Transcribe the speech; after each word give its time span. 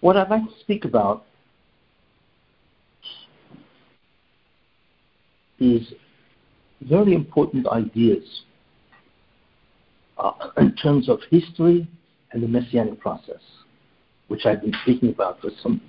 what 0.00 0.16
I'd 0.16 0.30
like 0.30 0.44
to 0.44 0.60
speak 0.60 0.84
about 0.84 1.24
is 5.58 5.92
very 6.82 7.14
important 7.14 7.66
ideas 7.66 8.42
uh, 10.18 10.32
in 10.58 10.74
terms 10.76 11.08
of 11.08 11.20
history 11.30 11.88
and 12.32 12.42
the 12.42 12.48
messianic 12.48 13.00
process, 13.00 13.40
which 14.28 14.46
I've 14.46 14.60
been 14.60 14.74
speaking 14.82 15.10
about 15.10 15.40
for 15.40 15.50
some 15.62 15.80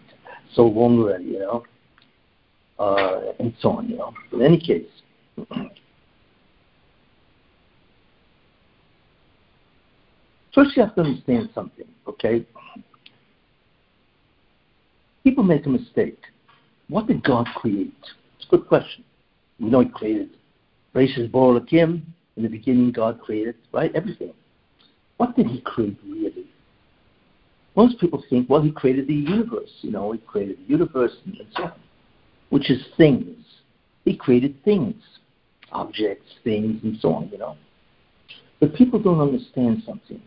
so 0.54 0.64
long 0.64 1.00
already, 1.00 1.26
you 1.26 1.40
know, 1.40 1.64
uh, 2.80 3.34
and 3.40 3.54
so 3.62 3.72
on, 3.72 3.90
you 3.90 3.98
know. 3.98 4.14
In 4.32 4.42
any 4.42 4.60
case, 4.60 4.88
first 10.56 10.76
you 10.76 10.84
have 10.84 10.96
to 10.96 11.02
understand 11.02 11.50
something, 11.54 11.86
okay? 12.08 12.46
People 15.30 15.44
make 15.44 15.68
a 15.68 15.70
mistake. 15.70 16.18
What 16.88 17.06
did 17.06 17.24
God 17.24 17.46
create? 17.56 17.94
It's 18.40 18.48
a 18.48 18.50
good 18.50 18.68
question. 18.68 19.04
We 19.60 19.70
know 19.70 19.82
He 19.82 19.90
created 19.90 20.32
Rashis 20.96 21.70
Kim. 21.70 22.16
In 22.36 22.42
the 22.42 22.50
beginning, 22.50 22.92
God 22.92 23.22
created, 23.22 23.54
right? 23.72 23.92
Everything. 23.94 24.34
What 25.18 25.36
did 25.36 25.46
He 25.46 25.62
create 25.62 26.00
really? 26.04 26.48
Most 27.76 28.00
people 28.00 28.24
think, 28.28 28.50
well, 28.50 28.64
He 28.64 28.72
created 28.72 29.06
the 29.06 29.14
universe. 29.14 29.70
You 29.82 29.92
know, 29.92 30.14
He 30.14 30.18
created 30.18 30.58
the 30.66 30.72
universe 30.72 31.12
and 31.26 31.38
so 31.56 31.64
on, 31.66 31.74
which 32.50 32.72
is 32.72 32.84
things. 32.98 33.38
He 34.06 34.18
created 34.18 34.56
things, 34.64 34.96
objects, 35.72 36.26
things, 36.44 36.82
and 36.84 36.98
so 37.00 37.14
on, 37.14 37.30
you 37.32 37.38
know. 37.38 37.56
But 38.60 38.74
people 38.74 38.98
don't 39.00 39.22
understand 39.22 39.84
something, 39.86 40.24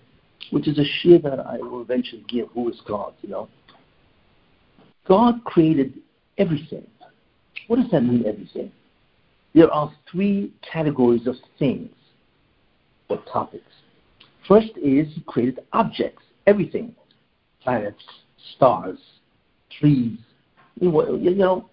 which 0.52 0.68
is 0.68 0.78
a 0.78 0.84
sheer 1.00 1.18
that 1.18 1.40
I 1.40 1.56
will 1.56 1.82
eventually 1.82 2.24
give 2.28 2.50
who 2.54 2.70
is 2.70 2.80
God, 2.86 3.14
you 3.22 3.30
know. 3.30 3.48
God 5.06 5.44
created 5.44 5.94
everything. 6.38 6.86
What 7.66 7.76
does 7.80 7.90
that 7.90 8.02
mean, 8.02 8.24
everything? 8.26 8.70
There 9.54 9.70
are 9.70 9.92
three 10.10 10.52
categories 10.62 11.26
of 11.26 11.36
things 11.58 11.90
or 13.08 13.22
topics. 13.30 13.64
First 14.48 14.70
is 14.76 15.08
He 15.14 15.22
created 15.26 15.60
objects, 15.72 16.22
everything 16.46 16.94
planets, 17.62 18.02
stars, 18.56 18.98
trees, 19.78 20.18
you 20.80 20.90
know, 20.90 21.68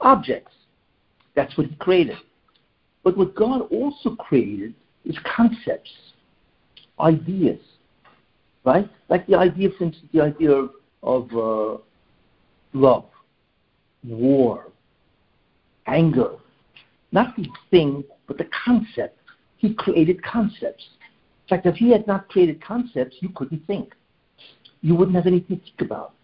objects. 0.00 0.52
That's 1.34 1.56
what 1.56 1.66
He 1.66 1.74
created. 1.76 2.16
But 3.02 3.16
what 3.16 3.34
God 3.34 3.62
also 3.72 4.14
created 4.16 4.74
is 5.04 5.16
concepts, 5.36 5.90
ideas, 7.00 7.58
right? 8.64 8.88
Like 9.08 9.26
the 9.26 9.36
idea, 9.36 9.70
for 9.76 9.84
instance, 9.84 10.06
the 10.12 10.20
idea 10.20 10.52
of, 10.52 10.70
of 11.02 11.32
uh, 11.32 11.82
love, 12.72 13.04
war, 14.04 14.68
anger. 15.86 16.30
Not 17.10 17.36
the 17.36 17.46
thing, 17.70 18.04
but 18.26 18.38
the 18.38 18.48
concept. 18.64 19.18
He 19.58 19.74
created 19.74 20.22
concepts. 20.24 20.84
In 21.44 21.56
fact, 21.56 21.66
if 21.66 21.76
he 21.76 21.90
had 21.90 22.06
not 22.06 22.28
created 22.28 22.64
concepts, 22.64 23.16
you 23.20 23.28
couldn't 23.34 23.66
think. 23.66 23.94
You 24.80 24.94
wouldn't 24.94 25.16
have 25.16 25.26
anything 25.26 25.58
to 25.58 25.64
think 25.64 25.80
about. 25.82 26.14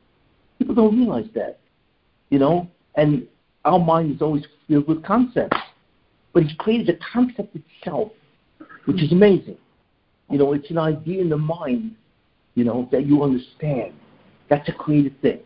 People 0.59 0.75
don't 0.75 0.97
realize 0.99 1.29
that, 1.35 1.61
you 2.31 2.39
know. 2.39 2.69
And 2.97 3.29
our 3.65 3.79
mind 3.79 4.17
is 4.17 4.23
always 4.23 4.45
filled 4.67 4.89
with 4.89 5.05
concepts. 5.05 5.57
But 6.33 6.45
he 6.45 6.57
created 6.57 6.87
the 6.87 6.99
concept 7.13 7.57
itself, 7.57 8.13
which 8.87 9.03
is 9.03 9.13
amazing. 9.13 9.57
You 10.31 10.39
know, 10.39 10.53
it's 10.53 10.71
an 10.71 10.79
idea 10.79 11.21
in 11.21 11.29
the 11.29 11.39
mind, 11.39 11.95
you 12.55 12.65
know, 12.65 12.89
that 12.93 13.07
you 13.07 13.23
understand. 13.23 13.93
That's 14.51 14.69
a 14.69 14.73
created 14.73 15.21
thing. 15.23 15.41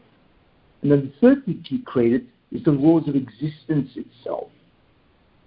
And 0.82 0.90
then 0.90 1.00
the 1.00 1.12
third 1.20 1.44
thing 1.44 1.64
he 1.66 1.78
created 1.78 2.26
is 2.50 2.62
the 2.64 2.72
laws 2.72 3.08
of 3.08 3.14
existence 3.14 3.90
itself. 3.96 4.48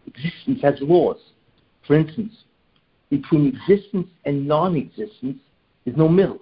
Existence 0.08 0.62
has 0.62 0.76
laws. 0.82 1.18
For 1.86 1.96
instance, 1.96 2.34
between 3.10 3.48
existence 3.48 4.08
and 4.26 4.48
non 4.48 4.76
existence, 4.76 5.38
there's 5.84 5.98
no 5.98 6.08
middle. 6.08 6.42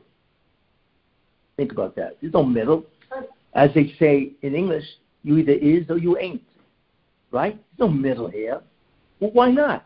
Think 1.57 1.71
about 1.71 1.95
that. 1.95 2.17
There's 2.21 2.33
no 2.33 2.43
middle. 2.43 2.85
As 3.53 3.69
they 3.75 3.93
say 3.99 4.31
in 4.41 4.55
English, 4.55 4.85
you 5.23 5.37
either 5.37 5.51
is 5.51 5.89
or 5.89 5.97
you 5.97 6.17
ain't. 6.17 6.41
Right? 7.31 7.55
There's 7.77 7.89
no 7.89 7.93
middle 7.93 8.29
here. 8.29 8.61
Well, 9.19 9.31
why 9.31 9.51
not? 9.51 9.85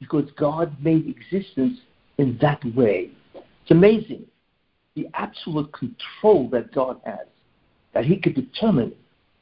Because 0.00 0.30
God 0.36 0.76
made 0.82 1.08
existence 1.08 1.78
in 2.18 2.38
that 2.40 2.62
way. 2.74 3.10
It's 3.34 3.70
amazing 3.70 4.26
the 4.94 5.08
absolute 5.14 5.72
control 5.72 6.48
that 6.50 6.72
God 6.72 7.00
has 7.04 7.26
that 7.94 8.04
he 8.04 8.16
could 8.16 8.34
determine 8.34 8.92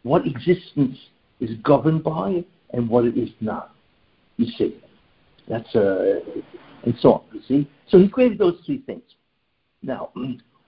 what 0.02 0.26
existence 0.26 0.96
is 1.40 1.50
governed 1.62 2.04
by 2.04 2.44
and 2.72 2.88
what 2.88 3.04
it 3.04 3.16
is 3.16 3.30
not. 3.40 3.74
You 4.36 4.46
see, 4.56 4.80
that's 5.48 5.74
a, 5.74 6.20
and 6.84 6.94
so 7.00 7.12
on. 7.14 7.22
You 7.32 7.40
see, 7.48 7.70
so 7.88 7.98
he 7.98 8.08
created 8.08 8.38
those 8.38 8.58
three 8.64 8.82
things. 8.86 9.02
Now, 9.82 10.10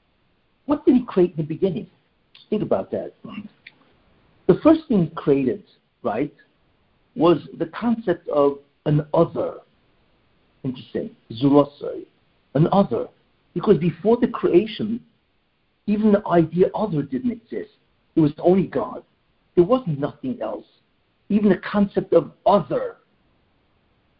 what 0.67 0.84
did 0.84 0.97
he 0.97 1.05
create 1.05 1.31
in 1.33 1.37
the 1.39 1.43
beginning? 1.43 1.87
Think 2.50 2.62
about 2.62 2.91
that. 2.91 3.12
The 4.47 4.61
first 4.62 4.83
thing 4.89 5.06
he 5.06 5.11
created, 5.15 5.62
right, 6.03 6.33
was 7.17 7.39
the 7.59 7.67
concept 7.67 8.28
of 8.28 8.59
an 8.87 9.06
other. 9.15 9.59
Interesting, 10.62 11.11
zulosai, 11.31 12.06
an 12.55 12.69
other, 12.73 13.06
because 13.53 13.77
before 13.78 14.17
the 14.17 14.28
creation, 14.28 15.00
even 15.87 16.12
the 16.12 16.27
idea 16.27 16.67
of 16.75 16.91
other 16.91 17.03
didn't 17.03 17.33
exist. 17.33 17.71
It 18.17 18.21
was 18.21 18.33
only 18.39 18.67
God. 18.67 19.03
There 19.55 19.65
was 19.65 19.83
nothing 19.87 20.41
else. 20.41 20.65
Even 21.28 21.49
the 21.50 21.59
concept 21.59 22.12
of 22.12 22.33
other 22.47 22.97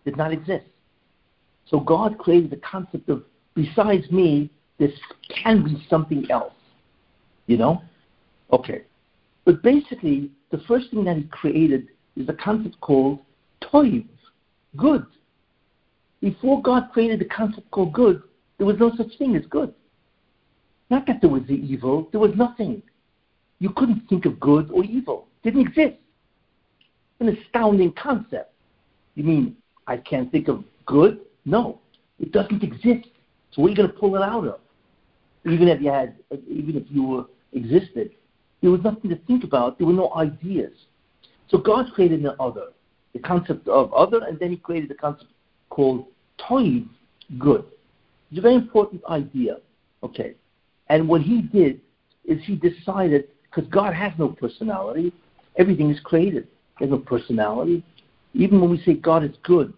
did 0.05 0.17
not 0.17 0.33
exist. 0.33 0.67
So 1.67 1.81
God 1.81 2.19
created 2.19 2.51
the 2.51 2.59
concept 2.59 3.09
of 3.09 3.25
besides 3.55 4.11
me, 4.11 4.51
this 4.79 4.93
can 5.43 5.65
be 5.65 5.85
something 5.89 6.31
else. 6.31 6.53
You 7.47 7.57
know? 7.57 7.83
Okay. 8.53 8.83
But 9.45 9.63
basically, 9.63 10.31
the 10.51 10.59
first 10.67 10.91
thing 10.91 11.05
that 11.05 11.17
he 11.17 11.25
created 11.25 11.89
is 12.17 12.29
a 12.29 12.33
concept 12.33 12.81
called 12.81 13.21
toiv, 13.63 14.07
good. 14.77 15.05
Before 16.21 16.63
God 16.63 16.91
created 16.93 17.21
the 17.21 17.27
concept 17.27 17.71
called 17.71 17.93
good, 17.93 18.23
there 18.59 18.67
was 18.67 18.77
no 18.79 18.93
such 18.97 19.19
thing 19.19 19.37
as 19.37 19.45
good. 19.47 19.75
Not 20.91 21.07
that 21.07 21.21
there 21.21 21.31
was 21.31 21.43
the 21.49 21.55
evil, 21.55 22.09
there 22.13 22.21
was 22.21 22.35
nothing. 22.37 22.83
You 23.59 23.71
couldn't 23.71 24.09
think 24.09 24.27
of 24.27 24.39
good 24.41 24.71
or 24.71 24.85
evil. 24.85 25.27
It 25.43 25.51
didn't 25.51 25.69
exist. 25.69 25.97
An 27.21 27.29
astounding 27.29 27.93
concept. 27.93 28.53
You 29.15 29.25
mean 29.25 29.57
I 29.87 29.97
can't 29.97 30.31
think 30.31 30.49
of 30.49 30.65
good? 30.87 31.21
No. 31.45 31.81
It 32.21 32.33
doesn't 32.33 32.63
exist. 32.63 33.09
So 33.53 33.63
what 33.63 33.69
are 33.69 33.71
you 33.71 33.77
going 33.77 33.89
to 33.89 33.95
pull 33.95 34.17
it 34.17 34.23
out 34.23 34.47
of? 34.47 34.61
Even 35.47 35.69
if 35.69 35.81
you 35.81 35.91
had, 35.91 36.17
even 36.49 36.77
if 36.77 36.85
you 36.91 37.03
were 37.03 37.25
existed, 37.53 38.11
there 38.61 38.71
was 38.71 38.81
nothing 38.83 39.11
to 39.11 39.17
think 39.27 39.45
about. 39.45 39.79
There 39.79 39.87
were 39.87 39.93
no 39.93 40.13
ideas. 40.15 40.73
So 41.49 41.59
God 41.59 41.93
created 41.95 42.21
an 42.21 42.33
other, 42.41 42.69
the 43.13 43.19
concept 43.19 43.69
of 43.69 43.93
other, 43.93 44.25
and 44.25 44.39
then 44.39 44.51
He 44.51 44.57
created 44.57 44.89
the 44.91 44.95
concept 44.95 45.31
called 45.69 46.07
toiv, 46.39 46.89
good. 47.39 47.65
It's 48.31 48.39
a 48.39 48.43
very 48.43 48.55
important 48.55 49.03
idea. 49.09 49.59
Okay. 50.03 50.35
And 50.89 51.09
what 51.09 51.23
he 51.23 51.43
did 51.43 51.81
is 52.25 52.43
he 52.45 52.57
decided, 52.57 53.29
because 53.45 53.69
God 53.71 53.95
has 53.95 54.13
no 54.19 54.29
personality, 54.29 55.13
everything 55.57 55.91
is 55.91 56.01
created. 56.01 56.49
He 56.79 56.85
has 56.85 56.91
no 56.91 56.99
personality. 56.99 57.83
Even 58.35 58.61
when 58.61 58.71
we 58.71 58.83
say 58.83 58.95
God 58.95 59.25
is 59.25 59.37
good, 59.43 59.73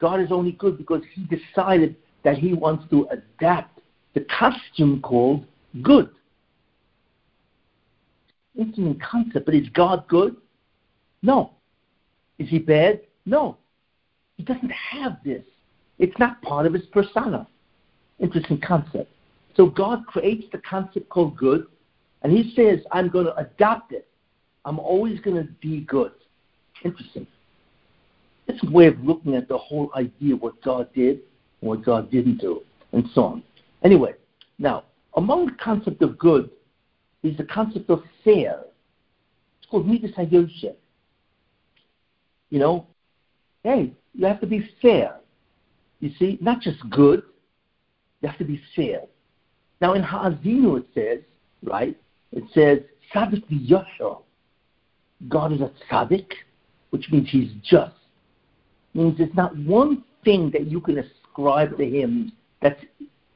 God 0.00 0.20
is 0.20 0.32
only 0.32 0.52
good 0.52 0.76
because 0.76 1.02
he 1.14 1.24
decided 1.24 1.96
that 2.24 2.36
he 2.36 2.52
wants 2.52 2.88
to 2.90 3.06
adapt 3.10 3.80
the 4.14 4.26
costume 4.38 5.00
called 5.00 5.46
good. 5.82 6.10
Interesting 8.56 9.00
concept, 9.00 9.46
but 9.46 9.54
is 9.54 9.68
God 9.70 10.06
good? 10.08 10.36
No. 11.22 11.52
Is 12.38 12.48
he 12.48 12.58
bad? 12.58 13.00
No. 13.26 13.56
He 14.36 14.42
doesn't 14.42 14.70
have 14.70 15.18
this. 15.24 15.44
It's 15.98 16.16
not 16.18 16.40
part 16.42 16.66
of 16.66 16.72
his 16.72 16.84
persona. 16.86 17.46
Interesting 18.18 18.60
concept. 18.60 19.10
So 19.56 19.66
God 19.66 20.06
creates 20.06 20.44
the 20.52 20.58
concept 20.58 21.08
called 21.08 21.36
good, 21.36 21.66
and 22.22 22.32
He 22.32 22.52
says, 22.54 22.80
I'm 22.92 23.08
going 23.08 23.26
to 23.26 23.36
adopt 23.36 23.92
it. 23.92 24.08
I'm 24.64 24.78
always 24.78 25.20
going 25.20 25.36
to 25.36 25.50
be 25.60 25.80
good. 25.82 26.12
Interesting. 26.84 27.26
It's 28.46 28.62
a 28.62 28.70
way 28.70 28.86
of 28.86 28.98
looking 29.00 29.34
at 29.34 29.48
the 29.48 29.56
whole 29.56 29.90
idea 29.94 30.36
what 30.36 30.60
God 30.62 30.92
did 30.94 31.20
and 31.60 31.70
what 31.70 31.84
God 31.84 32.10
didn't 32.10 32.38
do, 32.38 32.62
and 32.92 33.08
so 33.14 33.24
on. 33.24 33.42
Anyway, 33.82 34.14
now, 34.58 34.84
among 35.16 35.46
the 35.46 35.52
concept 35.52 36.02
of 36.02 36.18
good 36.18 36.50
is 37.22 37.36
the 37.36 37.44
concept 37.44 37.88
of 37.90 38.02
fair. 38.22 38.60
It's 39.58 39.70
called 39.70 39.86
midas. 39.86 40.12
You 42.50 42.58
know, 42.58 42.86
hey, 43.62 43.92
you 44.14 44.26
have 44.26 44.40
to 44.40 44.46
be 44.46 44.68
fair. 44.82 45.16
You 46.00 46.10
see, 46.18 46.38
not 46.40 46.60
just 46.60 46.78
good, 46.90 47.22
you 48.20 48.28
have 48.28 48.38
to 48.38 48.44
be 48.44 48.60
fair. 48.76 49.02
Now 49.84 49.92
in 49.92 50.02
Ha'azinu 50.02 50.78
it 50.78 50.86
says, 50.94 51.18
right? 51.62 51.94
It 52.32 52.44
says, 52.54 52.78
Tzaddik 53.12 53.44
Yosher. 53.50 54.16
God 55.28 55.52
is 55.52 55.60
a 55.60 55.70
tzaddik, 55.84 56.24
which 56.88 57.10
means 57.12 57.28
he's 57.30 57.50
just. 57.62 57.92
It 58.94 58.98
means 58.98 59.18
there's 59.18 59.34
not 59.34 59.54
one 59.58 60.02
thing 60.24 60.50
that 60.52 60.68
you 60.68 60.80
can 60.80 60.96
ascribe 61.00 61.76
to 61.76 61.84
him 61.84 62.32
that's 62.62 62.82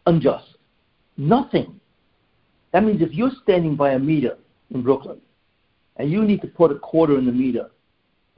unjust. 0.06 0.56
Nothing. 1.18 1.78
That 2.72 2.82
means 2.82 3.02
if 3.02 3.12
you're 3.12 3.32
standing 3.42 3.76
by 3.76 3.90
a 3.90 3.98
meter 3.98 4.38
in 4.70 4.82
Brooklyn 4.82 5.20
and 5.96 6.10
you 6.10 6.24
need 6.24 6.40
to 6.40 6.48
put 6.48 6.72
a 6.72 6.78
quarter 6.78 7.18
in 7.18 7.26
the 7.26 7.32
meter, 7.32 7.68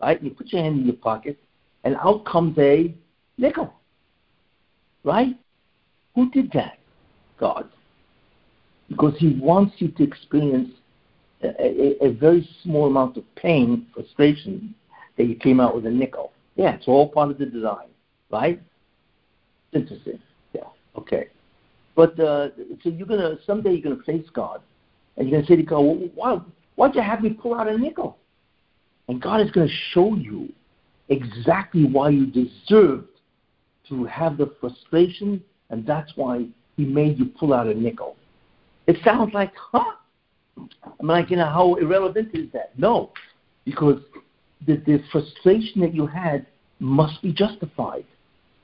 right? 0.03 0.21
You 0.21 0.31
put 0.31 0.49
your 0.49 0.65
hand 0.65 0.81
in 0.81 0.87
your 0.87 0.97
pocket 0.97 1.39
and 1.85 1.95
out 1.95 2.25
comes 2.25 2.59
a 2.59 2.93
nickel. 3.39 3.73
Right? 5.05 5.39
Who 6.17 6.29
did 6.33 6.51
that? 6.55 6.81
God. 7.39 7.71
Because 8.91 9.15
he 9.19 9.39
wants 9.41 9.77
you 9.79 9.89
to 9.89 10.03
experience 10.03 10.71
a, 11.43 11.49
a, 11.49 12.09
a 12.09 12.13
very 12.13 12.47
small 12.63 12.87
amount 12.87 13.17
of 13.17 13.25
pain, 13.37 13.87
frustration, 13.95 14.75
that 15.17 15.25
you 15.25 15.37
came 15.37 15.61
out 15.61 15.75
with 15.75 15.87
a 15.87 15.91
nickel. 15.91 16.33
Yeah, 16.57 16.75
it's 16.75 16.89
all 16.89 17.09
part 17.09 17.31
of 17.31 17.39
the 17.39 17.47
design, 17.47 17.89
right? 18.31 18.61
Interesting. 19.73 20.21
Yeah, 20.53 20.65
okay. 20.97 21.29
But 21.95 22.19
uh, 22.19 22.49
so 22.83 22.89
you're 22.89 23.07
gonna 23.07 23.37
someday 23.47 23.73
you're 23.73 23.83
gonna 23.95 24.03
face 24.05 24.27
God, 24.33 24.61
and 25.17 25.29
you're 25.29 25.39
gonna 25.39 25.49
say 25.49 25.57
to 25.57 25.63
God, 25.63 25.81
well, 25.81 26.09
"Why? 26.15 26.41
Why'd 26.77 26.95
you 26.95 27.03
have 27.03 27.23
me 27.23 27.31
pull 27.31 27.55
out 27.55 27.69
a 27.69 27.77
nickel?" 27.77 28.19
And 29.09 29.21
God 29.21 29.41
is 29.41 29.51
gonna 29.51 29.69
show 29.93 30.15
you 30.15 30.53
exactly 31.09 31.85
why 31.85 32.11
you 32.11 32.27
deserved 32.27 33.09
to 33.89 34.05
have 34.05 34.37
the 34.39 34.55
frustration, 34.61 35.43
and 35.69 35.87
that's 35.87 36.13
why 36.17 36.47
He 36.77 36.85
made 36.85 37.19
you 37.19 37.27
pull 37.27 37.53
out 37.53 37.67
a 37.67 37.75
nickel. 37.75 38.17
It 38.91 38.97
sounds 39.05 39.33
like, 39.33 39.53
huh? 39.55 39.85
I'm 40.99 41.07
like, 41.07 41.31
you 41.31 41.37
know, 41.37 41.47
how 41.47 41.75
irrelevant 41.77 42.31
is 42.35 42.51
that? 42.53 42.77
No, 42.77 43.13
because 43.65 44.03
the, 44.67 44.79
the 44.79 45.01
frustration 45.13 45.81
that 45.83 45.95
you 45.95 46.09
had 46.09 46.45
must 46.81 47.23
be 47.23 47.33
justified, 47.33 48.05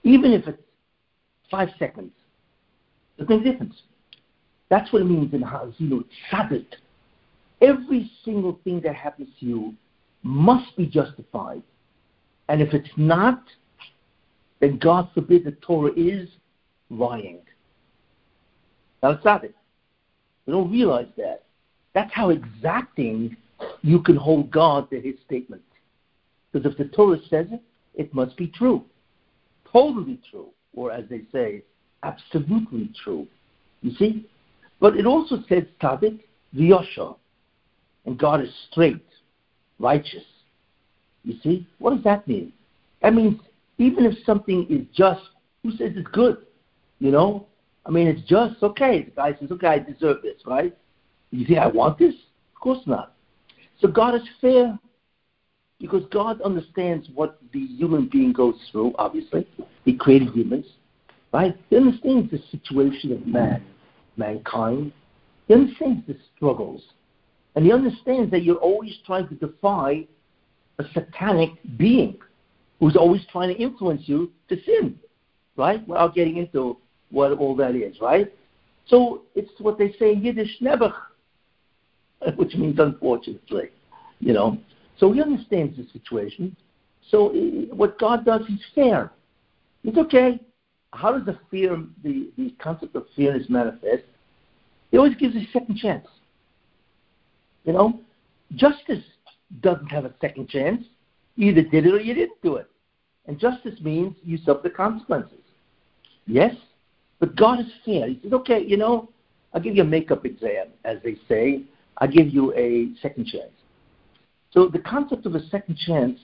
even 0.02 0.32
if 0.32 0.48
it's 0.48 0.60
five 1.48 1.68
seconds. 1.78 2.10
There's 3.16 3.28
no 3.28 3.38
difference. 3.40 3.76
That's 4.68 4.92
what 4.92 5.02
it 5.02 5.04
means 5.04 5.32
in 5.32 5.42
Haazinu 5.42 6.04
Tzaddik. 6.28 6.66
Every 7.60 8.10
single 8.24 8.58
thing 8.64 8.80
that 8.80 8.96
happens 8.96 9.28
to 9.38 9.46
you 9.46 9.74
must 10.24 10.76
be 10.76 10.86
justified. 10.86 11.62
And 12.48 12.60
if 12.60 12.74
it's 12.74 12.90
not, 12.96 13.44
then 14.58 14.78
God 14.78 15.08
forbid 15.14 15.44
the 15.44 15.52
Torah 15.52 15.92
is 15.96 16.28
lying. 16.90 17.38
Now, 19.04 19.14
Tzaddik. 19.18 19.52
We 20.46 20.52
don't 20.52 20.70
realize 20.70 21.08
that. 21.16 21.42
That's 21.94 22.12
how 22.12 22.30
exacting 22.30 23.36
you 23.82 24.02
can 24.02 24.16
hold 24.16 24.50
God 24.50 24.90
to 24.90 25.00
his 25.00 25.14
statement. 25.24 25.62
Because 26.52 26.70
if 26.70 26.78
the 26.78 26.84
Torah 26.84 27.18
says 27.28 27.46
it, 27.50 27.62
it 27.94 28.14
must 28.14 28.36
be 28.36 28.46
true. 28.48 28.84
Totally 29.70 30.20
true. 30.30 30.48
Or 30.74 30.92
as 30.92 31.04
they 31.08 31.22
say, 31.32 31.62
absolutely 32.02 32.90
true. 33.02 33.26
You 33.82 33.94
see? 33.96 34.28
But 34.80 34.96
it 34.96 35.06
also 35.06 35.42
says 35.48 35.64
tzaddik 35.82 36.20
v'yosha. 36.54 37.16
And 38.04 38.18
God 38.18 38.40
is 38.40 38.50
straight, 38.70 39.04
righteous. 39.78 40.24
You 41.24 41.34
see? 41.42 41.66
What 41.78 41.94
does 41.94 42.04
that 42.04 42.28
mean? 42.28 42.52
That 43.02 43.14
means 43.14 43.40
even 43.78 44.06
if 44.06 44.14
something 44.24 44.66
is 44.70 44.86
just, 44.94 45.20
who 45.62 45.70
says 45.72 45.92
it's 45.96 46.08
good? 46.12 46.38
You 47.00 47.10
know? 47.10 47.46
I 47.86 47.90
mean, 47.90 48.08
it's 48.08 48.22
just 48.28 48.62
okay. 48.62 49.04
The 49.04 49.10
guy 49.12 49.36
says, 49.38 49.50
okay, 49.52 49.66
I 49.66 49.78
deserve 49.78 50.22
this, 50.22 50.40
right? 50.44 50.76
You 51.30 51.46
think 51.46 51.58
I 51.58 51.68
want 51.68 51.98
this? 51.98 52.14
Of 52.54 52.60
course 52.60 52.80
not. 52.86 53.14
So 53.80 53.88
God 53.88 54.14
is 54.14 54.22
fair 54.40 54.78
because 55.78 56.02
God 56.10 56.40
understands 56.40 57.08
what 57.14 57.38
the 57.52 57.60
human 57.60 58.08
being 58.08 58.32
goes 58.32 58.56
through, 58.72 58.94
obviously. 58.98 59.46
He 59.84 59.94
created 59.94 60.30
humans, 60.30 60.66
right? 61.32 61.56
He 61.70 61.76
understands 61.76 62.30
the 62.30 62.42
situation 62.50 63.12
of 63.12 63.26
man, 63.26 63.62
mankind. 64.16 64.92
He 65.46 65.54
understands 65.54 66.06
the 66.08 66.16
struggles. 66.34 66.82
And 67.54 67.64
he 67.64 67.72
understands 67.72 68.30
that 68.32 68.42
you're 68.42 68.56
always 68.56 68.96
trying 69.06 69.28
to 69.28 69.34
defy 69.34 70.06
a 70.78 70.84
satanic 70.92 71.50
being 71.78 72.18
who's 72.80 72.96
always 72.96 73.22
trying 73.30 73.54
to 73.54 73.62
influence 73.62 74.02
you 74.06 74.32
to 74.48 74.56
sin, 74.64 74.98
right? 75.56 75.86
Without 75.86 76.14
getting 76.14 76.36
into 76.38 76.78
what 77.10 77.32
all 77.32 77.54
that 77.56 77.74
is, 77.74 78.00
right? 78.00 78.32
So 78.86 79.22
it's 79.34 79.50
what 79.58 79.78
they 79.78 79.92
say 79.98 80.12
in 80.12 80.22
Yiddish, 80.22 80.58
nebuch, 80.60 80.94
which 82.36 82.54
means 82.54 82.78
unfortunately, 82.78 83.70
you 84.20 84.32
know. 84.32 84.58
So 84.98 85.12
he 85.12 85.20
understands 85.20 85.76
the 85.76 85.86
situation. 85.92 86.56
So 87.10 87.30
eh, 87.30 87.66
what 87.70 87.98
God 87.98 88.24
does, 88.24 88.42
he's 88.46 88.64
fair. 88.74 89.12
It's 89.84 89.98
okay. 89.98 90.40
How 90.92 91.12
does 91.16 91.26
the 91.26 91.38
fear, 91.50 91.82
the, 92.02 92.30
the 92.36 92.54
concept 92.58 92.96
of 92.96 93.06
fairness 93.14 93.48
manifest? 93.48 94.04
He 94.90 94.98
always 94.98 95.16
gives 95.16 95.36
a 95.36 95.46
second 95.52 95.76
chance. 95.76 96.06
You 97.64 97.72
know, 97.72 98.00
justice 98.54 99.04
doesn't 99.60 99.88
have 99.88 100.04
a 100.04 100.14
second 100.20 100.48
chance. 100.48 100.84
You 101.34 101.50
either 101.50 101.62
did 101.62 101.86
it 101.86 101.92
or 101.94 102.00
you 102.00 102.14
didn't 102.14 102.40
do 102.42 102.56
it. 102.56 102.70
And 103.26 103.38
justice 103.38 103.78
means 103.80 104.14
you 104.22 104.38
suffer 104.38 104.60
the 104.62 104.70
consequences. 104.70 105.38
Yes, 106.26 106.54
but 107.18 107.36
God 107.36 107.60
is 107.60 107.66
fair. 107.84 108.08
He 108.08 108.18
says, 108.22 108.32
okay, 108.32 108.62
you 108.64 108.76
know, 108.76 109.08
I'll 109.54 109.60
give 109.60 109.76
you 109.76 109.82
a 109.82 109.86
makeup 109.86 110.24
exam, 110.24 110.68
as 110.84 110.98
they 111.02 111.16
say. 111.28 111.62
I'll 111.98 112.08
give 112.08 112.28
you 112.28 112.52
a 112.54 112.88
second 113.00 113.26
chance. 113.26 113.52
So 114.50 114.68
the 114.68 114.78
concept 114.78 115.26
of 115.26 115.34
a 115.34 115.46
second 115.48 115.78
chance 115.78 116.18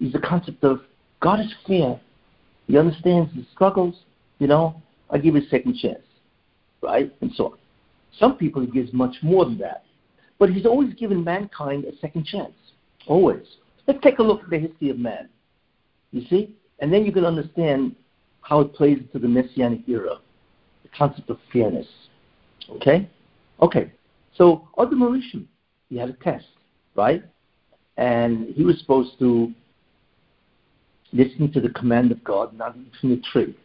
is 0.00 0.12
the 0.12 0.20
concept 0.20 0.62
of 0.64 0.80
God 1.20 1.40
is 1.40 1.52
fair. 1.66 2.00
He 2.66 2.78
understands 2.78 3.34
the 3.34 3.44
struggles, 3.52 3.94
you 4.38 4.46
know, 4.46 4.80
I'll 5.10 5.20
give 5.20 5.34
you 5.34 5.42
a 5.42 5.48
second 5.48 5.76
chance, 5.76 6.02
right? 6.82 7.12
And 7.20 7.32
so 7.34 7.46
on. 7.46 7.58
Some 8.18 8.36
people 8.36 8.62
he 8.62 8.68
gives 8.68 8.92
much 8.92 9.16
more 9.22 9.44
than 9.44 9.58
that. 9.58 9.84
But 10.38 10.50
he's 10.50 10.66
always 10.66 10.94
given 10.94 11.24
mankind 11.24 11.84
a 11.84 11.96
second 11.98 12.26
chance. 12.26 12.52
Always. 13.06 13.44
Let's 13.86 14.00
take 14.02 14.18
a 14.18 14.22
look 14.22 14.44
at 14.44 14.50
the 14.50 14.58
history 14.58 14.90
of 14.90 14.98
man. 14.98 15.28
You 16.12 16.26
see? 16.28 16.54
And 16.80 16.92
then 16.92 17.04
you 17.04 17.12
can 17.12 17.24
understand 17.24 17.96
how 18.42 18.60
it 18.60 18.74
plays 18.74 18.98
into 18.98 19.18
the 19.18 19.28
Messianic 19.28 19.88
era, 19.88 20.18
the 20.90 20.96
concept 20.96 21.30
of 21.30 21.38
fairness. 21.52 21.86
Okay? 22.70 23.08
Okay. 23.60 23.92
So, 24.34 24.68
Adam 24.78 25.00
Harishon, 25.00 25.46
he 25.88 25.96
had 25.96 26.10
a 26.10 26.14
test, 26.14 26.46
right? 26.94 27.22
And 27.96 28.54
he 28.54 28.64
was 28.64 28.78
supposed 28.78 29.18
to 29.18 29.52
listen 31.12 31.50
to 31.52 31.60
the 31.60 31.70
command 31.70 32.12
of 32.12 32.22
God, 32.22 32.56
not 32.56 32.76
eat 32.76 32.92
from 33.00 33.10
the 33.10 33.22
tree. 33.32 33.56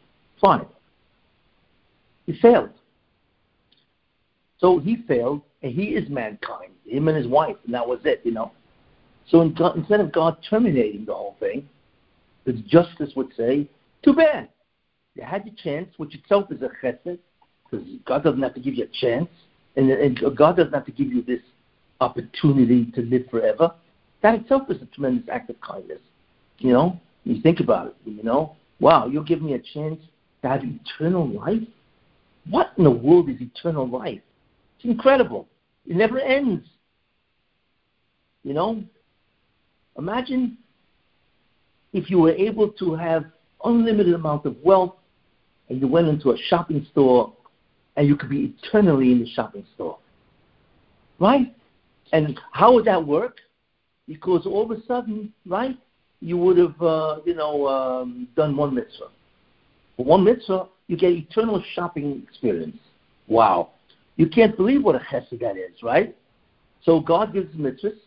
Fine. 0.42 0.66
He 2.26 2.34
failed. 2.42 2.70
So 4.60 4.80
he 4.80 5.04
failed, 5.08 5.42
and 5.62 5.74
he 5.74 5.90
is 5.90 6.10
mankind, 6.10 6.72
him 6.86 7.10
and 7.10 7.18
his 7.18 7.28
wife, 7.28 7.58
and 7.66 7.74
that 7.74 7.88
was 7.88 8.00
it, 8.06 8.22
you 8.24 8.32
know. 8.32 8.52
So 9.28 9.42
in 9.42 9.54
God, 9.54 9.78
instead 9.78 10.00
of 10.00 10.12
God 10.12 10.38
terminating 10.50 11.06
the 11.06 11.14
whole 11.14 11.36
thing, 11.40 11.68
the 12.46 12.54
justice 12.54 13.12
would 13.16 13.34
say, 13.38 13.70
too 14.04 14.14
bad. 14.14 14.50
You 15.16 15.24
had 15.24 15.46
your 15.46 15.56
chance, 15.64 15.90
which 15.98 16.16
itself 16.16 16.52
is 16.52 16.62
a 16.62 16.70
chesed, 16.84 17.20
because 17.64 17.88
God 18.06 18.24
doesn't 18.24 18.42
have 18.42 18.54
to 18.56 18.60
give 18.60 18.76
you 18.76 18.86
a 18.86 19.00
chance, 19.00 19.30
and, 19.76 19.90
and 19.90 20.20
God 20.36 20.58
doesn't 20.58 20.74
have 20.74 20.86
to 20.86 20.92
give 20.92 21.12
you 21.12 21.22
this 21.22 21.42
opportunity 22.02 22.92
to 22.92 23.02
live 23.02 23.28
forever. 23.30 23.74
That 24.22 24.36
itself 24.36 24.70
is 24.70 24.82
a 24.82 24.86
tremendous 24.88 25.28
act 25.32 25.50
of 25.50 25.60
kindness. 25.62 26.00
You 26.60 26.74
know, 26.74 27.00
you 27.24 27.42
think 27.42 27.60
about 27.60 27.88
it. 27.88 27.96
You 28.06 28.24
know, 28.24 28.56
wow, 28.80 29.08
you'll 29.08 29.24
give 29.24 29.42
me 29.42 29.54
a 29.54 29.60
chance 29.60 30.00
to 30.42 30.50
have 30.50 30.62
eternal 30.64 31.28
life. 31.28 31.62
What 32.50 32.72
in 32.78 32.84
the 32.84 32.92
world 32.92 33.30
is 33.30 33.40
eternal 33.40 33.88
life? 33.88 34.22
It's 34.78 34.86
incredible. 34.86 35.48
It 35.86 35.96
never 35.96 36.20
ends. 36.20 36.66
You 38.44 38.54
know, 38.54 38.84
imagine 39.98 40.58
if 41.94 42.10
you 42.10 42.20
were 42.20 42.32
able 42.32 42.70
to 42.70 42.96
have 42.96 43.26
unlimited 43.64 44.14
amount 44.14 44.46
of 44.46 44.58
wealth 44.64 44.96
and 45.70 45.80
you 45.82 45.88
went 45.88 46.08
into 46.08 46.32
a 46.32 46.38
shopping 46.50 46.86
store 46.92 47.34
and 47.96 48.08
you 48.08 48.16
could 48.16 48.30
be 48.30 48.56
eternally 48.64 49.12
in 49.12 49.20
the 49.20 49.30
shopping 49.30 49.66
store. 49.76 49.98
Right? 51.20 51.54
And 52.12 52.40
how 52.52 52.74
would 52.74 52.86
that 52.86 53.06
work? 53.06 53.38
Because 54.08 54.46
all 54.46 54.70
of 54.70 54.78
a 54.78 54.84
sudden, 54.86 55.32
right, 55.46 55.78
you 56.20 56.38
would 56.38 56.58
have, 56.58 56.82
uh, 56.82 57.18
you 57.26 57.36
know, 57.36 57.68
um, 57.68 58.28
done 58.36 58.56
one 58.56 58.74
mitzvah. 58.74 59.10
For 59.96 60.06
one 60.06 60.24
mitzvah, 60.24 60.68
you 60.88 60.98
get 60.98 61.12
eternal 61.12 61.64
shopping 61.74 62.24
experience. 62.28 62.78
Wow. 63.28 63.72
You 64.18 64.28
can't 64.28 64.56
believe 64.56 64.84
what 64.84 64.96
a 64.96 65.00
chesed 65.00 65.40
that 65.40 65.58
is, 65.58 65.82
right? 65.82 66.16
So 66.84 67.00
God 67.00 67.34
gives 67.34 67.56
mitzvahs, 67.56 67.98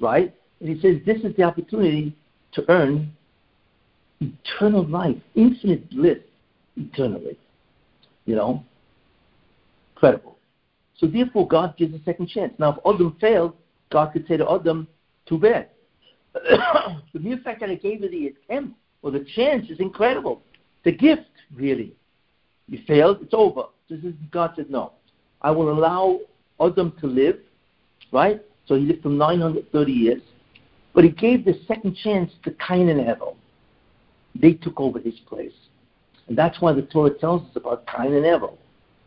right? 0.00 0.34
And 0.60 0.68
He 0.68 0.80
says 0.80 1.00
this 1.06 1.22
is 1.22 1.34
the 1.36 1.42
opportunity 1.42 2.14
to 2.52 2.64
earn 2.68 3.12
eternal 4.20 4.86
life, 4.86 5.16
infinite 5.34 5.88
bliss 5.90 6.18
eternally. 6.76 7.38
You 8.26 8.36
know? 8.36 8.64
Incredible. 9.94 10.38
So 10.96 11.06
therefore, 11.06 11.48
God 11.48 11.76
gives 11.76 11.94
a 11.94 12.02
second 12.04 12.28
chance. 12.28 12.52
Now, 12.58 12.72
if 12.72 12.94
Adam 12.94 13.16
failed, 13.20 13.54
God 13.90 14.12
could 14.12 14.26
say 14.26 14.36
to 14.36 14.50
Adam, 14.50 14.86
too 15.26 15.38
bad. 15.38 15.68
the 16.34 17.18
mere 17.18 17.38
fact 17.38 17.60
that 17.60 17.70
I 17.70 17.74
gave 17.74 18.02
you 18.02 18.10
the 18.10 18.28
attempt 18.28 18.76
or 19.02 19.10
the 19.10 19.26
chance 19.34 19.68
is 19.70 19.80
incredible. 19.80 20.42
The 20.84 20.92
gift, 20.92 21.22
really. 21.54 21.94
You 22.68 22.80
failed, 22.86 23.18
it's 23.22 23.34
over. 23.34 23.64
This 23.88 24.00
is 24.00 24.14
God 24.30 24.52
said, 24.56 24.70
no. 24.70 24.92
I 25.42 25.50
will 25.50 25.70
allow 25.70 26.20
Adam 26.60 26.92
to 27.00 27.06
live, 27.06 27.38
right? 28.12 28.40
So 28.66 28.76
he 28.76 28.82
lived 28.82 29.02
for 29.02 29.08
930 29.08 29.92
years. 29.92 30.22
But 30.94 31.04
he 31.04 31.10
gave 31.10 31.44
the 31.44 31.58
second 31.66 31.96
chance 31.96 32.30
to 32.44 32.54
Cain 32.66 32.88
and 32.88 33.00
Abel. 33.00 33.36
They 34.34 34.52
took 34.52 34.78
over 34.78 34.98
his 34.98 35.14
place. 35.26 35.52
And 36.30 36.38
that's 36.38 36.60
why 36.60 36.72
the 36.72 36.82
Torah 36.82 37.10
tells 37.10 37.42
us 37.42 37.56
about 37.56 37.88
Cain 37.88 38.14
and 38.14 38.24
Abel. 38.24 38.56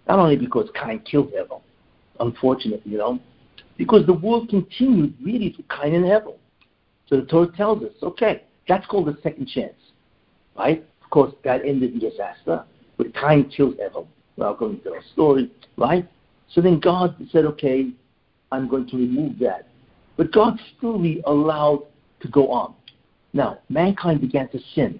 Not 0.09 0.19
only 0.19 0.35
because 0.35 0.69
Cain 0.75 0.99
killed 0.99 1.31
Abel, 1.33 1.63
unfortunately, 2.19 2.91
you 2.91 2.97
know, 2.97 3.17
because 3.77 4.05
the 4.05 4.13
world 4.13 4.49
continued 4.49 5.15
really 5.23 5.49
to 5.51 5.63
Cain 5.73 5.95
and 5.95 6.05
Abel. 6.05 6.37
So 7.07 7.15
the 7.15 7.25
Torah 7.25 7.47
tells 7.55 7.81
us, 7.81 7.93
okay, 8.03 8.43
that's 8.67 8.85
called 8.87 9.07
a 9.07 9.15
second 9.21 9.47
chance, 9.47 9.73
right? 10.57 10.85
Of 11.01 11.09
course, 11.11 11.33
that 11.45 11.63
ended 11.65 11.93
in 11.93 11.99
disaster, 11.99 12.65
but 12.97 13.15
Cain 13.15 13.49
kills 13.49 13.75
Abel. 13.75 14.05
Well, 14.35 14.53
going 14.53 14.79
to 14.79 14.89
the 14.89 14.99
story, 15.13 15.49
right? 15.77 16.05
So 16.49 16.59
then 16.59 16.81
God 16.81 17.15
said, 17.31 17.45
okay, 17.45 17.89
I'm 18.51 18.67
going 18.67 18.89
to 18.89 18.97
remove 18.97 19.39
that. 19.39 19.69
But 20.17 20.33
God 20.33 20.59
still 20.77 21.01
allowed 21.25 21.85
to 22.19 22.27
go 22.27 22.51
on. 22.51 22.73
Now, 23.31 23.59
mankind 23.69 24.19
began 24.19 24.49
to 24.49 24.59
sin 24.75 24.99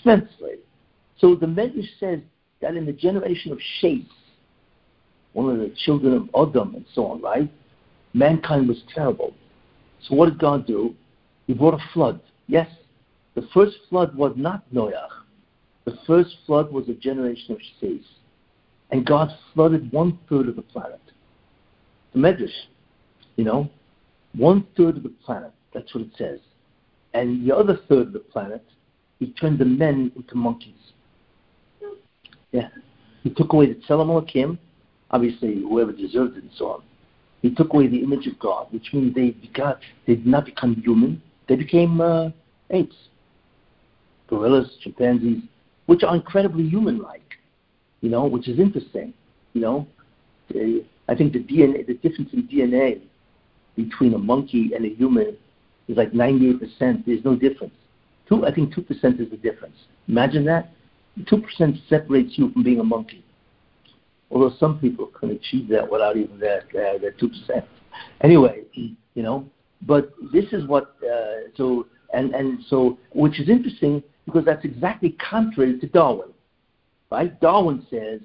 tremendously. 0.00 0.58
So 1.18 1.34
the 1.34 1.46
Medrash 1.46 1.88
says 1.98 2.20
that 2.60 2.76
in 2.76 2.86
the 2.86 2.92
generation 2.92 3.52
of 3.52 3.58
Sheth, 3.80 4.06
one 5.32 5.50
of 5.50 5.58
the 5.58 5.74
children 5.84 6.14
of 6.14 6.48
Adam 6.48 6.74
and 6.74 6.84
so 6.94 7.06
on, 7.06 7.20
right? 7.20 7.50
Mankind 8.14 8.68
was 8.68 8.82
terrible. 8.94 9.34
So 10.02 10.14
what 10.14 10.30
did 10.30 10.38
God 10.38 10.66
do? 10.66 10.94
He 11.46 11.54
brought 11.54 11.74
a 11.74 11.92
flood. 11.92 12.20
Yes, 12.46 12.68
the 13.34 13.46
first 13.52 13.76
flood 13.88 14.14
was 14.14 14.32
not 14.36 14.64
Noah. 14.72 15.08
The 15.84 15.98
first 16.06 16.36
flood 16.46 16.72
was 16.72 16.88
a 16.88 16.94
generation 16.94 17.52
of 17.52 17.58
Sheth. 17.80 18.02
And 18.90 19.04
God 19.04 19.30
flooded 19.52 19.92
one 19.92 20.18
third 20.28 20.48
of 20.48 20.56
the 20.56 20.62
planet. 20.62 21.00
The 22.12 22.20
Medrash, 22.20 22.48
you 23.36 23.44
know, 23.44 23.68
one 24.34 24.66
third 24.76 24.96
of 24.96 25.02
the 25.02 25.12
planet. 25.24 25.52
That's 25.74 25.94
what 25.94 26.04
it 26.04 26.10
says. 26.16 26.40
And 27.14 27.46
the 27.46 27.54
other 27.54 27.78
third 27.88 28.08
of 28.08 28.12
the 28.12 28.20
planet, 28.20 28.64
he 29.18 29.32
turned 29.32 29.58
the 29.58 29.64
men 29.64 30.12
into 30.16 30.34
monkeys. 30.34 30.74
Yeah. 32.52 32.68
He 33.22 33.30
took 33.30 33.52
away 33.52 33.66
the 33.66 33.74
Tselem 33.74 34.08
Elohim, 34.08 34.58
obviously 35.10 35.60
whoever 35.60 35.92
deserved 35.92 36.36
it 36.36 36.44
and 36.44 36.52
so 36.56 36.68
on. 36.68 36.82
He 37.42 37.54
took 37.54 37.72
away 37.72 37.86
the 37.86 37.98
image 37.98 38.26
of 38.26 38.38
God, 38.38 38.68
which 38.70 38.92
means 38.92 39.14
they 39.14 39.30
got, 39.54 39.80
they 40.06 40.14
did 40.14 40.26
not 40.26 40.44
become 40.44 40.76
human. 40.76 41.22
They 41.48 41.56
became 41.56 42.00
uh, 42.00 42.30
apes, 42.70 42.96
gorillas, 44.28 44.68
chimpanzees, 44.82 45.42
which 45.86 46.02
are 46.02 46.14
incredibly 46.14 46.68
human-like, 46.68 47.36
you 48.00 48.10
know, 48.10 48.26
which 48.26 48.48
is 48.48 48.58
interesting. 48.58 49.12
You 49.52 49.60
know, 49.60 49.86
I 51.08 51.14
think 51.14 51.32
the 51.32 51.38
DNA, 51.38 51.86
the 51.86 51.94
difference 51.94 52.32
in 52.32 52.48
DNA 52.48 53.00
between 53.76 54.14
a 54.14 54.18
monkey 54.18 54.72
and 54.74 54.84
a 54.84 54.88
human 54.88 55.36
is 55.88 55.96
like 55.96 56.12
98%. 56.12 57.04
There's 57.06 57.24
no 57.24 57.36
difference. 57.36 57.74
Two, 58.28 58.44
I 58.44 58.52
think 58.52 58.74
2% 58.74 58.88
is 59.20 59.30
the 59.30 59.36
difference. 59.36 59.76
Imagine 60.08 60.44
that. 60.46 60.72
2% 61.20 61.88
separates 61.88 62.36
you 62.36 62.50
from 62.52 62.62
being 62.62 62.80
a 62.80 62.84
monkey. 62.84 63.24
Although 64.30 64.54
some 64.58 64.78
people 64.78 65.06
can 65.06 65.30
achieve 65.30 65.68
that 65.68 65.90
without 65.90 66.16
even 66.16 66.38
that, 66.40 66.64
uh, 66.70 66.98
that 66.98 67.18
2%. 67.18 67.64
Anyway, 68.22 68.62
you 68.74 69.22
know, 69.22 69.48
but 69.82 70.12
this 70.32 70.46
is 70.52 70.66
what, 70.66 70.96
uh, 71.02 71.48
so, 71.56 71.86
and, 72.12 72.34
and 72.34 72.60
so, 72.68 72.98
which 73.14 73.40
is 73.40 73.48
interesting 73.48 74.02
because 74.24 74.44
that's 74.44 74.64
exactly 74.64 75.16
contrary 75.30 75.78
to 75.78 75.86
Darwin, 75.86 76.28
right? 77.10 77.38
Darwin 77.40 77.86
says, 77.88 78.20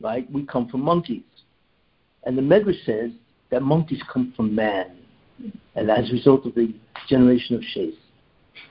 right, 0.00 0.30
we 0.30 0.44
come 0.46 0.68
from 0.68 0.82
monkeys. 0.82 1.22
And 2.24 2.36
the 2.36 2.42
Medrash 2.42 2.84
says 2.84 3.10
that 3.50 3.62
monkeys 3.62 4.02
come 4.12 4.32
from 4.36 4.54
man, 4.54 4.96
and 5.74 5.90
as 5.90 6.08
a 6.10 6.12
result 6.12 6.46
of 6.46 6.54
the 6.54 6.74
generation 7.08 7.56
of 7.56 7.62
Sheth. 7.62 7.94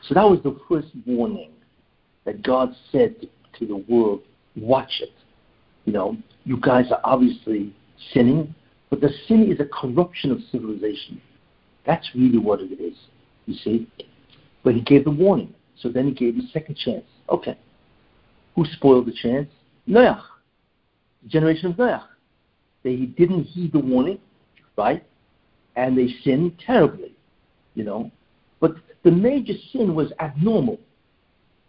So 0.08 0.14
that 0.14 0.24
was 0.24 0.40
the 0.44 0.58
first 0.70 0.88
warning 1.06 1.52
that 2.26 2.44
God 2.44 2.74
said 2.92 3.20
to 3.22 3.28
the 3.66 3.78
world, 3.78 4.22
watch 4.56 5.02
it. 5.02 5.14
You 5.86 5.94
know, 5.94 6.18
you 6.44 6.58
guys 6.58 6.92
are 6.92 7.02
obviously 7.04 7.74
sinning, 8.14 8.54
but 8.90 9.02
the 9.02 9.10
sin 9.28 9.52
is 9.52 9.60
a 9.60 9.66
corruption 9.66 10.32
of 10.32 10.40
civilization. 10.52 11.22
That's 11.86 12.10
really 12.14 12.38
what 12.38 12.62
it 12.62 12.80
is, 12.80 12.96
you 13.46 13.56
see. 13.56 13.88
But 14.64 14.76
he 14.76 14.82
gave 14.82 15.06
the 15.06 15.12
warning. 15.12 15.54
So 15.78 15.90
then 15.90 16.08
he 16.08 16.14
gave 16.14 16.38
a 16.38 16.48
second 16.52 16.76
chance. 16.78 17.06
Okay. 17.30 17.58
Who 18.56 18.66
spoiled 18.66 19.06
the 19.06 19.14
chance? 19.14 19.50
Noach. 19.88 20.22
The 21.24 21.30
generation 21.30 21.68
of 21.72 21.78
Noach. 21.78 22.04
They 22.84 22.98
didn't 22.98 23.44
heed 23.44 23.74
the 23.74 23.80
warning, 23.80 24.20
right? 24.78 25.04
And 25.76 25.98
they 25.98 26.10
sinned 26.24 26.60
terribly, 26.66 27.14
you 27.76 27.84
know. 27.84 28.12
But 28.60 28.76
the 29.04 29.12
major 29.12 29.54
sin 29.72 29.96
was 29.96 30.12
abnormal, 30.20 30.80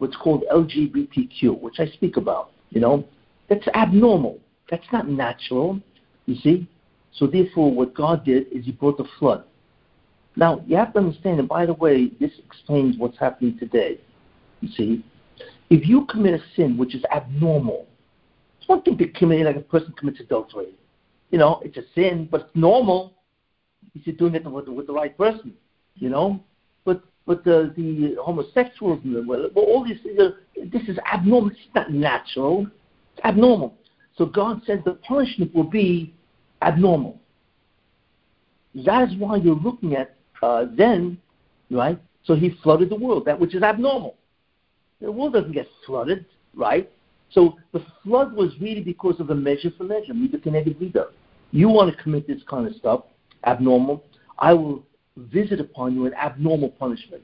what's 0.00 0.16
called 0.16 0.45
LGBTQ, 0.50 1.61
which 1.61 1.78
I 1.78 1.87
speak 1.87 2.16
about, 2.16 2.50
you 2.71 2.80
know. 2.80 3.07
That's 3.49 3.66
abnormal. 3.75 4.38
That's 4.71 4.87
not 4.92 5.09
natural, 5.09 5.80
you 6.26 6.37
see. 6.37 6.66
So 7.12 7.26
therefore, 7.26 7.71
what 7.73 7.95
God 7.95 8.25
did 8.25 8.47
is 8.52 8.64
He 8.64 8.73
brought 8.73 8.97
the 8.97 9.07
flood. 9.19 9.45
Now, 10.37 10.62
you 10.66 10.76
have 10.76 10.92
to 10.95 11.00
understand, 11.00 11.38
and 11.38 11.49
by 11.49 11.66
the 11.66 11.75
way, 11.75 12.11
this 12.19 12.30
explains 12.47 12.97
what's 12.97 13.19
happening 13.19 13.59
today. 13.59 14.00
You 14.61 14.69
see, 14.73 15.04
if 15.69 15.87
you 15.87 16.07
commit 16.07 16.35
a 16.35 16.42
sin 16.57 16.78
which 16.78 16.95
is 16.95 17.02
abnormal, 17.14 17.87
it's 18.59 18.69
one 18.69 18.83
thing 18.83 18.97
to 18.99 19.09
commit, 19.09 19.45
like 19.45 19.57
a 19.57 19.61
person 19.61 19.92
commits 19.99 20.21
adultery. 20.21 20.75
You 21.30 21.38
know, 21.38 21.61
it's 21.64 21.76
a 21.76 21.83
sin, 21.95 22.28
but 22.30 22.42
it's 22.42 22.50
normal 22.54 23.14
if 23.95 24.07
you're 24.07 24.16
doing 24.16 24.35
it 24.35 24.50
with, 24.50 24.69
with 24.69 24.87
the 24.87 24.92
right 24.92 25.16
person. 25.16 25.52
You 25.97 26.09
know, 26.09 26.40
but 27.30 27.44
the, 27.44 27.72
the 27.76 28.16
homosexuals 28.20 28.99
and 29.04 29.14
the 29.14 29.22
well, 29.25 29.46
all 29.54 29.84
these 29.84 30.02
things 30.02 30.18
are, 30.18 30.34
this 30.66 30.82
is 30.88 30.99
abnormal. 31.12 31.50
It's 31.50 31.60
not 31.76 31.92
natural. 31.92 32.66
It's 33.14 33.25
abnormal. 33.25 33.72
So 34.16 34.26
God 34.26 34.62
says 34.66 34.80
the 34.84 34.94
punishment 34.94 35.54
will 35.54 35.70
be 35.70 36.12
abnormal. 36.60 37.20
That 38.75 39.08
is 39.08 39.16
why 39.16 39.37
you're 39.37 39.54
looking 39.54 39.94
at 39.94 40.16
uh, 40.42 40.64
then, 40.76 41.18
right? 41.70 42.00
So 42.25 42.34
He 42.34 42.50
flooded 42.64 42.90
the 42.90 42.96
world, 42.96 43.26
that 43.26 43.38
which 43.38 43.54
is 43.54 43.62
abnormal. 43.62 44.16
The 45.00 45.12
world 45.12 45.34
doesn't 45.34 45.52
get 45.52 45.68
flooded, 45.87 46.26
right? 46.56 46.90
So 47.30 47.58
the 47.72 47.87
flood 48.02 48.32
was 48.32 48.50
really 48.60 48.82
because 48.82 49.20
of 49.20 49.28
the 49.28 49.37
measure 49.37 49.70
for 49.78 49.84
measure, 49.84 50.14
midah 50.14 50.44
k'neged 50.44 50.75
midah. 50.82 51.06
You 51.52 51.68
want 51.68 51.96
to 51.96 52.02
commit 52.02 52.26
this 52.26 52.42
kind 52.50 52.66
of 52.66 52.75
stuff, 52.75 53.04
abnormal, 53.44 54.02
I 54.37 54.52
will 54.52 54.82
visit 55.32 55.60
upon 55.60 55.94
you 55.94 56.06
an 56.06 56.14
abnormal 56.14 56.70
punishment. 56.70 57.22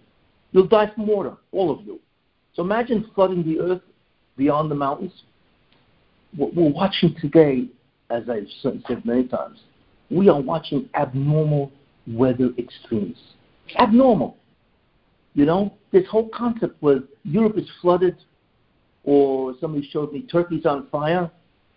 You'll 0.52 0.66
die 0.66 0.90
from 0.94 1.06
water, 1.06 1.36
all 1.52 1.70
of 1.70 1.84
you. 1.86 2.00
So 2.54 2.62
imagine 2.62 3.10
flooding 3.14 3.44
the 3.44 3.60
earth 3.60 3.82
beyond 4.36 4.70
the 4.70 4.74
mountains. 4.74 5.12
What 6.36 6.54
we're 6.54 6.70
watching 6.70 7.14
today, 7.20 7.66
as 8.10 8.24
I've 8.28 8.48
said 8.62 9.04
many 9.04 9.28
times, 9.28 9.58
we 10.10 10.28
are 10.28 10.40
watching 10.40 10.88
abnormal 10.94 11.72
weather 12.06 12.50
extremes. 12.58 13.18
Abnormal. 13.78 14.36
You 15.34 15.44
know, 15.44 15.74
this 15.92 16.06
whole 16.08 16.28
concept 16.30 16.76
where 16.80 17.00
Europe 17.24 17.58
is 17.58 17.68
flooded, 17.82 18.16
or 19.04 19.54
somebody 19.60 19.88
showed 19.92 20.12
me 20.12 20.22
Turkey's 20.22 20.64
on 20.66 20.88
fire, 20.88 21.30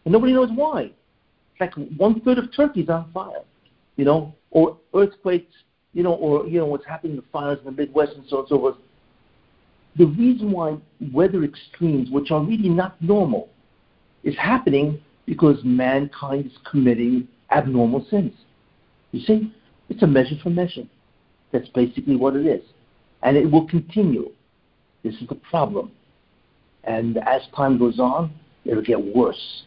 and 0.06 0.12
nobody 0.12 0.34
knows 0.34 0.50
why. 0.54 0.84
It's 0.84 1.60
like 1.60 1.74
one 1.98 2.22
third 2.22 2.38
of 2.38 2.54
Turkey's 2.56 2.90
on 2.90 3.12
fire, 3.14 3.44
you 3.98 4.06
know, 4.06 4.34
or 4.52 4.78
earthquakes, 4.96 5.54
you 6.00 6.04
know, 6.04 6.14
or 6.14 6.48
you 6.48 6.60
know 6.60 6.66
what's 6.66 6.86
happening 6.86 7.12
in 7.12 7.18
the 7.18 7.26
fires 7.30 7.60
in 7.60 7.66
the 7.66 7.72
Midwest 7.74 8.14
and 8.16 8.24
so 8.30 8.38
on 8.38 8.44
and 8.44 8.48
so 8.48 8.58
forth. 8.58 8.76
The 9.98 10.06
reason 10.06 10.50
why 10.50 10.78
weather 11.12 11.44
extremes, 11.44 12.10
which 12.10 12.32
are 12.32 12.42
really 12.42 12.70
not 12.70 13.02
normal, 13.02 13.50
is 14.24 14.34
happening 14.38 15.02
because 15.26 15.58
mankind 15.66 16.46
is 16.46 16.58
committing 16.72 17.28
abnormal 17.52 18.08
sins. 18.10 18.32
You 19.12 19.20
see, 19.26 19.54
it's 19.90 20.02
a 20.02 20.08
measure 20.08 20.36
for 20.42 20.52
measure. 20.52 20.84
That's 21.52 21.68
basically 21.68 22.16
what 22.16 22.38
it 22.38 22.46
is 22.46 22.64
and 23.22 23.36
it 23.36 23.52
will 23.52 23.68
continue. 23.68 24.32
This 25.04 25.16
is 25.16 25.28
the 25.28 25.36
problem. 25.36 25.92
And 26.86 27.18
as 27.18 27.42
time 27.54 27.78
goes 27.78 28.00
on, 28.00 28.34
it'll 28.64 28.84
get 28.84 29.04
worse. 29.04 29.64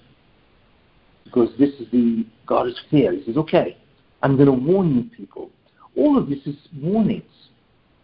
Because 1.25 1.51
this 1.59 1.75
is 1.75 1.91
the, 1.93 2.25
God 2.47 2.69
is 2.69 2.81
fair. 2.91 3.13
He 3.13 3.23
says, 3.27 3.37
okay, 3.37 3.77
I'm 4.23 4.37
going 4.37 4.47
to 4.47 4.73
warn 4.73 4.95
you 4.95 5.11
people. 5.15 5.51
All 5.97 6.19
of 6.19 6.29
this 6.29 6.41
is 6.47 6.57
warnings. 6.81 7.25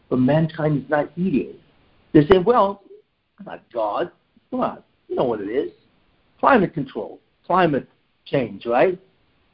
But 0.08 0.18
mankind 0.18 0.84
is 0.84 0.90
not 0.90 1.10
eating. 1.16 1.54
They 2.12 2.26
say, 2.26 2.38
well, 2.38 2.82
not 3.44 3.62
God. 3.72 4.10
Come 4.50 4.60
on. 4.60 4.82
You 5.08 5.16
know 5.16 5.24
what 5.24 5.40
it 5.40 5.48
is. 5.48 5.70
Climate 6.40 6.74
control. 6.74 7.20
Climate 7.46 7.88
change, 8.24 8.66
right? 8.66 8.98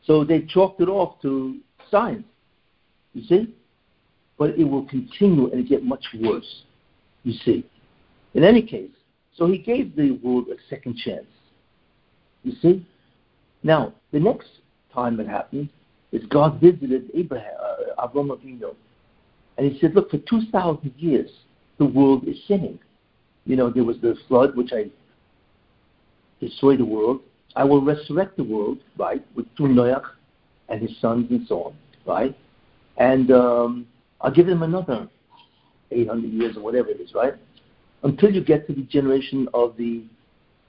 So 0.05 0.25
they 0.25 0.43
chalked 0.43 0.81
it 0.81 0.89
off 0.89 1.21
to 1.23 1.59
science. 1.91 2.25
You 3.15 3.23
see? 3.25 3.55
But 4.39 4.51
it 4.59 4.65
will 4.65 4.87
continue 4.87 5.51
and 5.53 5.67
get 5.69 5.85
much 5.85 6.05
worse. 6.21 6.63
You 7.23 7.33
see? 7.45 7.65
In 8.35 8.43
any 8.45 8.63
case, 8.63 8.91
so 9.37 9.47
he 9.47 9.59
gave 9.59 9.97
the 9.97 10.13
world 10.23 10.47
a 10.49 10.57
second 10.69 10.97
chance. 10.97 11.27
You 12.43 12.53
see? 12.61 12.87
Now, 13.63 13.95
the 14.13 14.21
next 14.21 14.49
time 14.93 15.19
it 15.21 15.27
happened 15.27 15.69
is 16.15 16.25
God 16.27 16.61
visited 16.61 17.11
Abraham, 17.13 17.53
uh, 17.61 18.07
Avram 18.07 18.29
Avinu, 18.29 18.75
and 19.59 19.71
he 19.71 19.79
said, 19.81 19.95
"Look, 19.95 20.11
for 20.11 20.19
two 20.19 20.43
thousand 20.53 20.95
years, 20.97 21.31
the 21.79 21.85
world 21.85 22.27
is 22.29 22.37
sinning. 22.47 22.79
You 23.45 23.57
know, 23.57 23.69
there 23.69 23.85
was 23.85 23.99
the 24.01 24.17
flood, 24.29 24.57
which 24.57 24.73
I 24.73 24.91
destroyed 26.41 26.79
the 26.79 26.85
world. 26.85 27.21
I 27.57 27.65
will 27.65 27.83
resurrect 27.83 28.37
the 28.37 28.45
world, 28.45 28.79
right, 28.97 29.25
with 29.35 29.47
through 29.57 29.75
Noach 29.75 30.05
and 30.69 30.81
his 30.81 30.99
sons 31.01 31.31
and 31.31 31.47
so 31.47 31.65
on, 31.65 31.75
right? 32.07 32.37
And 32.97 33.31
um, 33.31 33.87
I'll 34.21 34.33
give 34.33 34.47
them 34.47 34.63
another 34.63 35.09
800 35.91 36.33
years 36.33 36.57
or 36.57 36.61
whatever 36.63 36.91
it 36.91 37.01
is, 37.01 37.13
right? 37.15 37.35
Until 38.03 38.33
you 38.33 38.43
get 38.43 38.67
to 38.67 38.73
the 38.73 38.83
generation 38.83 39.49
of 39.55 39.77
the 39.77 40.05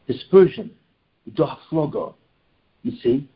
dispersion, 0.08 0.72
the 1.26 1.32
Dor 1.32 1.58
Haflagah, 1.72 2.14
you 2.84 2.94
see? 3.02 3.28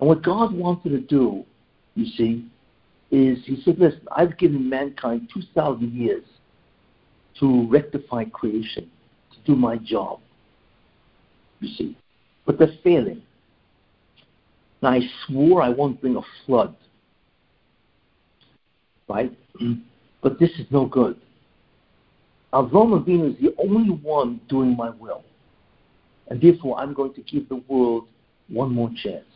And 0.00 0.08
what 0.08 0.22
God 0.22 0.54
wanted 0.54 0.90
to 0.90 1.00
do, 1.00 1.44
you 1.94 2.06
see, 2.16 2.48
is 3.10 3.38
He 3.44 3.60
said, 3.64 3.78
listen, 3.78 4.06
I've 4.12 4.36
given 4.38 4.68
mankind 4.68 5.28
2,000 5.32 5.92
years 5.92 6.24
to 7.40 7.68
rectify 7.68 8.24
creation, 8.24 8.90
to 9.32 9.38
do 9.44 9.56
my 9.56 9.76
job, 9.76 10.20
you 11.60 11.68
see. 11.76 11.96
But 12.46 12.58
they're 12.58 12.72
failing. 12.82 13.22
Now, 14.82 14.90
I 14.90 15.00
swore 15.26 15.62
I 15.62 15.68
won't 15.68 16.00
bring 16.00 16.16
a 16.16 16.22
flood, 16.46 16.74
right? 19.08 19.36
But 20.20 20.40
this 20.40 20.50
is 20.58 20.66
no 20.72 20.84
good. 20.84 21.16
Avram 22.52 23.00
Avinu 23.00 23.30
is 23.30 23.40
the 23.40 23.54
only 23.58 23.90
one 23.90 24.40
doing 24.48 24.76
my 24.76 24.90
will. 24.90 25.22
And 26.26 26.40
therefore, 26.40 26.76
I'm 26.80 26.92
going 26.92 27.14
to 27.14 27.22
give 27.22 27.48
the 27.48 27.62
world 27.68 28.08
one 28.48 28.74
more 28.74 28.90
chance. 29.00 29.27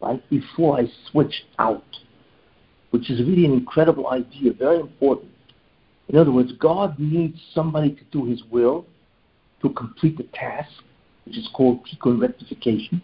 Right? 0.00 0.22
Before 0.30 0.78
I 0.78 0.84
switch 1.10 1.44
out, 1.58 1.84
which 2.90 3.10
is 3.10 3.20
really 3.20 3.44
an 3.44 3.52
incredible 3.52 4.10
idea, 4.10 4.52
very 4.52 4.80
important. 4.80 5.30
In 6.08 6.16
other 6.16 6.30
words, 6.30 6.52
God 6.58 6.98
needs 6.98 7.40
somebody 7.54 7.90
to 7.90 8.04
do 8.12 8.26
his 8.26 8.42
will 8.50 8.86
to 9.62 9.70
complete 9.70 10.18
the 10.18 10.24
task, 10.34 10.70
which 11.24 11.38
is 11.38 11.48
called 11.54 11.86
tikkun 11.86 12.20
rectification, 12.20 13.02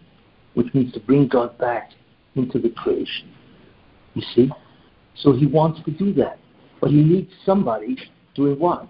which 0.53 0.73
means 0.73 0.93
to 0.93 0.99
bring 0.99 1.27
God 1.27 1.57
back 1.57 1.91
into 2.35 2.59
the 2.59 2.69
creation. 2.69 3.33
You 4.13 4.21
see? 4.35 4.51
So 5.15 5.33
he 5.33 5.45
wants 5.45 5.81
to 5.85 5.91
do 5.91 6.13
that. 6.13 6.39
But 6.79 6.91
he 6.91 7.01
needs 7.01 7.31
somebody 7.45 7.97
doing 8.35 8.59
what? 8.59 8.87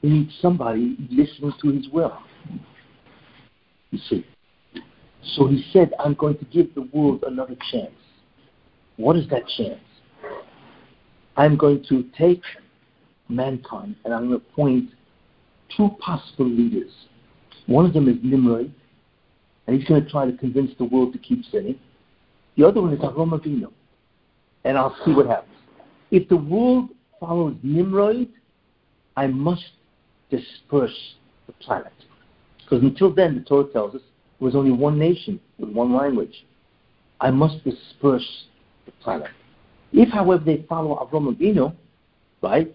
He 0.00 0.08
needs 0.08 0.32
somebody 0.40 0.96
listening 1.10 1.52
to 1.62 1.68
his 1.70 1.88
will. 1.88 2.18
You 3.90 3.98
see? 4.08 4.26
So 5.24 5.46
he 5.46 5.64
said, 5.72 5.92
I'm 5.98 6.14
going 6.14 6.36
to 6.38 6.44
give 6.46 6.74
the 6.74 6.88
world 6.92 7.24
another 7.26 7.56
chance. 7.70 7.92
What 8.96 9.16
is 9.16 9.28
that 9.30 9.42
chance? 9.56 9.80
I'm 11.36 11.56
going 11.56 11.84
to 11.88 12.04
take 12.18 12.42
mankind 13.28 13.96
and 14.04 14.12
I'm 14.12 14.28
going 14.28 14.40
to 14.40 14.46
appoint 14.46 14.90
two 15.76 15.90
possible 16.00 16.46
leaders. 16.46 16.90
One 17.66 17.86
of 17.86 17.92
them 17.92 18.08
is 18.08 18.16
Nimrod, 18.22 18.72
and 19.66 19.78
he's 19.78 19.88
going 19.88 20.04
to 20.04 20.10
try 20.10 20.26
to 20.26 20.36
convince 20.36 20.72
the 20.78 20.84
world 20.84 21.12
to 21.12 21.18
keep 21.18 21.44
sinning. 21.50 21.78
The 22.56 22.66
other 22.66 22.82
one 22.82 22.92
is 22.92 22.98
Avram 22.98 23.30
Avinu, 23.30 23.70
and 24.64 24.76
I'll 24.76 24.96
see 25.04 25.12
what 25.12 25.26
happens. 25.26 25.56
If 26.10 26.28
the 26.28 26.36
world 26.36 26.90
follows 27.20 27.54
Nimrod, 27.62 28.28
I 29.16 29.28
must 29.28 29.64
disperse 30.30 31.14
the 31.46 31.52
planet. 31.54 31.92
Because 32.58 32.82
until 32.82 33.14
then, 33.14 33.36
the 33.36 33.42
Torah 33.42 33.72
tells 33.72 33.94
us 33.94 34.02
there 34.42 34.46
was 34.46 34.56
only 34.56 34.72
one 34.72 34.98
nation 34.98 35.38
with 35.56 35.68
one 35.68 35.94
language. 35.94 36.44
I 37.20 37.30
must 37.30 37.62
disperse 37.62 38.26
the 38.86 38.90
planet. 39.00 39.30
If, 39.92 40.08
however, 40.08 40.42
they 40.44 40.66
follow 40.68 40.96
Avram 40.96 41.32
Avinu, 41.32 41.72
right, 42.42 42.74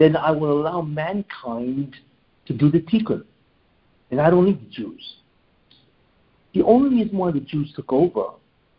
then 0.00 0.16
I 0.16 0.32
will 0.32 0.50
allow 0.50 0.82
mankind 0.82 1.94
to 2.46 2.52
do 2.52 2.72
the 2.72 2.80
tikkun. 2.80 3.22
And 4.10 4.20
I 4.20 4.30
don't 4.30 4.44
need 4.44 4.60
the 4.60 4.68
Jews. 4.68 5.14
The 6.54 6.62
only 6.64 6.90
reason 6.90 7.16
why 7.16 7.30
the 7.30 7.38
Jews 7.38 7.72
took 7.76 7.92
over 7.92 8.30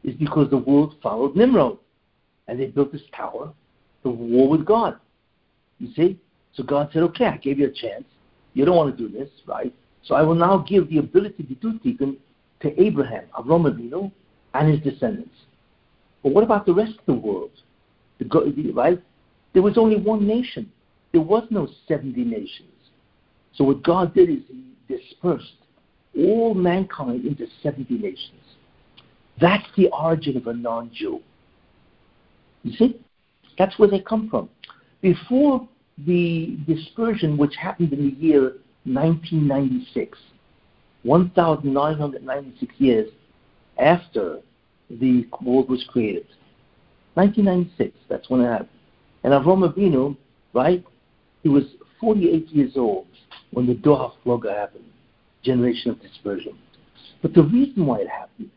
is 0.04 0.14
because 0.16 0.50
the 0.50 0.58
world 0.58 0.96
followed 1.02 1.38
Nimrod. 1.38 1.78
And 2.50 2.60
they 2.60 2.66
built 2.66 2.92
this 2.92 3.04
tower, 3.16 3.54
the 4.04 4.10
war 4.10 4.50
with 4.50 4.66
God. 4.66 5.00
You 5.80 5.94
see? 5.94 6.20
So 6.56 6.64
God 6.64 6.90
said, 6.92 7.04
okay, 7.04 7.28
I 7.28 7.38
gave 7.38 7.58
you 7.58 7.68
a 7.68 7.72
chance. 7.72 8.04
You 8.54 8.66
don't 8.66 8.76
want 8.76 8.98
to 8.98 9.08
do 9.08 9.18
this, 9.18 9.30
right? 9.48 9.74
So 10.04 10.16
I 10.16 10.22
will 10.22 10.36
now 10.36 10.58
give 10.68 10.90
the 10.90 10.98
ability 10.98 11.44
to 11.44 11.56
do 11.56 11.80
tikkun 11.80 12.18
to 12.62 12.82
Abraham, 12.82 13.26
Avram 13.38 13.72
Avinu, 13.72 14.12
and 14.54 14.72
his 14.72 14.82
descendants. 14.82 15.36
But 16.24 16.34
what 16.34 16.44
about 16.44 16.66
the 16.66 16.74
rest 16.74 16.94
of 17.00 17.06
the 17.06 17.14
world? 17.14 17.52
The, 18.20 18.72
right? 18.74 19.02
There 19.54 19.62
was 19.62 19.78
only 19.78 19.98
one 19.98 20.28
nation. 20.28 20.72
There 21.12 21.22
was 21.22 21.44
no 21.50 21.68
70 21.88 22.24
nations. 22.24 22.70
So 23.54 23.64
what 23.64 23.84
God 23.84 24.14
did 24.14 24.30
is 24.30 24.40
he 24.48 24.74
dispersed 24.88 25.54
all 26.18 26.54
mankind 26.54 27.26
into 27.26 27.48
70 27.64 27.94
nations. 27.96 28.42
That's 29.40 29.66
the 29.76 29.90
origin 29.90 30.38
of 30.38 30.48
a 30.48 30.54
non-Jew. 30.54 31.22
You 32.64 32.78
see? 32.78 33.00
That's 33.58 33.78
where 33.80 33.90
they 33.90 34.00
come 34.00 34.30
from. 34.30 34.50
Before 35.02 35.68
the 36.06 36.58
dispersion, 36.68 37.38
which 37.38 37.56
happened 37.56 37.94
in 37.94 38.10
the 38.10 38.16
year 38.16 38.54
1996, 38.86 40.18
1,996 41.04 42.74
years 42.78 43.10
after 43.78 44.40
the 44.90 45.28
world 45.42 45.70
was 45.70 45.84
created. 45.90 46.26
1996, 47.16 47.96
that's 48.10 48.30
when 48.30 48.42
it 48.42 48.48
happened. 48.48 48.70
And 49.24 49.34
Avram 49.34 49.70
Avinu, 49.70 50.18
right, 50.54 50.84
he 51.44 51.50
was 51.50 51.64
48 52.00 52.48
years 52.50 52.74
old 52.76 53.08
when 53.52 53.68
the 53.68 53.74
Dor 53.74 54.14
Haflagah 54.26 54.56
happened, 54.56 54.86
generation 55.44 55.92
of 55.92 56.02
dispersion. 56.02 56.58
But 57.22 57.34
the 57.34 57.44
reason 57.44 57.86
why 57.86 58.00
it 58.00 58.10
happened 58.10 58.50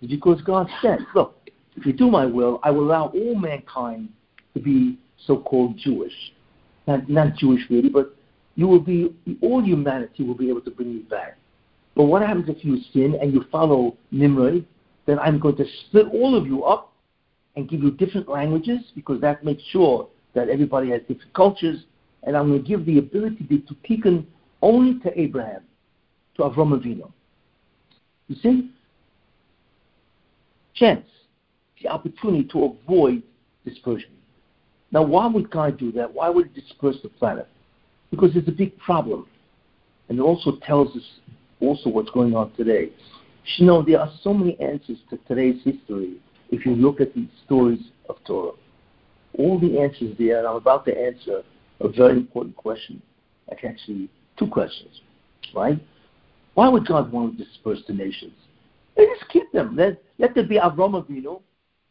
is 0.00 0.10
because 0.10 0.40
God 0.42 0.68
said, 0.80 0.98
look, 1.14 1.36
if 1.76 1.86
you 1.86 1.92
do 1.92 2.10
my 2.10 2.26
will, 2.26 2.60
I 2.62 2.70
will 2.70 2.84
allow 2.84 3.06
all 3.06 3.34
mankind 3.34 4.10
to 4.54 4.60
be 4.60 4.98
so-called 5.26 5.76
Jewish. 5.78 6.12
Not, 6.86 7.08
not 7.08 7.36
Jewish 7.36 7.62
really, 7.70 7.88
but 7.88 8.14
you 8.54 8.68
will 8.68 8.80
be, 8.80 9.14
all 9.40 9.62
humanity 9.62 10.22
will 10.22 10.34
be 10.34 10.48
able 10.48 10.60
to 10.62 10.70
bring 10.70 10.90
you 10.90 11.02
back. 11.04 11.38
But 11.94 12.04
what 12.04 12.22
happens 12.22 12.48
if 12.48 12.64
you 12.64 12.78
sin 12.92 13.16
and 13.20 13.32
you 13.32 13.44
follow 13.50 13.96
Nimrod? 14.10 14.64
Then 15.06 15.18
I'm 15.18 15.38
going 15.38 15.56
to 15.56 15.64
split 15.86 16.06
all 16.12 16.36
of 16.36 16.46
you 16.46 16.64
up 16.64 16.92
and 17.56 17.68
give 17.68 17.82
you 17.82 17.90
different 17.90 18.28
languages 18.28 18.80
because 18.94 19.20
that 19.20 19.44
makes 19.44 19.62
sure 19.70 20.08
that 20.34 20.48
everybody 20.48 20.90
has 20.90 21.00
different 21.02 21.32
cultures. 21.34 21.84
And 22.22 22.36
I'm 22.36 22.48
going 22.48 22.62
to 22.62 22.68
give 22.68 22.86
the 22.86 22.98
ability 22.98 23.46
to 23.48 23.74
tikkun 23.88 24.24
only 24.62 25.00
to 25.00 25.20
Abraham, 25.20 25.62
to 26.36 26.42
Avram 26.42 26.78
Avinu. 26.78 27.10
You 28.28 28.36
see? 28.42 28.70
Chance, 30.74 31.06
the 31.82 31.88
opportunity 31.88 32.44
to 32.44 32.64
avoid 32.64 33.22
dispersion. 33.64 34.10
Now, 34.90 35.02
why 35.02 35.26
would 35.26 35.50
God 35.50 35.78
do 35.78 35.90
that? 35.92 36.12
Why 36.12 36.28
would 36.28 36.50
He 36.54 36.60
disperse 36.60 36.96
the 37.02 37.08
planet? 37.08 37.48
Because 38.12 38.36
it's 38.36 38.46
a 38.46 38.52
big 38.52 38.78
problem. 38.78 39.26
And 40.08 40.20
it 40.20 40.22
also 40.22 40.58
tells 40.64 40.94
us 40.94 41.02
also 41.60 41.88
what's 41.88 42.10
going 42.10 42.36
on 42.36 42.52
today. 42.52 42.90
You 43.56 43.66
know, 43.66 43.82
there 43.82 43.98
are 44.00 44.12
so 44.22 44.32
many 44.32 44.58
answers 44.60 44.98
to 45.10 45.16
today's 45.26 45.60
history 45.64 46.18
if 46.50 46.64
you 46.64 46.76
look 46.76 47.00
at 47.00 47.14
the 47.14 47.26
stories 47.44 47.80
of 48.08 48.16
Torah. 48.24 48.52
All 49.38 49.58
the 49.58 49.80
answers 49.80 50.14
there, 50.18 50.38
and 50.38 50.46
I'm 50.46 50.56
about 50.56 50.84
to 50.84 50.96
answer 50.96 51.42
a 51.80 51.88
very 51.88 52.12
important 52.12 52.54
question. 52.56 53.02
Actually, 53.50 54.08
two 54.38 54.46
questions, 54.46 55.00
right? 55.54 55.78
Why 56.54 56.68
would 56.68 56.86
God 56.86 57.10
want 57.10 57.38
to 57.38 57.44
disperse 57.44 57.80
the 57.86 57.94
nations? 57.94 58.34
They 58.96 59.06
just 59.06 59.28
keep 59.30 59.50
them. 59.52 59.76
Let, 59.76 60.02
let 60.18 60.34
there 60.34 60.44
be 60.46 60.58
Avram 60.58 61.02
Avinu. 61.02 61.40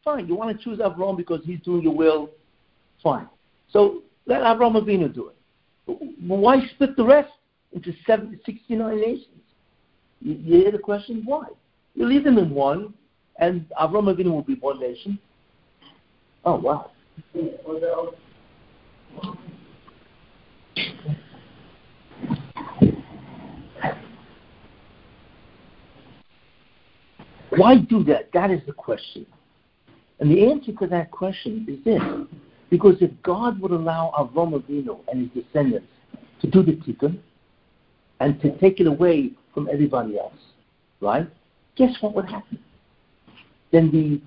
Fine. 0.04 0.28
You 0.28 0.36
want 0.36 0.56
to 0.58 0.64
choose 0.64 0.80
Avram 0.80 1.18
because 1.18 1.42
he's 1.44 1.60
doing 1.62 1.82
your 1.82 1.96
will? 1.96 2.30
Fine. 3.04 3.28
So 3.72 4.04
let 4.28 4.42
Avram 4.42 4.76
Avinu 4.82 5.14
do 5.14 5.30
it. 5.30 5.36
Why 6.26 6.66
split 6.76 6.96
the 6.96 7.06
rest 7.06 7.32
into 7.74 7.94
70, 8.06 8.40
69 8.46 8.96
nations? 9.00 9.26
You, 10.20 10.34
you 10.34 10.62
hear 10.64 10.72
the 10.72 10.80
question? 10.80 11.24
Why? 11.26 11.46
You 11.96 12.06
leave 12.06 12.24
them 12.24 12.38
in 12.38 12.50
one, 12.52 12.94
and 13.38 13.66
Avram 13.80 14.14
Avinu 14.14 14.32
will 14.32 14.44
be 14.44 14.56
one 14.56 14.80
nation. 14.80 15.20
Oh, 16.46 16.56
wow. 16.56 16.92
Why 27.52 27.78
do 27.78 28.04
that? 28.06 28.32
That 28.34 28.50
is 28.50 28.62
the 28.66 28.74
question. 28.74 29.26
And 30.20 30.32
the 30.32 30.50
answer 30.50 30.72
to 30.72 30.88
that 30.88 31.12
question 31.12 31.66
is 31.68 31.84
this. 31.84 32.02
Because 32.72 32.96
if 33.02 33.12
God 33.22 33.60
would 33.62 33.72
allow 33.72 34.12
Avram 34.18 34.60
Avinu 34.60 35.02
and 35.12 35.30
his 35.30 35.44
descendants 35.44 35.88
to 36.42 36.48
do 36.48 36.64
the 36.64 36.72
tikkun 36.72 37.20
and 38.22 38.42
to 38.42 38.58
take 38.60 38.80
it 38.80 38.88
away 38.88 39.32
from 39.54 39.70
everybody 39.70 40.18
else, 40.18 40.34
right? 41.02 41.28
Guess 41.76 41.98
what 42.00 42.16
would 42.16 42.26
happen? 42.26 42.58
Then 43.72 43.92
the 43.92 44.22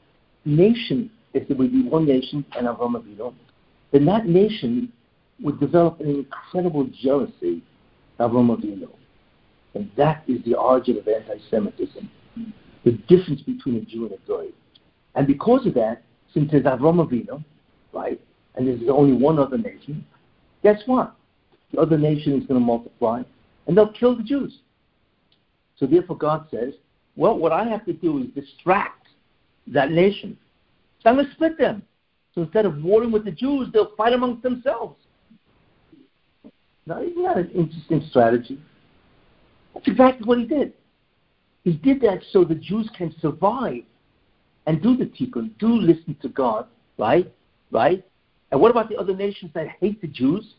nation, 0.48 1.10
if 1.32 1.48
there 1.48 1.56
would 1.56 1.72
be 1.72 1.82
one 1.88 2.06
nation 2.06 2.44
and 2.56 2.66
Avram 2.66 3.02
Avinu, 3.02 3.34
then 3.92 4.04
that 4.04 4.26
nation 4.26 4.92
would 5.42 5.58
develop 5.58 6.00
an 6.00 6.10
incredible 6.10 6.86
jealousy 7.02 7.62
of 8.18 8.30
Avram 8.30 8.54
Avinu. 8.54 8.90
And 9.74 9.90
that 9.96 10.22
is 10.28 10.44
the 10.44 10.54
origin 10.54 10.98
of 10.98 11.08
anti-Semitism, 11.08 12.10
the 12.84 12.92
difference 13.08 13.40
between 13.40 13.76
a 13.76 13.80
Jew 13.80 14.04
and 14.04 14.12
a 14.12 14.28
Goy. 14.28 14.48
And 15.14 15.26
because 15.26 15.66
of 15.66 15.74
that, 15.74 16.02
since 16.34 16.50
there's 16.50 16.64
Avram 16.64 17.04
Avinu, 17.08 17.42
right, 17.92 18.20
and 18.54 18.66
there's 18.66 18.80
only 18.88 19.16
one 19.16 19.38
other 19.38 19.58
nation, 19.58 20.04
guess 20.62 20.80
what? 20.86 21.14
The 21.72 21.80
other 21.80 21.98
nation 21.98 22.32
is 22.34 22.46
going 22.46 22.60
to 22.60 22.64
multiply, 22.64 23.22
and 23.66 23.76
they'll 23.76 23.92
kill 23.92 24.16
the 24.16 24.22
Jews. 24.22 24.58
So 25.76 25.86
therefore, 25.86 26.16
God 26.16 26.46
says, 26.50 26.74
well, 27.16 27.36
what 27.36 27.52
I 27.52 27.64
have 27.64 27.84
to 27.86 27.92
do 27.92 28.18
is 28.18 28.26
distract 28.34 29.08
that 29.68 29.90
nation. 29.90 30.36
So 31.02 31.10
I'm 31.10 31.16
going 31.16 31.26
to 31.26 31.32
split 31.32 31.58
them. 31.58 31.82
So 32.34 32.42
instead 32.42 32.66
of 32.66 32.82
warring 32.82 33.12
with 33.12 33.24
the 33.24 33.30
Jews, 33.30 33.68
they'll 33.72 33.94
fight 33.96 34.12
amongst 34.12 34.42
themselves. 34.42 34.96
Now, 36.86 37.00
isn't 37.00 37.22
that 37.22 37.38
an 37.38 37.50
interesting 37.50 38.06
strategy? 38.10 38.60
That's 39.72 39.88
exactly 39.88 40.26
what 40.26 40.38
he 40.38 40.44
did. 40.44 40.72
He 41.62 41.72
did 41.72 42.00
that 42.02 42.22
so 42.30 42.44
the 42.44 42.54
Jews 42.54 42.90
can 42.96 43.14
survive 43.20 43.82
and 44.66 44.82
do 44.82 44.96
the 44.96 45.06
tikkun, 45.06 45.56
do 45.58 45.68
listen 45.68 46.16
to 46.22 46.28
God, 46.28 46.66
right? 46.98 47.32
Right? 47.70 48.04
And 48.54 48.60
what 48.60 48.70
about 48.70 48.88
the 48.88 48.96
other 48.96 49.16
nations 49.16 49.50
that 49.54 49.66
hate 49.80 50.00
the 50.00 50.06
Jews? 50.06 50.54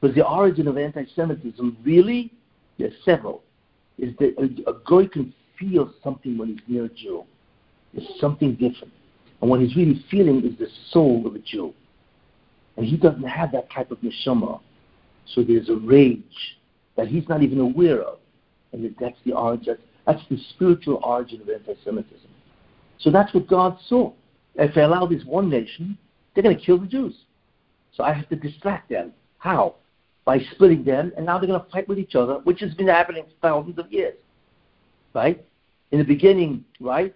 Because 0.00 0.16
the 0.16 0.26
origin 0.26 0.66
of 0.66 0.76
anti-Semitism 0.76 1.76
really, 1.84 2.32
there's 2.80 2.94
several, 3.04 3.44
is 3.96 4.12
that 4.18 4.34
a, 4.38 4.70
a 4.70 4.74
guy 4.84 5.08
can 5.08 5.32
feel 5.56 5.94
something 6.02 6.36
when 6.36 6.48
he's 6.48 6.58
near 6.66 6.86
a 6.86 6.88
Jew. 6.88 7.22
There's 7.94 8.08
something 8.20 8.54
different. 8.54 8.92
And 9.40 9.48
what 9.48 9.60
he's 9.60 9.76
really 9.76 10.04
feeling 10.10 10.44
is 10.44 10.58
the 10.58 10.66
soul 10.90 11.28
of 11.28 11.36
a 11.36 11.38
Jew. 11.38 11.72
And 12.76 12.84
he 12.84 12.96
doesn't 12.96 13.22
have 13.22 13.52
that 13.52 13.70
type 13.70 13.92
of 13.92 13.98
neshama. 13.98 14.60
So 15.32 15.44
there's 15.44 15.68
a 15.68 15.76
rage 15.76 16.58
that 16.96 17.06
he's 17.06 17.28
not 17.28 17.44
even 17.44 17.60
aware 17.60 18.02
of. 18.02 18.18
And 18.72 18.92
that's 18.98 19.18
the 19.24 19.32
origin, 19.32 19.78
that's 20.08 20.22
the 20.28 20.38
spiritual 20.56 20.98
origin 21.04 21.40
of 21.40 21.48
anti-Semitism. 21.48 22.30
So 22.98 23.12
that's 23.12 23.32
what 23.32 23.46
God 23.46 23.78
saw. 23.86 24.12
If 24.56 24.76
I 24.76 24.80
allow 24.80 25.06
this 25.06 25.22
one 25.24 25.48
nation, 25.48 25.96
they're 26.34 26.42
going 26.42 26.58
to 26.58 26.64
kill 26.64 26.78
the 26.78 26.88
Jews. 26.88 27.14
So 27.98 28.04
I 28.04 28.12
have 28.12 28.28
to 28.28 28.36
distract 28.36 28.88
them. 28.88 29.12
How? 29.38 29.74
By 30.24 30.38
splitting 30.52 30.84
them, 30.84 31.12
and 31.16 31.26
now 31.26 31.38
they're 31.38 31.48
going 31.48 31.60
to 31.60 31.70
fight 31.70 31.88
with 31.88 31.98
each 31.98 32.14
other, 32.14 32.34
which 32.44 32.60
has 32.60 32.72
been 32.74 32.86
happening 32.86 33.24
for 33.24 33.48
thousands 33.48 33.78
of 33.78 33.92
years. 33.92 34.14
Right? 35.14 35.44
In 35.90 35.98
the 35.98 36.04
beginning, 36.04 36.64
right? 36.80 37.12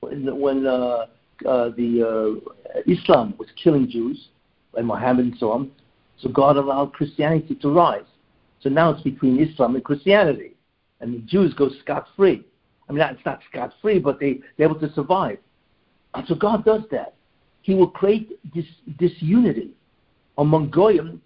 When, 0.00 0.38
when 0.38 0.66
uh, 0.66 1.06
uh, 1.46 1.70
the 1.70 2.40
uh, 2.76 2.80
Islam 2.86 3.34
was 3.38 3.48
killing 3.62 3.88
Jews, 3.88 4.28
and 4.76 4.86
Muhammad 4.86 5.26
and 5.26 5.34
so 5.38 5.52
on, 5.52 5.70
so 6.18 6.28
God 6.28 6.56
allowed 6.56 6.92
Christianity 6.92 7.54
to 7.54 7.72
rise. 7.72 8.02
So 8.60 8.68
now 8.68 8.90
it's 8.90 9.02
between 9.02 9.40
Islam 9.40 9.74
and 9.74 9.84
Christianity, 9.84 10.54
and 11.00 11.14
the 11.14 11.20
Jews 11.20 11.54
go 11.54 11.70
scot 11.80 12.08
free. 12.16 12.44
I 12.88 12.92
mean, 12.92 13.00
it's 13.00 13.24
not 13.24 13.40
scot 13.50 13.72
free, 13.80 13.98
but 14.00 14.20
they, 14.20 14.40
they're 14.58 14.68
able 14.68 14.80
to 14.80 14.92
survive. 14.92 15.38
And 16.12 16.26
so 16.26 16.34
God 16.34 16.64
does 16.64 16.82
that. 16.90 17.14
He 17.62 17.74
will 17.74 17.88
create 17.88 18.38
this 18.54 18.66
disunity 18.98 19.70
among 20.38 20.70
Goyim 20.70 21.20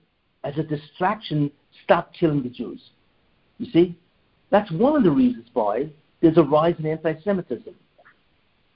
as 0.44 0.56
a 0.58 0.62
distraction, 0.62 1.50
stop 1.84 2.12
killing 2.14 2.42
the 2.42 2.48
Jews. 2.48 2.80
You 3.58 3.70
see? 3.72 3.98
That's 4.50 4.70
one 4.72 4.96
of 4.96 5.02
the 5.02 5.10
reasons 5.10 5.46
why 5.52 5.90
there's 6.20 6.38
a 6.38 6.42
rise 6.42 6.74
in 6.78 6.86
anti 6.86 7.14
Semitism. 7.22 7.74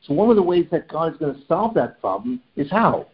So, 0.03 0.15
one 0.15 0.31
of 0.31 0.37
the 0.37 0.43
ways 0.43 0.67
that 0.71 0.89
God 0.89 1.13
is 1.13 1.19
going 1.19 1.35
to 1.35 1.47
solve 1.47 1.75
that 1.75 2.01
problem 2.01 2.41
is 2.57 2.71
how? 2.71 3.07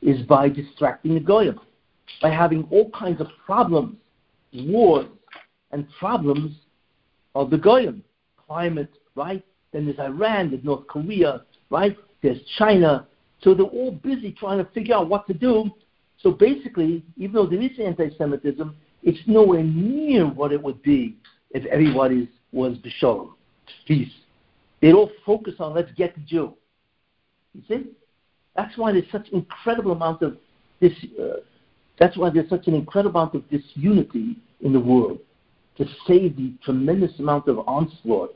Is 0.00 0.22
by 0.22 0.48
distracting 0.48 1.14
the 1.14 1.20
Goyim, 1.20 1.58
by 2.22 2.30
having 2.30 2.66
all 2.70 2.90
kinds 2.90 3.20
of 3.20 3.26
problems, 3.44 3.96
wars, 4.54 5.06
and 5.72 5.86
problems 5.98 6.52
of 7.34 7.50
the 7.50 7.58
Goyim. 7.58 8.02
Climate, 8.46 8.90
right? 9.14 9.44
Then 9.72 9.84
there's 9.84 9.98
Iran, 9.98 10.50
there's 10.50 10.64
North 10.64 10.86
Korea, 10.86 11.42
right? 11.68 11.96
There's 12.22 12.40
China. 12.58 13.06
So 13.42 13.54
they're 13.54 13.66
all 13.66 13.92
busy 13.92 14.32
trying 14.32 14.58
to 14.58 14.70
figure 14.72 14.94
out 14.94 15.08
what 15.08 15.26
to 15.28 15.34
do 15.34 15.70
so 16.22 16.30
basically, 16.32 17.02
even 17.16 17.34
though 17.34 17.46
there 17.46 17.60
is 17.60 17.70
anti-Semitism, 17.82 18.76
it's 19.02 19.18
nowhere 19.26 19.62
near 19.62 20.26
what 20.26 20.52
it 20.52 20.62
would 20.62 20.82
be 20.82 21.16
if 21.52 21.64
everybody 21.66 22.28
was 22.52 22.76
b'shalom, 22.78 23.32
peace. 23.86 24.12
They'd 24.80 24.92
all 24.92 25.10
focus 25.24 25.54
on 25.58 25.74
let's 25.74 25.92
get 25.92 26.14
the 26.14 26.20
Jew. 26.20 26.54
You 27.54 27.62
see? 27.68 27.90
That's 28.54 28.76
why 28.76 28.92
there's 28.92 29.10
such 29.10 29.28
incredible 29.32 29.92
amount 29.92 30.22
of 30.22 30.36
this. 30.80 30.92
Uh, 31.18 31.40
that's 31.98 32.16
why 32.16 32.30
there's 32.30 32.48
such 32.48 32.66
an 32.66 32.74
incredible 32.74 33.20
amount 33.20 33.34
of 33.34 33.48
disunity 33.50 34.36
in 34.62 34.72
the 34.72 34.80
world 34.80 35.18
to 35.78 35.86
save 36.06 36.36
the 36.36 36.52
tremendous 36.62 37.18
amount 37.18 37.48
of 37.48 37.58
onslaught 37.60 38.34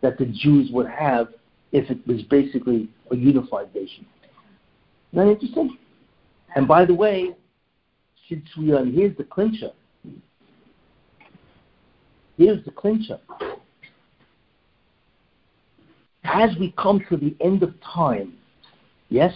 that 0.00 0.18
the 0.18 0.26
Jews 0.26 0.70
would 0.72 0.88
have 0.88 1.28
if 1.72 1.90
it 1.90 2.06
was 2.06 2.22
basically 2.22 2.88
a 3.10 3.16
unified 3.16 3.74
nation. 3.74 4.06
Isn't 5.12 5.26
that 5.26 5.32
interesting? 5.32 5.78
And 6.54 6.66
by 6.66 6.84
the 6.84 6.94
way, 6.94 7.34
since 8.28 8.44
we 8.56 8.72
are, 8.72 8.84
here's 8.84 9.16
the 9.16 9.24
clincher. 9.24 9.70
Here's 12.36 12.64
the 12.64 12.70
clincher. 12.70 13.18
As 16.24 16.50
we 16.58 16.74
come 16.76 17.04
to 17.08 17.16
the 17.16 17.34
end 17.40 17.62
of 17.62 17.74
time, 17.80 18.34
yes, 19.08 19.32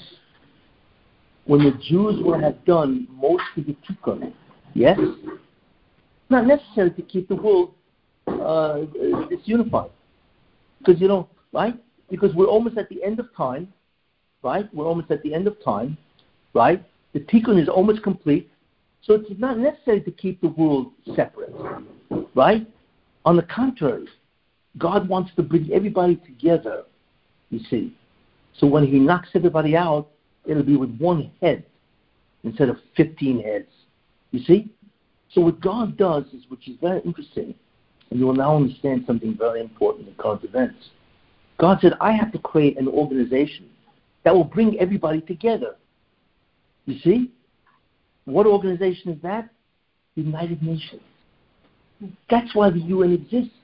when 1.45 1.65
the 1.65 1.73
Jews 1.89 2.23
will 2.23 2.39
have 2.39 2.65
done 2.65 3.07
most 3.11 3.45
of 3.57 3.67
the 3.67 3.77
tikkun, 3.89 4.33
yes, 4.75 4.99
not 6.29 6.47
necessary 6.47 6.91
to 6.93 7.03
keep 7.03 7.29
the 7.29 7.37
world 7.37 7.75
uh, 8.27 8.85
disunified. 9.31 9.91
Because, 10.79 11.01
you 11.01 11.09
know, 11.09 11.29
right? 11.53 11.75
Because 12.11 12.35
we're 12.35 12.47
almost 12.47 12.77
at 12.77 12.89
the 12.89 13.03
end 13.03 13.21
of 13.21 13.35
time, 13.37 13.73
right? 14.43 14.73
We're 14.75 14.87
almost 14.87 15.11
at 15.11 15.23
the 15.23 15.35
end 15.35 15.47
of 15.47 15.63
time, 15.65 15.97
right? 16.55 16.83
The 17.13 17.21
tikkun 17.21 17.61
is 17.61 17.69
almost 17.69 18.03
complete, 18.03 18.51
so 19.03 19.15
it's 19.15 19.31
not 19.39 19.59
necessary 19.59 20.01
to 20.03 20.11
keep 20.11 20.41
the 20.41 20.49
world 20.49 20.93
separate, 21.17 21.53
right? 22.35 22.67
On 23.25 23.37
the 23.37 23.43
contrary, 23.43 24.07
God 24.79 25.09
wants 25.09 25.33
to 25.37 25.43
bring 25.43 25.73
everybody 25.73 26.17
together, 26.17 26.85
you 27.51 27.61
see. 27.69 27.97
So 28.57 28.67
when 28.67 28.87
He 28.87 28.99
knocks 28.99 29.31
everybody 29.35 29.77
out, 29.77 30.09
it'll 30.47 30.63
be 30.63 30.77
with 30.77 30.97
one 30.99 31.31
head 31.41 31.65
instead 32.45 32.69
of 32.69 32.77
15 32.97 33.43
heads, 33.43 33.69
you 34.31 34.43
see? 34.45 34.71
So 35.33 35.41
what 35.41 35.61
God 35.61 35.97
does 35.97 36.25
is, 36.33 36.45
which 36.49 36.69
is 36.69 36.77
very 36.81 37.01
interesting, 37.03 37.55
and 38.11 38.19
you 38.19 38.27
will 38.27 38.35
now 38.35 38.57
understand 38.57 39.05
something 39.07 39.37
very 39.37 39.61
important 39.61 40.09
in 40.09 40.15
God's 40.15 40.45
events. 40.45 40.91
God 41.59 41.79
said, 41.81 41.93
I 42.01 42.13
have 42.13 42.33
to 42.33 42.39
create 42.39 42.79
an 42.79 42.89
organization 42.89 43.69
that 44.25 44.35
will 44.35 44.45
bring 44.45 44.79
everybody 44.79 45.21
together. 45.21 45.77
You 46.91 46.99
see? 47.01 47.31
What 48.25 48.47
organization 48.47 49.13
is 49.13 49.23
that? 49.23 49.49
United 50.17 50.61
Nations. 50.63 51.03
That's 52.29 52.55
why 52.55 52.71
the 52.71 52.81
UN 52.81 53.13
exists. 53.13 53.55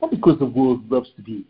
Not 0.00 0.10
because 0.10 0.38
the 0.38 0.46
world 0.46 0.90
loves 0.90 1.08
to 1.16 1.22
be. 1.22 1.46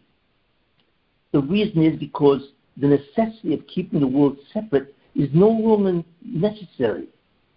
The 1.33 1.41
reason 1.41 1.83
is 1.83 1.99
because 1.99 2.43
the 2.77 2.87
necessity 2.87 3.55
of 3.55 3.67
keeping 3.67 4.01
the 4.01 4.07
world 4.07 4.37
separate 4.53 4.95
is 5.17 5.31
no 5.33 5.49
longer 5.49 6.05
necessary. 6.25 7.09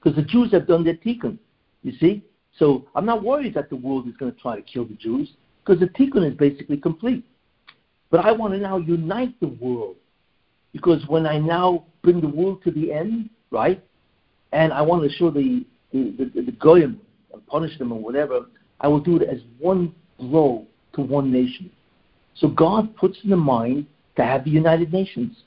Because 0.01 0.15
the 0.15 0.23
Jews 0.23 0.51
have 0.51 0.67
done 0.67 0.83
their 0.83 0.95
tikkun. 0.95 1.37
You 1.83 1.91
see? 1.99 2.23
So 2.57 2.87
I'm 2.95 3.05
not 3.05 3.23
worried 3.23 3.53
that 3.53 3.69
the 3.69 3.75
world 3.75 4.07
is 4.07 4.15
going 4.17 4.33
to 4.33 4.39
try 4.39 4.55
to 4.55 4.61
kill 4.61 4.85
the 4.85 4.95
Jews 4.95 5.29
because 5.63 5.79
the 5.79 5.87
tikkun 5.87 6.27
is 6.29 6.35
basically 6.37 6.77
complete. 6.77 7.23
But 8.09 8.25
I 8.25 8.31
want 8.31 8.53
to 8.53 8.59
now 8.59 8.77
unite 8.77 9.39
the 9.41 9.49
world 9.49 9.97
because 10.75 11.07
when 11.07 11.25
I 11.25 11.37
now 11.37 11.85
bring 12.03 12.19
the 12.19 12.27
world 12.27 12.61
to 12.65 12.71
the 12.71 12.91
end, 12.91 13.29
right, 13.49 13.81
and 14.51 14.73
I 14.73 14.81
want 14.81 15.09
to 15.09 15.17
show 15.17 15.31
the 15.31 15.65
the, 15.93 16.29
the, 16.35 16.41
the 16.41 16.51
goyim 16.51 16.99
and 17.31 17.47
punish 17.47 17.77
them 17.77 17.93
or 17.93 17.99
whatever, 17.99 18.47
I 18.81 18.89
will 18.89 18.99
do 18.99 19.15
it 19.15 19.29
as 19.29 19.39
one 19.57 19.95
blow 20.19 20.67
to 20.95 21.01
one 21.01 21.31
nation. 21.31 21.71
So 22.35 22.49
God 22.49 22.93
puts 22.97 23.17
in 23.23 23.29
the 23.29 23.37
mind 23.37 23.85
to 24.17 24.25
have 24.25 24.43
the 24.43 24.49
United 24.49 24.91
Nations. 24.91 25.37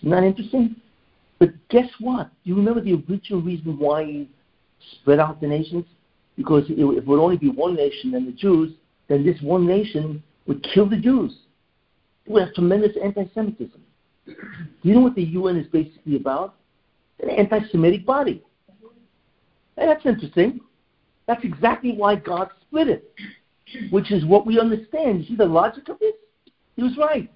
Isn't 0.00 0.10
that 0.10 0.24
interesting? 0.24 0.74
But 1.38 1.50
guess 1.68 1.88
what? 2.00 2.32
You 2.42 2.56
remember 2.56 2.80
the 2.80 2.94
original 3.08 3.40
reason 3.40 3.78
why 3.78 4.04
he 4.04 4.30
spread 4.94 5.20
out 5.20 5.40
the 5.40 5.46
nations? 5.46 5.84
Because 6.36 6.64
if 6.68 6.76
it 6.76 7.06
would 7.06 7.20
only 7.20 7.36
be 7.36 7.50
one 7.50 7.76
nation 7.76 8.16
and 8.16 8.26
the 8.26 8.32
Jews, 8.32 8.72
then 9.06 9.24
this 9.24 9.40
one 9.42 9.64
nation 9.64 10.20
would 10.48 10.66
kill 10.74 10.88
the 10.88 10.96
Jews. 10.96 11.36
we 12.26 12.40
have 12.40 12.52
tremendous 12.54 12.96
anti-Semitism. 13.00 13.80
Do 14.26 14.34
you 14.82 14.94
know 14.94 15.00
what 15.00 15.14
the 15.14 15.22
UN 15.22 15.56
is 15.56 15.66
basically 15.68 16.16
about? 16.16 16.54
An 17.22 17.30
anti-Semitic 17.30 18.06
body. 18.06 18.42
And 19.76 19.88
that's 19.88 20.04
interesting. 20.04 20.60
That's 21.26 21.44
exactly 21.44 21.92
why 21.92 22.16
God 22.16 22.50
split 22.60 22.88
it, 22.88 23.12
which 23.90 24.10
is 24.10 24.24
what 24.24 24.46
we 24.46 24.58
understand. 24.58 25.20
You 25.20 25.28
see 25.28 25.36
the 25.36 25.44
logic 25.44 25.88
of 25.88 25.98
this? 25.98 26.14
He 26.76 26.82
was 26.82 26.96
right. 26.98 27.30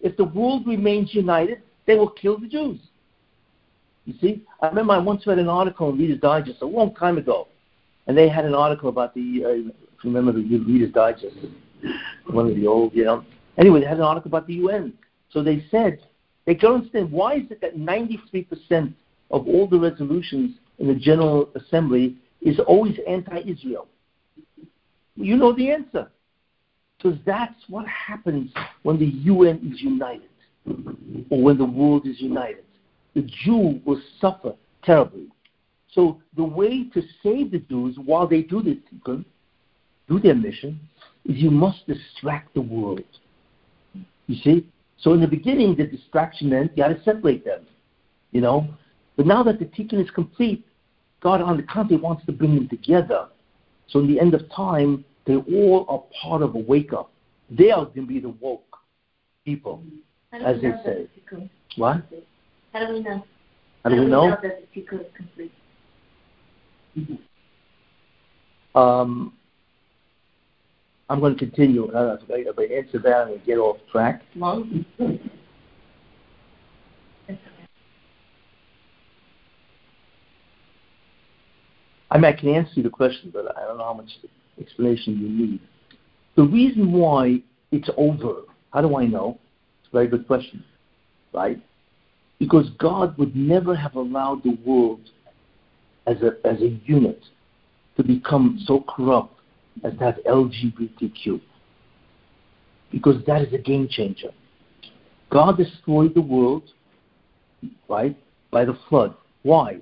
If 0.00 0.16
the 0.16 0.24
world 0.24 0.66
remains 0.66 1.14
united, 1.14 1.62
they 1.86 1.96
will 1.96 2.10
kill 2.10 2.38
the 2.38 2.48
Jews. 2.48 2.80
You 4.06 4.14
see, 4.20 4.42
I 4.62 4.68
remember 4.68 4.94
I 4.94 4.98
once 4.98 5.26
read 5.26 5.38
an 5.38 5.48
article 5.48 5.90
in 5.90 5.98
Reader's 5.98 6.20
Digest 6.20 6.62
a 6.62 6.66
long 6.66 6.94
time 6.94 7.18
ago, 7.18 7.48
and 8.06 8.16
they 8.16 8.28
had 8.28 8.46
an 8.46 8.54
article 8.54 8.88
about 8.88 9.14
the, 9.14 9.42
uh, 9.44 9.48
if 9.48 10.04
you 10.04 10.10
remember 10.10 10.32
the 10.32 10.40
Reader's 10.40 10.92
Digest, 10.92 11.36
one 12.30 12.48
of 12.48 12.56
the 12.56 12.66
old, 12.66 12.94
you 12.94 13.04
know. 13.04 13.24
Anyway, 13.58 13.80
they 13.80 13.86
had 13.86 13.98
an 13.98 14.04
article 14.04 14.28
about 14.28 14.46
the 14.46 14.54
UN. 14.54 14.94
So 15.30 15.42
they 15.42 15.64
said, 15.70 15.98
they 16.48 16.54
don't 16.54 16.76
understand 16.76 17.12
why 17.12 17.34
is 17.34 17.50
it 17.50 17.60
that 17.60 17.76
93% 17.76 18.94
of 19.30 19.46
all 19.46 19.66
the 19.68 19.78
resolutions 19.78 20.56
in 20.78 20.88
the 20.88 20.94
General 20.94 21.50
Assembly 21.54 22.16
is 22.40 22.58
always 22.66 22.98
anti-Israel? 23.06 23.86
You 25.14 25.36
know 25.36 25.54
the 25.54 25.70
answer. 25.70 26.10
Because 26.96 27.18
that's 27.26 27.54
what 27.68 27.86
happens 27.86 28.50
when 28.82 28.98
the 28.98 29.04
UN 29.04 29.70
is 29.70 29.82
united, 29.82 30.30
or 31.28 31.42
when 31.42 31.58
the 31.58 31.66
world 31.66 32.06
is 32.06 32.18
united. 32.18 32.64
The 33.14 33.28
Jew 33.44 33.82
will 33.84 34.00
suffer 34.18 34.54
terribly. 34.82 35.26
So 35.92 36.18
the 36.34 36.44
way 36.44 36.88
to 36.94 37.02
save 37.22 37.50
the 37.50 37.58
Jews 37.58 37.98
while 38.02 38.26
they 38.26 38.40
do 38.40 38.62
this, 38.62 38.78
do 39.04 40.18
their 40.18 40.34
mission, 40.34 40.80
is 41.26 41.36
you 41.36 41.50
must 41.50 41.86
distract 41.86 42.54
the 42.54 42.62
world. 42.62 43.04
You 44.28 44.36
see? 44.42 44.66
So 45.00 45.12
in 45.12 45.20
the 45.20 45.28
beginning, 45.28 45.76
the 45.76 45.84
distraction 45.84 46.50
meant 46.50 46.72
you 46.76 46.82
had 46.82 46.96
to 46.96 47.02
separate 47.04 47.44
them, 47.44 47.66
you 48.32 48.40
know. 48.40 48.66
But 49.16 49.26
now 49.26 49.42
that 49.44 49.58
the 49.58 49.66
tikkun 49.66 50.02
is 50.02 50.10
complete, 50.10 50.66
God, 51.20 51.40
on 51.40 51.56
the 51.56 51.62
contrary, 51.62 52.02
wants 52.02 52.24
to 52.26 52.32
bring 52.32 52.54
them 52.54 52.68
together. 52.68 53.28
So 53.88 54.00
in 54.00 54.06
the 54.06 54.20
end 54.20 54.34
of 54.34 54.42
time, 54.50 55.04
they 55.26 55.36
all 55.36 55.86
are 55.88 56.02
part 56.20 56.42
of 56.42 56.54
a 56.54 56.58
wake 56.58 56.92
up. 56.92 57.10
They 57.50 57.70
are 57.70 57.84
going 57.84 58.02
to 58.02 58.06
be 58.06 58.20
the 58.20 58.28
woke 58.28 58.78
people, 59.44 59.82
as 60.32 60.60
they 60.60 60.72
say. 60.84 61.08
What? 61.76 62.02
How 62.72 62.86
do 62.86 62.92
we 62.94 63.00
know? 63.00 63.24
How 63.84 63.90
do 63.90 64.00
we 64.00 64.06
know? 64.06 64.30
that 64.30 64.42
the 64.42 64.80
tikkun 64.80 65.00
is 65.00 65.06
complete? 65.16 65.52
Um, 68.74 69.32
I'm 71.08 71.20
going 71.20 71.34
to 71.34 71.38
continue. 71.38 71.90
If 71.92 72.30
I 72.30 72.64
answer 72.74 72.98
that, 72.98 73.28
and 73.28 73.44
get 73.44 73.58
off 73.58 73.78
track. 73.90 74.22
I 82.10 82.16
mean, 82.16 82.24
I 82.24 82.32
can 82.32 82.48
answer 82.48 82.72
you 82.74 82.82
the 82.82 82.90
question, 82.90 83.30
but 83.32 83.56
I 83.56 83.62
don't 83.62 83.78
know 83.78 83.84
how 83.84 83.94
much 83.94 84.10
explanation 84.60 85.18
you 85.18 85.28
need. 85.28 85.60
The 86.36 86.44
reason 86.44 86.92
why 86.92 87.42
it's 87.70 87.90
over, 87.96 88.42
how 88.72 88.80
do 88.82 88.96
I 88.96 89.06
know? 89.06 89.38
It's 89.80 89.88
a 89.92 89.96
very 89.96 90.08
good 90.08 90.26
question, 90.26 90.64
right? 91.32 91.60
Because 92.38 92.70
God 92.78 93.16
would 93.18 93.34
never 93.34 93.74
have 93.74 93.94
allowed 93.94 94.42
the 94.44 94.56
world 94.64 95.00
as 96.06 96.16
a, 96.22 96.36
as 96.46 96.60
a 96.62 96.78
unit 96.84 97.22
to 97.96 98.04
become 98.04 98.60
so 98.64 98.84
corrupt 98.88 99.37
as 99.84 99.92
to 99.94 99.98
have 99.98 100.16
LGBTQ. 100.26 101.40
Because 102.90 103.24
that 103.26 103.42
is 103.42 103.52
a 103.52 103.58
game 103.58 103.88
changer. 103.88 104.30
God 105.30 105.58
destroyed 105.58 106.14
the 106.14 106.22
world, 106.22 106.64
right, 107.88 108.16
by 108.50 108.64
the 108.64 108.78
flood. 108.88 109.14
Why? 109.42 109.78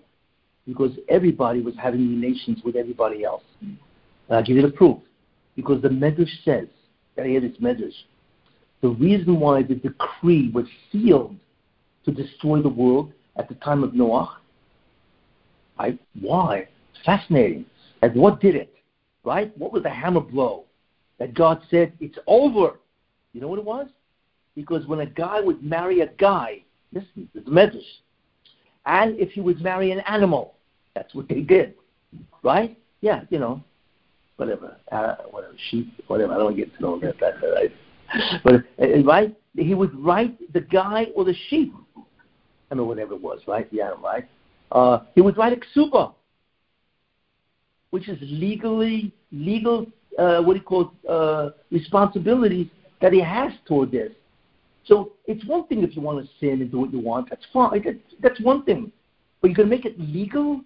Because 0.66 0.90
everybody 1.08 1.60
was 1.60 1.74
having 1.80 2.20
relations 2.20 2.58
with 2.64 2.74
everybody 2.74 3.24
else. 3.24 3.44
And 3.60 3.78
I'll 4.30 4.42
give 4.42 4.56
you 4.56 4.62
the 4.62 4.68
proof. 4.68 4.98
Because 5.54 5.80
the 5.82 5.88
Medrash 5.88 6.44
says, 6.44 6.66
I 7.18 7.26
hear 7.26 7.40
this 7.40 7.56
Medrash, 7.58 7.94
the 8.82 8.88
reason 8.88 9.40
why 9.40 9.62
the 9.62 9.76
decree 9.76 10.50
was 10.52 10.66
sealed 10.90 11.36
to 12.04 12.10
destroy 12.10 12.60
the 12.60 12.68
world 12.68 13.12
at 13.36 13.48
the 13.48 13.54
time 13.56 13.82
of 13.82 13.94
Noah, 13.94 14.38
right? 15.78 15.98
Why? 16.20 16.68
Fascinating. 17.04 17.64
And 18.02 18.14
what 18.14 18.40
did 18.40 18.54
it? 18.54 18.75
Right? 19.26 19.52
What 19.58 19.72
was 19.72 19.82
the 19.82 19.90
hammer 19.90 20.20
blow? 20.20 20.64
That 21.18 21.34
God 21.34 21.60
said, 21.68 21.92
it's 21.98 22.16
over. 22.28 22.78
You 23.32 23.40
know 23.40 23.48
what 23.48 23.58
it 23.58 23.64
was? 23.64 23.88
Because 24.54 24.86
when 24.86 25.00
a 25.00 25.06
guy 25.06 25.40
would 25.40 25.62
marry 25.62 26.00
a 26.00 26.06
guy, 26.06 26.62
listen, 26.92 27.28
it's 27.34 27.48
Medrash, 27.48 27.82
and 28.86 29.18
if 29.18 29.32
he 29.32 29.40
would 29.40 29.60
marry 29.60 29.90
an 29.90 30.00
animal, 30.00 30.54
that's 30.94 31.12
what 31.14 31.28
they 31.28 31.40
did. 31.40 31.74
Right? 32.42 32.78
Yeah, 33.00 33.22
you 33.28 33.38
know, 33.38 33.62
whatever, 34.36 34.76
uh, 34.92 35.16
whatever, 35.30 35.54
sheep, 35.70 35.92
whatever. 36.06 36.32
I 36.32 36.38
don't 36.38 36.56
get 36.56 36.74
to 36.76 36.82
know 36.82 37.00
that. 37.00 37.16
That's 37.20 37.36
right. 37.42 37.72
But 38.44 38.54
uh, 38.80 39.02
right, 39.02 39.36
he 39.56 39.74
would 39.74 39.92
write 39.98 40.38
the 40.52 40.60
guy 40.60 41.08
or 41.16 41.24
the 41.24 41.34
sheep. 41.48 41.74
I 42.70 42.74
mean, 42.76 42.86
whatever 42.86 43.14
it 43.14 43.20
was, 43.20 43.40
right? 43.48 43.68
The 43.72 43.80
animal, 43.80 44.04
right? 44.04 44.28
Uh, 44.70 45.00
he 45.14 45.20
would 45.20 45.36
write 45.36 45.52
a 45.52 45.78
ksuba, 45.78 46.14
which 47.90 48.08
is 48.08 48.18
legally 48.20 49.12
legal. 49.32 49.86
Uh, 50.18 50.40
what 50.42 50.54
do 50.54 50.60
you 50.60 50.64
call 50.64 50.92
uh, 51.08 51.50
responsibilities 51.70 52.68
that 53.00 53.12
he 53.12 53.20
has 53.20 53.52
toward 53.66 53.90
this. 53.90 54.12
So 54.84 55.12
it's 55.26 55.44
one 55.46 55.66
thing 55.66 55.82
if 55.82 55.96
you 55.96 56.02
want 56.02 56.24
to 56.24 56.30
sin 56.38 56.62
and 56.62 56.70
do 56.70 56.80
what 56.80 56.92
you 56.92 57.00
want. 57.00 57.28
That's 57.30 57.44
fine. 57.52 57.82
That's, 57.84 57.98
that's 58.20 58.40
one 58.40 58.64
thing. 58.64 58.92
But 59.40 59.48
you're 59.48 59.56
going 59.56 59.68
to 59.68 59.76
make 59.76 59.84
it 59.84 59.98
legal. 59.98 60.60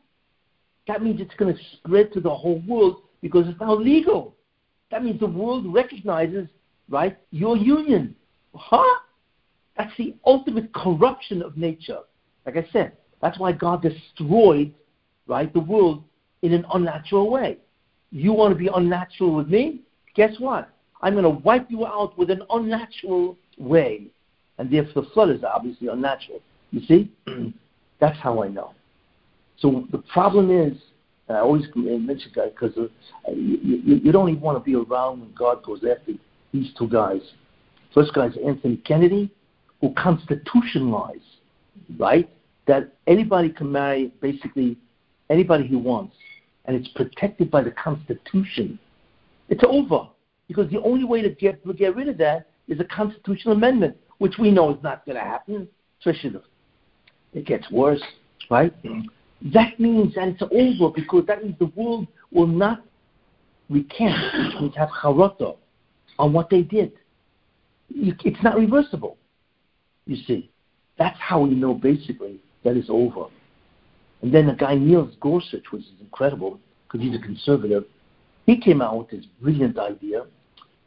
That 0.86 1.02
means 1.02 1.20
it's 1.20 1.34
going 1.34 1.54
to 1.54 1.60
spread 1.76 2.12
to 2.12 2.20
the 2.20 2.34
whole 2.34 2.62
world 2.66 3.02
because 3.22 3.48
it's 3.48 3.60
now 3.60 3.74
legal. 3.74 4.34
That 4.90 5.04
means 5.04 5.20
the 5.20 5.26
world 5.26 5.72
recognizes, 5.72 6.48
right, 6.88 7.16
your 7.30 7.56
union. 7.56 8.14
Huh? 8.54 9.00
That's 9.76 9.96
the 9.96 10.14
ultimate 10.26 10.72
corruption 10.74 11.42
of 11.42 11.56
nature. 11.56 12.00
Like 12.44 12.56
I 12.56 12.66
said, 12.72 12.92
that's 13.22 13.38
why 13.38 13.52
God 13.52 13.82
destroyed, 13.82 14.74
right, 15.26 15.52
the 15.52 15.60
world 15.60 16.04
in 16.42 16.52
an 16.52 16.66
unnatural 16.74 17.30
way. 17.30 17.58
You 18.10 18.32
want 18.32 18.52
to 18.52 18.58
be 18.58 18.68
unnatural 18.74 19.34
with 19.34 19.48
me? 19.48 19.80
Guess 20.14 20.34
what? 20.38 20.68
I'm 21.02 21.14
going 21.14 21.24
to 21.24 21.30
wipe 21.30 21.70
you 21.70 21.86
out 21.86 22.16
with 22.18 22.30
an 22.30 22.42
unnatural 22.50 23.36
way. 23.58 24.06
And 24.58 24.70
therefore, 24.70 25.02
the 25.02 25.10
flood 25.10 25.30
is 25.30 25.42
obviously 25.44 25.88
unnatural. 25.88 26.40
You 26.70 26.80
see? 26.86 27.12
That's 28.00 28.18
how 28.18 28.42
I 28.42 28.48
know. 28.48 28.74
So 29.58 29.86
the 29.92 29.98
problem 29.98 30.50
is, 30.50 30.76
and 31.28 31.36
I 31.36 31.40
always 31.40 31.64
mention 31.76 32.32
that 32.34 32.54
because 32.54 32.76
uh, 32.76 33.32
you, 33.32 34.00
you, 34.02 34.10
don't 34.10 34.28
even 34.30 34.40
want 34.40 34.58
to 34.58 34.64
be 34.64 34.74
around 34.74 35.20
when 35.20 35.32
God 35.38 35.62
goes 35.62 35.84
after 35.84 36.12
these 36.52 36.72
two 36.76 36.88
guys. 36.88 37.20
First 37.94 38.14
guy 38.14 38.26
is 38.26 38.34
Anthony 38.44 38.78
Kennedy, 38.78 39.30
who 39.80 39.92
constitutionalized, 39.94 41.20
right, 41.98 42.28
that 42.66 42.94
anybody 43.06 43.50
can 43.50 43.70
marry 43.70 44.12
basically 44.20 44.76
anybody 45.28 45.66
he 45.66 45.76
wants, 45.76 46.16
and 46.70 46.78
it's 46.78 46.94
protected 46.94 47.50
by 47.50 47.64
the 47.64 47.72
Constitution. 47.72 48.78
It's 49.48 49.64
over 49.66 50.06
because 50.46 50.70
the 50.70 50.80
only 50.82 51.02
way 51.02 51.20
to 51.20 51.28
get 51.28 51.64
to 51.66 51.74
get 51.74 51.96
rid 51.96 52.06
of 52.06 52.16
that 52.18 52.46
is 52.68 52.78
a 52.78 52.84
constitutional 52.84 53.56
amendment, 53.56 53.96
which 54.18 54.34
we 54.38 54.52
know 54.52 54.70
is 54.72 54.80
not 54.80 55.04
going 55.04 55.16
to 55.16 55.24
happen, 55.24 55.66
especially 55.98 56.38
it 57.34 57.44
gets 57.44 57.68
worse, 57.72 58.00
right? 58.50 58.72
That 59.52 59.80
means 59.80 60.14
that 60.14 60.28
it's 60.28 60.42
over 60.42 60.92
because 60.94 61.26
that 61.26 61.42
means 61.42 61.58
the 61.58 61.72
world 61.74 62.06
will 62.30 62.46
not 62.46 62.84
recant, 63.68 64.14
which 64.32 64.60
means 64.60 64.76
have 64.76 64.90
charata 64.90 65.56
on 66.20 66.32
what 66.32 66.50
they 66.50 66.62
did. 66.62 66.92
It's 67.88 68.42
not 68.44 68.56
reversible, 68.56 69.16
you 70.06 70.18
see. 70.24 70.52
That's 70.98 71.18
how 71.18 71.40
we 71.40 71.56
know 71.56 71.74
basically 71.74 72.38
that 72.62 72.76
is 72.76 72.86
over. 72.88 73.24
And 74.22 74.32
then 74.32 74.46
the 74.46 74.52
guy 74.52 74.74
Neil 74.74 75.10
Gorsuch, 75.20 75.64
which 75.70 75.82
is 75.82 76.00
incredible 76.00 76.58
because 76.86 77.06
he's 77.06 77.16
a 77.16 77.22
conservative, 77.22 77.84
he 78.46 78.58
came 78.60 78.82
out 78.82 78.98
with 78.98 79.10
this 79.10 79.24
brilliant 79.40 79.78
idea 79.78 80.26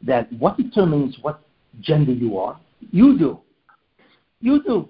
that 0.02 0.32
what 0.34 0.56
determines 0.56 1.16
what 1.22 1.40
gender 1.80 2.12
you 2.12 2.38
are, 2.38 2.60
you 2.92 3.18
do. 3.18 3.40
You 4.40 4.62
do. 4.62 4.88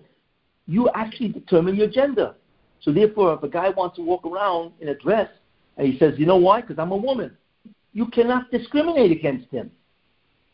You 0.66 0.90
actually 0.94 1.28
determine 1.28 1.76
your 1.76 1.88
gender. 1.88 2.34
So 2.80 2.92
therefore, 2.92 3.34
if 3.34 3.42
a 3.42 3.48
guy 3.48 3.70
wants 3.70 3.96
to 3.96 4.02
walk 4.02 4.26
around 4.26 4.72
in 4.80 4.88
a 4.88 4.94
dress 4.94 5.28
and 5.76 5.86
he 5.86 5.98
says, 5.98 6.14
you 6.18 6.26
know 6.26 6.36
why? 6.36 6.60
Because 6.60 6.78
I'm 6.78 6.92
a 6.92 6.96
woman, 6.96 7.36
you 7.92 8.06
cannot 8.06 8.50
discriminate 8.50 9.12
against 9.12 9.50
him. 9.50 9.70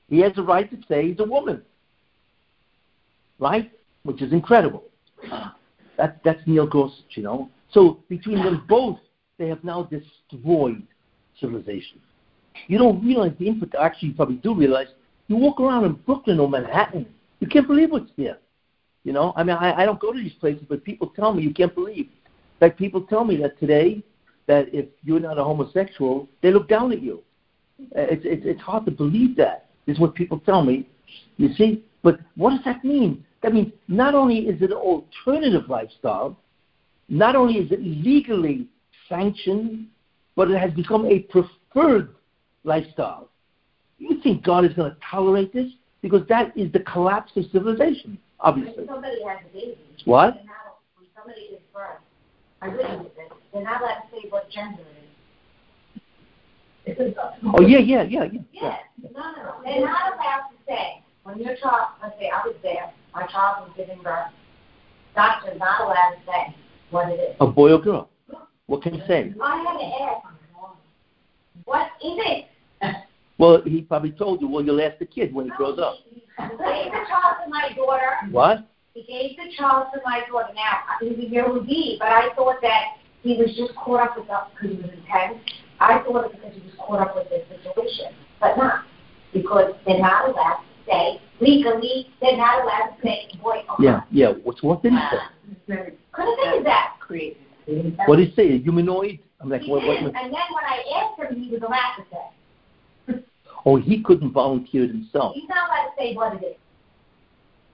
He 0.08 0.18
has 0.20 0.32
a 0.36 0.42
right 0.42 0.70
to 0.70 0.76
say 0.88 1.08
he's 1.08 1.20
a 1.20 1.24
woman. 1.24 1.62
Right? 3.38 3.70
Which 4.02 4.20
is 4.20 4.32
incredible. 4.32 4.84
That, 5.96 6.20
that's 6.24 6.40
Neil 6.46 6.66
Gorsuch, 6.66 7.16
you 7.16 7.22
know. 7.22 7.50
So 7.72 8.00
between 8.08 8.42
them 8.42 8.64
both, 8.68 8.98
they 9.38 9.48
have 9.48 9.62
now 9.64 9.84
destroyed 9.84 10.82
civilization. 11.38 12.00
You 12.66 12.78
don't 12.78 13.04
realize 13.04 13.32
the 13.38 13.46
input. 13.48 13.74
Actually, 13.74 14.08
you 14.10 14.14
probably 14.14 14.36
do 14.36 14.54
realize. 14.54 14.88
You 15.28 15.36
walk 15.36 15.60
around 15.60 15.84
in 15.84 15.92
Brooklyn 15.92 16.40
or 16.40 16.48
Manhattan, 16.48 17.06
You 17.38 17.46
can't 17.46 17.66
believe 17.66 17.90
what's 17.90 18.10
there. 18.18 18.38
You 19.04 19.12
know, 19.12 19.32
I 19.36 19.44
mean, 19.44 19.56
I, 19.56 19.82
I 19.82 19.86
don't 19.86 19.98
go 19.98 20.12
to 20.12 20.18
these 20.18 20.34
places, 20.34 20.62
but 20.68 20.84
people 20.84 21.12
tell 21.16 21.32
me 21.32 21.42
you 21.42 21.54
can't 21.54 21.74
believe. 21.74 22.08
Like 22.60 22.76
people 22.76 23.02
tell 23.02 23.24
me 23.24 23.36
that 23.38 23.58
today, 23.58 24.02
that 24.46 24.74
if 24.74 24.86
you're 25.04 25.20
not 25.20 25.38
a 25.38 25.44
homosexual, 25.44 26.28
they 26.42 26.50
look 26.50 26.68
down 26.68 26.92
at 26.92 27.00
you. 27.00 27.22
Uh, 27.96 28.00
It's 28.14 28.24
it's 28.26 28.42
it's 28.44 28.60
hard 28.60 28.84
to 28.84 28.90
believe 28.90 29.36
that. 29.36 29.68
Is 29.86 29.98
what 29.98 30.14
people 30.14 30.38
tell 30.40 30.62
me. 30.62 30.86
You 31.38 31.54
see, 31.54 31.82
but 32.02 32.20
what 32.36 32.50
does 32.50 32.64
that 32.64 32.84
mean? 32.84 33.24
That 33.42 33.54
means 33.54 33.72
not 33.88 34.14
only 34.14 34.40
is 34.40 34.60
it 34.60 34.70
an 34.70 34.76
alternative 34.76 35.68
lifestyle, 35.68 36.36
not 37.10 37.34
only 37.34 37.54
is 37.54 37.70
it 37.72 37.80
legally 37.82 38.66
sanctioned, 39.08 39.88
but 40.36 40.50
it 40.50 40.58
has 40.58 40.70
become 40.72 41.04
a 41.06 41.18
preferred 41.18 42.14
lifestyle. 42.64 43.28
You 43.98 44.20
think 44.22 44.44
God 44.44 44.64
is 44.64 44.72
going 44.72 44.92
to 44.92 44.96
tolerate 45.10 45.52
this? 45.52 45.66
Because 46.00 46.26
that 46.28 46.56
is 46.56 46.72
the 46.72 46.80
collapse 46.80 47.32
of 47.36 47.44
civilization, 47.52 48.16
obviously. 48.38 48.84
When 48.84 48.86
somebody 48.86 49.22
has 49.26 49.38
a 49.44 49.52
baby, 49.52 49.76
What? 50.06 50.36
not, 50.46 50.78
when 50.96 51.06
somebody 51.14 51.48
gives 51.50 51.62
birth, 51.74 51.98
I 52.62 52.68
witnessed 52.68 53.10
it, 53.18 53.32
they're 53.52 53.62
not 53.62 53.82
allowed 53.82 53.94
to 53.94 54.10
say 54.12 54.28
what 54.30 54.48
gender 54.50 54.80
it 56.86 56.98
is. 56.98 57.14
Oh 57.44 57.60
yeah, 57.60 57.78
yeah, 57.78 58.02
yeah, 58.02 58.24
yeah. 58.32 58.40
Yes, 58.52 58.80
no, 59.02 59.20
no, 59.20 59.42
no, 59.42 59.54
they're 59.64 59.84
not 59.84 60.14
allowed 60.14 60.48
to 60.50 60.56
say, 60.66 61.02
when 61.24 61.38
your 61.38 61.56
child, 61.56 61.88
let's 62.02 62.18
say 62.18 62.30
I 62.30 62.46
was 62.46 62.56
there, 62.62 62.90
my 63.14 63.26
child 63.26 63.68
was 63.68 63.76
giving 63.76 64.02
birth, 64.02 64.32
doctor's 65.14 65.58
not 65.58 65.82
allowed 65.82 66.14
to 66.14 66.20
say 66.26 66.54
what 66.90 67.08
it 67.08 67.20
is. 67.20 67.36
A 67.40 67.46
boy 67.46 67.72
or 67.72 67.80
girl? 67.80 68.10
What 68.66 68.82
can 68.82 68.94
you 68.94 69.02
say? 69.06 69.34
I 69.42 69.56
had 69.56 69.78
to 69.78 69.84
ask, 69.84 70.24
on 70.24 70.32
my 70.32 70.60
mom. 70.60 70.76
what 71.64 71.86
is 72.02 72.18
it? 72.18 72.46
Well, 73.38 73.62
he 73.64 73.80
probably 73.80 74.12
told 74.12 74.40
you. 74.40 74.48
Well, 74.48 74.62
you'll 74.64 74.80
ask 74.80 74.98
the 74.98 75.06
kid 75.06 75.32
when 75.34 75.46
he 75.46 75.50
grows 75.52 75.78
up. 75.78 75.94
He 76.12 76.20
gave 76.40 76.92
the 76.92 77.02
child 77.08 77.36
to 77.44 77.50
my 77.50 77.70
daughter, 77.74 78.16
What? 78.30 78.68
He 78.94 79.02
gave 79.02 79.36
the 79.36 79.50
child 79.56 79.86
to 79.94 80.00
my 80.04 80.20
daughter. 80.28 80.52
Now, 80.54 80.98
he's 81.00 81.16
a 81.18 81.62
me, 81.62 81.96
but 81.98 82.08
I 82.08 82.28
thought 82.36 82.60
that 82.60 82.98
he 83.22 83.36
was 83.36 83.54
just 83.56 83.74
caught 83.76 84.00
up 84.00 84.18
with 84.18 84.28
us 84.28 84.48
because 84.52 84.76
he 84.76 84.82
was 84.82 84.90
intense. 84.92 85.38
I 85.80 85.98
thought 86.00 86.26
it 86.26 86.32
because 86.32 86.54
he 86.54 86.60
was 86.60 86.74
caught 86.78 87.00
up 87.00 87.16
with 87.16 87.28
this 87.30 87.46
situation, 87.48 88.14
but 88.40 88.56
not 88.56 88.84
because 89.32 89.74
they're 89.86 89.98
not 89.98 90.28
allowed 90.28 90.60
to 90.60 90.90
say 90.90 91.20
legally. 91.40 92.08
They're 92.20 92.36
not 92.36 92.62
allowed 92.62 92.96
to 92.96 93.02
say 93.02 93.28
boy. 93.42 93.62
Or 93.68 93.76
Yeah, 93.78 94.02
yeah. 94.10 94.32
What's 94.44 94.62
what 94.62 94.82
did 94.82 94.92
he 94.92 94.98
say? 95.66 95.92
Couldn't 96.12 96.36
think 96.36 96.58
of 96.58 96.64
that. 96.64 96.96
created. 97.00 97.36
What 98.06 98.16
did 98.16 98.28
he 98.30 98.34
say? 98.34 98.52
A 98.54 98.58
humanoid? 98.58 99.20
I'm 99.40 99.48
like, 99.48 99.62
He 99.62 99.70
what? 99.70 99.84
what 99.84 99.96
And 99.98 100.14
then 100.14 100.32
when 100.32 100.64
I 100.66 100.82
asked 100.96 101.20
him, 101.32 101.40
he 101.42 101.50
was 101.50 101.62
allowed 101.62 101.96
to 101.98 102.04
say. 102.10 103.24
oh, 103.64 103.76
he 103.76 104.02
couldn't 104.02 104.32
volunteer 104.32 104.86
himself. 104.86 105.34
He's 105.34 105.48
not 105.48 105.68
allowed 105.68 105.88
to 105.88 105.92
say 105.98 106.14
what 106.14 106.34
it 106.34 106.44
is, 106.44 106.56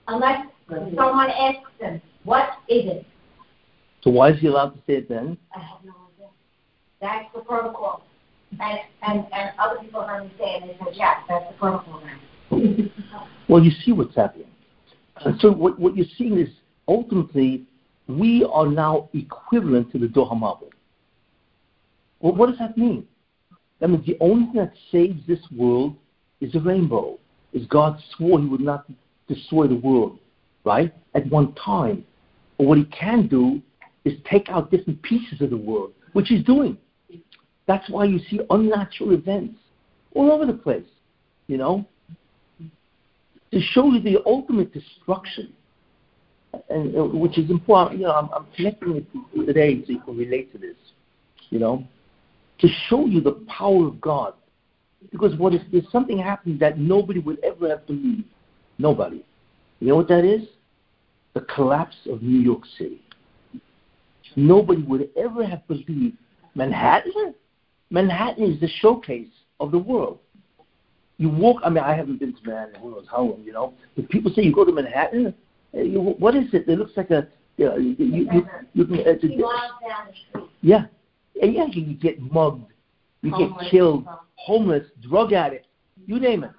unless 0.09 0.47
someone 0.69 1.31
asks 1.31 1.71
him, 1.81 2.01
"What 2.25 2.51
is 2.69 2.85
it?" 2.87 3.07
So 4.03 4.11
why 4.11 4.31
is 4.31 4.41
he 4.41 4.47
allowed 4.47 4.71
to 4.71 4.79
say 4.87 4.99
it 4.99 5.09
then? 5.09 5.37
I 5.55 5.59
have 5.61 5.85
no 5.85 5.93
idea. 6.15 6.29
That's 7.01 7.33
the 7.35 7.41
protocol. 7.41 8.05
And, 8.61 8.79
and, 9.03 9.27
and 9.33 9.51
other 9.59 9.81
people 9.81 10.03
heard 10.03 10.23
me 10.25 10.33
say 10.39 10.45
it 10.55 10.63
and 10.63 10.71
they 10.71 10.77
said, 10.79 10.95
yes, 10.95 11.17
that's 11.29 11.45
the 11.51 11.59
protocol 11.59 12.01
now. 12.05 12.19
Well, 13.49 13.63
you 13.63 13.71
see 13.85 13.93
what's 13.93 14.15
happening. 14.15 14.47
And 15.25 15.41
so 15.41 15.51
what, 15.53 15.79
what 15.79 15.97
you're 15.97 16.07
seeing 16.19 16.39
is 16.39 16.49
ultimately 16.89 17.65
we 18.09 18.47
are 18.53 18.67
now 18.67 19.09
equivalent 19.13 19.91
to 19.93 19.99
the 19.99 20.09
Dor 20.09 20.31
HaMabul. 20.31 20.71
Well, 22.21 22.35
what 22.35 22.49
does 22.49 22.59
that 22.59 22.77
mean? 22.77 23.07
That 23.81 23.91
means 23.91 24.07
the 24.07 24.17
only 24.21 24.47
thing 24.47 24.55
that 24.57 24.73
saves 24.91 25.27
this 25.27 25.41
world 25.55 25.97
is 26.41 26.53
the 26.53 26.61
rainbow. 26.61 27.19
Is 27.53 27.67
God 27.67 27.99
swore 28.17 28.41
he 28.41 28.47
would 28.47 28.61
not 28.61 28.87
destroy 29.29 29.67
the 29.67 29.77
world, 29.77 30.19
right? 30.65 30.95
At 31.15 31.27
one 31.29 31.55
time. 31.55 32.05
But 32.59 32.67
what 32.67 32.79
he 32.79 32.85
can 32.85 33.29
do 33.29 33.61
is 34.05 34.15
take 34.31 34.49
out 34.49 34.71
different 34.71 35.03
pieces 35.03 35.41
of 35.41 35.51
the 35.51 35.57
world, 35.57 35.93
which 36.13 36.29
he's 36.29 36.45
doing. 36.45 36.79
That's 37.67 37.89
why 37.91 38.05
you 38.05 38.21
see 38.31 38.41
unnatural 38.51 39.13
events 39.13 39.59
all 40.15 40.31
over 40.31 40.47
the 40.47 40.55
place, 40.55 40.87
you 41.49 41.57
know? 41.57 41.85
To 43.53 43.61
show 43.61 43.87
you 43.93 44.01
the 44.01 44.23
ultimate 44.25 44.73
destruction, 44.73 45.53
and 46.69 47.21
which 47.21 47.39
is 47.39 47.51
important. 47.51 48.01
You 48.01 48.07
know, 48.07 48.13
I'm, 48.13 48.29
I'm 48.35 48.47
connecting 48.57 48.97
it 48.97 49.47
today 49.47 49.83
so 49.85 49.93
you 49.93 50.01
can 50.01 50.17
relate 50.17 50.53
to 50.53 50.59
this. 50.59 50.77
You 51.51 51.59
know, 51.59 51.85
to 52.59 52.69
show 52.89 53.07
you 53.07 53.21
the 53.21 53.45
power 53.49 53.87
of 53.87 54.01
God, 54.01 54.35
because 55.11 55.37
what 55.39 55.55
if 55.55 55.63
there's 55.71 55.91
something 55.93 56.19
happening 56.19 56.59
that 56.59 56.79
nobody 56.79 57.21
would 57.21 57.39
ever 57.45 57.69
have 57.69 57.87
believed? 57.87 58.25
Nobody. 58.79 59.25
You 59.81 59.89
know 59.89 59.97
what 59.97 60.09
that 60.09 60.25
is? 60.25 60.43
The 61.35 61.43
collapse 61.43 61.97
of 62.11 62.23
New 62.23 62.41
York 62.41 62.63
City. 62.79 63.03
Nobody 64.35 64.83
would 64.83 65.09
ever 65.17 65.47
have 65.47 65.67
believed 65.69 66.17
Manhattan. 66.55 67.35
Manhattan 67.91 68.53
is 68.53 68.61
the 68.61 68.69
showcase 68.81 69.29
of 69.61 69.71
the 69.71 69.79
world. 69.79 70.19
You 71.19 71.31
walk. 71.31 71.63
I 71.65 71.71
mean, 71.71 71.85
I 71.85 71.95
haven't 71.95 72.19
been 72.19 72.35
to 72.35 72.41
Manhattan. 72.45 72.81
Who 72.81 72.91
knows 72.91 73.07
how 73.11 73.23
long? 73.23 73.43
You 73.45 73.53
know, 73.53 73.75
but 73.95 74.09
people 74.11 74.33
say 74.35 74.43
you 74.43 74.55
go 74.55 74.65
to 74.65 74.73
Manhattan. 74.73 75.35
Uh, 75.75 75.81
what 76.19 76.35
is 76.35 76.53
it? 76.53 76.69
It 76.69 76.79
looks 76.79 76.93
like 76.97 77.11
a. 77.11 77.29
You, 77.57 77.65
know, 77.67 77.77
you, 77.79 77.95
you, 77.99 78.07
you, 78.07 78.49
you 78.75 78.85
can, 78.85 78.97
it's 78.97 79.23
He 79.23 79.35
a, 79.35 79.39
miles 79.39 79.73
down 79.89 80.09
the 80.09 80.13
street. 80.29 80.51
yeah, 80.61 80.87
yeah. 81.35 81.67
You 81.73 81.95
get 81.95 82.21
mugged. 82.21 82.71
You 83.23 83.31
get 83.39 83.71
killed. 83.71 84.07
Homeless, 84.35 84.85
drug 85.09 85.33
addict. 85.33 85.67
You 86.07 86.21
name 86.21 86.45
it. 86.45 86.51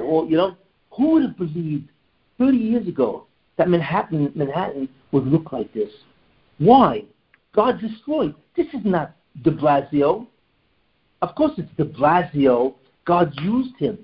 Or 0.00 0.24
you 0.24 0.36
know, 0.36 0.56
who 0.90 1.12
would 1.12 1.22
have 1.22 1.36
believed 1.36 1.88
30 2.38 2.56
years 2.56 2.88
ago 2.88 3.26
that 3.56 3.68
Manhattan, 3.68 4.32
Manhattan 4.34 4.88
would 5.12 5.26
look 5.26 5.52
like 5.52 5.72
this? 5.72 5.90
Why? 6.58 7.04
God 7.54 7.80
destroyed. 7.80 8.34
This 8.56 8.66
is 8.68 8.80
not 8.84 9.14
De 9.42 9.50
Blasio. 9.50 10.26
Of 11.20 11.34
course, 11.34 11.52
it's 11.58 11.70
De 11.76 11.84
Blasio. 11.84 12.74
God 13.04 13.32
used 13.42 13.76
him. 13.78 13.98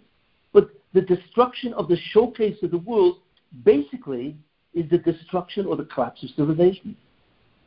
But 0.52 0.70
the 0.92 1.00
destruction 1.00 1.72
of 1.74 1.88
the 1.88 1.96
showcase 2.12 2.56
of 2.62 2.70
the 2.70 2.78
world 2.78 3.16
basically 3.64 4.36
is 4.74 4.88
the 4.90 4.98
destruction 4.98 5.66
or 5.66 5.76
the 5.76 5.84
collapse 5.84 6.22
of 6.22 6.30
civilization. 6.30 6.96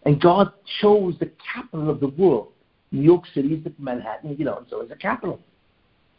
And 0.03 0.19
God 0.19 0.51
chose 0.81 1.15
the 1.19 1.31
capital 1.53 1.89
of 1.89 1.99
the 1.99 2.07
world. 2.07 2.47
New 2.91 3.01
York 3.01 3.23
City 3.33 3.53
is 3.53 3.63
the 3.63 3.73
Manhattan, 3.77 4.35
you 4.37 4.45
know, 4.45 4.57
and 4.57 4.67
so 4.69 4.81
is 4.81 4.89
the 4.89 4.95
capital. 4.95 5.39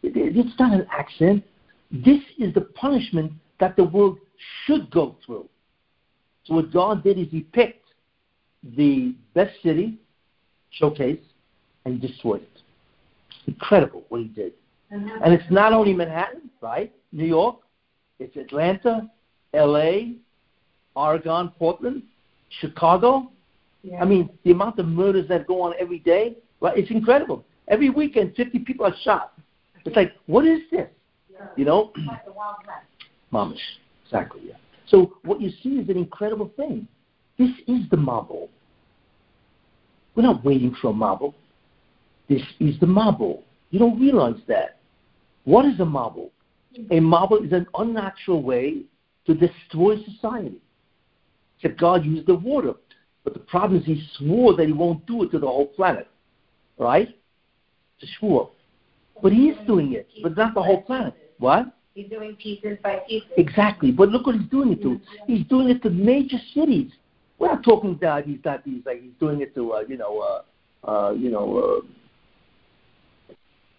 It- 0.02 0.16
it- 0.16 0.36
It's 0.36 0.58
not 0.58 0.72
an 0.72 0.86
accident. 0.90 1.44
This 1.90 2.22
is 2.38 2.54
the 2.54 2.60
punishment 2.60 3.32
that 3.58 3.76
the 3.76 3.84
world 3.84 4.18
should 4.64 4.90
go 4.90 5.16
through. 5.26 5.48
So 6.44 6.54
what 6.54 6.72
God 6.72 7.02
did 7.02 7.18
is 7.18 7.28
He 7.30 7.40
picked 7.40 7.86
the 8.62 9.14
best 9.34 9.60
city, 9.62 9.98
showcase, 10.70 11.20
and 11.84 12.00
destroyed 12.00 12.42
it. 12.42 12.62
Incredible 13.46 14.04
what 14.08 14.20
He 14.22 14.28
did. 14.28 14.52
And 15.22 15.32
it's 15.32 15.50
not 15.50 15.72
only 15.72 15.94
Manhattan, 15.94 16.50
right? 16.60 16.92
New 17.12 17.26
York, 17.26 17.56
it's 18.18 18.36
Atlanta, 18.36 19.10
L.A., 19.54 20.16
Oregon, 20.94 21.50
Portland, 21.58 22.02
Chicago. 22.60 23.30
I 24.00 24.04
mean, 24.04 24.30
the 24.44 24.52
amount 24.52 24.78
of 24.78 24.86
murders 24.86 25.28
that 25.28 25.46
go 25.46 25.62
on 25.62 25.74
every 25.78 25.98
day, 25.98 26.36
right? 26.60 26.76
It's 26.76 26.90
incredible. 26.90 27.44
Every 27.68 27.90
weekend, 27.90 28.34
50 28.36 28.60
people 28.60 28.86
are 28.86 28.94
shot. 29.02 29.32
It's 29.84 29.96
like, 29.96 30.12
what 30.26 30.46
is 30.46 30.60
this? 30.70 30.88
You 31.56 31.64
know? 31.64 31.92
Like. 32.06 32.24
Mamish. 33.32 33.58
Exactly, 34.04 34.42
yeah. 34.46 34.54
So 34.86 35.14
what 35.24 35.40
you 35.40 35.50
see 35.62 35.70
is 35.70 35.88
an 35.88 35.96
incredible 35.96 36.52
thing. 36.56 36.86
This 37.38 37.50
is 37.66 37.88
the 37.90 37.96
mabul. 37.96 38.48
We're 40.14 40.22
not 40.22 40.44
waiting 40.44 40.76
for 40.80 40.90
a 40.90 40.92
mabul. 40.92 41.34
This 42.28 42.42
is 42.60 42.78
the 42.78 42.86
mabul. 42.86 43.42
You 43.70 43.78
don't 43.78 43.98
realize 43.98 44.40
that. 44.48 44.78
What 45.44 45.64
is 45.64 45.80
a 45.80 45.84
mabul? 45.84 46.30
A 46.90 47.00
mabul 47.00 47.44
is 47.44 47.52
an 47.52 47.66
unnatural 47.76 48.42
way 48.42 48.82
to 49.26 49.34
destroy 49.34 49.96
society. 50.04 50.56
Except 51.56 51.80
God 51.80 52.04
used 52.04 52.26
the 52.26 52.34
water. 52.34 52.74
But 53.24 53.34
the 53.34 53.40
problem 53.40 53.80
is 53.80 53.86
he 53.86 54.02
swore 54.16 54.56
that 54.56 54.66
he 54.66 54.72
won't 54.72 55.06
do 55.06 55.22
it 55.22 55.30
to 55.30 55.38
the 55.38 55.46
whole 55.46 55.68
planet. 55.68 56.08
Right? 56.78 57.08
It's 57.98 58.10
a 58.10 58.18
swore. 58.18 58.50
But 59.22 59.32
he 59.32 59.50
is 59.50 59.66
doing 59.66 59.92
it, 59.92 60.08
but 60.22 60.36
not 60.36 60.54
the 60.54 60.62
whole 60.62 60.82
planet. 60.82 61.14
What? 61.38 61.66
He's 61.94 62.08
doing 62.08 62.34
pieces 62.36 62.78
by 62.82 63.00
pieces. 63.08 63.28
Exactly. 63.36 63.92
But 63.92 64.08
look 64.08 64.26
what 64.26 64.36
he's 64.36 64.48
doing 64.48 64.72
it 64.72 64.82
to. 64.82 65.00
He's 65.26 65.46
doing 65.46 65.68
it 65.68 65.82
to 65.82 65.90
major 65.90 66.38
cities. 66.54 66.90
We're 67.38 67.48
not 67.48 67.62
talking 67.62 67.98
that 68.00 68.26
he's 68.26 68.38
not 68.44 68.62
he's 68.64 68.84
like 68.86 69.02
he's 69.02 69.12
doing 69.20 69.40
it 69.40 69.54
to 69.56 69.72
uh, 69.72 69.80
you 69.88 69.96
know 69.96 70.20
uh, 70.20 70.90
uh, 70.90 71.12
you 71.12 71.30
know 71.30 71.82
uh, 71.82 73.34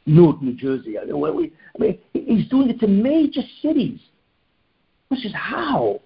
Newark, 0.05 0.41
New 0.41 0.53
Jersey. 0.53 0.99
I 0.99 1.05
mean, 1.05 1.35
we, 1.35 1.53
I 1.75 1.81
mean, 1.81 1.97
he's 2.13 2.47
doing 2.49 2.69
it 2.69 2.79
to 2.81 2.87
major 2.87 3.41
cities. 3.61 3.99
Which 5.13 5.25
is 5.27 5.33
how? 5.35 6.01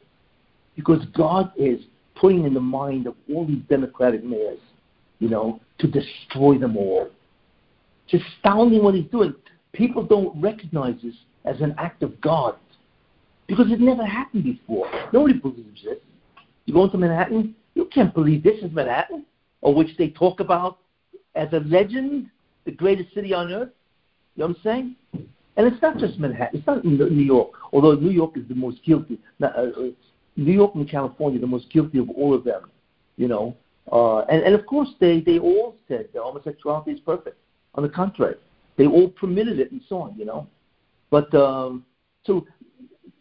Because 0.76 1.06
God 1.16 1.54
is 1.56 1.80
putting 2.16 2.44
in 2.44 2.54
the 2.54 2.60
mind 2.60 3.08
of 3.08 3.16
all 3.34 3.48
these 3.48 3.62
democratic 3.70 4.22
mayors, 4.22 4.60
you 5.20 5.30
know, 5.30 5.62
to 5.80 5.88
destroy 5.88 6.58
them 6.58 6.76
all. 6.76 7.10
It's 8.10 8.22
astounding 8.36 8.84
what 8.84 8.96
he's 8.96 9.10
doing. 9.10 9.34
People 9.72 10.04
don't 10.04 10.38
recognize 10.42 10.96
this 11.02 11.16
as 11.46 11.62
an 11.62 11.74
act 11.78 12.04
of 12.04 12.20
God. 12.20 12.58
Because 13.48 13.72
it 13.72 13.80
never 13.80 14.06
happened 14.06 14.44
before. 14.44 14.92
Nobody 15.14 15.40
believes 15.40 15.86
this. 15.86 16.00
You 16.66 16.74
go 16.74 16.84
into 16.84 16.98
Manhattan, 16.98 17.56
you 17.76 17.86
can't 17.86 18.14
believe 18.14 18.44
this 18.44 18.62
is 18.62 18.74
Manhattan, 18.74 19.26
or 19.62 19.74
which 19.74 19.96
they 19.98 20.10
talk 20.10 20.42
about 20.42 20.80
as 21.34 21.48
a 21.54 21.62
legend, 21.62 22.30
the 22.66 22.72
greatest 22.72 23.14
city 23.14 23.34
on 23.34 23.54
earth. 23.54 23.70
You 24.36 24.42
know 24.42 24.48
what 24.48 24.58
I'm 24.58 24.64
saying? 24.64 24.96
And 25.58 25.66
it's 25.66 25.82
not 25.82 25.98
just 25.98 26.20
Manhattan. 26.20 26.60
It's 26.60 26.68
not 26.68 26.86
New 26.86 27.24
York, 27.24 27.50
although 27.74 27.96
New 27.96 28.12
York 28.12 28.38
is 28.38 28.48
the 28.48 28.56
most 28.56 28.78
guilty. 28.86 29.20
Uh, 29.42 29.46
uh, 29.48 29.72
New 30.36 30.54
York 30.54 30.76
and 30.76 30.88
California 30.90 31.40
the 31.40 31.48
most 31.48 31.70
guilty 31.72 31.98
of 31.98 32.10
all 32.12 32.34
of 32.34 32.44
them. 32.44 32.70
You 33.18 33.28
know, 33.28 33.58
uh, 33.92 34.20
and, 34.26 34.44
and 34.44 34.54
of 34.54 34.68
course 34.68 34.90
they, 35.00 35.22
they 35.22 35.40
all 35.40 35.76
said 35.88 36.10
that 36.14 36.22
homosexuality 36.22 36.92
is 36.92 37.00
perfect. 37.00 37.38
On 37.74 37.82
the 37.82 37.90
contrary, 37.90 38.36
they 38.78 38.86
all 38.86 39.10
permitted 39.10 39.60
it 39.60 39.72
and 39.72 39.82
so 39.90 39.98
on. 39.98 40.16
You 40.16 40.26
know, 40.26 40.48
but 41.10 41.34
um, 41.34 41.84
so 42.24 42.46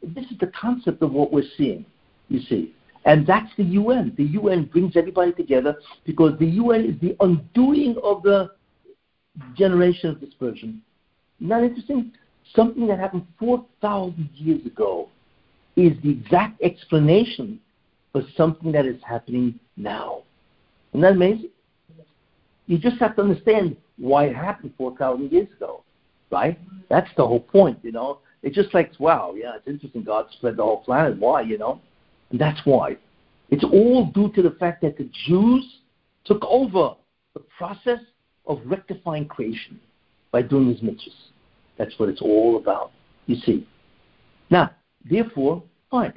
this 0.03 0.27
is 0.27 0.39
the 0.39 0.49
concept 0.49 1.03
of 1.03 1.13
what 1.13 1.33
we're 1.33 1.51
seeing. 1.57 1.87
You 2.29 2.41
see, 2.41 2.75
and 3.07 3.27
that's 3.27 3.51
the 3.57 3.65
UN. 3.65 4.13
The 4.19 4.25
UN 4.25 4.67
brings 4.67 4.95
everybody 4.95 5.33
together 5.33 5.77
because 6.05 6.39
the 6.39 6.47
UN 6.47 6.85
is 6.85 7.01
the 7.01 7.17
undoing 7.21 7.97
of 8.03 8.23
the 8.23 8.51
generation 9.57 10.11
of 10.11 10.21
dispersion. 10.21 10.83
Not 11.41 11.63
interesting? 11.63 12.13
Something 12.55 12.87
that 12.87 12.99
happened 12.99 13.27
4,000 13.39 14.29
years 14.35 14.65
ago 14.67 15.09
is 15.77 15.93
the 16.03 16.11
exact 16.11 16.61
explanation 16.63 17.61
for 18.13 18.23
something 18.37 18.73
that 18.73 18.87
is 18.87 19.01
happening 19.07 19.59
now. 19.77 20.23
Isn't 20.93 21.03
that 21.03 21.13
amazing? 21.13 21.51
You 22.67 22.79
just 22.79 22.99
have 22.99 23.15
to 23.17 23.23
understand 23.23 23.77
why 23.99 24.25
it 24.25 24.37
happened 24.37 24.73
4,000 24.77 25.31
years 25.31 25.49
ago, 25.57 25.83
right? 26.31 26.59
That's 26.89 27.11
the 27.17 27.27
whole 27.27 27.41
point, 27.41 27.79
you 27.83 27.93
know? 27.93 28.19
It's 28.43 28.55
just 28.55 28.75
like, 28.75 28.93
wow, 28.99 29.35
yeah, 29.37 29.57
it's 29.57 29.67
interesting. 29.67 30.03
God 30.03 30.27
spread 30.33 30.57
the 30.57 30.63
whole 30.63 30.83
planet. 30.83 31.19
Why, 31.19 31.43
you 31.43 31.59
know? 31.59 31.81
And 32.31 32.41
that's 32.41 32.61
why. 32.65 32.97
It's 33.51 33.65
all 33.65 34.07
due 34.07 34.33
to 34.33 34.43
the 34.43 34.51
fact 34.53 34.83
that 34.83 34.99
the 34.99 35.09
Jews 35.27 35.65
took 36.25 36.45
over 36.45 36.95
the 37.35 37.41
process 37.57 38.01
of 38.47 38.61
rectifying 38.65 39.27
creation 39.27 39.81
by 40.33 40.43
doing 40.43 40.69
his 40.69 40.81
mitzvahs. 40.81 41.13
That's 41.79 41.99
what 41.99 42.09
it's 42.09 42.23
all 42.23 42.57
about, 42.57 42.93
you 43.27 43.37
see. 43.37 43.67
Now, 44.51 44.71
therefore, 45.09 45.63
fine. 45.91 46.15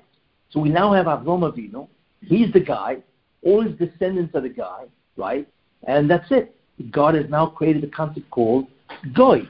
So 0.51 0.59
we 0.59 0.69
now 0.69 0.93
have 0.93 1.05
Avram 1.05 1.41
Avinu. 1.41 1.87
He's 2.21 2.51
the 2.53 2.59
guy. 2.59 2.97
All 3.43 3.61
his 3.61 3.77
descendants 3.77 4.35
are 4.35 4.41
the 4.41 4.49
guy, 4.49 4.85
right? 5.15 5.47
And 5.83 6.09
that's 6.09 6.29
it. 6.31 6.55
God 6.91 7.15
has 7.15 7.29
now 7.29 7.47
created 7.47 7.83
a 7.83 7.87
concept 7.87 8.29
called 8.31 8.67
Goy, 9.13 9.41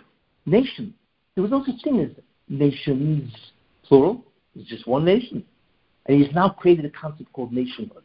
nation. 0.45 0.93
There 1.36 1.41
was 1.41 1.51
no 1.51 1.64
such 1.64 1.82
thing 1.84 1.99
as 1.99 2.10
nations, 2.49 3.32
plural. 3.84 4.24
It's 4.55 4.70
just 4.70 4.88
one 4.88 5.05
nation. 5.05 5.43
And 6.05 6.22
he's 6.22 6.34
now 6.34 6.49
created 6.49 6.86
a 6.86 6.89
concept 6.89 7.32
called 7.34 7.53
nationhood. 7.53 8.03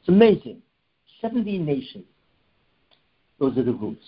It's 0.00 0.08
amazing. 0.08 0.60
70 1.20 1.58
nations. 1.58 2.04
Those 3.38 3.56
are 3.56 3.62
the 3.62 3.72
roots. 3.72 4.04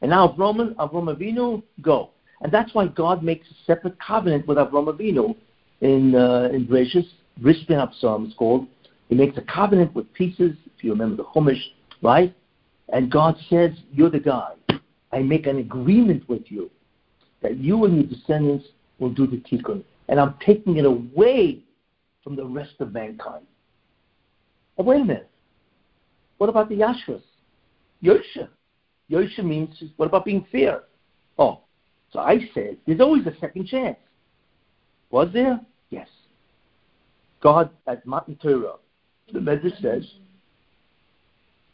And 0.00 0.10
now 0.10 0.28
Avram, 0.28 0.74
Avram 0.74 1.14
Avinu, 1.14 1.62
go. 1.80 2.10
And 2.40 2.52
that's 2.52 2.74
why 2.74 2.86
God 2.86 3.22
makes 3.22 3.46
a 3.50 3.54
separate 3.66 3.98
covenant 4.00 4.46
with 4.46 4.58
Avram 4.58 4.92
Avinu 4.92 5.36
in, 5.80 6.14
uh, 6.14 6.48
in 6.52 6.66
Bereshit, 6.66 7.06
Rishbin 7.40 7.92
Psalm 8.00 8.26
it's 8.26 8.34
called. 8.34 8.66
He 9.08 9.14
makes 9.14 9.36
a 9.38 9.42
covenant 9.42 9.94
with 9.94 10.12
pieces, 10.12 10.56
if 10.66 10.84
you 10.84 10.90
remember 10.90 11.16
the 11.16 11.24
Chumash, 11.24 11.60
right? 12.02 12.34
And 12.92 13.10
God 13.10 13.36
says, 13.48 13.70
You're 13.92 14.10
the 14.10 14.20
guy. 14.20 14.52
I 15.12 15.20
make 15.20 15.46
an 15.46 15.58
agreement 15.58 16.28
with 16.28 16.42
you 16.46 16.70
that 17.42 17.56
you 17.56 17.84
and 17.84 17.96
your 17.96 18.04
descendants 18.04 18.66
will 18.98 19.10
do 19.10 19.26
the 19.26 19.38
tikkun. 19.38 19.82
And 20.08 20.20
I'm 20.20 20.34
taking 20.44 20.76
it 20.76 20.84
away 20.84 21.60
from 22.22 22.36
the 22.36 22.44
rest 22.44 22.74
of 22.80 22.92
mankind. 22.92 23.46
But 24.76 24.86
wait 24.86 25.00
a 25.00 25.04
minute. 25.04 25.30
What 26.38 26.50
about 26.50 26.68
the 26.68 26.76
Yashras? 26.76 27.22
Yosha. 28.02 28.48
Yosha 29.10 29.44
means, 29.44 29.82
what 29.96 30.06
about 30.06 30.24
being 30.24 30.46
fair? 30.52 30.82
Oh, 31.38 31.60
so 32.12 32.20
I 32.20 32.38
said, 32.54 32.78
there's 32.86 33.00
always 33.00 33.26
a 33.26 33.34
second 33.40 33.66
chance. 33.66 33.98
Was 35.10 35.28
there? 35.32 35.60
Yes. 35.90 36.08
God 37.40 37.70
at 37.86 38.04
Matan 38.06 38.36
Torah, 38.36 38.74
the 39.32 39.38
Medrash 39.38 39.80
says, 39.80 40.04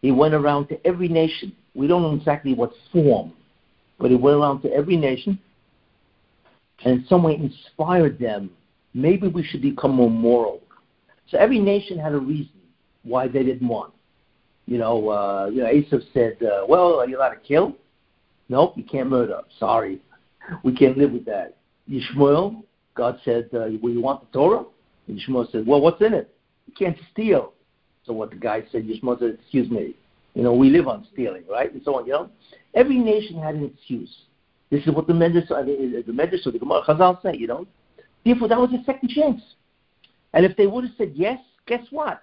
he 0.02 0.12
went 0.12 0.34
around 0.34 0.68
to 0.68 0.86
every 0.86 1.08
nation. 1.08 1.54
We 1.74 1.86
don't 1.86 2.02
know 2.02 2.14
exactly 2.14 2.54
what 2.54 2.72
form, 2.92 3.32
but 3.98 4.10
he 4.10 4.16
went 4.16 4.36
around 4.36 4.62
to 4.62 4.72
every 4.72 4.96
nation 4.96 5.38
and 6.84 7.00
in 7.00 7.06
some 7.06 7.22
way 7.22 7.36
inspired 7.36 8.18
them. 8.18 8.50
Maybe 8.92 9.28
we 9.28 9.42
should 9.42 9.62
become 9.62 9.92
more 9.92 10.10
moral. 10.10 10.60
So 11.28 11.38
every 11.38 11.58
nation 11.58 11.98
had 11.98 12.12
a 12.12 12.18
reason 12.18 12.52
why 13.02 13.28
they 13.28 13.42
didn't 13.42 13.66
want. 13.66 13.92
You 14.66 14.78
know, 14.78 15.08
uh, 15.08 15.50
you 15.52 15.62
know, 15.62 15.66
Esav 15.66 16.02
said, 16.12 16.42
uh, 16.42 16.64
"Well, 16.66 17.00
are 17.00 17.08
you 17.08 17.18
allowed 17.18 17.30
to 17.30 17.40
kill? 17.40 17.76
Nope, 18.48 18.74
you 18.76 18.84
can't 18.84 19.08
murder. 19.08 19.40
Sorry, 19.58 20.00
we 20.62 20.74
can't 20.74 20.98
live 20.98 21.12
with 21.12 21.24
that. 21.26 21.56
Yishmael, 21.90 22.62
God 22.94 23.18
said, 23.24 23.48
uh, 23.52 23.66
you 23.66 24.00
want 24.00 24.20
the 24.20 24.38
Torah? 24.38 24.64
And 25.08 25.18
Yishmael 25.18 25.50
said, 25.50 25.66
well, 25.66 25.80
what's 25.80 26.00
in 26.00 26.14
it? 26.14 26.34
You 26.66 26.74
can't 26.78 26.96
steal. 27.12 27.52
So 28.04 28.12
what 28.12 28.30
the 28.30 28.36
guy 28.36 28.62
said, 28.70 28.84
Yishmael 28.84 29.18
said, 29.18 29.38
excuse 29.40 29.70
me, 29.70 29.94
you 30.34 30.42
know, 30.42 30.52
we 30.52 30.70
live 30.70 30.88
on 30.88 31.06
stealing, 31.12 31.44
right? 31.50 31.72
And 31.72 31.82
so 31.84 31.98
on, 31.98 32.06
you 32.06 32.12
know. 32.12 32.30
Every 32.74 32.98
nation 32.98 33.40
had 33.40 33.54
an 33.54 33.64
excuse. 33.64 34.12
This 34.70 34.82
is 34.86 34.92
what 34.92 35.06
the 35.06 35.12
Medrash, 35.12 35.50
uh, 35.50 35.62
the 35.62 36.12
Medrash 36.12 36.46
or 36.46 36.50
the 36.50 36.58
Gemara 36.58 36.82
Chazal 36.82 37.22
say, 37.22 37.36
you 37.36 37.46
know. 37.46 37.66
Therefore, 38.24 38.48
that 38.48 38.58
was 38.58 38.70
a 38.72 38.82
second 38.84 39.10
chance. 39.10 39.40
And 40.32 40.44
if 40.44 40.56
they 40.56 40.66
would 40.66 40.84
have 40.84 40.94
said 40.98 41.12
yes, 41.14 41.38
guess 41.66 41.84
what? 41.90 42.22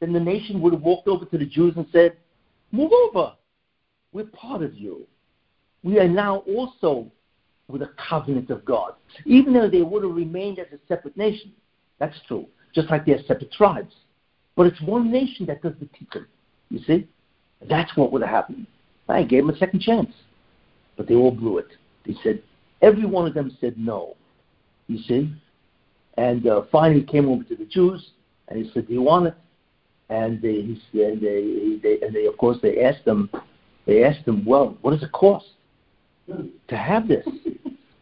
Then 0.00 0.12
the 0.12 0.20
nation 0.20 0.60
would 0.60 0.72
have 0.72 0.82
walked 0.82 1.08
over 1.08 1.24
to 1.24 1.38
the 1.38 1.46
Jews 1.46 1.74
and 1.76 1.86
said, 1.90 2.16
move 2.70 2.92
over. 2.92 3.32
We're 4.12 4.24
part 4.26 4.62
of 4.62 4.74
you 4.74 5.06
we 5.84 5.98
are 6.00 6.08
now 6.08 6.38
also 6.38 7.06
with 7.68 7.82
a 7.82 7.90
covenant 8.08 8.50
of 8.50 8.64
God. 8.64 8.94
Even 9.24 9.52
though 9.52 9.68
they 9.68 9.82
would 9.82 10.02
have 10.02 10.14
remained 10.14 10.58
as 10.58 10.66
a 10.72 10.78
separate 10.88 11.16
nation. 11.16 11.52
That's 11.98 12.16
true. 12.26 12.46
Just 12.74 12.90
like 12.90 13.06
they're 13.06 13.22
separate 13.26 13.52
tribes. 13.52 13.94
But 14.56 14.66
it's 14.66 14.80
one 14.82 15.12
nation 15.12 15.46
that 15.46 15.62
does 15.62 15.74
the 15.78 15.86
tikkun. 15.86 16.26
You 16.70 16.80
see? 16.86 17.06
That's 17.68 17.96
what 17.96 18.12
would 18.12 18.22
have 18.22 18.30
happened. 18.30 18.66
I 19.08 19.22
gave 19.22 19.46
them 19.46 19.54
a 19.54 19.58
second 19.58 19.80
chance. 19.80 20.10
But 20.96 21.06
they 21.06 21.14
all 21.14 21.30
blew 21.30 21.58
it. 21.58 21.68
They 22.06 22.14
said, 22.22 22.42
every 22.82 23.04
one 23.06 23.26
of 23.26 23.34
them 23.34 23.56
said 23.60 23.76
no. 23.78 24.16
You 24.88 24.98
see? 25.02 25.32
And 26.16 26.46
uh, 26.46 26.62
finally 26.70 27.02
came 27.02 27.28
over 27.28 27.44
to 27.44 27.56
the 27.56 27.64
Jews 27.64 28.10
and 28.48 28.64
he 28.64 28.70
said, 28.72 28.86
Do 28.86 28.92
you 28.92 29.02
want 29.02 29.26
it? 29.26 29.34
And 30.08 30.40
they, 30.40 30.60
he, 30.60 31.02
and 31.02 31.20
they, 31.20 31.78
they, 31.82 32.06
and 32.06 32.14
they, 32.14 32.26
of 32.26 32.36
course, 32.36 32.58
they 32.62 32.84
asked 32.84 33.04
them, 33.04 33.30
they 33.86 34.04
asked 34.04 34.24
them, 34.24 34.44
Well, 34.44 34.76
what 34.82 34.92
does 34.92 35.02
it 35.02 35.12
cost? 35.12 35.46
To 36.28 36.76
have 36.76 37.08
this. 37.08 37.26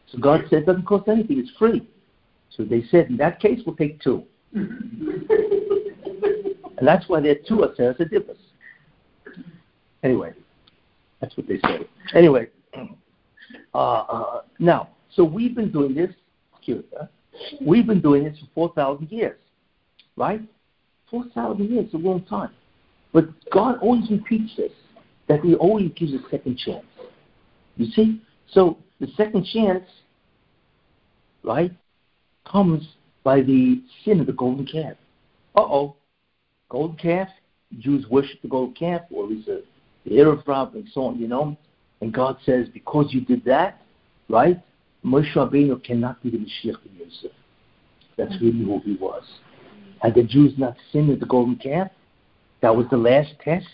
So 0.08 0.18
God 0.18 0.42
said 0.50 0.60
it 0.60 0.66
doesn't 0.66 0.86
cost 0.86 1.08
anything, 1.08 1.38
it's 1.38 1.50
free. 1.58 1.86
So 2.56 2.64
they 2.64 2.82
said, 2.90 3.08
in 3.08 3.16
that 3.16 3.40
case, 3.40 3.60
we'll 3.64 3.76
take 3.76 4.00
two. 4.00 4.24
and 4.52 4.78
that's 6.82 7.08
why 7.08 7.20
there 7.20 7.32
are 7.32 7.46
two 7.48 7.58
Aseres 7.66 7.98
Hadibros. 7.98 8.36
Anyway, 10.02 10.32
that's 11.20 11.36
what 11.36 11.46
they 11.46 11.58
said. 11.60 11.86
Anyway, 12.14 12.48
uh, 13.74 13.78
uh, 13.78 14.42
now, 14.58 14.88
so 15.14 15.24
we've 15.24 15.54
been 15.54 15.70
doing 15.72 15.94
this, 15.94 16.10
cute, 16.62 16.86
huh? 16.98 17.06
we've 17.64 17.86
been 17.86 18.00
doing 18.00 18.24
this 18.24 18.38
for 18.54 18.68
4,000 18.74 19.10
years, 19.10 19.38
right? 20.16 20.40
4,000 21.10 21.70
years 21.70 21.86
is 21.88 21.94
a 21.94 21.98
long 21.98 22.22
time. 22.24 22.50
But 23.12 23.26
God 23.50 23.78
always 23.80 24.10
repeats 24.10 24.56
this, 24.56 24.72
that 25.28 25.40
He 25.40 25.54
always 25.54 25.90
gives 25.94 26.12
a 26.12 26.18
second 26.30 26.58
chance. 26.58 26.84
You 27.76 27.86
see? 27.92 28.20
So 28.50 28.78
the 29.00 29.08
second 29.16 29.46
chance, 29.46 29.84
right, 31.42 31.72
comes 32.44 32.86
by 33.24 33.40
the 33.40 33.82
sin 34.04 34.20
of 34.20 34.26
the 34.26 34.32
golden 34.32 34.66
calf. 34.66 34.96
Uh 35.54 35.60
oh. 35.60 35.96
Golden 36.68 36.96
calf, 36.96 37.28
Jews 37.78 38.06
worship 38.10 38.40
the 38.42 38.48
golden 38.48 38.74
calf, 38.74 39.02
or 39.10 39.24
at 39.24 39.30
least 39.30 39.46
the, 39.46 39.62
Erev 40.10 40.74
and 40.74 40.88
so 40.92 41.02
on, 41.02 41.18
you 41.18 41.28
know. 41.28 41.56
And 42.00 42.12
God 42.12 42.36
says, 42.44 42.66
because 42.72 43.08
you 43.10 43.20
did 43.20 43.44
that, 43.44 43.80
right, 44.28 44.60
Moshe 45.04 45.32
Rabbeinu 45.34 45.82
cannot 45.84 46.22
be 46.22 46.30
the 46.30 46.38
Mashiach 46.38 46.84
of 46.84 46.92
Yosef. 46.98 47.30
That's 48.16 48.34
really 48.40 48.64
who 48.64 48.80
he 48.84 48.94
was. 48.94 49.22
Had 50.00 50.14
the 50.14 50.22
Jews 50.22 50.54
not 50.58 50.76
sinned 50.92 51.10
at 51.10 51.20
the 51.20 51.26
golden 51.26 51.56
calf, 51.56 51.88
that 52.60 52.74
was 52.74 52.86
the 52.90 52.96
last 52.96 53.30
test, 53.44 53.66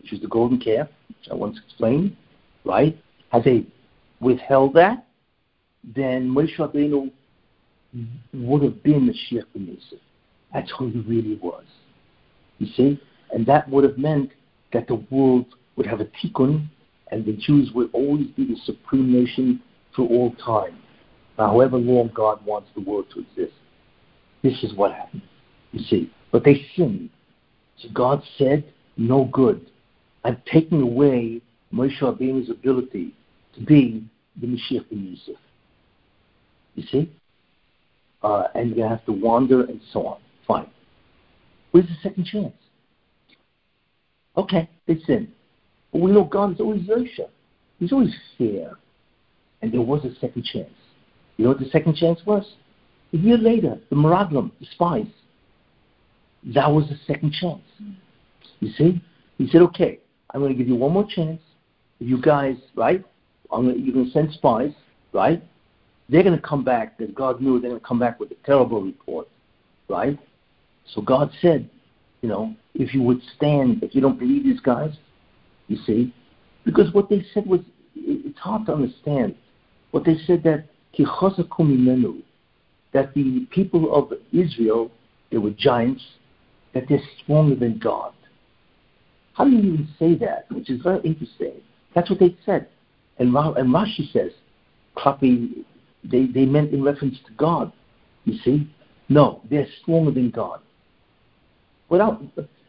which 0.00 0.12
was 0.12 0.20
the 0.20 0.28
golden 0.28 0.58
calf, 0.58 0.88
which 1.08 1.28
I 1.30 1.34
once 1.34 1.58
explained, 1.64 2.16
right? 2.64 2.96
Had 3.36 3.44
they 3.44 3.66
withheld 4.18 4.72
that, 4.74 5.04
then 5.94 6.26
Moshe 6.26 6.56
Rabbeinu 6.56 7.12
would 8.32 8.62
have 8.62 8.82
been 8.82 9.06
Mashiach 9.06 9.44
ben 9.52 9.66
Yosef. 9.66 10.00
That's 10.54 10.72
who 10.78 10.88
he 10.88 11.00
really 11.00 11.34
was. 11.42 11.64
You 12.58 12.66
see? 12.74 13.00
And 13.32 13.44
that 13.44 13.68
would 13.68 13.84
have 13.84 13.98
meant 13.98 14.30
that 14.72 14.88
the 14.88 15.04
world 15.10 15.44
would 15.76 15.84
have 15.84 16.00
a 16.00 16.06
tikkun 16.06 16.66
and 17.10 17.26
the 17.26 17.34
Jews 17.34 17.72
would 17.74 17.90
always 17.92 18.28
be 18.28 18.46
the 18.46 18.56
supreme 18.64 19.12
nation 19.12 19.60
for 19.94 20.08
all 20.08 20.34
time. 20.36 20.78
however 21.36 21.76
long 21.76 22.10
God 22.14 22.42
wants 22.46 22.70
the 22.74 22.80
world 22.80 23.04
to 23.12 23.20
exist. 23.20 23.58
This 24.42 24.62
is 24.62 24.72
what 24.72 24.94
happened. 24.94 25.22
You 25.72 25.84
see. 25.84 26.10
But 26.32 26.42
they 26.42 26.64
sinned. 26.74 27.10
So 27.82 27.90
God 27.92 28.22
said, 28.38 28.64
No 28.96 29.26
good. 29.26 29.70
I'm 30.24 30.40
taking 30.50 30.80
away 30.80 31.42
Moshe 31.72 32.00
Rabbeinu's 32.00 32.48
ability 32.48 33.12
to 33.56 33.64
be 33.64 34.04
the 34.40 34.46
Mashiach 34.46 34.88
ben 34.88 35.04
Yosef. 35.04 35.40
You 36.74 36.84
see? 36.90 37.12
Uh, 38.22 38.44
and 38.54 38.76
you 38.76 38.82
have 38.82 39.04
to 39.06 39.12
wander 39.12 39.64
and 39.64 39.80
so 39.92 40.06
on. 40.06 40.18
Fine. 40.46 40.68
Where's 41.70 41.86
the 41.86 41.96
second 42.02 42.26
chance? 42.26 42.54
Okay, 44.36 44.68
they 44.86 44.98
sinned. 45.06 45.28
But 45.92 46.00
we 46.00 46.12
know 46.12 46.24
God 46.24 46.52
is 46.52 46.60
always 46.60 46.82
Yosha. 46.82 47.28
He's 47.78 47.92
always 47.92 48.14
fair. 48.36 48.72
And 49.62 49.72
there 49.72 49.80
was 49.80 50.04
a 50.04 50.14
second 50.20 50.44
chance. 50.44 50.70
You 51.36 51.44
know 51.44 51.50
what 51.50 51.60
the 51.60 51.68
second 51.70 51.96
chance 51.96 52.20
was? 52.26 52.44
A 53.12 53.16
year 53.16 53.38
later, 53.38 53.78
the 53.90 53.96
Meraglim, 53.96 54.50
the 54.60 54.66
spies. 54.72 55.06
That 56.54 56.70
was 56.70 56.88
the 56.88 56.98
second 57.06 57.32
chance. 57.32 57.62
You 58.60 58.70
see? 58.76 59.02
He 59.38 59.48
said, 59.48 59.62
okay, 59.62 60.00
I'm 60.30 60.40
going 60.40 60.52
to 60.52 60.58
give 60.58 60.68
you 60.68 60.76
one 60.76 60.92
more 60.92 61.06
chance. 61.08 61.40
If 62.00 62.08
you 62.08 62.20
guys, 62.20 62.56
right, 62.74 63.04
Going 63.62 64.06
to 64.06 64.10
send 64.10 64.32
spies, 64.32 64.72
right? 65.12 65.42
They're 66.08 66.22
going 66.22 66.36
to 66.36 66.46
come 66.46 66.62
back, 66.62 66.98
because 66.98 67.14
God 67.14 67.40
knew 67.40 67.58
they're 67.58 67.70
going 67.70 67.80
to 67.80 67.86
come 67.86 67.98
back 67.98 68.20
with 68.20 68.30
a 68.30 68.36
terrible 68.44 68.82
report, 68.82 69.28
right? 69.88 70.18
So 70.94 71.00
God 71.02 71.30
said, 71.40 71.68
you 72.22 72.28
know, 72.28 72.54
if 72.74 72.94
you 72.94 73.02
would 73.02 73.20
stand, 73.36 73.82
if 73.82 73.94
you 73.94 74.00
don't 74.00 74.18
believe 74.18 74.44
these 74.44 74.60
guys, 74.60 74.90
you 75.68 75.76
see, 75.86 76.14
because 76.64 76.92
what 76.92 77.08
they 77.08 77.24
said 77.34 77.46
was, 77.46 77.60
it's 77.94 78.38
hard 78.38 78.66
to 78.66 78.74
understand. 78.74 79.34
What 79.90 80.04
they 80.04 80.16
said 80.26 80.42
that 80.44 80.66
that 82.92 83.14
the 83.14 83.46
people 83.50 83.94
of 83.94 84.12
Israel, 84.32 84.90
they 85.30 85.38
were 85.38 85.50
giants, 85.50 86.02
that 86.72 86.84
they're 86.88 87.00
stronger 87.22 87.54
than 87.54 87.78
God. 87.78 88.12
How 89.34 89.44
do 89.44 89.50
you 89.50 89.58
even 89.58 89.88
say 89.98 90.14
that? 90.14 90.50
Which 90.50 90.70
is 90.70 90.80
very 90.82 91.00
interesting. 91.00 91.60
That's 91.94 92.08
what 92.08 92.18
they 92.18 92.36
said. 92.46 92.68
And, 93.18 93.34
and 93.34 93.68
Rashi 93.74 94.12
says, 94.12 94.32
Klapi, 94.96 95.64
they, 96.04 96.26
they 96.26 96.44
meant 96.44 96.72
in 96.72 96.82
reference 96.82 97.16
to 97.26 97.32
God. 97.32 97.72
You 98.24 98.38
see? 98.44 98.68
No, 99.08 99.40
they're 99.50 99.66
stronger 99.82 100.10
than 100.10 100.30
God. 100.30 100.60
Without, 101.88 102.22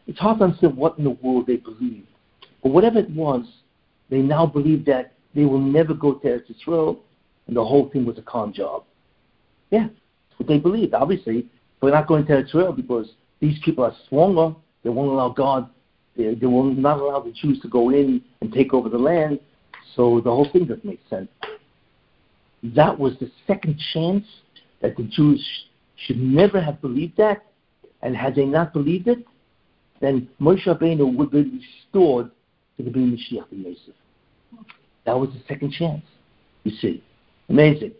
it's 0.06 0.18
hard 0.18 0.38
to 0.38 0.44
understand 0.44 0.76
what 0.76 0.96
in 0.98 1.04
the 1.04 1.10
world 1.10 1.46
they 1.46 1.56
believed. 1.56 2.06
But 2.62 2.70
whatever 2.70 2.98
it 2.98 3.10
was, 3.10 3.44
they 4.10 4.18
now 4.18 4.46
believe 4.46 4.84
that 4.86 5.14
they 5.34 5.44
will 5.44 5.60
never 5.60 5.94
go 5.94 6.14
to 6.14 6.26
Eretz 6.26 6.50
Israel, 6.50 7.00
and 7.46 7.56
the 7.56 7.64
whole 7.64 7.90
thing 7.90 8.04
was 8.04 8.18
a 8.18 8.22
con 8.22 8.52
job. 8.52 8.84
Yeah, 9.70 9.88
that's 9.88 10.38
what 10.38 10.48
they 10.48 10.58
believed. 10.58 10.94
Obviously, 10.94 11.46
we're 11.80 11.90
not 11.90 12.06
going 12.06 12.26
to 12.26 12.32
Eretz 12.32 12.48
Israel 12.48 12.72
because 12.72 13.10
these 13.40 13.58
people 13.64 13.84
are 13.84 13.94
stronger. 14.06 14.54
They 14.82 14.90
won't 14.90 15.10
allow 15.10 15.30
God. 15.30 15.68
They, 16.16 16.34
they 16.34 16.46
will 16.46 16.64
not 16.64 16.98
allow 16.98 17.20
the 17.20 17.32
Jews 17.32 17.60
to 17.60 17.68
go 17.68 17.90
in 17.90 18.22
and 18.40 18.52
take 18.52 18.72
over 18.72 18.88
the 18.88 18.98
land. 18.98 19.40
So 19.98 20.20
the 20.20 20.30
whole 20.30 20.48
thing 20.52 20.66
doesn't 20.66 20.84
make 20.84 21.00
sense. 21.10 21.28
That 22.62 22.96
was 22.96 23.14
the 23.18 23.28
second 23.48 23.80
chance 23.92 24.24
that 24.80 24.96
the 24.96 25.02
Jews 25.02 25.44
should 25.96 26.18
never 26.18 26.60
have 26.60 26.80
believed 26.80 27.16
that. 27.16 27.44
And 28.02 28.16
had 28.16 28.36
they 28.36 28.44
not 28.44 28.72
believed 28.72 29.08
it, 29.08 29.26
then 30.00 30.28
Moshe 30.40 30.64
Rabbeinu 30.66 31.16
would 31.16 31.32
be 31.32 31.60
restored 31.82 32.30
to 32.76 32.82
the 32.84 32.90
being 32.90 33.10
Mashiach 33.10 33.50
ben 33.50 33.64
Yosef. 33.64 33.94
That 35.04 35.18
was 35.18 35.30
the 35.30 35.40
second 35.48 35.72
chance. 35.72 36.04
You 36.62 36.70
see. 36.80 37.02
Amazing. 37.48 37.92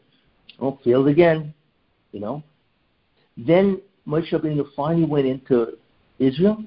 Oh, 0.61 0.79
failed 0.85 1.09
again. 1.09 1.53
You 2.13 2.21
know. 2.21 2.45
Then 3.37 3.83
Moshe 4.07 4.31
Rabbeinu 4.31 4.67
finally 4.77 5.05
went 5.05 5.27
into 5.27 5.77
Israel, 6.21 6.63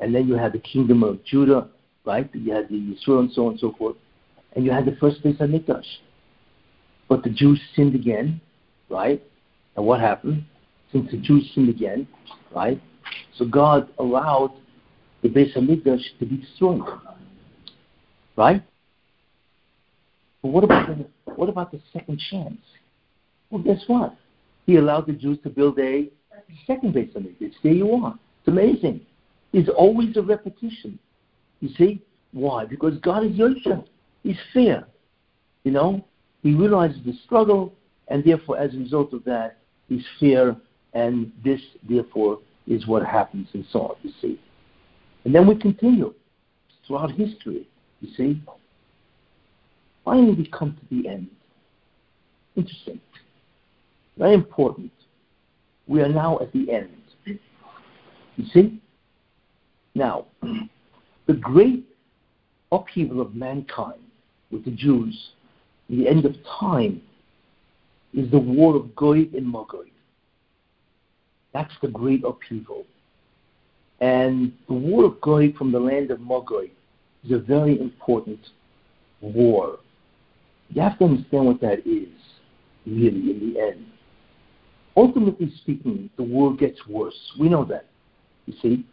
and 0.00 0.12
then 0.12 0.26
you 0.26 0.34
had 0.34 0.52
the 0.52 0.58
kingdom 0.58 1.04
of 1.04 1.24
Judah, 1.24 1.68
right? 2.04 2.28
You 2.34 2.52
had 2.52 2.68
the 2.68 2.96
Israel 2.96 3.20
and 3.20 3.30
so 3.30 3.46
on 3.46 3.52
and 3.52 3.60
so 3.60 3.72
forth, 3.78 3.96
and 4.56 4.64
you 4.64 4.72
had 4.72 4.86
the 4.86 4.96
first 4.96 5.22
Beis 5.22 5.38
Hamikdash. 5.38 5.86
But 7.08 7.22
the 7.22 7.30
Jews 7.30 7.60
sinned 7.76 7.94
again, 7.94 8.40
right? 8.90 9.22
And 9.76 9.86
what 9.86 10.00
happened? 10.00 10.44
Since 10.90 11.10
the 11.10 11.18
Jews 11.18 11.48
sinned 11.54 11.68
again, 11.68 12.08
right? 12.54 12.80
So 13.36 13.44
God 13.44 13.88
allowed 13.98 14.52
the 15.22 15.28
Beis 15.28 15.54
Hamikdash 15.54 16.02
to 16.18 16.26
be 16.26 16.38
destroyed, 16.38 16.82
right? 18.36 18.62
But 20.42 20.48
what 20.48 20.64
about 20.64 20.88
the, 20.88 21.06
what 21.34 21.48
about 21.48 21.70
the 21.70 21.80
second 21.92 22.20
chance? 22.30 22.60
Well, 23.50 23.62
guess 23.62 23.82
what? 23.86 24.16
He 24.64 24.76
allowed 24.76 25.06
the 25.06 25.12
Jews 25.12 25.38
to 25.44 25.50
build 25.50 25.78
a 25.78 26.10
second 26.66 26.94
Beis 26.94 27.12
Hamikdash. 27.12 27.52
There 27.62 27.72
you 27.72 27.92
are. 27.92 28.18
It's 28.40 28.48
amazing. 28.48 29.02
There's 29.52 29.68
always 29.68 30.16
a 30.16 30.22
repetition. 30.22 30.98
You 31.60 31.68
see? 31.76 32.02
Why? 32.32 32.64
Because 32.64 32.98
God 32.98 33.24
is 33.24 33.32
Yosha. 33.32 33.84
He's 34.26 34.36
fair. 34.52 34.88
You 35.62 35.70
know? 35.70 36.04
He 36.42 36.52
realizes 36.52 36.98
the 37.06 37.12
struggle, 37.24 37.72
and 38.08 38.24
therefore, 38.24 38.58
as 38.58 38.74
a 38.74 38.78
result 38.78 39.12
of 39.12 39.22
that, 39.24 39.58
fair, 40.18 40.56
and 40.94 41.30
this, 41.44 41.60
therefore, 41.88 42.40
is 42.66 42.88
what 42.88 43.06
happens 43.06 43.46
in 43.54 43.64
on, 43.72 43.94
you 44.02 44.10
see. 44.20 44.40
And 45.24 45.32
then 45.32 45.46
we 45.46 45.54
continue 45.54 46.12
throughout 46.86 47.12
history, 47.12 47.68
you 48.00 48.08
see. 48.16 48.42
Finally, 50.04 50.34
we 50.34 50.46
come 50.48 50.76
to 50.76 50.94
the 50.94 51.08
end. 51.08 51.28
Interesting. 52.56 53.00
Very 54.18 54.34
important. 54.34 54.90
We 55.86 56.00
are 56.00 56.08
now 56.08 56.40
at 56.40 56.52
the 56.52 56.72
end. 56.72 56.90
You 57.24 58.44
see? 58.52 58.80
Now, 59.94 60.26
the 61.26 61.34
great 61.34 61.86
upheaval 62.72 63.20
of 63.20 63.36
mankind 63.36 64.00
with 64.50 64.64
the 64.64 64.70
Jews, 64.70 65.30
the 65.88 66.08
end 66.08 66.24
of 66.24 66.34
time, 66.60 67.02
is 68.14 68.30
the 68.30 68.38
war 68.38 68.76
of 68.76 68.94
Gog 68.94 69.34
and 69.34 69.50
Magog. 69.50 69.86
That's 71.52 71.72
the 71.82 71.88
great 71.88 72.24
upheaval. 72.24 72.84
And 74.00 74.52
the 74.68 74.74
war 74.74 75.04
of 75.04 75.20
Gog 75.20 75.56
from 75.56 75.72
the 75.72 75.80
land 75.80 76.10
of 76.10 76.20
Magog 76.20 76.68
is 77.24 77.32
a 77.32 77.38
very 77.38 77.80
important 77.80 78.40
war. 79.20 79.78
You 80.70 80.82
have 80.82 80.98
to 80.98 81.04
understand 81.04 81.46
what 81.46 81.60
that 81.60 81.86
is, 81.86 82.08
really, 82.86 83.30
in 83.30 83.52
the 83.52 83.60
end 83.60 83.86
ultimately 84.96 85.52
speaking, 85.58 86.10
the 86.16 86.22
world 86.22 86.58
gets 86.58 86.86
worse. 86.86 87.32
We 87.38 87.48
know 87.48 87.64
that, 87.66 87.86
you 88.46 88.54
see, 88.62 88.84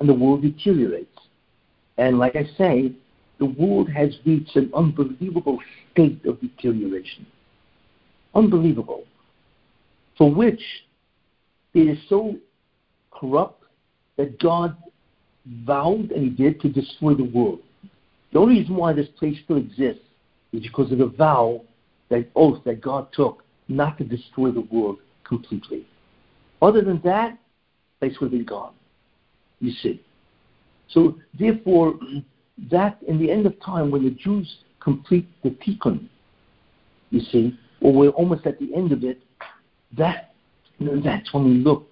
and 0.00 0.08
the 0.08 0.14
world 0.14 0.42
deteriorates. 0.42 1.08
And 1.98 2.18
like 2.18 2.36
I 2.36 2.44
say, 2.58 2.92
the 3.42 3.46
world 3.46 3.90
has 3.90 4.16
reached 4.24 4.54
an 4.54 4.70
unbelievable 4.72 5.58
state 5.90 6.24
of 6.26 6.40
deterioration. 6.40 7.26
Unbelievable. 8.36 9.02
For 10.16 10.32
which 10.32 10.62
it 11.74 11.88
is 11.88 11.98
so 12.08 12.36
corrupt 13.10 13.64
that 14.16 14.38
God 14.38 14.76
vowed, 15.66 16.12
and 16.12 16.22
He 16.22 16.30
did, 16.30 16.60
to 16.60 16.68
destroy 16.68 17.14
the 17.14 17.24
world. 17.24 17.58
The 18.32 18.38
only 18.38 18.60
reason 18.60 18.76
why 18.76 18.92
this 18.92 19.08
place 19.18 19.36
still 19.42 19.56
exists 19.56 20.04
is 20.52 20.62
because 20.62 20.92
of 20.92 20.98
the 20.98 21.08
vow, 21.08 21.62
that 22.10 22.30
oath 22.36 22.62
that 22.64 22.80
God 22.80 23.08
took 23.12 23.42
not 23.66 23.98
to 23.98 24.04
destroy 24.04 24.52
the 24.52 24.68
world 24.70 24.98
completely. 25.24 25.84
Other 26.60 26.82
than 26.82 27.00
that, 27.02 27.36
place 27.98 28.14
would 28.20 28.30
be 28.30 28.44
gone. 28.44 28.74
You 29.58 29.72
see. 29.82 30.00
So 30.90 31.16
therefore, 31.36 31.98
that 32.70 32.98
in 33.06 33.18
the 33.18 33.30
end 33.30 33.46
of 33.46 33.60
time, 33.60 33.90
when 33.90 34.04
the 34.04 34.10
Jews 34.10 34.58
complete 34.80 35.28
the 35.42 35.50
tikkun, 35.50 36.08
you 37.10 37.20
see, 37.20 37.58
or 37.80 37.92
we're 37.92 38.10
almost 38.10 38.46
at 38.46 38.58
the 38.58 38.74
end 38.74 38.92
of 38.92 39.04
it, 39.04 39.20
that 39.96 40.34
you 40.78 40.86
know, 40.86 41.00
that's 41.00 41.32
when 41.32 41.44
we 41.44 41.54
look 41.54 41.88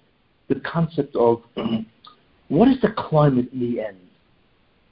the 0.49 0.59
concept 0.61 1.15
of 1.15 1.41
what 2.47 2.67
is 2.67 2.79
the 2.81 2.91
climate 2.97 3.49
in 3.53 3.59
the 3.59 3.81
end? 3.81 3.97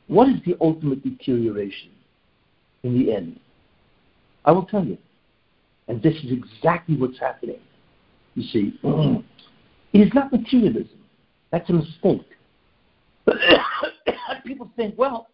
What 0.07 0.29
is 0.29 0.35
the 0.45 0.55
ultimate 0.61 1.03
deterioration 1.03 1.91
in 2.83 2.97
the 2.97 3.13
end? 3.13 3.39
I 4.45 4.51
will 4.51 4.65
tell 4.65 4.83
you. 4.83 4.97
And 5.87 6.01
this 6.01 6.15
is 6.23 6.31
exactly 6.31 6.95
what's 6.95 7.19
happening. 7.19 7.59
You 8.35 8.43
see, 8.43 8.79
it 9.93 9.99
is 9.99 10.13
not 10.13 10.31
materialism. 10.31 10.99
That's 11.51 11.69
a 11.69 11.73
mistake. 11.73 12.27
People 14.45 14.69
think, 14.75 14.95
well, 14.97 15.27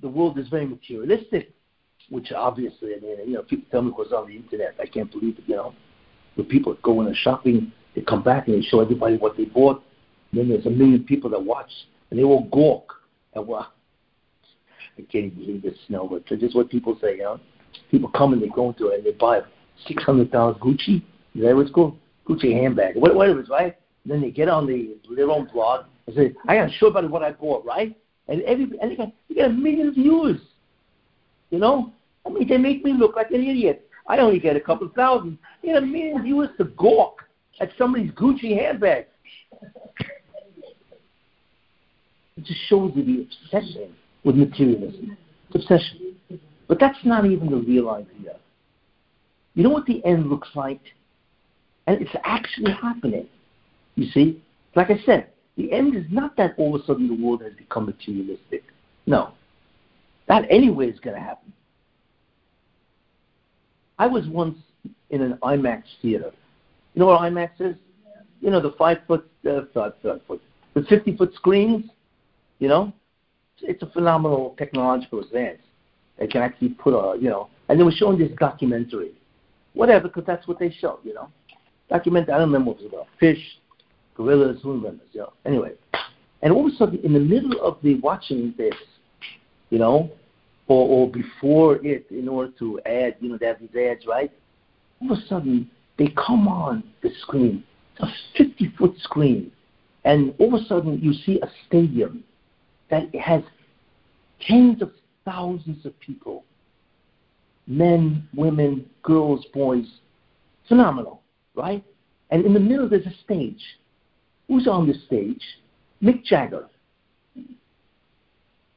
the 0.00 0.08
world 0.08 0.38
is 0.38 0.48
very 0.48 0.66
materialistic, 0.66 1.52
which 2.08 2.32
obviously, 2.32 2.94
I 2.94 3.00
mean, 3.00 3.16
you 3.26 3.34
know, 3.34 3.42
people 3.42 3.66
tell 3.70 3.82
me 3.82 3.90
was 3.90 4.12
on 4.12 4.28
the 4.28 4.36
internet. 4.36 4.74
I 4.80 4.86
can't 4.86 5.10
believe 5.10 5.38
it, 5.38 5.44
you 5.46 5.56
know. 5.56 5.74
When 6.34 6.46
people 6.46 6.76
go 6.82 7.00
in 7.00 7.08
a 7.08 7.14
shopping, 7.14 7.72
they 7.94 8.02
come 8.02 8.22
back 8.22 8.46
and 8.46 8.56
they 8.56 8.66
show 8.66 8.80
everybody 8.80 9.16
what 9.16 9.36
they 9.36 9.44
bought. 9.44 9.82
And 10.30 10.40
then 10.40 10.48
there's 10.48 10.66
a 10.66 10.70
million 10.70 11.04
people 11.04 11.30
that 11.30 11.42
watch, 11.42 11.70
and 12.10 12.18
they 12.18 12.22
all 12.22 12.44
gawk. 12.50 12.94
And 13.34 13.46
well, 13.46 13.72
I 14.96 15.02
can't 15.02 15.34
believe 15.34 15.62
this, 15.62 15.76
you 15.88 15.96
know, 15.96 16.06
but 16.08 16.26
just 16.38 16.54
what 16.54 16.70
people 16.70 16.98
say, 17.00 17.16
you 17.16 17.22
know. 17.22 17.40
People 17.90 18.10
come 18.10 18.32
and 18.32 18.42
they 18.42 18.48
go 18.48 18.68
into 18.68 18.88
it 18.88 18.98
and 18.98 19.06
they 19.06 19.12
buy 19.12 19.40
six 19.86 20.02
hundred 20.02 20.30
dollars 20.30 20.56
Gucci. 20.60 21.02
Is 21.34 21.42
that 21.42 21.54
what 21.54 21.62
it's 21.62 21.70
called? 21.70 21.98
Gucci 22.26 22.52
handbag, 22.52 22.96
What 22.96 23.14
whatever 23.14 23.40
it 23.40 23.44
is, 23.44 23.48
right? 23.48 23.76
And 24.04 24.12
then 24.12 24.20
they 24.20 24.30
get 24.30 24.48
on 24.48 24.66
the 24.66 24.96
their 25.14 25.30
own 25.30 25.48
blog 25.52 25.86
and 26.06 26.16
say, 26.16 26.34
"I 26.46 26.56
to 26.56 26.70
show 26.72 26.88
everybody 26.88 27.08
what 27.08 27.22
I 27.22 27.32
bought," 27.32 27.64
right? 27.64 27.96
And 28.28 28.42
every 28.42 28.70
and 28.80 28.96
got 28.96 29.12
they 29.28 29.34
got 29.34 29.46
a 29.46 29.52
million 29.52 29.92
views. 29.94 30.40
You 31.50 31.58
know, 31.58 31.92
I 32.26 32.30
mean, 32.30 32.46
they 32.46 32.58
make 32.58 32.84
me 32.84 32.92
look 32.92 33.16
like 33.16 33.30
an 33.30 33.42
idiot. 33.42 33.88
I 34.06 34.18
only 34.18 34.38
get 34.38 34.56
a 34.56 34.60
couple 34.60 34.88
thousand. 34.94 35.38
They 35.62 35.68
got 35.68 35.82
a 35.82 35.86
million 35.86 36.22
viewers 36.22 36.50
to 36.58 36.64
gawk 36.64 37.24
at 37.60 37.70
somebody's 37.78 38.10
Gucci 38.12 38.58
handbag. 38.58 39.06
It 42.36 42.44
just 42.44 42.60
shows 42.68 42.92
you 42.94 43.04
the 43.04 43.22
obsession 43.22 43.94
with 44.24 44.36
materialism. 44.36 45.16
It's 45.50 45.64
obsession. 45.64 46.14
But 46.68 46.78
that's 46.78 46.98
not 47.04 47.26
even 47.26 47.50
the 47.50 47.56
real 47.56 47.90
idea. 47.90 48.36
You 49.54 49.64
know 49.64 49.70
what 49.70 49.86
the 49.86 50.04
end 50.04 50.28
looks 50.28 50.48
like? 50.54 50.80
And 51.86 52.00
it's 52.00 52.14
actually 52.24 52.72
happening. 52.72 53.26
You 53.96 54.08
see? 54.12 54.42
Like 54.76 54.90
I 54.90 55.00
said, 55.04 55.30
the 55.58 55.72
end 55.72 55.96
is 55.96 56.04
not 56.08 56.36
that 56.36 56.54
all 56.56 56.76
of 56.76 56.80
a 56.80 56.84
sudden 56.86 57.08
the 57.08 57.22
world 57.22 57.42
has 57.42 57.52
become 57.52 57.86
materialistic. 57.86 58.62
No. 59.06 59.32
That 60.28 60.44
anyway 60.48 60.88
is 60.88 61.00
going 61.00 61.16
to 61.16 61.22
happen. 61.22 61.52
I 63.98 64.06
was 64.06 64.24
once 64.28 64.56
in 65.10 65.20
an 65.20 65.36
IMAX 65.42 65.82
theater. 66.00 66.30
You 66.94 67.00
know 67.00 67.06
what 67.06 67.20
IMAX 67.22 67.50
is? 67.58 67.74
You 68.40 68.50
know, 68.50 68.60
the 68.60 68.72
five 68.78 68.98
foot, 69.08 69.28
uh, 69.50 69.62
five, 69.74 69.94
five 70.00 70.20
foot, 70.28 70.40
the 70.74 70.82
50 70.82 71.16
foot 71.16 71.34
screens, 71.34 71.86
you 72.60 72.68
know? 72.68 72.92
It's 73.60 73.82
a 73.82 73.86
phenomenal 73.86 74.54
technological 74.58 75.18
advance. 75.20 75.58
They 76.20 76.28
can 76.28 76.42
actually 76.42 76.68
put 76.68 76.94
a, 76.94 77.18
you 77.18 77.30
know, 77.30 77.48
and 77.68 77.80
they 77.80 77.82
were 77.82 77.90
showing 77.90 78.16
this 78.16 78.30
documentary. 78.38 79.10
Whatever, 79.74 80.06
because 80.06 80.24
that's 80.24 80.46
what 80.46 80.60
they 80.60 80.70
show, 80.70 81.00
you 81.02 81.14
know. 81.14 81.28
Documentary, 81.90 82.34
I 82.34 82.38
don't 82.38 82.52
remember 82.52 82.70
what 82.70 82.80
it 82.80 82.84
was 82.84 82.92
about. 82.92 83.06
Fish, 83.18 83.38
gorillas, 84.18 84.58
remembers, 84.64 85.08
you 85.12 85.20
know. 85.20 85.32
Anyway. 85.46 85.72
And 86.42 86.52
all 86.52 86.66
of 86.66 86.72
a 86.72 86.76
sudden, 86.76 87.00
in 87.02 87.14
the 87.14 87.20
middle 87.20 87.60
of 87.62 87.78
the 87.82 87.94
watching 87.96 88.54
this, 88.58 88.74
you 89.70 89.78
know, 89.78 90.10
or, 90.66 90.88
or 90.88 91.10
before 91.10 91.84
it, 91.84 92.06
in 92.10 92.28
order 92.28 92.52
to 92.58 92.78
add, 92.84 93.16
you 93.20 93.30
know, 93.30 93.38
have 93.42 93.58
these 93.58 93.74
ads, 93.74 94.06
right? 94.06 94.30
All 95.00 95.12
of 95.12 95.18
a 95.18 95.26
sudden, 95.26 95.70
they 95.96 96.08
come 96.08 96.46
on 96.46 96.84
the 97.02 97.10
screen, 97.22 97.64
a 98.00 98.06
50 98.36 98.74
foot 98.78 98.94
screen, 99.00 99.50
and 100.04 100.34
all 100.38 100.54
of 100.54 100.62
a 100.62 100.64
sudden, 100.66 101.00
you 101.00 101.12
see 101.12 101.40
a 101.40 101.50
stadium 101.66 102.22
that 102.90 103.12
has 103.16 103.42
tens 104.46 104.80
of 104.82 104.92
thousands 105.24 105.84
of 105.84 105.98
people 106.00 106.44
men, 107.68 108.26
women, 108.34 108.88
girls, 109.02 109.44
boys. 109.52 109.86
Phenomenal, 110.68 111.22
right? 111.54 111.84
And 112.30 112.44
in 112.44 112.54
the 112.54 112.60
middle, 112.60 112.88
there's 112.88 113.06
a 113.06 113.14
stage. 113.24 113.62
Who's 114.48 114.66
on 114.66 114.86
the 114.86 114.94
stage? 115.06 115.42
Mick 116.02 116.24
Jagger. 116.24 116.66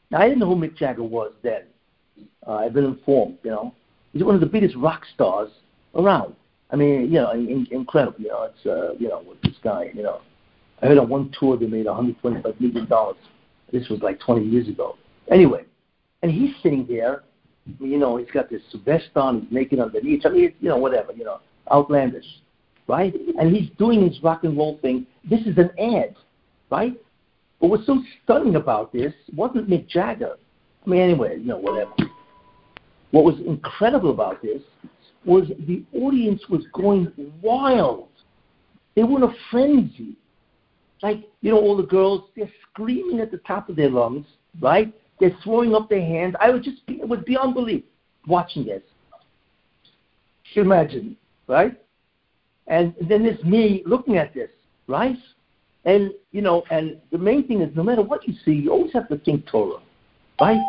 Now, 0.09 0.19
I 0.19 0.28
didn't 0.28 0.39
know 0.39 0.53
who 0.53 0.55
Mick 0.55 0.76
Jagger 0.76 1.03
was 1.03 1.32
then. 1.41 1.63
Uh, 2.45 2.55
I've 2.55 2.74
been 2.74 2.86
informed, 2.86 3.38
you 3.43 3.51
know. 3.51 3.74
He's 4.11 4.24
one 4.24 4.36
of 4.36 4.41
the 4.41 4.47
biggest 4.47 4.76
rock 4.76 5.03
stars 5.13 5.49
around. 5.95 6.36
I 6.72 6.76
mean, 6.76 7.03
you 7.03 7.19
know, 7.19 7.32
in, 7.32 7.67
incredible. 7.72 8.19
You 8.19 8.28
know, 8.28 8.43
it's, 8.43 8.65
uh, 8.65 8.93
you 8.99 9.07
know, 9.07 9.24
with 9.26 9.41
this 9.41 9.55
guy, 9.63 9.91
you 9.93 10.03
know. 10.03 10.22
I 10.82 10.88
heard 10.88 10.97
on 10.97 11.09
one 11.09 11.34
tour 11.39 11.57
they 11.57 11.67
made 11.67 11.86
$125 11.86 12.59
million. 12.59 12.88
This 13.72 13.88
was 13.89 14.01
like 14.01 14.19
20 14.19 14.43
years 14.45 14.67
ago. 14.67 14.97
Anyway, 15.30 15.63
and 16.24 16.32
he's 16.32 16.51
sitting 16.61 16.86
there, 16.88 17.24
you 17.80 17.97
know, 17.97 18.17
he's 18.17 18.32
got 18.32 18.49
this 18.49 18.61
vest 18.84 19.09
on, 19.15 19.41
he's 19.41 19.51
naked 19.51 19.80
underneath. 19.80 20.26
I 20.26 20.30
mean, 20.30 20.53
you 20.59 20.69
know, 20.69 20.78
whatever, 20.78 21.13
you 21.13 21.24
know, 21.24 21.39
outlandish, 21.72 22.26
right? 22.88 23.13
And 23.39 23.55
he's 23.55 23.69
doing 23.77 24.07
his 24.07 24.21
rock 24.23 24.43
and 24.43 24.57
roll 24.57 24.79
thing. 24.82 25.05
This 25.29 25.41
is 25.41 25.57
an 25.57 25.71
ad, 25.79 26.15
right? 26.69 26.93
But 27.59 27.69
what's 27.69 27.86
so 27.86 28.01
stunning 28.23 28.55
about 28.55 28.91
this 28.91 29.13
wasn't 29.36 29.69
Mick 29.69 29.88
Jagger. 29.88 30.38
I 30.86 30.89
mean, 30.89 31.01
anyway, 31.01 31.38
you 31.38 31.45
know, 31.45 31.57
whatever. 31.57 31.91
What 33.11 33.23
was 33.23 33.36
incredible 33.45 34.11
about 34.11 34.41
this 34.41 34.61
was 35.25 35.47
the 35.67 35.84
audience 35.93 36.41
was 36.49 36.63
going 36.73 37.11
wild. 37.41 38.07
They 38.95 39.03
were 39.03 39.17
in 39.17 39.23
a 39.23 39.34
frenzy. 39.51 40.15
Like, 41.03 41.29
you 41.41 41.51
know, 41.51 41.59
all 41.59 41.77
the 41.77 41.84
girls, 41.84 42.29
they're 42.36 42.51
screaming 42.69 43.19
at 43.19 43.32
the 43.32 43.38
top 43.39 43.69
of 43.69 43.75
their 43.75 43.89
lungs, 43.89 44.25
right? 44.59 44.93
They're 45.19 45.38
throwing 45.43 45.75
up 45.75 45.89
their 45.89 46.01
hands. 46.01 46.36
I 46.39 46.49
would 46.49 46.63
just 46.63 46.77
it 46.88 47.07
was 47.07 47.19
beyond 47.25 47.53
belief 47.53 47.84
watching 48.27 48.65
this. 48.65 48.82
Imagine, 50.55 51.15
right? 51.47 51.79
And 52.68 52.93
then 53.01 53.24
there's 53.24 53.43
me 53.43 53.84
looking 53.86 54.18
at 54.18 54.34
this, 54.34 54.49
right? 54.88 55.18
And 55.86 56.12
you 56.32 56.41
know, 56.41 56.64
and 56.70 56.97
the 57.12 57.18
main 57.18 57.47
thing 57.47 57.62
is, 57.62 57.76
no 57.76 57.84
matter 57.84 58.01
what 58.01 58.28
you 58.28 58.36
see, 58.45 58.51
you 58.51 58.72
always 58.72 58.93
have 58.93 59.09
to 59.09 59.18
think 59.18 59.47
Torah, 59.47 59.82
right? 60.39 60.62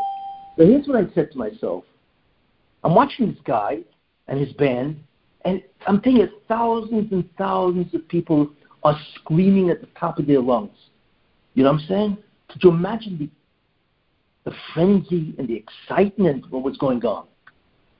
So 0.56 0.66
here's 0.66 0.86
what 0.86 0.96
I 0.96 1.12
said 1.14 1.30
to 1.32 1.38
myself: 1.38 1.84
I'm 2.82 2.94
watching 2.94 3.28
this 3.28 3.40
guy 3.44 3.80
and 4.28 4.40
his 4.40 4.52
band, 4.54 5.02
and 5.44 5.62
I'm 5.86 6.00
thinking 6.00 6.28
thousands 6.48 7.12
and 7.12 7.28
thousands 7.36 7.94
of 7.94 8.08
people 8.08 8.50
are 8.84 8.98
screaming 9.16 9.70
at 9.70 9.80
the 9.80 9.88
top 9.98 10.18
of 10.18 10.26
their 10.26 10.40
lungs. 10.40 10.76
You 11.54 11.64
know 11.64 11.72
what 11.72 11.82
I'm 11.82 11.88
saying? 11.88 12.18
Could 12.48 12.64
you 12.64 12.70
imagine 12.70 13.18
the 13.18 13.28
the 14.44 14.52
frenzy 14.74 15.34
and 15.38 15.48
the 15.48 15.54
excitement 15.54 16.44
of 16.44 16.52
what 16.52 16.62
was 16.62 16.76
going 16.78 17.04
on. 17.04 17.26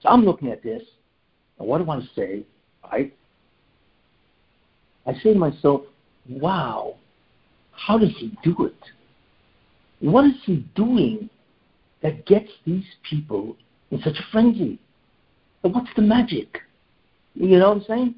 So 0.01 0.09
I'm 0.09 0.25
looking 0.25 0.51
at 0.51 0.63
this, 0.63 0.83
and 1.59 1.69
what 1.69 1.79
do 1.79 1.85
I 1.85 1.87
want 1.87 2.05
to 2.05 2.11
say? 2.15 2.45
Right? 2.91 3.15
I 5.07 5.15
say 5.15 5.33
to 5.33 5.39
myself, 5.39 5.83
wow, 6.29 6.95
how 7.73 7.99
does 7.99 8.13
he 8.19 8.37
do 8.43 8.67
it? 8.67 8.77
What 10.01 10.25
is 10.25 10.35
he 10.45 10.67
doing 10.75 11.29
that 12.03 12.27
gets 12.27 12.51
these 12.67 12.85
people 13.09 13.57
in 13.91 14.01
such 14.03 14.17
a 14.19 14.25
frenzy? 14.31 14.79
And 15.63 15.75
what's 15.75 15.91
the 15.97 16.03
magic? 16.03 16.59
You 17.35 17.59
know 17.59 17.69
what 17.71 17.79
I'm 17.79 17.85
saying? 17.85 18.15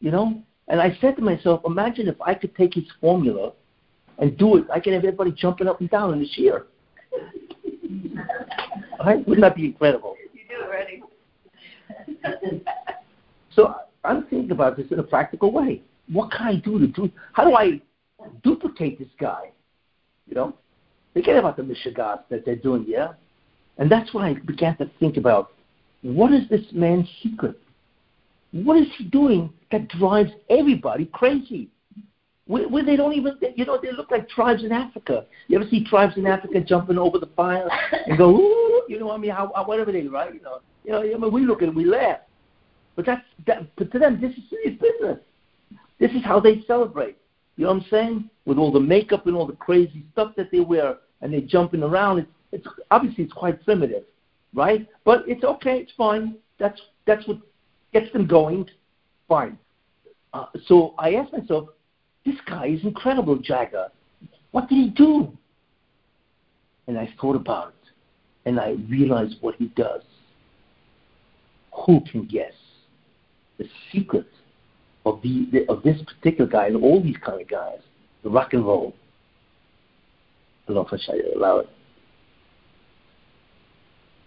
You 0.00 0.10
know? 0.10 0.42
And 0.68 0.80
I 0.80 0.96
said 1.00 1.16
to 1.16 1.22
myself, 1.22 1.62
imagine 1.66 2.08
if 2.08 2.20
I 2.20 2.34
could 2.34 2.54
take 2.56 2.74
his 2.74 2.84
formula 3.00 3.52
and 4.18 4.36
do 4.38 4.56
it. 4.56 4.64
I 4.72 4.80
could 4.80 4.92
have 4.92 5.04
everybody 5.04 5.32
jumping 5.32 5.66
up 5.66 5.80
and 5.80 5.90
down 5.90 6.12
in 6.12 6.20
the 6.20 6.28
cheer. 6.28 6.66
Right? 9.04 9.26
Wouldn't 9.28 9.42
that 9.42 9.54
be 9.54 9.66
incredible? 9.66 10.16
You 10.32 10.40
do 10.48 10.62
it 10.62 10.66
already. 10.66 11.02
so 13.54 13.74
I'm 14.02 14.22
thinking 14.28 14.52
about 14.52 14.78
this 14.78 14.86
in 14.90 14.98
a 14.98 15.02
practical 15.02 15.52
way. 15.52 15.82
What 16.12 16.30
can 16.30 16.46
I 16.46 16.56
do 16.56 16.78
to 16.78 16.86
do? 16.86 17.10
How 17.32 17.44
do 17.44 17.54
I 17.54 17.80
duplicate 18.42 18.98
this 18.98 19.08
guy? 19.18 19.50
You 20.26 20.34
know, 20.34 20.54
forget 21.12 21.36
about 21.36 21.56
the 21.56 21.62
mishigas 21.62 22.20
that 22.30 22.44
they're 22.44 22.56
doing, 22.56 22.84
yeah. 22.86 23.12
And 23.78 23.90
that's 23.90 24.14
when 24.14 24.24
I 24.24 24.34
began 24.34 24.76
to 24.78 24.90
think 25.00 25.16
about 25.16 25.52
what 26.02 26.32
is 26.32 26.48
this 26.48 26.62
man's 26.72 27.08
secret? 27.22 27.58
What 28.52 28.76
is 28.76 28.86
he 28.96 29.04
doing 29.04 29.52
that 29.72 29.88
drives 29.88 30.30
everybody 30.48 31.06
crazy? 31.06 31.70
where, 32.46 32.68
where 32.68 32.84
they 32.84 32.96
don't 32.96 33.14
even, 33.14 33.38
you 33.56 33.64
know, 33.64 33.78
they 33.80 33.92
look 33.92 34.10
like 34.10 34.28
tribes 34.28 34.64
in 34.64 34.72
Africa. 34.72 35.24
You 35.48 35.58
ever 35.58 35.68
see 35.70 35.84
tribes 35.84 36.16
in 36.16 36.26
Africa 36.26 36.60
jumping 36.60 36.98
over 36.98 37.18
the 37.18 37.28
fire 37.34 37.68
and 38.06 38.18
go, 38.18 38.30
ooh, 38.30 38.82
you 38.88 38.98
know, 38.98 39.06
what 39.06 39.14
I 39.14 39.18
mean, 39.18 39.30
how, 39.30 39.50
whatever 39.64 39.92
they, 39.92 40.06
right? 40.06 40.34
You 40.34 40.42
know, 40.42 40.60
you 40.84 40.92
know, 40.92 41.00
I 41.00 41.18
mean, 41.18 41.32
we 41.32 41.46
look 41.46 41.62
it, 41.62 41.74
we 41.74 41.84
laugh. 41.84 42.18
But 42.96 43.06
that's, 43.06 43.24
that, 43.46 43.74
but 43.76 43.90
to 43.92 43.98
them, 43.98 44.20
this 44.20 44.32
is 44.32 44.42
serious 44.50 44.78
business. 44.80 45.18
This 46.04 46.12
is 46.12 46.22
how 46.22 46.38
they 46.38 46.62
celebrate. 46.66 47.16
You 47.56 47.64
know 47.64 47.72
what 47.72 47.82
I'm 47.82 47.88
saying? 47.88 48.30
With 48.44 48.58
all 48.58 48.70
the 48.70 48.78
makeup 48.78 49.26
and 49.26 49.34
all 49.34 49.46
the 49.46 49.54
crazy 49.54 50.04
stuff 50.12 50.34
that 50.36 50.50
they 50.52 50.60
wear, 50.60 50.98
and 51.22 51.32
they're 51.32 51.40
jumping 51.40 51.82
around. 51.82 52.18
It's, 52.18 52.28
it's 52.52 52.66
obviously 52.90 53.24
it's 53.24 53.32
quite 53.32 53.64
primitive, 53.64 54.02
right? 54.52 54.86
But 55.06 55.24
it's 55.26 55.42
okay. 55.42 55.78
It's 55.78 55.92
fine. 55.96 56.36
That's 56.58 56.78
that's 57.06 57.26
what 57.26 57.38
gets 57.94 58.12
them 58.12 58.26
going. 58.26 58.68
Fine. 59.28 59.58
Uh, 60.34 60.44
so 60.66 60.92
I 60.98 61.14
asked 61.14 61.32
myself, 61.32 61.70
this 62.26 62.36
guy 62.46 62.66
is 62.66 62.82
incredible, 62.82 63.38
Jagger. 63.38 63.88
What 64.50 64.68
did 64.68 64.76
he 64.76 64.90
do? 64.90 65.32
And 66.86 66.98
I 66.98 67.08
thought 67.18 67.34
about 67.34 67.68
it, 67.68 67.90
and 68.44 68.60
I 68.60 68.72
realized 68.90 69.36
what 69.40 69.54
he 69.54 69.68
does. 69.68 70.02
Who 71.86 72.02
can 72.12 72.26
guess 72.26 72.52
the 73.56 73.66
secret 73.90 74.26
of 75.04 75.20
the, 75.22 75.66
of 75.68 75.82
this 75.82 76.00
particular 76.02 76.50
guy 76.50 76.66
and 76.66 76.82
all 76.82 77.02
these 77.02 77.16
kind 77.24 77.40
of 77.40 77.48
guys, 77.48 77.78
the 78.22 78.30
rock 78.30 78.52
and 78.52 78.64
roll? 78.64 78.94
I 80.66 80.72
don't 80.72 80.76
know 80.76 80.86
if 80.86 80.92
I 80.92 81.04
should 81.04 81.36
allow 81.36 81.58
it. 81.58 81.68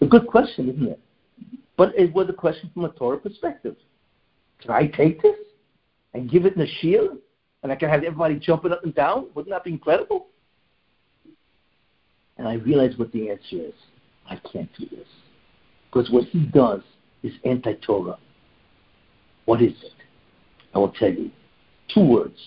A 0.00 0.06
good 0.06 0.26
question, 0.26 0.68
isn't 0.70 0.88
it? 0.88 1.00
But 1.76 1.96
it 1.96 2.12
was 2.12 2.28
a 2.28 2.32
question 2.32 2.70
from 2.72 2.84
a 2.84 2.90
Torah 2.90 3.18
perspective. 3.18 3.76
Can 4.60 4.70
I 4.70 4.86
take 4.86 5.22
this 5.22 5.36
and 6.14 6.30
give 6.30 6.46
it 6.46 6.54
in 6.54 6.62
a 6.62 6.66
shield 6.80 7.18
and 7.62 7.72
I 7.72 7.76
can 7.76 7.88
have 7.88 8.04
everybody 8.04 8.36
jumping 8.36 8.72
up 8.72 8.84
and 8.84 8.94
down. 8.94 9.28
Wouldn't 9.34 9.52
that 9.52 9.64
be 9.64 9.72
incredible? 9.72 10.28
And 12.36 12.46
I 12.46 12.54
realized 12.54 12.98
what 12.98 13.12
the 13.12 13.30
answer 13.30 13.56
is. 13.56 13.74
I 14.28 14.36
can't 14.52 14.70
do 14.78 14.86
this. 14.90 15.06
Because 15.90 16.10
what 16.10 16.24
he 16.24 16.40
does 16.46 16.82
is 17.22 17.32
anti 17.44 17.74
Torah. 17.74 18.18
What 19.46 19.62
is 19.62 19.72
it? 19.82 19.92
I 20.78 20.80
will 20.80 20.92
tell 20.92 21.10
you. 21.10 21.32
Two 21.92 22.04
words. 22.04 22.38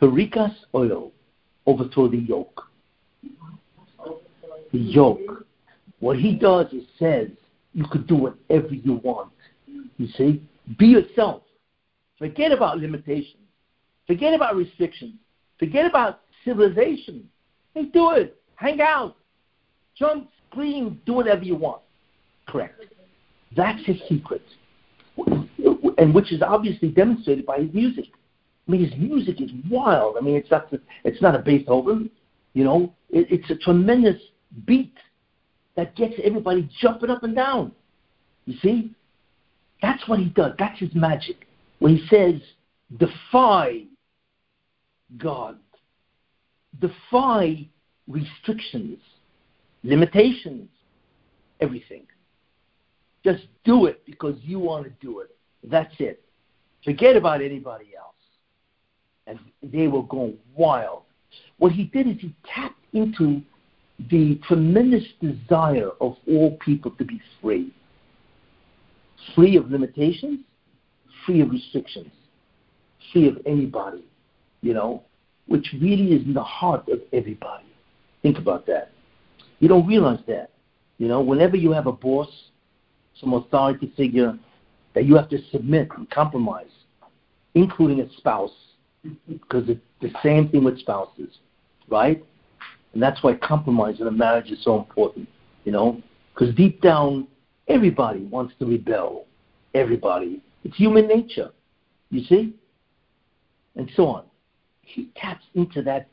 Perikas 0.00 0.54
oil, 0.74 1.12
overthrow 1.66 2.08
the 2.08 2.16
yoke. 2.16 2.62
The 4.72 4.78
yoke. 4.78 5.44
What 6.00 6.16
he 6.16 6.34
does 6.34 6.72
is 6.72 6.84
says 6.98 7.28
you 7.74 7.84
could 7.90 8.06
do 8.06 8.16
whatever 8.16 8.74
you 8.74 8.94
want. 9.04 9.30
You 9.98 10.08
see? 10.16 10.42
Be 10.78 10.86
yourself. 10.86 11.42
Forget 12.18 12.50
about 12.50 12.78
limitations. 12.78 13.42
Forget 14.06 14.32
about 14.32 14.56
restrictions. 14.56 15.14
Forget 15.58 15.84
about 15.84 16.20
civilization. 16.46 17.28
Hey, 17.74 17.84
do 17.92 18.12
it. 18.12 18.40
Hang 18.54 18.80
out. 18.80 19.16
Jump, 19.98 20.30
scream, 20.50 20.98
do 21.04 21.12
whatever 21.12 21.42
you 21.42 21.56
want. 21.56 21.82
Correct. 22.46 22.82
That's 23.54 23.84
his 23.84 23.96
secret. 24.08 24.42
And 25.98 26.14
which 26.14 26.32
is 26.32 26.42
obviously 26.42 26.88
demonstrated 26.88 27.46
by 27.46 27.58
his 27.58 27.72
music. 27.72 28.06
I 28.66 28.72
mean, 28.72 28.84
his 28.84 28.98
music 28.98 29.40
is 29.40 29.50
wild. 29.70 30.16
I 30.18 30.20
mean, 30.20 30.36
it's 30.36 30.50
not, 30.50 30.72
it's 31.04 31.22
not 31.22 31.34
a 31.34 31.38
Beethoven, 31.38 32.10
you 32.52 32.64
know. 32.64 32.92
It, 33.10 33.28
it's 33.30 33.50
a 33.50 33.56
tremendous 33.56 34.20
beat 34.66 34.94
that 35.76 35.94
gets 35.94 36.14
everybody 36.22 36.68
jumping 36.80 37.10
up 37.10 37.22
and 37.22 37.34
down. 37.34 37.72
You 38.46 38.54
see? 38.62 38.90
That's 39.82 40.06
what 40.08 40.18
he 40.18 40.26
does. 40.26 40.52
That's 40.58 40.78
his 40.78 40.94
magic. 40.94 41.46
When 41.78 41.96
he 41.96 42.06
says, 42.08 42.40
defy 42.98 43.84
God, 45.18 45.58
defy 46.80 47.68
restrictions, 48.08 48.98
limitations, 49.82 50.68
everything. 51.60 52.06
Just 53.24 53.44
do 53.64 53.86
it 53.86 54.04
because 54.06 54.36
you 54.42 54.58
want 54.58 54.84
to 54.84 54.90
do 55.00 55.20
it. 55.20 55.35
That's 55.64 55.94
it. 55.98 56.22
Forget 56.84 57.16
about 57.16 57.42
anybody 57.42 57.94
else. 57.96 58.14
And 59.26 59.38
they 59.62 59.88
were 59.88 60.02
going 60.02 60.36
wild. 60.54 61.02
What 61.58 61.72
he 61.72 61.84
did 61.84 62.06
is 62.06 62.16
he 62.20 62.34
tapped 62.54 62.78
into 62.92 63.42
the 64.10 64.40
tremendous 64.46 65.04
desire 65.20 65.90
of 66.00 66.16
all 66.28 66.56
people 66.60 66.90
to 66.92 67.04
be 67.04 67.20
free. 67.40 67.72
Free 69.34 69.56
of 69.56 69.70
limitations, 69.70 70.40
free 71.24 71.40
of 71.40 71.50
restrictions, 71.50 72.12
free 73.12 73.28
of 73.28 73.38
anybody, 73.46 74.04
you 74.60 74.74
know, 74.74 75.02
which 75.46 75.74
really 75.80 76.12
is 76.12 76.24
in 76.24 76.34
the 76.34 76.42
heart 76.42 76.88
of 76.88 77.00
everybody. 77.12 77.64
Think 78.22 78.38
about 78.38 78.66
that. 78.66 78.92
You 79.58 79.68
don't 79.68 79.86
realize 79.86 80.20
that. 80.28 80.50
You 80.98 81.08
know, 81.08 81.20
whenever 81.20 81.56
you 81.56 81.72
have 81.72 81.86
a 81.86 81.92
boss, 81.92 82.28
some 83.20 83.32
authority 83.32 83.92
figure 83.96 84.38
that 84.96 85.04
you 85.04 85.14
have 85.14 85.28
to 85.28 85.38
submit 85.50 85.90
and 85.98 86.08
compromise, 86.08 86.70
including 87.54 88.00
a 88.00 88.10
spouse, 88.16 88.50
because 89.28 89.68
it's 89.68 89.78
the 90.00 90.10
same 90.22 90.48
thing 90.48 90.64
with 90.64 90.78
spouses, 90.78 91.38
right? 91.90 92.24
And 92.94 93.02
that's 93.02 93.22
why 93.22 93.34
compromise 93.34 94.00
in 94.00 94.06
a 94.06 94.10
marriage 94.10 94.50
is 94.50 94.64
so 94.64 94.78
important, 94.78 95.28
you 95.66 95.72
know, 95.72 96.00
because 96.32 96.54
deep 96.54 96.80
down, 96.80 97.28
everybody 97.68 98.20
wants 98.20 98.54
to 98.58 98.64
rebel. 98.64 99.26
Everybody. 99.74 100.40
It's 100.64 100.76
human 100.76 101.06
nature, 101.06 101.50
you 102.08 102.24
see? 102.24 102.54
And 103.74 103.90
so 103.96 104.06
on. 104.06 104.24
He 104.80 105.10
taps 105.14 105.44
into 105.54 105.82
that 105.82 106.08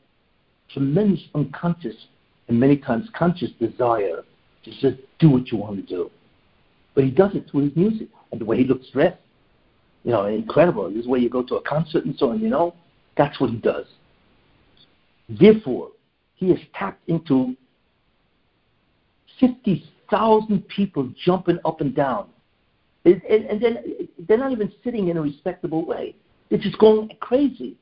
tremendous 0.68 1.20
unconscious 1.34 1.96
and 2.48 2.60
many 2.60 2.76
times 2.76 3.08
conscious 3.16 3.50
desire 3.58 4.24
to 4.64 4.70
just 4.70 5.00
do 5.18 5.30
what 5.30 5.50
you 5.50 5.56
want 5.56 5.76
to 5.76 5.82
do. 5.82 6.10
But 6.94 7.04
he 7.04 7.10
does 7.10 7.34
it 7.34 7.48
through 7.50 7.62
his 7.62 7.76
music 7.76 8.08
and 8.34 8.40
the 8.40 8.44
way 8.44 8.56
he 8.56 8.64
looks 8.64 8.88
dressed. 8.90 9.16
You 10.02 10.10
know, 10.10 10.26
incredible. 10.26 10.90
This 10.90 11.02
is 11.02 11.06
where 11.06 11.20
you 11.20 11.30
go 11.30 11.42
to 11.44 11.54
a 11.54 11.62
concert 11.62 12.04
and 12.04 12.16
so 12.18 12.30
on, 12.30 12.40
you 12.40 12.48
know? 12.48 12.74
That's 13.16 13.38
what 13.40 13.50
he 13.50 13.56
does. 13.56 13.86
Therefore, 15.28 15.90
he 16.34 16.50
has 16.50 16.58
tapped 16.74 17.08
into 17.08 17.56
50,000 19.38 20.68
people 20.68 21.08
jumping 21.24 21.58
up 21.64 21.80
and 21.80 21.94
down. 21.94 22.26
And, 23.04 23.22
then 23.62 23.78
they're 24.26 24.38
not 24.38 24.50
even 24.50 24.72
sitting 24.82 25.08
in 25.08 25.16
a 25.16 25.22
respectable 25.22 25.86
way. 25.86 26.16
They're 26.50 26.58
just 26.58 26.78
going 26.78 27.10
crazy. 27.20 27.76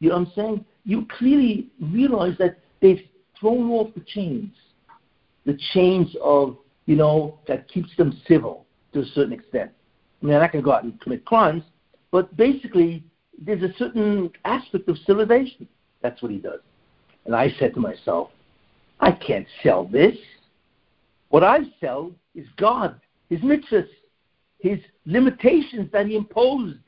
You 0.00 0.08
know 0.08 0.18
what 0.18 0.28
I'm 0.28 0.32
saying? 0.34 0.64
You 0.84 1.06
clearly 1.18 1.68
realize 1.80 2.38
that 2.38 2.58
they've 2.80 3.02
thrown 3.38 3.70
off 3.70 3.92
the 3.94 4.00
chains, 4.00 4.52
the 5.44 5.58
chains 5.74 6.16
of, 6.22 6.56
you 6.86 6.96
know, 6.96 7.38
that 7.46 7.68
keeps 7.68 7.94
them 7.96 8.18
civil 8.26 8.64
to 8.94 9.00
a 9.00 9.06
certain 9.06 9.34
extent. 9.34 9.70
I 10.20 10.24
mean, 10.24 10.32
they're 10.32 10.40
not 10.40 10.52
going 10.52 10.62
to 10.62 10.66
go 10.66 10.72
out 10.72 10.84
and 10.84 11.00
commit 11.00 11.24
crimes, 11.24 11.62
but 12.10 12.36
basically, 12.36 13.04
there's 13.40 13.62
a 13.62 13.72
certain 13.78 14.30
aspect 14.44 14.88
of 14.88 14.98
civilization. 15.06 15.68
That's 16.02 16.20
what 16.22 16.32
he 16.32 16.38
does. 16.38 16.60
And 17.24 17.36
I 17.36 17.54
said 17.58 17.74
to 17.74 17.80
myself, 17.80 18.30
I 19.00 19.12
can't 19.12 19.46
sell 19.62 19.84
this. 19.84 20.16
What 21.28 21.44
I 21.44 21.60
sell 21.80 22.10
is 22.34 22.46
God, 22.56 23.00
His 23.28 23.40
mitzvahs, 23.40 23.86
His 24.58 24.78
limitations 25.06 25.90
that 25.92 26.06
He 26.06 26.16
imposed, 26.16 26.78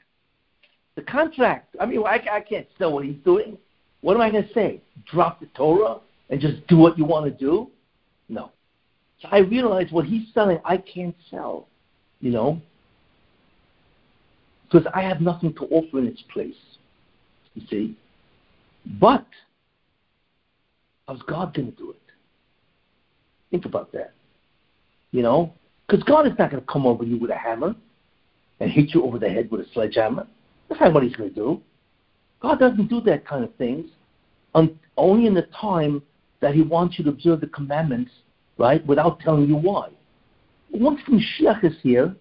the 0.97 1.03
contract. 1.03 1.77
I 1.79 1.87
mean, 1.87 2.03
I, 2.05 2.21
I 2.33 2.41
can't 2.41 2.67
sell 2.79 2.93
what 2.93 3.05
He's 3.05 3.23
doing. 3.25 3.59
What 4.01 4.15
am 4.15 4.23
I 4.23 4.31
going 4.31 4.47
to 4.47 4.55
say? 4.55 4.81
Drop 5.11 5.41
the 5.41 5.47
Torah 5.55 5.99
and 6.31 6.41
just 6.41 6.67
do 6.67 6.77
what 6.77 6.99
you 6.99 7.05
want 7.05 7.27
to 7.27 7.31
do? 7.31 7.71
No. 8.29 8.51
So 9.21 9.29
I 9.31 9.39
realized 9.39 9.93
what 9.93 10.07
He's 10.07 10.33
selling, 10.33 10.59
I 10.65 10.79
can't 10.79 11.17
sell, 11.31 11.69
you 12.21 12.31
know, 12.31 12.61
because 14.71 14.87
I 14.95 15.03
have 15.03 15.21
nothing 15.21 15.55
to 15.55 15.65
offer 15.67 15.99
in 15.99 16.07
its 16.07 16.23
place. 16.33 16.55
You 17.55 17.63
see? 17.69 17.97
But 19.01 19.27
How's 21.11 21.23
God 21.23 21.53
going 21.55 21.73
to 21.73 21.77
do 21.77 21.91
it? 21.91 21.97
Think 23.51 23.65
about 23.65 23.91
that. 23.91 24.13
You 25.11 25.23
know? 25.23 25.53
Because 25.89 26.05
God 26.05 26.25
is 26.29 26.35
not 26.39 26.53
going 26.53 26.63
to 26.63 26.73
come 26.73 26.87
over 26.87 27.03
you 27.03 27.19
with 27.19 27.33
a 27.33 27.37
hammer 27.37 27.75
and 28.61 28.71
hit 28.71 28.95
you 28.95 29.03
over 29.03 29.19
the 29.19 29.29
head 29.29 29.51
with 29.51 29.63
a 29.63 29.67
sledgehammer. 29.73 30.25
That's 30.69 30.81
not 30.81 30.95
what 30.95 31.03
He's 31.03 31.17
going 31.17 31.31
to 31.31 31.35
do. 31.35 31.61
God 32.41 32.61
doesn't 32.61 32.87
do 32.87 33.01
that 33.01 33.27
kind 33.27 33.43
of 33.43 33.53
things 33.57 33.87
on, 34.55 34.79
only 34.97 35.27
in 35.27 35.35
the 35.35 35.49
time 35.61 36.01
that 36.39 36.55
He 36.55 36.63
wants 36.63 36.97
you 36.97 37.03
to 37.07 37.11
observe 37.11 37.41
the 37.41 37.49
commandments, 37.49 38.13
right, 38.57 38.87
without 38.87 39.19
telling 39.19 39.49
you 39.49 39.57
why. 39.57 39.89
Once 40.71 41.01
Mashiach 41.09 41.65
is 41.65 41.75
here, 41.83 42.15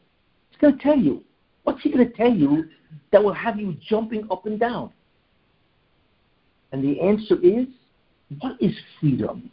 He's 0.49 0.59
going 0.59 0.75
to 0.75 0.83
tell 0.83 0.97
you. 0.97 1.23
What's 1.69 1.83
He 1.83 1.91
going 1.91 2.09
to 2.09 2.17
tell 2.17 2.33
you 2.33 2.65
that 3.11 3.23
will 3.23 3.31
have 3.31 3.59
you 3.59 3.77
jumping 3.87 4.27
up 4.31 4.47
and 4.47 4.59
down? 4.59 4.91
And 6.71 6.83
the 6.83 6.99
answer 6.99 7.35
is 7.43 7.67
what 8.39 8.59
is 8.59 8.75
freedom, 8.99 9.51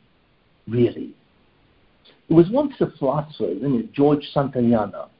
really? 0.67 1.13
There 2.27 2.37
was 2.39 2.49
once 2.49 2.73
a 2.81 2.91
philosopher, 2.99 3.53
named 3.61 3.91
George 3.93 4.27
Santayana. 4.35 5.11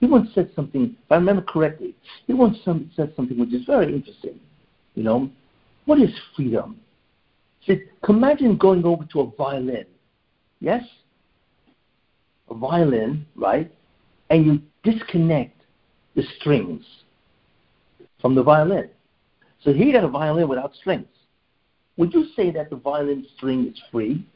He 0.00 0.06
once 0.06 0.30
said 0.34 0.50
something, 0.56 0.96
if 1.04 1.12
I 1.12 1.16
remember 1.16 1.42
correctly, 1.42 1.94
he 2.26 2.32
once 2.32 2.56
said 2.64 3.12
something 3.14 3.38
which 3.38 3.52
is 3.52 3.66
very 3.66 3.92
interesting. 3.94 4.40
You 4.94 5.02
know, 5.02 5.30
what 5.84 6.00
is 6.00 6.08
freedom? 6.34 6.80
He 7.60 7.74
said, 7.74 7.82
imagine 8.08 8.56
going 8.56 8.86
over 8.86 9.04
to 9.12 9.20
a 9.20 9.30
violin. 9.36 9.84
Yes? 10.60 10.82
A 12.48 12.54
violin, 12.54 13.26
right? 13.36 13.70
And 14.30 14.46
you 14.46 14.62
disconnect 14.82 15.55
the 16.16 16.22
strings 16.40 16.82
from 18.20 18.34
the 18.34 18.42
violin. 18.42 18.90
So 19.62 19.72
he 19.72 19.92
got 19.92 20.02
a 20.02 20.08
violin 20.08 20.48
without 20.48 20.74
strings. 20.74 21.06
Would 21.96 22.12
you 22.12 22.26
say 22.34 22.50
that 22.50 22.70
the 22.70 22.76
violin 22.76 23.26
string 23.36 23.68
is 23.68 23.80
free? 23.92 24.26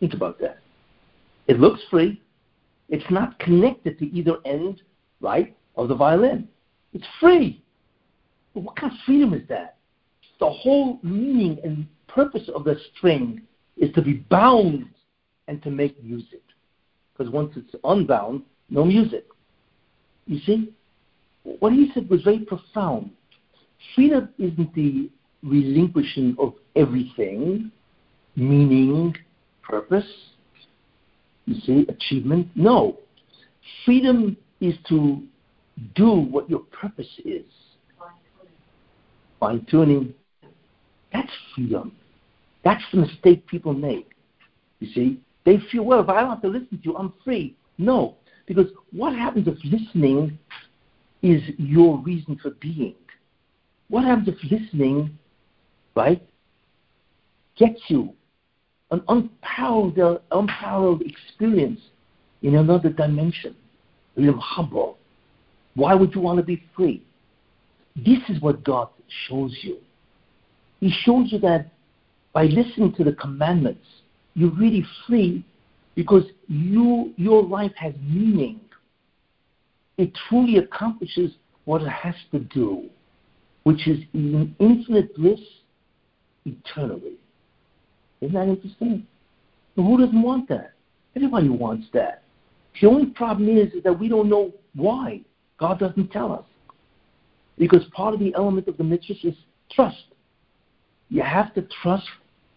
Think 0.00 0.14
about 0.14 0.40
that. 0.40 0.58
It 1.48 1.60
looks 1.60 1.80
free. 1.90 2.20
It's 2.88 3.08
not 3.10 3.38
connected 3.38 3.98
to 3.98 4.06
either 4.06 4.36
end, 4.44 4.82
right, 5.20 5.54
of 5.76 5.88
the 5.88 5.94
violin. 5.94 6.48
It's 6.92 7.06
free. 7.20 7.62
But 8.54 8.64
what 8.64 8.76
kind 8.76 8.92
of 8.92 8.98
freedom 9.04 9.34
is 9.34 9.46
that? 9.48 9.76
The 10.40 10.50
whole 10.50 10.98
meaning 11.02 11.58
and 11.64 11.86
purpose 12.08 12.48
of 12.54 12.64
the 12.64 12.76
string 12.96 13.42
is 13.76 13.92
to 13.94 14.02
be 14.02 14.14
bound 14.14 14.86
and 15.48 15.62
to 15.62 15.70
make 15.70 16.02
music. 16.02 16.42
Because 17.12 17.32
once 17.32 17.52
it's 17.56 17.74
unbound, 17.84 18.42
no 18.68 18.84
music. 18.84 19.26
You 20.26 20.38
see? 20.40 20.72
What 21.42 21.72
he 21.72 21.90
said 21.92 22.08
was 22.08 22.22
very 22.22 22.40
profound. 22.40 23.10
Freedom 23.94 24.28
isn't 24.38 24.74
the 24.74 25.10
relinquishing 25.42 26.36
of 26.38 26.54
everything, 26.76 27.72
meaning, 28.36 29.14
purpose, 29.62 30.06
you 31.46 31.60
see, 31.60 31.86
achievement. 31.88 32.48
No. 32.54 32.98
Freedom 33.84 34.36
is 34.60 34.74
to 34.88 35.22
do 35.94 36.10
what 36.10 36.48
your 36.48 36.60
purpose 36.60 37.08
is. 37.24 37.44
Fine 39.40 39.66
tuning. 39.68 40.14
That's 41.12 41.30
freedom. 41.54 41.92
That's 42.64 42.82
the 42.92 42.98
mistake 42.98 43.46
people 43.48 43.74
make. 43.74 44.10
You 44.78 44.92
see? 44.92 45.20
They 45.44 45.58
feel, 45.70 45.84
well, 45.84 46.00
if 46.00 46.08
I 46.08 46.20
don't 46.20 46.30
have 46.30 46.42
to 46.42 46.48
listen 46.48 46.78
to 46.78 46.84
you, 46.84 46.96
I'm 46.96 47.12
free. 47.24 47.56
No. 47.78 48.16
Because 48.46 48.66
what 48.92 49.14
happens 49.14 49.46
if 49.48 49.56
listening 49.64 50.38
is 51.22 51.42
your 51.58 51.98
reason 51.98 52.38
for 52.42 52.50
being? 52.60 52.94
What 53.88 54.04
happens 54.04 54.28
if 54.28 54.50
listening, 54.50 55.16
right, 55.94 56.22
gets 57.56 57.80
you 57.88 58.12
an 58.90 59.02
unparalleled, 59.08 60.22
unparalleled 60.30 61.02
experience 61.02 61.80
in 62.42 62.56
another 62.56 62.90
dimension? 62.90 63.54
You're 64.16 64.36
humble. 64.38 64.98
Why 65.74 65.94
would 65.94 66.14
you 66.14 66.20
want 66.20 66.38
to 66.38 66.42
be 66.42 66.62
free? 66.76 67.02
This 67.96 68.18
is 68.28 68.40
what 68.40 68.64
God 68.64 68.88
shows 69.28 69.56
you. 69.62 69.78
He 70.80 70.90
shows 71.04 71.30
you 71.30 71.38
that 71.40 71.70
by 72.32 72.44
listening 72.44 72.94
to 72.94 73.04
the 73.04 73.12
commandments, 73.12 73.86
you're 74.34 74.50
really 74.50 74.84
free 75.06 75.44
because 75.94 76.24
you, 76.48 77.12
your 77.16 77.42
life 77.42 77.72
has 77.76 77.94
meaning. 78.02 78.60
It 79.98 80.12
truly 80.28 80.56
accomplishes 80.56 81.32
what 81.64 81.82
it 81.82 81.88
has 81.88 82.14
to 82.32 82.40
do, 82.40 82.88
which 83.64 83.86
is 83.86 84.00
in 84.14 84.54
infinite 84.58 85.14
bliss 85.14 85.40
eternally. 86.44 87.16
Isn't 88.20 88.34
that 88.34 88.48
interesting? 88.48 89.06
who 89.74 89.98
doesn't 89.98 90.22
want 90.22 90.48
that? 90.48 90.72
Everybody 91.16 91.48
wants 91.48 91.86
that. 91.94 92.22
The 92.80 92.86
only 92.86 93.06
problem 93.06 93.48
is, 93.56 93.72
is 93.72 93.82
that 93.84 93.98
we 93.98 94.08
don't 94.08 94.28
know 94.28 94.52
why. 94.74 95.20
God 95.58 95.78
doesn't 95.78 96.10
tell 96.10 96.32
us. 96.32 96.44
Because 97.58 97.84
part 97.94 98.14
of 98.14 98.20
the 98.20 98.34
element 98.34 98.68
of 98.68 98.76
the 98.76 98.84
mitzvah 98.84 99.14
is 99.24 99.34
trust. 99.70 100.04
You 101.08 101.22
have 101.22 101.54
to 101.54 101.66
trust 101.82 102.06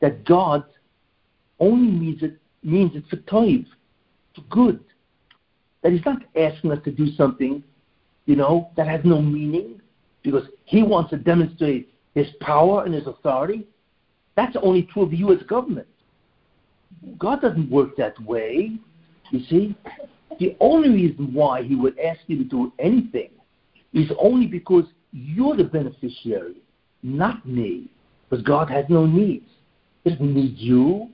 that 0.01 0.25
God 0.25 0.63
only 1.59 1.91
means 1.91 2.23
it 2.23 2.38
means 2.66 2.91
it's 2.95 3.11
a 3.13 3.18
toiv, 3.32 3.66
for 4.36 4.41
good. 4.49 4.84
That 5.82 5.91
He's 5.91 6.05
not 6.05 6.24
asking 6.36 6.72
us 6.72 6.80
to 6.86 6.91
do 6.91 7.11
something, 7.13 7.63
you 8.26 8.36
know, 8.36 8.70
that 8.76 8.88
has 8.88 9.01
no 9.03 9.22
meaning, 9.22 9.82
because 10.24 10.43
He 10.66 10.84
wants 10.84 11.11
to 11.11 11.18
demonstrate 11.18 11.93
His 12.16 12.28
power 12.41 12.84
and 12.84 12.93
His 12.93 13.07
authority. 13.07 13.68
That's 14.36 14.55
only 14.61 14.84
true 14.84 15.03
of 15.03 15.11
the 15.11 15.18
U.S. 15.18 15.43
government. 15.47 15.88
God 17.20 17.41
doesn't 17.41 17.70
work 17.70 17.95
that 17.97 18.20
way. 18.24 18.72
You 19.32 19.39
see, 19.49 19.76
the 20.39 20.55
only 20.59 20.89
reason 20.89 21.34
why 21.34 21.63
He 21.63 21.76
would 21.76 21.97
ask 21.99 22.20
you 22.28 22.38
to 22.38 22.43
do 22.43 22.74
anything 22.80 23.30
is 23.93 24.11
only 24.20 24.47
because 24.47 24.86
you're 25.11 25.55
the 25.55 25.63
beneficiary, 25.63 26.57
not 27.03 27.45
me. 27.45 27.89
Because 28.30 28.43
God 28.43 28.70
has 28.70 28.86
no 28.89 29.05
needs. 29.05 29.45
He 30.03 30.09
doesn't 30.09 30.34
need 30.34 30.57
you. 30.57 31.09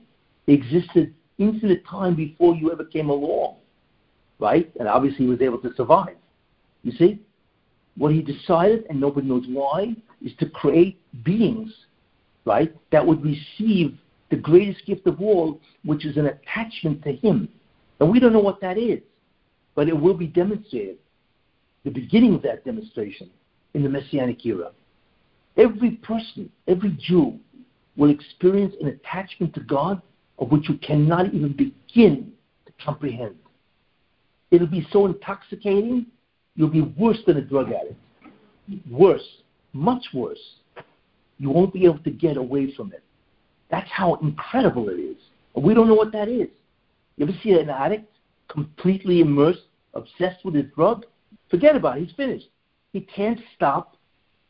He 0.46 0.54
existed 0.54 1.14
infinite 1.38 1.84
time 1.86 2.14
before 2.14 2.54
you 2.54 2.72
ever 2.72 2.84
came 2.84 3.10
along. 3.10 3.56
Right? 4.38 4.70
And 4.78 4.88
obviously 4.88 5.24
he 5.24 5.30
was 5.30 5.40
able 5.40 5.58
to 5.58 5.74
survive. 5.74 6.16
You 6.82 6.92
see? 6.92 7.20
What 7.96 8.12
he 8.12 8.22
decided, 8.22 8.86
and 8.88 9.00
nobody 9.00 9.28
knows 9.28 9.44
why, 9.48 9.94
is 10.22 10.32
to 10.38 10.48
create 10.48 10.98
beings, 11.24 11.70
right, 12.44 12.74
that 12.90 13.06
would 13.06 13.22
receive 13.22 13.98
the 14.30 14.36
greatest 14.36 14.86
gift 14.86 15.06
of 15.06 15.20
all, 15.20 15.60
which 15.84 16.06
is 16.06 16.16
an 16.16 16.26
attachment 16.26 17.02
to 17.04 17.12
him. 17.12 17.48
And 18.00 18.10
we 18.10 18.18
don't 18.18 18.32
know 18.32 18.40
what 18.40 18.60
that 18.62 18.78
is, 18.78 19.00
but 19.74 19.88
it 19.88 19.98
will 19.98 20.14
be 20.14 20.26
demonstrated. 20.26 20.96
The 21.84 21.90
beginning 21.90 22.34
of 22.34 22.42
that 22.42 22.64
demonstration 22.64 23.28
in 23.74 23.82
the 23.82 23.88
Messianic 23.88 24.44
era. 24.46 24.70
Every 25.56 25.92
person, 25.92 26.50
every 26.66 26.96
Jew, 26.98 27.38
will 27.96 28.10
experience 28.10 28.74
an 28.80 28.88
attachment 28.88 29.52
to 29.54 29.60
God 29.60 30.00
of 30.38 30.50
which 30.50 30.68
you 30.68 30.76
cannot 30.78 31.32
even 31.34 31.52
begin 31.52 32.32
to 32.66 32.72
comprehend. 32.84 33.36
It'll 34.50 34.66
be 34.66 34.86
so 34.92 35.06
intoxicating, 35.06 36.06
you'll 36.56 36.68
be 36.68 36.82
worse 36.82 37.18
than 37.26 37.36
a 37.38 37.40
drug 37.40 37.68
addict. 37.68 38.00
Worse, 38.90 39.26
much 39.72 40.04
worse. 40.12 40.38
You 41.38 41.50
won't 41.50 41.72
be 41.72 41.84
able 41.84 41.98
to 42.00 42.10
get 42.10 42.36
away 42.36 42.72
from 42.74 42.92
it. 42.92 43.02
That's 43.70 43.90
how 43.90 44.14
incredible 44.16 44.88
it 44.90 45.00
is. 45.00 45.16
We 45.54 45.74
don't 45.74 45.88
know 45.88 45.94
what 45.94 46.12
that 46.12 46.28
is. 46.28 46.48
You 47.16 47.26
ever 47.26 47.32
see 47.42 47.52
an 47.52 47.70
addict 47.70 48.10
completely 48.48 49.20
immersed, 49.20 49.62
obsessed 49.94 50.44
with 50.44 50.54
his 50.54 50.66
drug? 50.74 51.06
Forget 51.50 51.76
about 51.76 51.98
it. 51.98 52.06
He's 52.06 52.16
finished. 52.16 52.48
He 52.92 53.00
can't 53.00 53.40
stop, 53.56 53.96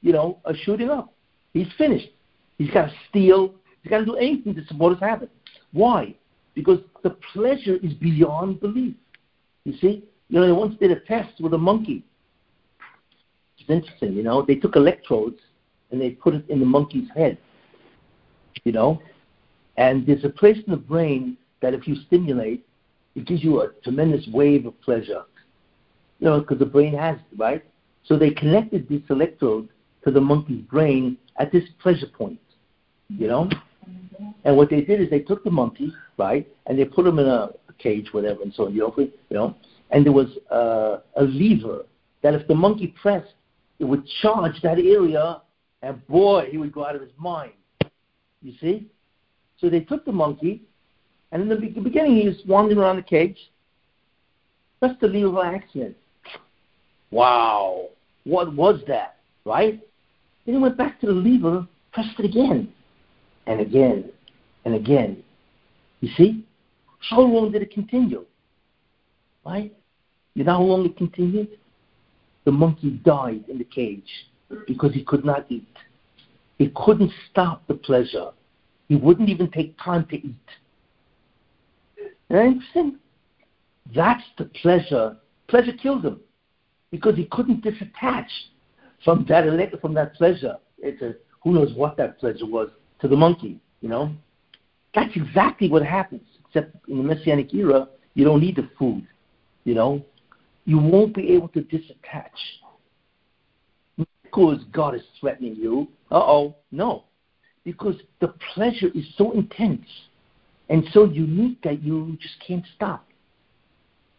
you 0.01 0.13
know, 0.13 0.39
shooting 0.65 0.91
up. 0.91 1.13
He's 1.53 1.69
finished. 1.79 2.09
He's 2.59 2.71
got 2.71 2.87
to 2.87 2.93
steal. 3.09 3.55
He's 3.83 3.91
got 3.91 3.99
to 3.99 4.05
do 4.05 4.17
anything 4.17 4.55
to 4.55 4.65
support 4.67 4.93
his 4.93 5.01
habit. 5.01 5.31
Why? 5.73 6.15
Because 6.55 6.81
the 7.03 7.17
pleasure 7.33 7.77
is 7.83 7.95
beyond 7.95 8.61
belief. 8.61 8.95
You 9.65 9.75
see? 9.79 10.05
You 10.29 10.41
know, 10.41 10.47
they 10.47 10.53
once 10.53 10.77
did 10.79 10.91
a 10.91 11.01
test 11.01 11.41
with 11.41 11.55
a 11.55 11.59
monkey. 11.59 12.05
It's 13.59 13.71
interesting, 13.71 14.15
you 14.15 14.23
know. 14.23 14.43
They 14.43 14.57
took 14.57 14.77
electrodes 14.77 15.41
and 15.91 16.01
they 16.01 16.11
put 16.11 16.35
it 16.35 16.49
in 16.49 16.59
the 16.59 16.67
monkey's 16.67 17.09
head. 17.15 17.39
You 18.65 18.73
know? 18.73 19.03
And 19.77 20.07
there's 20.07 20.25
a 20.25 20.29
place 20.29 20.59
in 20.67 20.71
the 20.71 20.77
brain 20.77 21.37
that 21.61 21.75
if 21.75 21.87
you 21.87 21.97
stimulate, 22.07 22.67
it 23.15 23.27
gives 23.27 23.45
you 23.45 23.61
a 23.61 23.69
tremendous 23.85 24.27
wave 24.33 24.67
of 24.67 24.81
pleasure. 24.81 25.23
You 26.19 26.29
know, 26.29 26.41
because 26.41 26.59
the 26.59 26.67
brain 26.67 26.95
has 26.95 27.17
it, 27.17 27.39
right? 27.39 27.65
So 28.05 28.17
they 28.17 28.31
connected 28.31 28.89
this 28.89 29.03
electrode 29.11 29.69
to 30.05 30.11
the 30.11 30.21
monkey's 30.21 30.63
brain 30.63 31.17
at 31.39 31.53
this 31.53 31.65
pleasure 31.81 32.07
point, 32.07 32.41
you 33.09 33.29
know? 33.29 33.49
And 34.45 34.57
what 34.57 34.71
they 34.71 34.81
did 34.81 35.01
is 35.01 35.11
they 35.11 35.21
took 35.21 35.45
the 35.45 35.51
monkey, 35.51 35.93
right, 36.19 36.47
and 36.67 36.79
they 36.79 36.85
put 36.85 37.07
him 37.07 37.19
in 37.19 37.27
a 37.27 37.51
cage, 37.79 38.09
whatever, 38.13 38.43
and 38.43 38.53
so 38.55 38.67
on, 38.67 38.75
you 38.75 38.81
know, 38.81 38.95
you 38.97 39.37
know 39.37 39.57
and 39.93 40.05
there 40.05 40.13
was 40.13 40.29
uh, 40.51 41.01
a 41.17 41.23
lever 41.23 41.85
that 42.23 42.35
if 42.35 42.49
the 42.49 42.55
monkey 42.55 42.95
pressed, 43.01 43.35
it 43.79 43.85
would 43.85 44.07
charge 44.23 44.61
that 44.63 44.79
area, 44.79 45.43
and 45.83 46.07
boy, 46.09 46.49
he 46.51 46.57
would 46.57 46.73
go 46.73 46.87
out 46.87 46.97
of 46.97 47.03
his 47.03 47.11
mind. 47.19 47.53
You 48.41 48.55
see? 48.61 48.87
So 49.59 49.69
they 49.69 49.81
took 49.81 50.05
the 50.05 50.13
monkey, 50.13 50.63
and 51.31 51.43
in 51.43 51.49
the 51.49 51.57
beginning 51.57 52.17
he 52.17 52.29
was 52.29 52.39
wandering 52.47 52.79
around 52.79 52.97
the 52.97 53.03
cage, 53.03 53.39
pressed 54.81 55.01
the 55.01 55.09
lever 55.09 55.31
by 55.31 55.55
accident. 55.55 55.97
Wow, 57.11 57.89
what 58.25 58.55
was 58.55 58.81
that, 58.89 59.17
right? 59.45 59.79
Then 60.47 60.55
he 60.55 60.61
went 60.61 60.79
back 60.79 61.01
to 61.01 61.07
the 61.07 61.13
lever, 61.13 61.67
pressed 61.93 62.19
it 62.19 62.25
again, 62.25 62.73
and 63.47 63.61
again, 63.61 64.11
and 64.65 64.75
again. 64.75 65.23
You 66.01 66.11
see? 66.17 66.45
How 67.11 67.21
long 67.21 67.53
did 67.53 67.63
it 67.63 67.73
continue? 67.73 68.25
Right? 69.45 69.75
You 70.35 70.45
know 70.45 70.53
how 70.53 70.63
long 70.63 70.87
it 70.87 70.97
continued? 70.97 71.59
The 72.45 72.53
monkey 72.53 72.91
died 73.05 73.45
in 73.49 73.59
the 73.59 73.65
cage 73.65 74.09
because 74.67 74.93
he 74.95 75.05
could 75.05 75.25
not 75.25 75.47
eat. 75.49 75.67
He 76.59 76.73
couldn't 76.77 77.13
stop 77.31 77.67
the 77.67 77.75
pleasure. 77.75 78.31
He 78.89 78.97
wouldn't 78.97 79.29
even 79.29 79.51
take 79.51 79.77
time 79.83 80.07
to 80.07 80.17
eat. 80.17 80.37
Interesting? 82.31 82.99
That's 83.95 84.23
the 84.39 84.47
pleasure. 84.47 85.17
Pleasure 85.49 85.73
killed 85.73 86.05
him 86.05 86.21
because 86.91 87.17
he 87.17 87.27
couldn't 87.27 87.65
disattach 87.65 88.29
from 89.05 89.27
that 89.29 89.45
from 89.81 89.95
that 89.95 90.15
pleasure. 90.15 90.57
It's 90.79 91.03
a, 91.03 91.15
who 91.43 91.53
knows 91.53 91.75
what 91.75 91.97
that 91.97 92.19
pleasure 92.19 92.47
was 92.47 92.71
to 93.03 93.09
the 93.09 93.17
monkey, 93.17 93.61
you 93.83 93.89
know? 93.89 94.15
That's 94.95 95.15
exactly 95.15 95.69
what 95.69 95.85
happens, 95.85 96.23
except 96.47 96.75
in 96.89 96.99
the 96.99 97.03
Messianic 97.03 97.53
era, 97.53 97.89
you 98.15 98.25
don't 98.25 98.41
need 98.41 98.57
the 98.57 98.71
food, 98.79 99.07
you 99.65 99.75
know? 99.75 100.03
You 100.65 100.79
won't 100.79 101.15
be 101.15 101.33
able 101.33 101.49
to 101.49 101.63
disattach. 101.63 102.31
Because 104.23 104.61
God 104.73 104.95
is 104.95 105.03
threatening 105.21 105.57
you. 105.57 105.89
Uh 106.11 106.21
oh, 106.21 106.57
no. 106.71 107.05
Because 107.65 107.97
the 108.21 108.29
pleasure 108.55 108.89
is 108.95 109.05
so 109.19 109.33
intense 109.33 109.87
and 110.69 110.85
so 110.93 111.05
unique 111.05 111.61
that 111.63 111.83
you 111.83 112.17
just 112.21 112.35
can't 112.47 112.65
stop. 112.77 113.07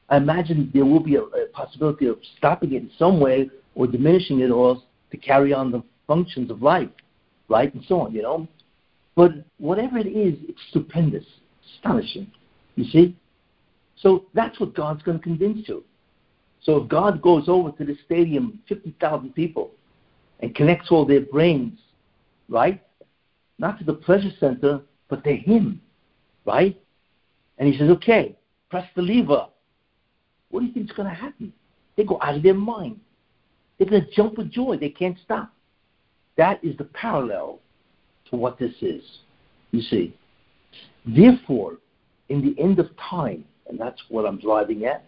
I 0.09 0.17
imagine 0.17 0.69
there 0.73 0.85
will 0.85 0.99
be 0.99 1.15
a, 1.15 1.21
a 1.21 1.47
possibility 1.53 2.07
of 2.07 2.19
stopping 2.37 2.73
it 2.73 2.83
in 2.83 2.91
some 2.99 3.19
way 3.19 3.49
or 3.75 3.87
diminishing 3.87 4.41
it 4.41 4.51
or 4.51 4.81
to 5.11 5.17
carry 5.17 5.53
on 5.53 5.71
the 5.71 5.81
functions 6.05 6.51
of 6.51 6.61
life, 6.61 6.89
right? 7.47 7.73
And 7.73 7.83
so 7.87 8.01
on, 8.01 8.13
you 8.13 8.21
know. 8.21 8.47
But 9.15 9.31
whatever 9.57 9.97
it 9.97 10.07
is, 10.07 10.37
it's 10.47 10.61
stupendous, 10.69 11.25
astonishing. 11.75 12.31
You 12.75 12.85
see? 12.85 13.15
So 13.97 14.25
that's 14.33 14.59
what 14.59 14.73
God's 14.73 15.03
going 15.03 15.17
to 15.17 15.23
convince 15.23 15.67
you. 15.67 15.83
So 16.61 16.77
if 16.77 16.89
God 16.89 17.21
goes 17.21 17.45
over 17.47 17.71
to 17.71 17.85
the 17.85 17.97
stadium, 18.05 18.59
50,000 18.67 19.33
people, 19.33 19.71
and 20.39 20.55
connects 20.55 20.91
all 20.91 21.05
their 21.05 21.21
brains, 21.21 21.79
right? 22.49 22.81
Not 23.59 23.77
to 23.79 23.85
the 23.85 23.93
pleasure 23.93 24.31
center, 24.39 24.81
but 25.09 25.23
to 25.23 25.35
Him, 25.35 25.81
right? 26.45 26.79
And 27.57 27.71
He 27.71 27.77
says, 27.77 27.89
okay, 27.91 28.35
press 28.69 28.87
the 28.95 29.01
lever. 29.01 29.47
What 30.49 30.61
do 30.61 30.65
you 30.65 30.73
think 30.73 30.89
is 30.89 30.95
going 30.95 31.09
to 31.09 31.15
happen? 31.15 31.53
They 31.95 32.03
go 32.03 32.17
out 32.21 32.35
of 32.35 32.43
their 32.43 32.53
mind. 32.53 32.99
They're 33.77 33.89
going 33.89 34.05
to 34.05 34.11
jump 34.11 34.37
with 34.37 34.51
joy. 34.51 34.77
They 34.77 34.89
can't 34.89 35.17
stop. 35.23 35.51
That 36.37 36.63
is 36.63 36.75
the 36.77 36.85
parallel 36.85 37.59
to 38.29 38.35
what 38.35 38.57
this 38.59 38.73
is, 38.81 39.03
you 39.71 39.81
see. 39.81 40.15
Therefore, 41.05 41.77
in 42.29 42.41
the 42.41 42.61
end 42.61 42.79
of 42.79 42.87
time, 42.97 43.45
and 43.67 43.79
that's 43.79 44.01
what 44.09 44.25
I'm 44.25 44.39
driving 44.39 44.85
at, 44.85 45.05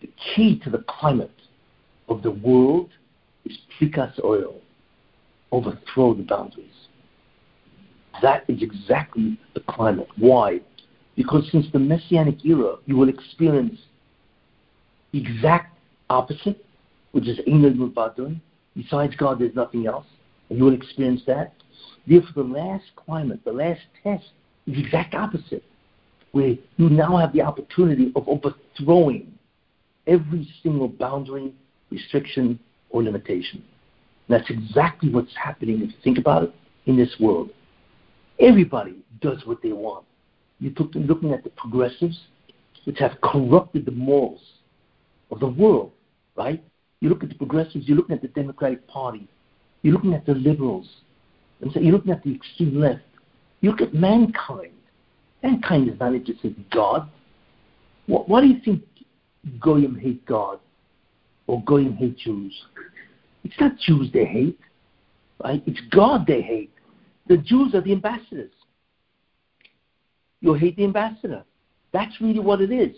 the 0.00 0.10
key 0.34 0.58
to 0.64 0.70
the 0.70 0.84
climate 0.88 1.30
of 2.08 2.22
the 2.22 2.30
world 2.30 2.90
is 3.44 3.56
Perikas 3.78 4.22
oil. 4.24 4.60
Overthrow 5.52 6.14
the 6.14 6.22
boundaries. 6.22 6.68
That 8.22 8.44
is 8.48 8.62
exactly 8.62 9.38
the 9.54 9.60
climate. 9.60 10.08
Why? 10.16 10.60
Because 11.16 11.48
since 11.50 11.66
the 11.72 11.78
Messianic 11.78 12.44
era, 12.44 12.76
you 12.86 12.96
will 12.96 13.08
experience 13.08 13.78
exact 15.12 15.76
opposite, 16.08 16.64
which 17.12 17.26
is 17.26 17.38
Ein 17.46 17.64
Od 17.64 17.76
Milvado. 17.76 18.38
Besides 18.76 19.14
God, 19.16 19.40
there's 19.40 19.54
nothing 19.54 19.86
else. 19.86 20.06
And 20.48 20.58
you 20.58 20.64
will 20.64 20.74
experience 20.74 21.22
that. 21.26 21.52
Therefore, 22.06 22.44
the 22.44 22.48
last 22.48 22.84
climate, 22.96 23.40
the 23.44 23.52
last 23.52 23.80
test, 24.02 24.24
is 24.66 24.74
the 24.74 24.84
exact 24.84 25.14
opposite, 25.14 25.64
where 26.32 26.56
you 26.76 26.88
now 26.90 27.16
have 27.16 27.32
the 27.32 27.42
opportunity 27.42 28.12
of 28.16 28.28
overthrowing 28.28 29.32
every 30.06 30.48
single 30.62 30.88
boundary, 30.88 31.52
restriction, 31.90 32.58
or 32.90 33.02
limitation. 33.02 33.62
And 34.28 34.40
that's 34.40 34.50
exactly 34.50 35.10
what's 35.10 35.34
happening, 35.36 35.82
if 35.82 35.90
you 35.90 35.96
think 36.02 36.18
about 36.18 36.44
it, 36.44 36.54
in 36.86 36.96
this 36.96 37.14
world. 37.20 37.50
Everybody 38.38 38.96
does 39.20 39.44
what 39.44 39.62
they 39.62 39.72
want. 39.72 40.04
You're 40.58 40.72
looking 40.94 41.32
at 41.32 41.44
the 41.44 41.50
progressives, 41.50 42.18
which 42.84 42.98
have 42.98 43.20
corrupted 43.22 43.84
the 43.84 43.92
morals 43.92 44.40
of 45.30 45.40
the 45.40 45.46
world, 45.46 45.92
right? 46.36 46.62
You 47.00 47.08
look 47.08 47.22
at 47.22 47.28
the 47.28 47.34
progressives, 47.34 47.86
you're 47.86 47.96
looking 47.96 48.14
at 48.14 48.22
the 48.22 48.28
Democratic 48.28 48.86
Party, 48.88 49.28
you're 49.82 49.94
looking 49.94 50.14
at 50.14 50.26
the 50.26 50.34
liberals, 50.34 50.88
and 51.60 51.72
so 51.72 51.80
you're 51.80 51.92
looking 51.92 52.12
at 52.12 52.22
the 52.22 52.34
extreme 52.34 52.80
left. 52.80 53.02
You 53.60 53.70
look 53.70 53.80
at 53.80 53.94
mankind. 53.94 54.72
Mankind 55.42 55.88
is 55.90 55.98
not 55.98 56.14
interested 56.14 56.56
in 56.56 56.64
God. 56.72 57.08
Why 58.06 58.40
do 58.40 58.46
you 58.46 58.60
think 58.64 58.82
Goyim 59.60 59.98
hate 59.98 60.24
God 60.26 60.58
or 61.46 61.62
Goyim 61.64 61.94
hate 61.94 62.18
Jews? 62.18 62.52
It's 63.44 63.58
not 63.60 63.78
Jews 63.78 64.10
they 64.12 64.24
hate, 64.24 64.58
right? 65.42 65.62
It's 65.66 65.80
God 65.90 66.26
they 66.26 66.42
hate. 66.42 66.72
The 67.28 67.36
Jews 67.36 67.74
are 67.74 67.80
the 67.80 67.92
ambassadors. 67.92 68.50
You 70.40 70.54
hate 70.54 70.76
the 70.76 70.84
ambassador. 70.84 71.44
That's 71.92 72.20
really 72.20 72.40
what 72.40 72.60
it 72.60 72.72
is. 72.72 72.96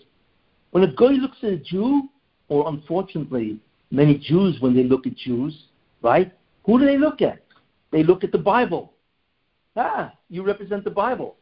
When 0.71 0.83
a 0.83 0.93
guy 0.93 1.11
looks 1.11 1.37
at 1.43 1.49
a 1.49 1.57
Jew, 1.57 2.09
or 2.47 2.67
unfortunately, 2.69 3.59
many 3.91 4.17
Jews, 4.17 4.57
when 4.59 4.75
they 4.75 4.83
look 4.83 5.05
at 5.05 5.15
Jews, 5.15 5.65
right, 6.01 6.31
who 6.65 6.79
do 6.79 6.85
they 6.85 6.97
look 6.97 7.21
at? 7.21 7.42
They 7.93 8.03
look 8.03 8.23
at 8.23 8.31
the 8.31 8.39
Bible. 8.39 8.91
Ah, 9.77 10.11
you 10.27 10.41
represent 10.41 10.83
the 10.83 10.89
Bible. 10.89 11.35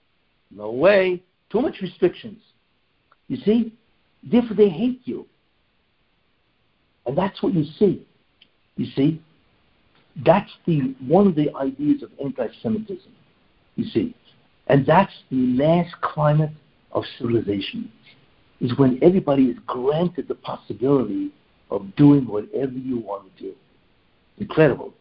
No 0.52 0.70
way. 0.70 1.24
Too 1.50 1.62
much 1.62 1.80
restrictions. 1.82 2.42
You 3.30 3.38
see? 3.38 3.74
Therefore, 4.22 4.58
they 4.58 4.68
hate 4.68 5.02
you. 5.06 5.26
And 7.06 7.18
that's 7.18 7.42
what 7.42 7.54
you 7.54 7.64
see. 7.80 8.06
You 8.76 8.86
see? 8.98 9.22
That's 10.26 10.52
the 10.66 10.94
one 11.08 11.26
of 11.26 11.36
the 11.36 11.56
ideas 11.56 12.04
of 12.04 12.12
anti-Semitism. 12.22 13.14
You 13.78 13.86
see? 13.86 14.14
And 14.68 14.86
that's 14.86 15.14
the 15.32 15.56
last 15.58 16.00
climate 16.02 16.52
of 16.92 17.06
civilization, 17.18 17.90
is 18.60 18.78
when 18.78 19.00
everybody 19.02 19.46
is 19.46 19.58
granted 19.66 20.28
the 20.28 20.36
possibility 20.36 21.32
of 21.70 21.96
doing 21.96 22.28
whatever 22.28 22.74
you 22.74 23.00
want 23.00 23.36
to 23.38 23.44
do. 23.44 23.54
Incredible. 24.38 24.94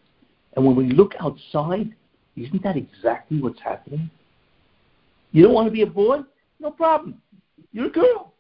And 0.55 0.64
when 0.64 0.76
we 0.76 0.90
look 0.90 1.14
outside, 1.20 1.94
isn't 2.36 2.62
that 2.62 2.76
exactly 2.76 3.40
what's 3.40 3.61
happening? 3.61 4.11
You 5.32 5.44
don't 5.44 5.55
want 5.55 5.66
to 5.66 5.72
be 5.72 5.82
a 5.82 5.86
boy? 5.86 6.20
No 6.59 6.70
problem. 6.70 7.20
You're 7.72 7.86
a 7.86 7.90
girl. 7.90 8.34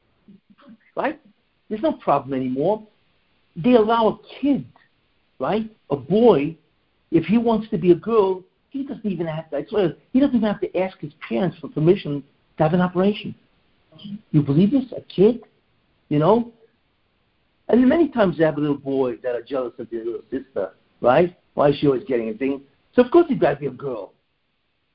Right? 0.96 1.20
There's 1.68 1.82
no 1.82 1.92
problem 1.92 2.34
anymore. 2.34 2.82
They 3.56 3.74
allow 3.74 4.08
a 4.08 4.40
kid, 4.40 4.66
right? 5.38 5.70
A 5.90 5.96
boy, 5.96 6.56
if 7.10 7.24
he 7.24 7.38
wants 7.38 7.68
to 7.70 7.78
be 7.78 7.92
a 7.92 7.96
girl, 7.96 8.42
he 8.70 8.84
doesn't 8.84 9.06
even 9.06 9.26
have 9.26 9.50
to, 9.50 9.56
I 9.58 9.94
he 10.12 10.20
doesn't 10.20 10.36
even 10.36 10.48
have 10.48 10.60
to 10.60 10.78
ask 10.78 10.98
his 10.98 11.12
parents 11.28 11.58
for 11.60 11.68
permission 11.68 12.22
to 12.56 12.62
have 12.62 12.72
an 12.72 12.80
operation. 12.80 13.34
You 14.30 14.42
believe 14.42 14.70
this? 14.70 14.84
A 14.96 15.00
kid? 15.02 15.40
You 16.08 16.18
know? 16.18 16.52
And 17.68 17.88
many 17.88 18.08
times 18.08 18.38
they 18.38 18.44
have 18.44 18.56
a 18.56 18.60
little 18.60 18.76
boy 18.76 19.16
that 19.22 19.34
are 19.34 19.42
jealous 19.42 19.74
of 19.78 19.90
their 19.90 20.04
little 20.04 20.22
sister, 20.30 20.72
right? 21.00 21.36
Why 21.60 21.68
is 21.68 21.76
she 21.76 21.88
always 21.88 22.04
getting 22.04 22.30
a 22.30 22.32
thing? 22.32 22.62
So 22.94 23.02
of 23.02 23.10
course 23.10 23.26
he's 23.28 23.38
got 23.38 23.50
to 23.50 23.56
be 23.56 23.66
a 23.66 23.70
girl. 23.70 24.14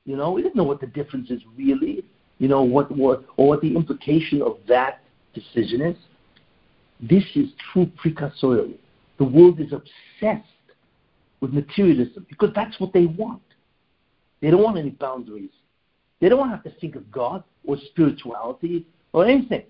You 0.04 0.16
know, 0.16 0.34
he 0.34 0.42
doesn't 0.42 0.56
know 0.56 0.64
what 0.64 0.80
the 0.80 0.88
difference 0.88 1.30
is 1.30 1.40
really. 1.56 2.04
You 2.38 2.48
know 2.48 2.64
what 2.64 2.90
what 2.90 3.24
or 3.36 3.50
what 3.50 3.60
the 3.60 3.72
implication 3.76 4.42
of 4.42 4.58
that 4.66 5.00
decision 5.32 5.80
is. 5.80 5.96
This 6.98 7.22
is 7.36 7.50
true 7.72 7.88
Perikas. 8.02 8.40
The 8.40 9.24
world 9.24 9.60
is 9.60 9.72
obsessed 9.72 10.48
with 11.40 11.52
materialism 11.52 12.26
because 12.28 12.50
that's 12.52 12.80
what 12.80 12.92
they 12.92 13.06
want. 13.06 13.42
They 14.40 14.50
don't 14.50 14.64
want 14.64 14.76
any 14.76 14.90
boundaries. 14.90 15.54
They 16.20 16.28
don't 16.28 16.40
want 16.40 16.50
to 16.50 16.56
have 16.56 16.64
to 16.64 16.80
think 16.80 16.96
of 16.96 17.12
God 17.12 17.44
or 17.64 17.76
spirituality 17.90 18.88
or 19.12 19.24
anything. 19.24 19.62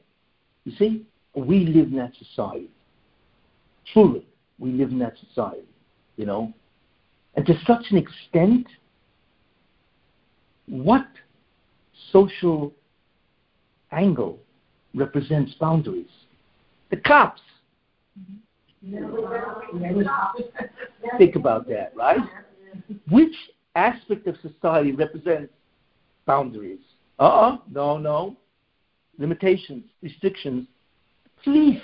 You 0.65 0.73
see, 0.79 1.05
we 1.35 1.67
live 1.67 1.89
in 1.89 1.97
that 1.97 2.13
society. 2.17 2.71
Truly, 3.93 4.27
we 4.59 4.71
live 4.71 4.93
in 4.93 4.99
that 5.01 5.13
society. 5.29 5.69
You 6.17 6.25
know, 6.25 6.55
and 7.37 7.45
to 7.47 7.55
such 7.67 7.87
an 7.91 7.99
extent, 7.99 8.67
what 10.67 11.07
social 12.11 12.73
angle 13.93 14.39
represents 14.95 15.53
boundaries? 15.61 16.07
The 16.91 16.97
cops. 16.97 17.43
Think 21.19 21.37
about 21.37 21.69
that, 21.69 21.93
right? 21.95 22.21
Which 23.11 23.35
aspect 23.75 24.27
of 24.27 24.37
society 24.41 24.93
represents 24.93 25.53
boundaries? 26.25 26.81
Uh 27.19 27.23
uh 27.23 27.59
no, 27.71 27.99
no. 27.99 28.37
Limitations, 29.19 29.85
restrictions. 30.03 30.67
Police. 31.45 31.81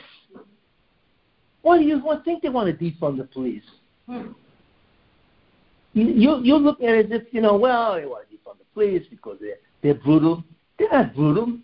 Why 1.63 1.79
do 1.79 1.85
you 1.85 2.03
think 2.25 2.43
they 2.43 2.49
want 2.49 2.79
to 2.79 2.85
defund 2.85 3.19
the 3.19 3.25
police? 3.25 3.63
You 5.95 6.41
you 6.43 6.57
look 6.57 6.81
at 6.83 6.91
it 6.91 7.13
as 7.13 7.21
if 7.21 7.33
you 7.33 7.41
know, 7.41 7.57
well, 7.57 8.01
want 8.09 8.29
to 8.31 8.37
defund 8.37 8.59
the 8.59 8.65
police 8.73 9.07
because 9.11 9.39
they're 9.41 9.57
they're 9.83 9.95
brutal. 9.95 10.43
They're 10.79 10.91
not 10.91 11.15
brutal 11.15 11.59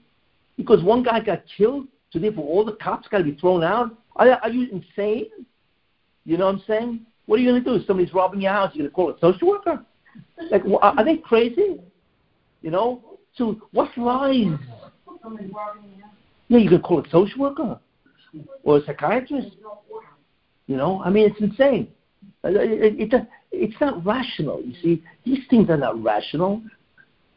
because 0.56 0.82
one 0.82 1.02
guy 1.02 1.20
got 1.20 1.42
killed, 1.56 1.86
so 2.10 2.18
therefore 2.18 2.44
all 2.44 2.64
the 2.64 2.72
cops 2.72 3.08
got 3.08 3.18
to 3.18 3.24
be 3.24 3.36
thrown 3.36 3.62
out. 3.62 3.96
Are, 4.16 4.28
are 4.30 4.50
you 4.50 4.68
insane? 4.70 5.28
You 6.24 6.36
know 6.36 6.46
what 6.46 6.56
I'm 6.56 6.62
saying? 6.66 7.06
What 7.26 7.38
are 7.38 7.42
you 7.42 7.50
going 7.50 7.62
to 7.62 7.70
do? 7.70 7.76
If 7.76 7.86
Somebody's 7.86 8.12
robbing 8.12 8.40
your 8.40 8.52
house. 8.52 8.72
You're 8.74 8.88
going 8.88 9.14
to 9.14 9.18
call 9.18 9.30
a 9.30 9.32
social 9.32 9.48
worker? 9.48 9.84
Like, 10.50 10.62
are 10.82 11.04
they 11.04 11.16
crazy? 11.16 11.80
You 12.62 12.70
know? 12.70 13.02
So 13.34 13.60
what 13.72 13.96
lies? 13.96 14.46
Yeah, 16.48 16.58
you 16.58 16.68
can 16.68 16.80
call 16.80 17.00
a 17.00 17.08
social 17.10 17.40
worker 17.40 17.78
or 18.62 18.78
a 18.78 18.84
psychiatrist. 18.84 19.56
You 20.66 20.76
know, 20.76 21.02
I 21.02 21.10
mean, 21.10 21.30
it's 21.30 21.40
insane. 21.40 21.88
It, 22.44 22.56
it, 23.00 23.12
it, 23.12 23.26
it's 23.52 23.80
not 23.80 24.04
rational. 24.04 24.62
You 24.62 24.74
see, 24.82 25.02
these 25.24 25.44
things 25.48 25.70
are 25.70 25.76
not 25.76 26.02
rational. 26.02 26.62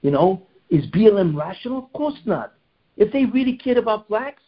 You 0.01 0.12
know, 0.12 0.43
is 0.70 0.86
BLM 0.88 1.38
rational? 1.38 1.80
Of 1.80 1.93
course 1.93 2.18
not. 2.26 2.53
If 2.97 3.12
they 3.12 3.26
really 3.26 3.57
cared 3.57 3.78
about 3.78 4.07
blacks, 4.07 4.41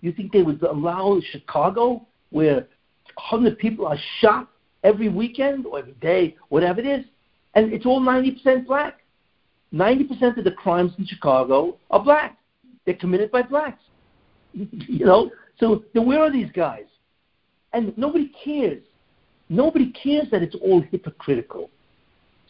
you 0.00 0.12
think 0.12 0.32
they 0.32 0.42
would 0.42 0.62
allow 0.62 1.20
Chicago, 1.30 2.06
where 2.30 2.66
100 3.14 3.58
people 3.58 3.86
are 3.86 3.96
shot 4.20 4.48
every 4.82 5.08
weekend 5.08 5.66
or 5.66 5.78
every 5.78 5.94
day, 5.94 6.36
whatever 6.48 6.80
it 6.80 6.86
is, 6.86 7.04
and 7.54 7.72
it's 7.72 7.86
all 7.86 8.00
90% 8.00 8.66
black. 8.66 9.00
90% 9.72 10.38
of 10.38 10.44
the 10.44 10.52
crimes 10.52 10.92
in 10.98 11.06
Chicago 11.06 11.76
are 11.90 12.02
black. 12.02 12.38
They're 12.84 12.94
committed 12.94 13.30
by 13.30 13.42
blacks. 13.42 13.82
You 14.54 15.04
know, 15.04 15.30
so 15.58 15.82
then 15.94 16.06
where 16.06 16.20
are 16.20 16.30
these 16.30 16.50
guys? 16.54 16.84
And 17.72 17.96
nobody 17.98 18.30
cares. 18.44 18.84
Nobody 19.54 19.92
cares 19.92 20.26
that 20.32 20.42
it's 20.42 20.56
all 20.56 20.82
hypocritical. 20.90 21.70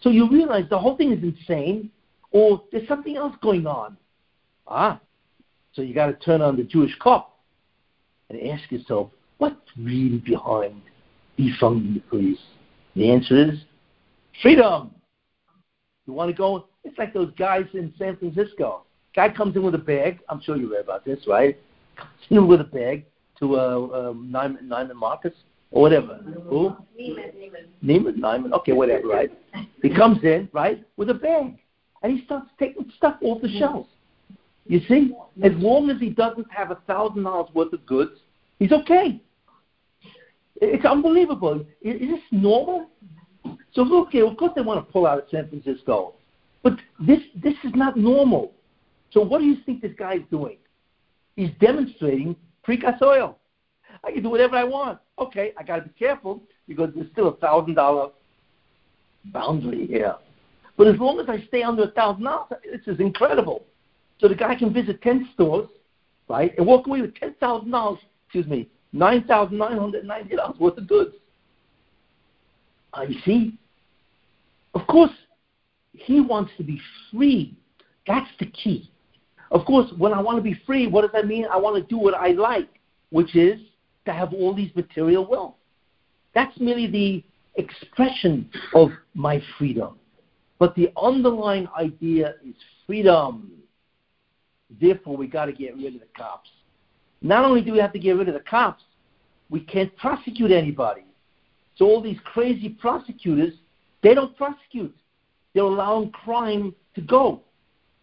So 0.01 0.09
you 0.09 0.29
realize 0.31 0.65
the 0.71 0.79
whole 0.79 0.97
thing 0.97 1.13
is 1.13 1.23
insane, 1.23 1.91
or 2.33 2.63
there's 2.73 2.89
something 2.89 3.17
else 3.17 3.35
going 3.43 3.67
on. 3.67 3.97
Ah, 4.67 5.01
so 5.75 5.83
you 5.83 5.95
got 5.95 6.07
to 6.07 6.15
turn 6.15 6.41
on 6.41 6.57
the 6.57 6.63
Jewish 6.63 6.93
cop 7.01 7.39
and 8.31 8.41
ask 8.49 8.73
yourself, 8.73 9.11
what's 9.37 9.57
really 9.77 10.19
behind 10.19 10.81
defunding 11.39 11.95
the 11.95 12.03
police? 12.09 12.39
The 12.97 13.11
answer 13.11 13.51
is 13.51 13.59
freedom. 14.41 14.95
You 16.07 16.15
want 16.15 16.31
to 16.31 16.37
go? 16.37 16.69
It's 16.85 16.97
like 16.97 17.13
those 17.13 17.33
guys 17.39 17.67
in 17.75 17.93
San 17.99 18.17
Francisco. 18.17 18.85
Guy 19.15 19.29
comes 19.29 19.57
in 19.57 19.63
with 19.63 19.75
a 19.75 19.79
bag. 19.79 20.21
I'm 20.29 20.41
sure 20.41 20.57
you 20.57 20.73
read 20.73 20.85
about 20.85 21.05
this, 21.05 21.19
right? 21.27 21.59
Comes 21.97 22.11
in 22.31 22.47
with 22.47 22.61
a 22.61 22.65
bag 22.65 23.05
to 23.41 23.59
uh, 23.59 24.11
um, 24.11 24.31
Neiman, 24.33 24.69
Neiman 24.69 24.95
Marcus 24.95 25.35
or 25.75 25.83
whatever. 25.83 26.21
Who? 26.49 26.77
Neiman. 27.85 28.17
Neiman. 28.17 28.53
Okay, 28.53 28.73
whatever, 28.73 29.07
right? 29.07 29.31
He 29.83 29.95
comes 29.95 30.19
in, 30.25 30.49
right, 30.53 30.85
with 30.97 31.11
a 31.11 31.15
bag, 31.15 31.59
and 32.03 32.19
he 32.19 32.25
starts 32.25 32.47
taking 32.59 32.91
stuff 32.97 33.17
off 33.23 33.43
the 33.43 33.59
shelves. 33.59 33.89
You 34.67 34.81
see, 34.89 35.13
as 35.43 35.53
long 35.57 35.91
as 35.91 36.01
he 36.01 36.09
doesn't 36.09 36.51
have 36.51 36.71
a 36.71 36.77
thousand 36.87 37.25
dollars 37.25 37.51
worth 37.55 37.73
of 37.73 37.85
goods, 37.85 38.19
He's 38.59 38.73
okay. 38.73 39.21
It's 40.61 40.85
unbelievable. 40.85 41.67
Is, 41.83 42.01
is 42.01 42.09
this 42.09 42.21
normal? 42.31 42.89
So 43.73 44.03
okay, 44.07 44.21
of 44.21 44.37
course 44.37 44.53
they 44.55 44.63
want 44.63 44.87
to 44.87 44.93
pull 44.93 45.07
out 45.07 45.19
of 45.19 45.25
San 45.31 45.49
Francisco, 45.49 46.15
but 46.63 46.75
this 47.01 47.19
this 47.43 47.55
is 47.65 47.73
not 47.75 47.97
normal. 47.97 48.53
So 49.11 49.21
what 49.21 49.41
do 49.41 49.45
you 49.45 49.57
think 49.67 49.83
this 49.83 49.93
guy 49.99 50.15
is 50.15 50.23
doing? 50.31 50.57
He's 51.37 51.51
demonstrating 51.61 52.37
Perikas 52.67 53.03
ol. 53.03 53.39
I 54.03 54.13
can 54.13 54.23
do 54.23 54.31
whatever 54.31 54.57
I 54.57 54.65
want. 54.65 54.99
Okay, 55.19 55.53
I 55.57 55.63
got 55.63 55.77
to 55.77 55.83
be 55.83 55.91
careful 55.99 56.43
because 56.67 56.91
there's 56.95 57.11
still 57.13 57.29
a 57.29 57.37
thousand 57.37 57.75
dollar 57.75 58.11
boundary 59.27 59.87
here. 59.87 60.17
But 60.77 60.89
as 60.89 60.99
long 60.99 61.21
as 61.21 61.29
I 61.29 61.45
stay 61.47 61.63
under 61.63 61.85
a 61.85 61.91
thousand 61.91 62.25
dollars, 62.25 62.49
this 62.65 62.81
is 62.87 63.01
incredible. 63.01 63.65
So 64.21 64.29
the 64.29 64.35
guy 64.35 64.55
can 64.57 64.73
visit 64.73 65.03
ten 65.03 65.29
stores, 65.35 65.69
right, 66.29 66.53
and 66.57 66.67
walk 66.67 66.87
away 66.87 67.01
with 67.01 67.15
ten 67.15 67.35
thousand 67.35 67.71
dollars. 67.71 68.01
Excuse 68.27 68.47
me, 68.47 68.69
nine 68.93 69.25
thousand 69.25 69.59
nine 69.59 69.79
hundred 69.79 70.05
ninety 70.05 70.37
dollars 70.37 70.59
worth 70.59 70.79
of 70.79 70.89
goods. 70.89 71.15
Uh, 72.93 73.03
you 73.03 73.21
see, 73.25 73.59
of 74.75 74.87
course, 74.87 75.11
he 75.93 76.21
wants 76.21 76.53
to 76.57 76.65
be 76.65 76.81
free. 77.13 77.57
That's 78.07 78.31
the 78.41 78.47
key. 78.47 78.91
Of 79.51 79.65
course, 79.65 79.91
when 79.97 80.13
I 80.13 80.21
want 80.21 80.39
to 80.39 80.43
be 80.43 80.61
free, 80.67 80.89
what 80.89 81.03
does 81.03 81.11
that 81.13 81.27
mean? 81.27 81.47
I 81.51 81.57
want 81.57 81.77
to 81.77 81.83
do 81.89 81.99
what 81.99 82.15
I 82.15 82.29
like, 82.29 82.69
which 83.11 83.37
is 83.37 83.61
to 84.07 84.13
have 84.13 84.33
all 84.33 84.55
these 84.55 84.75
material 84.75 85.27
wealth. 85.27 85.55
That's 86.35 86.59
merely 86.59 86.87
the 86.87 87.25
expression 87.57 88.51
of 88.75 88.91
my 89.15 89.43
freedom. 89.59 89.99
But 90.59 90.75
the 90.75 90.91
underlying 91.01 91.69
idea 91.79 92.35
is 92.47 92.55
freedom. 92.87 93.53
Therefore, 94.81 95.17
we 95.17 95.27
got 95.27 95.47
to 95.47 95.53
get 95.53 95.77
rid 95.77 95.95
of 95.95 96.01
the 96.01 96.07
cops. 96.17 96.51
Not 97.23 97.45
only 97.45 97.63
do 97.63 97.73
we 97.73 97.79
have 97.79 97.93
to 97.93 97.99
get 97.99 98.13
rid 98.13 98.29
of 98.29 98.35
the 98.35 98.41
cops, 98.41 98.83
we 99.51 99.61
can't 99.61 99.95
prosecute 99.97 100.51
anybody. 100.51 101.05
So 101.77 101.87
all 101.87 102.03
these 102.03 102.19
crazy 102.25 102.69
prosecutors, 102.69 103.55
they 104.03 104.15
don't 104.15 104.37
prosecute. 104.37 104.95
They're 105.55 105.65
allowing 105.65 106.11
crime 106.11 106.75
to 106.95 107.01
go. 107.01 107.43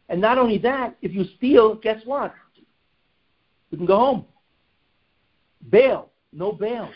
And 0.09 0.19
not 0.19 0.37
only 0.37 0.57
that, 0.59 0.95
if 1.01 1.13
you 1.13 1.25
steal, 1.37 1.75
guess 1.75 2.01
what? 2.05 2.33
You 3.69 3.77
can 3.77 3.85
go 3.85 3.97
home. 3.97 4.25
Bail, 5.69 6.09
no 6.33 6.51
bail. 6.51 6.89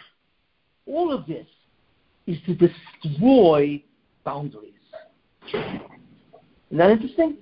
All 0.86 1.12
of 1.14 1.26
this 1.26 1.48
is 2.28 2.38
to 2.46 2.56
destroy 2.56 3.84
boundaries. 4.24 4.74
Isn't 5.54 5.82
that 6.72 6.90
interesting? 6.92 7.38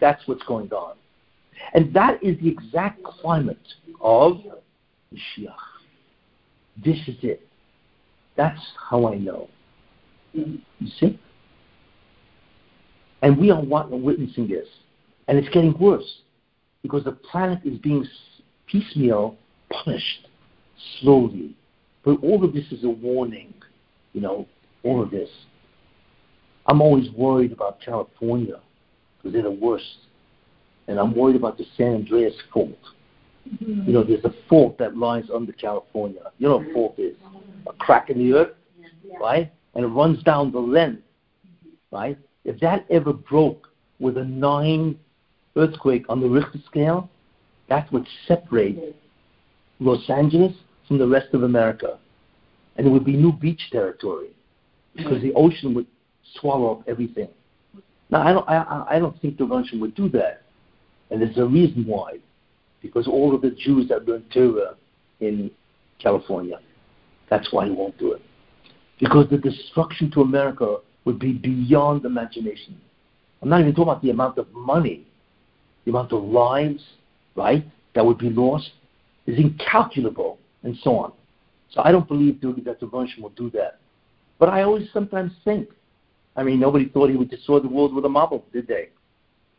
That's 0.00 0.26
what's 0.26 0.42
going 0.44 0.70
on. 0.72 0.96
And 1.74 1.92
that 1.94 2.22
is 2.22 2.38
the 2.40 2.48
exact 2.48 3.02
climate 3.02 3.58
of 4.00 4.40
Mashiach. 5.12 5.54
This 6.84 6.98
is 7.08 7.16
it. 7.22 7.46
That's 8.36 8.60
how 8.90 9.10
I 9.10 9.16
know. 9.16 9.48
You 10.34 10.60
see? 11.00 11.18
And 13.22 13.38
we 13.38 13.50
are 13.50 13.62
witnessing 13.62 14.48
this. 14.48 14.68
And 15.28 15.38
it's 15.38 15.48
getting 15.48 15.76
worse 15.78 16.20
because 16.86 17.04
the 17.04 17.12
planet 17.12 17.60
is 17.64 17.78
being 17.78 18.06
piecemeal 18.66 19.36
punished 19.70 20.28
slowly. 21.00 21.56
But 22.04 22.22
all 22.22 22.44
of 22.44 22.52
this 22.52 22.70
is 22.70 22.84
a 22.84 22.88
warning, 22.88 23.52
you 24.12 24.20
know, 24.20 24.46
all 24.82 25.02
of 25.02 25.10
this. 25.10 25.28
I'm 26.66 26.80
always 26.80 27.10
worried 27.10 27.52
about 27.52 27.80
California 27.80 28.60
because 29.16 29.32
they're 29.32 29.42
the 29.42 29.50
worst. 29.50 29.98
And 30.88 30.98
I'm 31.00 31.14
worried 31.14 31.36
about 31.36 31.58
the 31.58 31.66
San 31.76 31.94
Andreas 31.94 32.34
fault. 32.52 32.78
Mm-hmm. 33.48 33.82
You 33.86 33.92
know, 33.92 34.04
there's 34.04 34.24
a 34.24 34.34
fault 34.48 34.78
that 34.78 34.96
lies 34.96 35.24
under 35.34 35.52
California. 35.52 36.20
You 36.38 36.48
know 36.48 36.58
what 36.58 36.68
a 36.68 36.72
fault 36.72 36.94
is? 36.98 37.16
A 37.66 37.72
crack 37.72 38.10
in 38.10 38.18
the 38.18 38.36
earth, 38.36 38.54
yeah. 39.04 39.16
right? 39.18 39.52
And 39.74 39.84
it 39.84 39.88
runs 39.88 40.22
down 40.22 40.52
the 40.52 40.60
length, 40.60 41.02
right? 41.90 42.18
If 42.44 42.60
that 42.60 42.86
ever 42.90 43.12
broke 43.12 43.68
with 43.98 44.16
a 44.16 44.24
nine 44.24 44.98
earthquake 45.56 46.04
on 46.08 46.20
the 46.20 46.28
Richter 46.28 46.58
scale, 46.66 47.08
that 47.68 47.90
would 47.92 48.06
separate 48.26 48.78
Los 49.80 50.08
Angeles 50.08 50.52
from 50.86 50.98
the 50.98 51.06
rest 51.06 51.34
of 51.34 51.42
America. 51.42 51.98
And 52.76 52.86
it 52.86 52.90
would 52.90 53.04
be 53.04 53.16
new 53.16 53.32
beach 53.32 53.70
territory 53.72 54.28
because 54.94 55.22
the 55.22 55.32
ocean 55.34 55.74
would 55.74 55.86
swallow 56.40 56.72
up 56.72 56.88
everything. 56.88 57.28
Now, 58.10 58.22
I 58.22 58.32
don't, 58.32 58.48
I, 58.48 58.86
I 58.90 58.98
don't 58.98 59.20
think 59.20 59.38
the 59.38 59.44
Russian 59.44 59.80
would 59.80 59.94
do 59.94 60.08
that. 60.10 60.42
And 61.10 61.20
there's 61.20 61.38
a 61.38 61.46
reason 61.46 61.84
why. 61.86 62.18
Because 62.82 63.08
all 63.08 63.34
of 63.34 63.42
the 63.42 63.50
Jews 63.50 63.88
that 63.88 64.06
learned 64.06 64.30
Torah 64.32 64.74
in 65.20 65.50
California, 65.98 66.60
that's 67.28 67.52
why 67.52 67.66
he 67.66 67.70
won't 67.72 67.98
do 67.98 68.12
it. 68.12 68.22
Because 69.00 69.28
the 69.30 69.38
destruction 69.38 70.10
to 70.12 70.20
America 70.20 70.76
would 71.04 71.18
be 71.18 71.32
beyond 71.32 72.04
imagination. 72.04 72.80
I'm 73.42 73.48
not 73.48 73.60
even 73.60 73.74
talking 73.74 73.90
about 73.90 74.02
the 74.02 74.10
amount 74.10 74.38
of 74.38 74.52
money, 74.52 75.06
the 75.86 75.92
amount 75.92 76.12
of 76.12 76.22
lives, 76.24 76.82
right, 77.36 77.64
that 77.94 78.04
would 78.04 78.18
be 78.18 78.28
lost 78.28 78.70
is 79.26 79.38
incalculable, 79.38 80.38
and 80.64 80.76
so 80.82 80.96
on. 80.96 81.12
So 81.70 81.80
I 81.82 81.92
don't 81.92 82.06
believe 82.06 82.40
that 82.40 82.80
the 82.80 82.86
Russian 82.86 83.22
will 83.22 83.30
do 83.30 83.50
that. 83.50 83.78
But 84.38 84.50
I 84.50 84.62
always 84.62 84.88
sometimes 84.92 85.32
think, 85.44 85.68
I 86.36 86.42
mean, 86.42 86.60
nobody 86.60 86.88
thought 86.88 87.08
he 87.08 87.16
would 87.16 87.30
destroy 87.30 87.60
the 87.60 87.68
world 87.68 87.94
with 87.94 88.04
a 88.04 88.08
mabul, 88.08 88.42
did 88.52 88.66
they? 88.66 88.90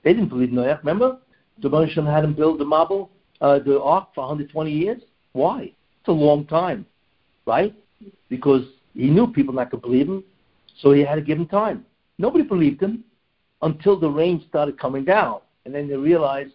They 0.03 0.13
didn't 0.13 0.29
believe 0.29 0.51
Noah. 0.51 0.77
Remember? 0.83 1.17
The 1.61 1.69
Russian 1.69 2.05
had 2.05 2.23
him 2.23 2.33
build 2.35 2.59
the 2.59 2.65
mabul, 2.65 3.09
uh, 3.41 3.59
the 3.59 3.81
ark 3.81 4.09
for 4.13 4.21
120 4.21 4.71
years. 4.71 5.01
Why? 5.33 5.61
It's 5.61 6.07
a 6.07 6.11
long 6.11 6.45
time, 6.45 6.85
right? 7.45 7.73
Because 8.29 8.63
he 8.93 9.09
knew 9.09 9.27
people 9.27 9.53
not 9.53 9.71
to 9.71 9.77
believe 9.77 10.07
him, 10.07 10.23
so 10.79 10.91
he 10.91 11.01
had 11.01 11.15
to 11.15 11.21
give 11.21 11.39
him 11.39 11.47
time. 11.47 11.85
Nobody 12.19 12.43
believed 12.43 12.81
him 12.81 13.03
until 13.61 13.99
the 13.99 14.09
rain 14.09 14.43
started 14.47 14.79
coming 14.79 15.03
down, 15.03 15.39
and 15.67 15.75
then 15.75 15.89
they 15.89 15.97
realize, 15.97 16.47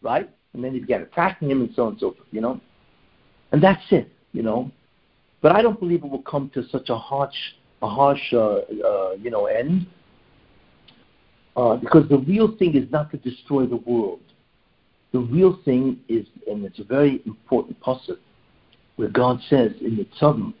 right? 0.00 0.30
And 0.54 0.62
then 0.62 0.72
they 0.72 0.78
began 0.78 1.02
attacking 1.02 1.50
him 1.50 1.60
and 1.60 1.74
so 1.74 1.86
on 1.86 1.88
and 1.88 2.00
so 2.00 2.12
forth, 2.12 2.28
you 2.30 2.40
know. 2.40 2.60
And 3.50 3.60
that's 3.60 3.82
it, 3.90 4.08
you 4.32 4.44
know. 4.44 4.70
But 5.42 5.56
I 5.56 5.60
don't 5.60 5.78
believe 5.80 6.04
it 6.04 6.08
will 6.08 6.22
come 6.22 6.52
to 6.54 6.62
such 6.68 6.88
a 6.88 6.96
harsh, 6.96 7.34
a 7.82 7.88
harsh, 7.88 8.32
uh, 8.32 8.58
uh, 8.58 9.12
you 9.20 9.28
know, 9.28 9.46
end. 9.46 9.88
Uh, 11.56 11.76
because 11.76 12.08
the 12.08 12.18
real 12.18 12.56
thing 12.58 12.76
is 12.76 12.88
not 12.92 13.10
to 13.10 13.16
destroy 13.16 13.66
the 13.66 13.76
world. 13.78 14.20
The 15.10 15.18
real 15.18 15.58
thing 15.64 15.98
is, 16.08 16.24
and 16.48 16.64
it's 16.64 16.78
a 16.78 16.84
very 16.84 17.20
important 17.26 17.80
passage, 17.80 18.20
where 18.94 19.08
God 19.08 19.40
says 19.48 19.72
in 19.80 19.96
the 19.96 20.06
Tzavim, 20.20 20.54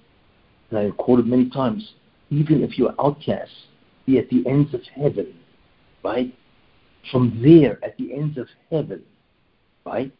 and 0.70 0.78
I 0.80 0.82
have 0.82 0.96
quoted 0.96 1.28
many 1.28 1.48
times, 1.48 1.92
even 2.30 2.64
if 2.64 2.76
you're 2.76 2.94
outcast, 3.00 3.52
be 4.04 4.18
at 4.18 4.28
the 4.30 4.44
ends 4.48 4.74
of 4.74 4.80
heaven, 4.96 5.32
right? 6.02 6.34
From 7.10 7.40
there, 7.42 7.82
at 7.84 7.96
the 7.96 8.12
ends 8.12 8.38
of 8.38 8.46
heaven, 8.70 9.02
right? 9.84 10.12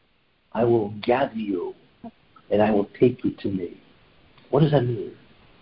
I 0.53 0.65
will 0.65 0.91
gather 1.03 1.35
you 1.35 1.75
and 2.51 2.61
I 2.61 2.71
will 2.71 2.89
take 2.99 3.25
you 3.25 3.33
to 3.43 3.49
me. 3.49 3.81
What 4.51 4.61
does 4.61 4.73
that 4.73 4.83
mean? 4.83 5.13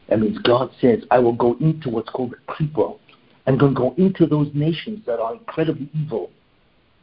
That 0.09 0.21
means 0.21 0.39
God 0.39 0.71
says, 0.81 1.01
I 1.11 1.19
will 1.19 1.35
go 1.35 1.57
into 1.61 1.91
what's 1.91 2.09
called 2.09 2.33
the 2.33 2.53
klipah. 2.53 2.99
I'm 3.47 3.59
going 3.59 3.75
to 3.75 3.79
go 3.79 3.95
into 3.99 4.27
those 4.27 4.49
nations 4.55 5.01
that 5.07 5.21
are 5.21 5.35
incredibly 5.35 5.91
evil, 5.95 6.31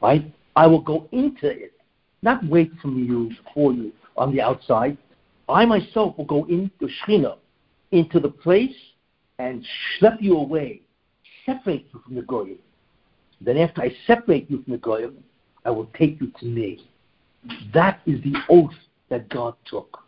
right? 0.02 0.32
I 0.56 0.68
will 0.68 0.82
go 0.82 1.08
into 1.12 1.48
it, 1.48 1.74
not 2.22 2.46
wait 2.48 2.72
for 2.82 2.88
you, 2.90 3.32
for 3.54 3.74
you 3.74 3.92
on 4.18 4.32
the 4.32 4.42
outside. 4.42 4.98
I 5.48 5.66
myself 5.66 6.18
will 6.18 6.26
go 6.26 6.46
into 6.46 6.88
Shechina, 6.88 7.38
into 7.92 8.20
the 8.20 8.30
place 8.30 8.76
and 9.38 9.66
schlep 10.00 10.18
you 10.22 10.38
away, 10.38 10.82
separate 11.46 11.86
you 11.94 12.02
from 12.04 12.16
the 12.16 12.22
Goyim. 12.22 12.58
Then 13.42 13.58
after 13.58 13.82
I 13.82 13.96
separate 14.08 14.50
you 14.50 14.62
from 14.64 14.74
the 14.74 14.80
Goyim, 14.80 15.24
I 15.66 15.72
will 15.72 15.90
take 15.98 16.20
you 16.22 16.32
to 16.40 16.46
me. 16.46 16.88
That 17.74 18.02
is 18.06 18.22
the 18.24 18.36
oath 18.50 18.74
that 19.10 19.30
God 19.30 19.56
took. 19.66 20.00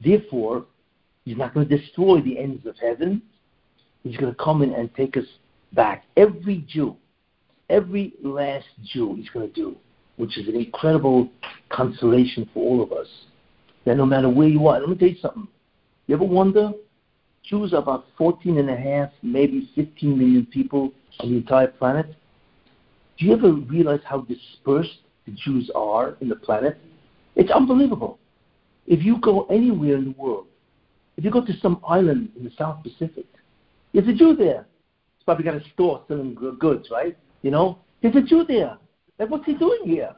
Therefore, 0.00 0.66
He's 1.24 1.36
not 1.36 1.54
going 1.54 1.68
to 1.68 1.78
destroy 1.78 2.20
the 2.20 2.38
ends 2.38 2.66
of 2.66 2.76
heaven. 2.78 3.22
He's 4.02 4.16
going 4.16 4.34
to 4.34 4.42
come 4.42 4.62
in 4.62 4.72
and 4.72 4.92
take 4.94 5.16
us 5.16 5.24
back. 5.72 6.04
Every 6.16 6.64
Jew, 6.68 6.96
every 7.70 8.14
last 8.22 8.66
Jew, 8.84 9.14
He's 9.14 9.30
going 9.30 9.46
to 9.46 9.54
do, 9.54 9.76
which 10.16 10.36
is 10.36 10.48
an 10.48 10.56
incredible 10.56 11.30
consolation 11.68 12.48
for 12.52 12.60
all 12.60 12.82
of 12.82 12.92
us. 12.92 13.06
That 13.84 13.96
no 13.96 14.06
matter 14.06 14.28
where 14.28 14.48
you 14.48 14.66
are, 14.66 14.80
let 14.80 14.88
me 14.88 14.96
tell 14.96 15.08
you 15.08 15.18
something. 15.20 15.48
You 16.06 16.16
ever 16.16 16.24
wonder 16.24 16.72
Jews 17.44 17.72
are 17.72 17.78
about 17.78 18.06
14 18.18 18.58
and 18.58 18.70
a 18.70 18.76
half, 18.76 19.10
maybe 19.22 19.70
15 19.74 20.18
million 20.18 20.46
people 20.46 20.92
on 21.20 21.30
the 21.30 21.36
entire 21.36 21.68
planet. 21.68 22.14
Do 23.18 23.26
you 23.26 23.32
ever 23.34 23.52
realize 23.52 24.00
how 24.04 24.22
dispersed 24.22 24.98
the 25.26 25.32
Jews 25.32 25.70
are 25.74 26.16
in 26.20 26.28
the 26.28 26.36
planet? 26.36 26.78
It's 27.36 27.50
unbelievable. 27.50 28.18
If 28.86 29.04
you 29.04 29.18
go 29.20 29.46
anywhere 29.46 29.96
in 29.96 30.04
the 30.04 30.14
world, 30.22 30.46
if 31.16 31.24
you 31.24 31.30
go 31.30 31.44
to 31.44 31.52
some 31.60 31.80
island 31.86 32.30
in 32.36 32.44
the 32.44 32.50
South 32.58 32.82
Pacific, 32.82 33.26
there's 33.92 34.08
a 34.08 34.12
Jew 34.12 34.34
there. 34.34 34.66
He's 35.16 35.24
probably 35.24 35.44
got 35.44 35.54
a 35.54 35.62
store 35.74 36.02
selling 36.08 36.34
goods, 36.58 36.88
right? 36.90 37.16
You 37.42 37.50
know, 37.50 37.78
there's 38.00 38.16
a 38.16 38.22
Jew 38.22 38.44
there. 38.44 38.76
Like, 39.18 39.30
what's 39.30 39.44
he 39.46 39.54
doing 39.54 39.82
here? 39.84 40.14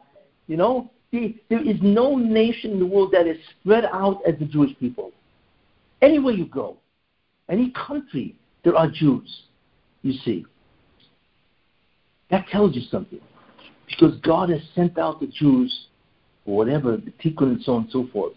You 0.47 0.57
know, 0.57 0.91
there 1.13 1.63
is 1.63 1.77
no 1.83 2.17
nation 2.17 2.73
in 2.73 2.79
the 2.79 2.87
world 2.87 3.13
that 3.13 3.27
is 3.27 3.37
spread 3.61 3.85
out 3.93 4.21
as 4.27 4.39
the 4.39 4.45
Jewish 4.47 4.77
people. 4.79 5.13
Anywhere 6.01 6.35
you 6.35 6.47
go, 6.47 6.77
any 7.49 7.71
country, 7.73 8.35
there 8.65 8.77
are 8.77 8.89
Jews, 8.91 9.43
you 10.03 10.13
see. 10.25 10.47
That 12.31 12.47
tells 12.49 12.75
you 12.75 12.83
something. 12.91 13.21
Because 13.87 14.19
God 14.21 14.49
has 14.51 14.61
sent 14.75 14.99
out 14.99 15.21
the 15.21 15.27
Jews, 15.27 15.87
or 16.47 16.57
whatever, 16.57 16.97
the 16.97 17.13
tikkun 17.23 17.43
and 17.43 17.63
so 17.63 17.75
on 17.75 17.83
and 17.83 17.91
so 17.91 18.09
forth. 18.13 18.33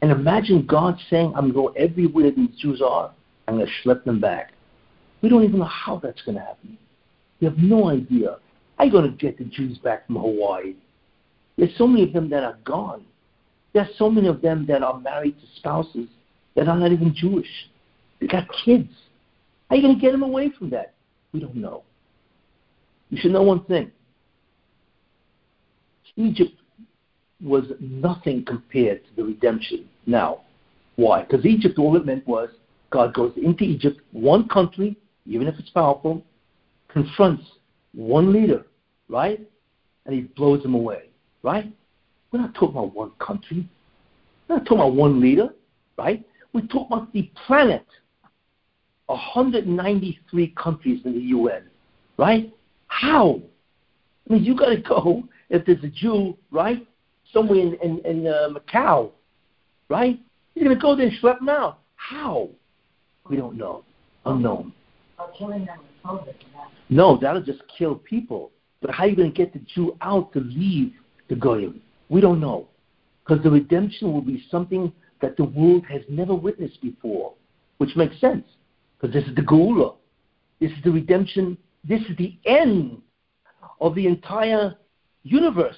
And 0.00 0.10
imagine 0.10 0.66
God 0.66 0.98
saying, 1.08 1.32
I'm 1.36 1.52
going 1.52 1.74
to 1.74 1.78
go 1.78 1.84
everywhere 1.84 2.30
these 2.30 2.50
Jews 2.58 2.82
are, 2.82 3.12
I'm 3.46 3.56
going 3.56 3.66
to 3.66 3.88
schlep 3.88 4.04
them 4.04 4.20
back. 4.20 4.52
We 5.22 5.28
don't 5.28 5.44
even 5.44 5.60
know 5.60 5.64
how 5.66 5.98
that's 6.02 6.20
going 6.22 6.36
to 6.36 6.42
happen. 6.42 6.76
We 7.40 7.46
have 7.46 7.58
no 7.58 7.88
idea. 7.88 8.38
You 8.80 8.90
going 8.90 9.08
to 9.08 9.16
get 9.16 9.38
the 9.38 9.44
Jews 9.44 9.78
back 9.78 10.06
from 10.06 10.16
Hawaii? 10.16 10.74
There's 11.56 11.76
so 11.78 11.86
many 11.86 12.02
of 12.02 12.12
them 12.12 12.28
that 12.30 12.42
are 12.42 12.58
gone. 12.64 13.04
There's 13.72 13.96
so 13.96 14.10
many 14.10 14.26
of 14.26 14.42
them 14.42 14.66
that 14.66 14.82
are 14.82 14.98
married 14.98 15.38
to 15.40 15.46
spouses 15.56 16.08
that 16.56 16.66
are 16.66 16.76
not 16.76 16.90
even 16.90 17.14
Jewish. 17.14 17.46
They 18.20 18.26
got 18.26 18.48
kids. 18.64 18.90
How 19.68 19.74
are 19.74 19.76
you 19.76 19.82
going 19.82 19.94
to 19.94 20.00
get 20.00 20.10
them 20.12 20.22
away 20.22 20.50
from 20.58 20.70
that? 20.70 20.94
We 21.32 21.40
don't 21.40 21.54
know. 21.54 21.84
You 23.12 23.18
should 23.20 23.32
know 23.32 23.42
one 23.42 23.62
thing. 23.66 23.92
Egypt 26.16 26.54
was 27.42 27.64
nothing 27.78 28.42
compared 28.42 29.04
to 29.04 29.10
the 29.16 29.22
redemption 29.22 29.86
now. 30.06 30.40
Why? 30.96 31.22
Because 31.22 31.44
Egypt, 31.44 31.78
all 31.78 31.94
it 31.96 32.06
meant 32.06 32.26
was 32.26 32.48
God 32.88 33.12
goes 33.12 33.34
into 33.36 33.64
Egypt, 33.64 34.00
one 34.12 34.48
country, 34.48 34.96
even 35.26 35.46
if 35.46 35.58
it's 35.58 35.68
powerful, 35.68 36.22
confronts 36.88 37.44
one 37.94 38.32
leader, 38.32 38.64
right? 39.10 39.40
And 40.06 40.14
he 40.14 40.22
blows 40.22 40.62
them 40.62 40.74
away, 40.74 41.10
right? 41.42 41.70
We're 42.30 42.40
not 42.40 42.54
talking 42.54 42.78
about 42.78 42.94
one 42.94 43.12
country. 43.18 43.68
We're 44.48 44.56
not 44.56 44.64
talking 44.64 44.78
about 44.78 44.94
one 44.94 45.20
leader, 45.20 45.50
right? 45.98 46.24
We're 46.54 46.62
talking 46.62 46.86
about 46.96 47.12
the 47.12 47.30
planet. 47.46 47.84
193 49.06 50.54
countries 50.56 51.02
in 51.04 51.12
the 51.12 51.20
UN, 51.20 51.64
right? 52.16 52.50
How? 53.00 53.40
I 54.28 54.32
mean, 54.32 54.44
you 54.44 54.54
got 54.54 54.68
to 54.68 54.76
go 54.76 55.24
if 55.48 55.64
there's 55.64 55.82
a 55.82 55.88
Jew, 55.88 56.36
right, 56.50 56.86
somewhere 57.32 57.58
in, 57.58 57.74
in, 57.82 57.98
in 58.04 58.26
uh, 58.26 58.48
Macau, 58.50 59.10
right? 59.88 60.20
You're 60.54 60.66
going 60.66 60.76
to 60.76 60.80
go 60.80 60.94
there 60.94 61.06
and 61.06 61.18
schlep 61.18 61.38
them 61.38 61.48
out. 61.48 61.78
How? 61.96 62.50
We 63.28 63.36
don't 63.36 63.56
know. 63.56 63.84
Unknown. 64.26 64.72
killing 65.38 65.64
them 65.64 65.78
with 66.04 66.36
No, 66.90 67.16
that'll 67.16 67.42
just 67.42 67.62
kill 67.76 67.94
people. 67.94 68.50
But 68.82 68.90
how 68.90 69.04
are 69.04 69.08
you 69.08 69.16
going 69.16 69.32
to 69.32 69.36
get 69.36 69.52
the 69.52 69.60
Jew 69.74 69.96
out 70.02 70.32
to 70.34 70.40
leave 70.40 70.92
the 71.28 71.34
Goyim? 71.34 71.80
We 72.08 72.20
don't 72.20 72.40
know. 72.40 72.68
Because 73.24 73.42
the 73.42 73.50
redemption 73.50 74.12
will 74.12 74.20
be 74.20 74.44
something 74.50 74.92
that 75.22 75.36
the 75.36 75.44
world 75.44 75.84
has 75.88 76.02
never 76.10 76.34
witnessed 76.34 76.80
before, 76.82 77.32
which 77.78 77.96
makes 77.96 78.20
sense. 78.20 78.44
Because 79.00 79.14
this 79.14 79.24
is 79.24 79.34
the 79.34 79.42
Geula. 79.42 79.94
This 80.60 80.70
is 80.72 80.78
the 80.84 80.90
redemption. 80.90 81.56
This 81.84 82.00
is 82.02 82.16
the 82.16 82.38
end 82.46 83.02
of 83.80 83.94
the 83.94 84.06
entire 84.06 84.76
universe. 85.22 85.76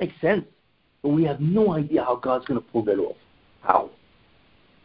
Makes 0.00 0.20
sense. 0.20 0.44
But 1.02 1.10
we 1.10 1.24
have 1.24 1.40
no 1.40 1.72
idea 1.74 2.04
how 2.04 2.16
God's 2.16 2.44
going 2.46 2.60
to 2.60 2.66
pull 2.66 2.84
that 2.84 2.98
off. 2.98 3.16
How? 3.62 3.90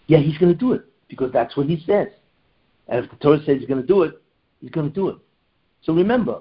Yeah, 0.07 0.19
He's 0.19 0.37
going 0.37 0.51
to 0.51 0.57
do 0.57 0.73
it 0.73 0.83
because 1.07 1.31
that's 1.31 1.57
what 1.57 1.67
He 1.67 1.83
says. 1.85 2.07
And 2.87 3.03
if 3.03 3.09
the 3.09 3.17
Torah 3.17 3.39
says 3.39 3.57
He's 3.59 3.67
going 3.67 3.81
to 3.81 3.87
do 3.87 4.03
it, 4.03 4.21
He's 4.61 4.71
going 4.71 4.87
to 4.87 4.93
do 4.93 5.09
it. 5.09 5.17
So 5.83 5.93
remember, 5.93 6.39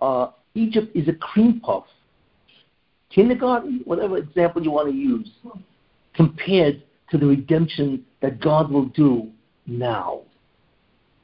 uh, 0.00 0.28
Egypt 0.54 0.94
is 0.94 1.08
a 1.08 1.14
cream 1.14 1.60
puff. 1.60 1.84
Kindergarten, 3.10 3.82
whatever 3.84 4.16
example 4.16 4.62
you 4.62 4.70
want 4.70 4.88
to 4.88 4.94
use, 4.94 5.30
compared 6.14 6.82
to 7.10 7.18
the 7.18 7.26
redemption 7.26 8.04
that 8.20 8.40
God 8.40 8.70
will 8.70 8.86
do 8.86 9.30
now. 9.66 10.22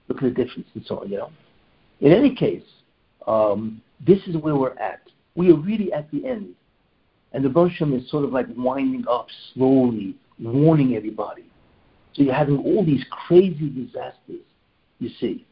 Look 0.09 0.19
at 0.19 0.35
the 0.35 0.45
difference 0.45 0.69
and 0.75 0.85
so 0.87 1.05
you 1.05 1.19
know. 1.19 1.31
In 2.01 2.13
any 2.13 2.35
case, 2.35 2.63
um, 3.27 3.83
this 4.07 4.21
is 4.27 4.37
where 4.37 4.57
we're 4.57 4.79
at. 4.79 5.03
We 5.35 5.51
are 5.51 5.57
really 5.57 5.93
at 5.93 6.11
the 6.11 6.27
end. 6.27 6.55
And 7.33 7.45
the 7.45 7.49
Rosham 7.49 7.97
is 7.97 8.09
sort 8.11 8.25
of 8.25 8.33
like 8.33 8.47
winding 8.57 9.05
up 9.09 9.27
slowly, 9.53 10.15
warning 10.39 10.97
everybody. 10.97 11.45
So 12.15 12.23
you're 12.23 12.35
having 12.35 12.59
all 12.59 12.85
these 12.85 13.05
crazy 13.11 13.69
disasters, 13.69 14.45
you 14.99 15.11
see. 15.21 15.45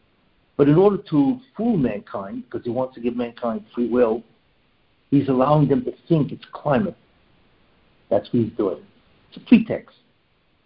But 0.57 0.69
in 0.69 0.77
order 0.77 0.97
to 1.11 1.39
fool 1.57 1.77
mankind, 1.77 2.45
because 2.45 2.65
he 2.65 2.71
wants 2.71 2.95
to 2.95 3.01
give 3.01 3.15
mankind 3.15 3.65
free 3.75 3.89
will, 3.89 4.23
he's 5.11 5.29
allowing 5.29 5.69
them 5.69 5.85
to 5.85 5.93
think 6.09 6.33
it's 6.33 6.45
climate. 6.53 6.97
That's 8.09 8.27
what 8.33 8.45
he's 8.45 8.53
doing. 8.53 8.83
It's 9.29 9.37
a 9.37 9.47
pretext. 9.47 9.97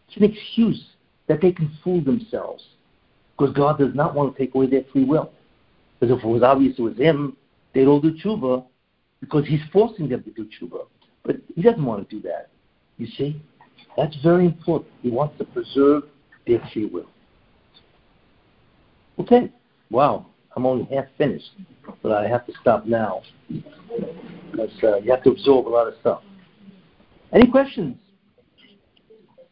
It's 0.08 0.16
an 0.16 0.24
excuse 0.24 0.84
that 1.26 1.40
they 1.40 1.52
can 1.52 1.70
fool 1.82 2.02
themselves. 2.02 2.62
Because 3.36 3.54
God 3.54 3.78
does 3.78 3.94
not 3.94 4.14
want 4.14 4.34
to 4.34 4.38
take 4.38 4.54
away 4.54 4.66
their 4.66 4.84
free 4.92 5.04
will. 5.04 5.32
Because 6.00 6.18
if 6.18 6.24
it 6.24 6.28
was 6.28 6.42
obvious 6.42 6.78
it 6.78 6.82
was 6.82 6.96
him, 6.96 7.36
they'd 7.74 7.86
all 7.86 8.00
do 8.00 8.16
tshuva 8.16 8.64
because 9.20 9.46
he's 9.46 9.60
forcing 9.72 10.08
them 10.08 10.22
to 10.22 10.30
do 10.30 10.46
tshuva. 10.46 10.86
But 11.24 11.36
he 11.54 11.62
doesn't 11.62 11.84
want 11.84 12.08
to 12.08 12.16
do 12.16 12.22
that. 12.22 12.48
You 12.96 13.06
see? 13.06 13.40
That's 13.96 14.16
very 14.22 14.46
important. 14.46 14.90
He 15.02 15.10
wants 15.10 15.36
to 15.38 15.44
preserve 15.44 16.04
their 16.46 16.62
free 16.72 16.86
will. 16.86 17.06
Okay. 19.18 19.52
Wow. 19.90 20.26
I'm 20.56 20.66
only 20.66 20.84
half 20.92 21.04
finished, 21.16 21.50
but 22.02 22.12
I 22.12 22.26
have 22.26 22.46
to 22.46 22.52
stop 22.60 22.86
now 22.86 23.22
because 23.48 24.70
uh, 24.82 24.96
you 24.96 25.10
have 25.10 25.22
to 25.22 25.30
absorb 25.30 25.68
a 25.68 25.70
lot 25.70 25.86
of 25.86 25.94
stuff. 26.00 26.22
Any 27.32 27.46
questions? 27.46 27.96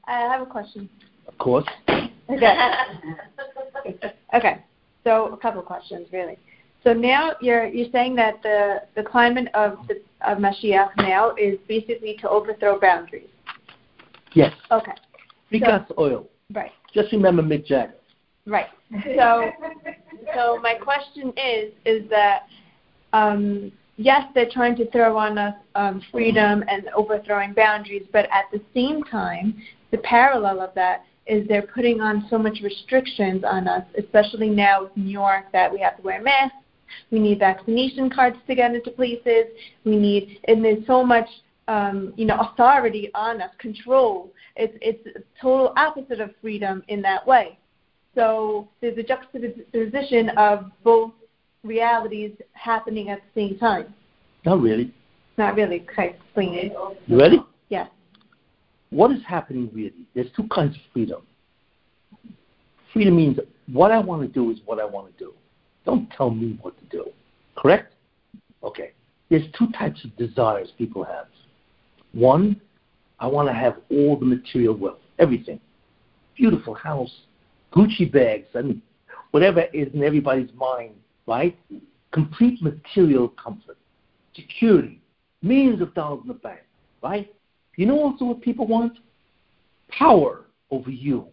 I 0.07 0.20
have 0.20 0.41
a 0.41 0.47
question. 0.47 0.89
Of 1.27 1.37
course. 1.39 1.66
Okay. 2.31 4.12
okay. 4.35 4.65
So 5.09 5.33
a 5.33 5.39
couple 5.39 5.61
of 5.61 5.65
questions, 5.65 6.07
really. 6.13 6.37
So 6.85 6.93
now 6.93 7.33
you're 7.41 7.67
you're 7.67 7.91
saying 7.93 8.15
that 8.17 8.43
the 8.43 8.83
the 8.95 9.03
climate 9.03 9.49
of 9.55 9.79
the, 9.89 10.03
of 10.21 10.37
Mashiach 10.37 10.91
now 10.99 11.35
is 11.37 11.59
basically 11.67 12.19
to 12.21 12.29
overthrow 12.29 12.79
boundaries. 12.79 13.31
Yes. 14.35 14.53
Okay. 14.71 14.93
Because 15.51 15.81
so, 15.89 15.95
oil. 15.99 16.29
Right. 16.53 16.73
Just 16.93 17.11
remember 17.13 17.43
Mick 17.43 17.65
Jagger. 17.65 17.95
Right. 18.47 18.67
So 19.17 19.51
so 20.35 20.61
my 20.63 20.75
question 20.75 21.33
is 21.39 21.73
is 21.87 22.09
that 22.11 22.43
um, 23.15 23.73
yes, 23.97 24.25
they're 24.35 24.51
trying 24.51 24.77
to 24.77 24.91
throw 24.91 25.17
on 25.17 25.39
us 25.39 25.55
um, 25.75 26.03
freedom 26.13 26.63
and 26.69 26.87
overthrowing 26.95 27.55
boundaries, 27.55 28.05
but 28.13 28.27
at 28.27 28.45
the 28.53 28.61
same 28.75 29.03
time, 29.05 29.57
the 29.91 29.99
parallel 29.99 30.61
of 30.61 30.75
that 30.75 31.05
is 31.29 31.47
they're 31.47 31.63
putting 31.63 32.01
on 32.01 32.27
so 32.31 32.39
much 32.39 32.59
restrictions 32.63 33.45
on 33.45 33.69
us, 33.69 33.85
especially 33.99 34.49
now 34.49 34.85
with 34.85 34.97
New 34.97 35.11
York, 35.11 35.45
that 35.53 35.73
we 35.73 35.79
have 35.81 35.97
to 35.97 36.03
wear 36.03 36.23
masks, 36.23 36.57
we 37.11 37.19
need 37.19 37.39
vaccination 37.39 38.11
cards 38.11 38.37
to 38.47 38.55
get 38.55 38.75
into 38.75 38.91
places, 38.91 39.45
we 39.85 39.97
need, 39.97 40.41
and 40.49 40.65
there's 40.65 40.85
so 40.87 41.05
much, 41.05 41.29
um, 41.69 42.15
you 42.17 42.25
know, 42.25 42.37
authority 42.39 43.11
on 43.15 43.43
us, 43.43 43.51
control. 43.59 44.33
It's 44.57 44.77
it's 44.81 45.07
total 45.41 45.73
opposite 45.77 46.21
of 46.21 46.31
freedom 46.41 46.83
in 46.89 47.03
that 47.03 47.27
way. 47.27 47.59
So 48.15 48.69
there's 48.81 48.99
a 48.99 49.03
juxtaposition 49.03 50.31
of 50.31 50.71
both 50.83 51.13
realities 51.63 52.33
happening 52.55 53.11
at 53.11 53.21
the 53.21 53.41
same 53.41 53.59
time. 53.59 53.95
Not 54.45 54.61
really. 54.61 54.93
Not 55.37 55.55
really. 55.55 55.85
Okay, 55.93 56.17
explain 56.17 56.55
it. 56.55 56.73
You 57.07 57.21
ready? 57.21 57.37
Yes 57.37 57.58
what 58.90 59.10
is 59.10 59.19
happening 59.27 59.70
really? 59.73 60.06
There's 60.15 60.31
two 60.35 60.48
kinds 60.48 60.77
of 60.77 60.82
freedom. 60.93 61.23
Freedom 62.93 63.16
means 63.16 63.39
what 63.70 63.90
I 63.90 63.98
want 63.98 64.23
to 64.23 64.28
do 64.28 64.51
is 64.51 64.59
what 64.65 64.81
I 64.81 64.85
want 64.85 65.12
to 65.16 65.24
do. 65.24 65.32
Don't 65.85 66.10
tell 66.10 66.31
me 66.31 66.59
what 66.62 66.78
to 66.78 66.85
do. 66.86 67.10
Correct? 67.56 67.94
Okay. 68.62 68.93
There's 69.28 69.44
two 69.56 69.70
types 69.73 70.05
of 70.05 70.16
desires 70.16 70.73
people 70.78 71.05
have. 71.05 71.27
One, 72.12 72.60
I 73.20 73.27
want 73.27 73.48
to 73.48 73.55
have 73.55 73.77
all 73.90 74.16
the 74.16 74.24
material 74.24 74.74
wealth, 74.74 75.01
everything. 75.19 75.60
Beautiful 76.36 76.74
house, 76.74 77.12
Gucci 77.73 78.10
bags, 78.10 78.47
and 78.55 78.81
whatever 79.32 79.65
is 79.73 79.93
in 79.93 80.02
everybody's 80.02 80.51
mind, 80.55 80.94
right? 81.27 81.59
Complete 82.12 82.62
material 82.62 83.28
comfort, 83.28 83.77
security, 84.35 85.01
millions 85.43 85.82
of 85.82 85.93
dollars 85.94 86.20
in 86.23 86.28
the 86.28 86.35
bank, 86.35 86.60
right? 87.02 87.32
You 87.79 87.87
know 87.87 88.01
also 88.01 88.25
what 88.25 88.41
people 88.43 88.67
want? 88.67 88.99
Power 89.89 90.47
over 90.73 90.91
you. 90.91 91.29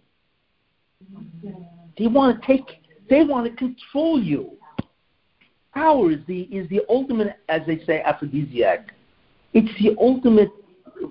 They 1.98 2.06
want 2.06 2.40
to 2.40 2.48
take 2.48 2.84
they 3.10 3.24
want 3.24 3.48
to 3.48 3.56
control 3.56 4.22
you. 4.22 4.52
Power 5.74 6.12
is 6.12 6.20
the 6.28 6.42
is 6.44 6.70
the 6.70 6.82
ultimate, 6.88 7.38
as 7.50 7.62
they 7.66 7.80
say, 7.86 8.04
aphrodisiac. 8.04 8.92
It's 9.54 9.72
the 9.82 9.96
ultimate, 10.00 10.50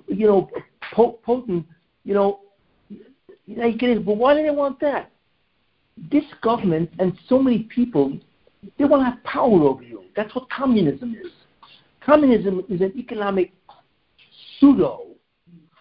you 0.07 0.25
know, 0.25 0.49
potent, 0.93 1.65
you 2.05 2.13
know. 2.13 2.39
You 2.89 3.57
know, 3.57 3.65
you 3.65 3.77
get 3.77 3.89
it, 3.89 4.05
but 4.05 4.15
why 4.15 4.35
do 4.35 4.41
they 4.41 4.51
want 4.51 4.79
that? 4.79 5.11
This 6.11 6.23
government 6.41 6.89
and 6.97 7.15
so 7.27 7.39
many 7.39 7.63
people, 7.63 8.17
they 8.79 8.85
want 8.85 9.01
to 9.01 9.11
have 9.11 9.23
power 9.23 9.61
over 9.63 9.83
you. 9.83 10.05
That's 10.15 10.33
what 10.33 10.49
communism 10.49 11.15
is. 11.23 11.31
Communism 12.03 12.63
is 12.69 12.81
an 12.81 12.93
economic 12.97 13.51
pseudo. 14.59 15.14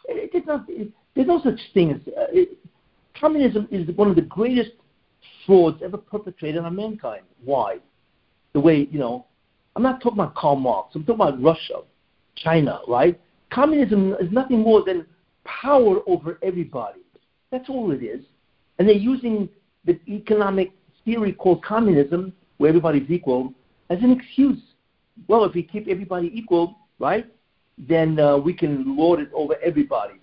It, 0.07 0.47
not, 0.47 0.65
it, 0.69 0.91
there's 1.15 1.27
no 1.27 1.41
such 1.43 1.59
thing 1.73 1.93
as 1.93 2.01
uh, 2.09 2.27
it, 2.33 2.59
communism 3.19 3.69
is 3.71 3.89
one 3.97 4.09
of 4.09 4.17
the 4.17 4.23
greatest 4.23 4.73
frauds 5.47 5.81
ever 5.83 5.97
perpetrated 5.97 6.63
on 6.63 6.77
mankind. 6.77 7.23
Why? 7.45 7.79
The 8.53 8.61
way 8.61 8.89
you 8.91 8.99
know, 8.99 9.27
I'm 9.77 9.83
not 9.83 10.01
talking 10.01 10.19
about 10.19 10.35
Karl 10.35 10.57
Marx. 10.57 10.95
I'm 10.95 11.05
talking 11.05 11.21
about 11.21 11.43
Russia, 11.43 11.81
China, 12.37 12.81
right? 12.87 13.21
Communism 13.51 14.15
is 14.21 14.31
nothing 14.31 14.61
more 14.61 14.85
than 14.85 15.07
power 15.45 16.01
over 16.07 16.39
everybody. 16.43 17.01
That's 17.51 17.69
all 17.69 17.91
it 17.93 18.03
is. 18.03 18.25
And 18.79 18.89
they're 18.89 18.97
using 18.97 19.49
the 19.85 19.99
economic 20.09 20.73
theory 21.05 21.33
called 21.33 21.63
communism, 21.65 22.33
where 22.57 22.69
everybody's 22.69 23.11
equal, 23.11 23.53
as 23.91 23.99
an 24.03 24.11
excuse. 24.11 24.61
Well, 25.29 25.45
if 25.45 25.55
we 25.55 25.63
keep 25.63 25.87
everybody 25.89 26.31
equal, 26.35 26.77
right, 26.99 27.27
then 27.79 28.19
uh, 28.19 28.37
we 28.37 28.53
can 28.53 28.97
lord 28.97 29.21
it 29.21 29.31
over 29.35 29.57
everybody. 29.65 30.15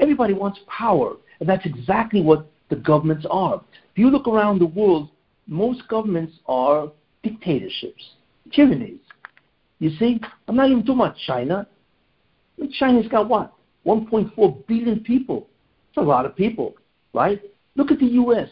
Everybody 0.00 0.34
wants 0.34 0.60
power, 0.66 1.16
and 1.40 1.48
that's 1.48 1.66
exactly 1.66 2.20
what 2.20 2.50
the 2.70 2.76
governments 2.76 3.26
are. 3.30 3.56
If 3.92 3.98
you 3.98 4.10
look 4.10 4.26
around 4.26 4.58
the 4.58 4.66
world, 4.66 5.10
most 5.46 5.86
governments 5.88 6.34
are 6.46 6.90
dictatorships, 7.22 8.02
tyrannies. 8.52 9.00
You 9.78 9.90
see, 9.98 10.20
I'm 10.48 10.56
not 10.56 10.70
even 10.70 10.82
talking 10.82 11.00
about 11.00 11.16
China. 11.26 11.66
China's 12.78 13.08
got 13.08 13.28
what? 13.28 13.52
1.4 13.86 14.66
billion 14.66 15.00
people. 15.00 15.48
It's 15.88 15.96
a 15.96 16.00
lot 16.00 16.24
of 16.24 16.36
people, 16.36 16.74
right? 17.12 17.40
Look 17.74 17.90
at 17.90 17.98
the 17.98 18.06
U.S. 18.06 18.48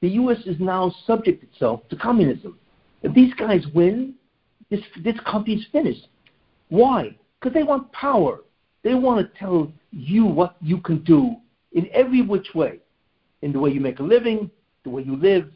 The 0.00 0.08
U.S. 0.10 0.38
is 0.46 0.56
now 0.58 0.94
subject 1.06 1.42
itself 1.42 1.86
to 1.90 1.96
communism. 1.96 2.58
If 3.02 3.14
these 3.14 3.34
guys 3.34 3.64
win, 3.74 4.14
this, 4.70 4.80
this 5.04 5.16
country's 5.30 5.66
finished. 5.70 6.08
Why? 6.68 7.16
Because 7.40 7.54
they 7.54 7.62
want 7.62 7.90
power. 7.92 8.40
They 8.82 8.94
want 8.94 9.20
to 9.20 9.38
tell 9.38 9.72
you 9.90 10.24
what 10.24 10.56
you 10.60 10.78
can 10.78 11.02
do 11.02 11.36
in 11.72 11.88
every 11.92 12.22
which 12.22 12.54
way, 12.54 12.80
in 13.42 13.52
the 13.52 13.58
way 13.58 13.70
you 13.70 13.80
make 13.80 13.98
a 13.98 14.02
living, 14.02 14.50
the 14.84 14.90
way 14.90 15.02
you 15.02 15.16
live. 15.16 15.50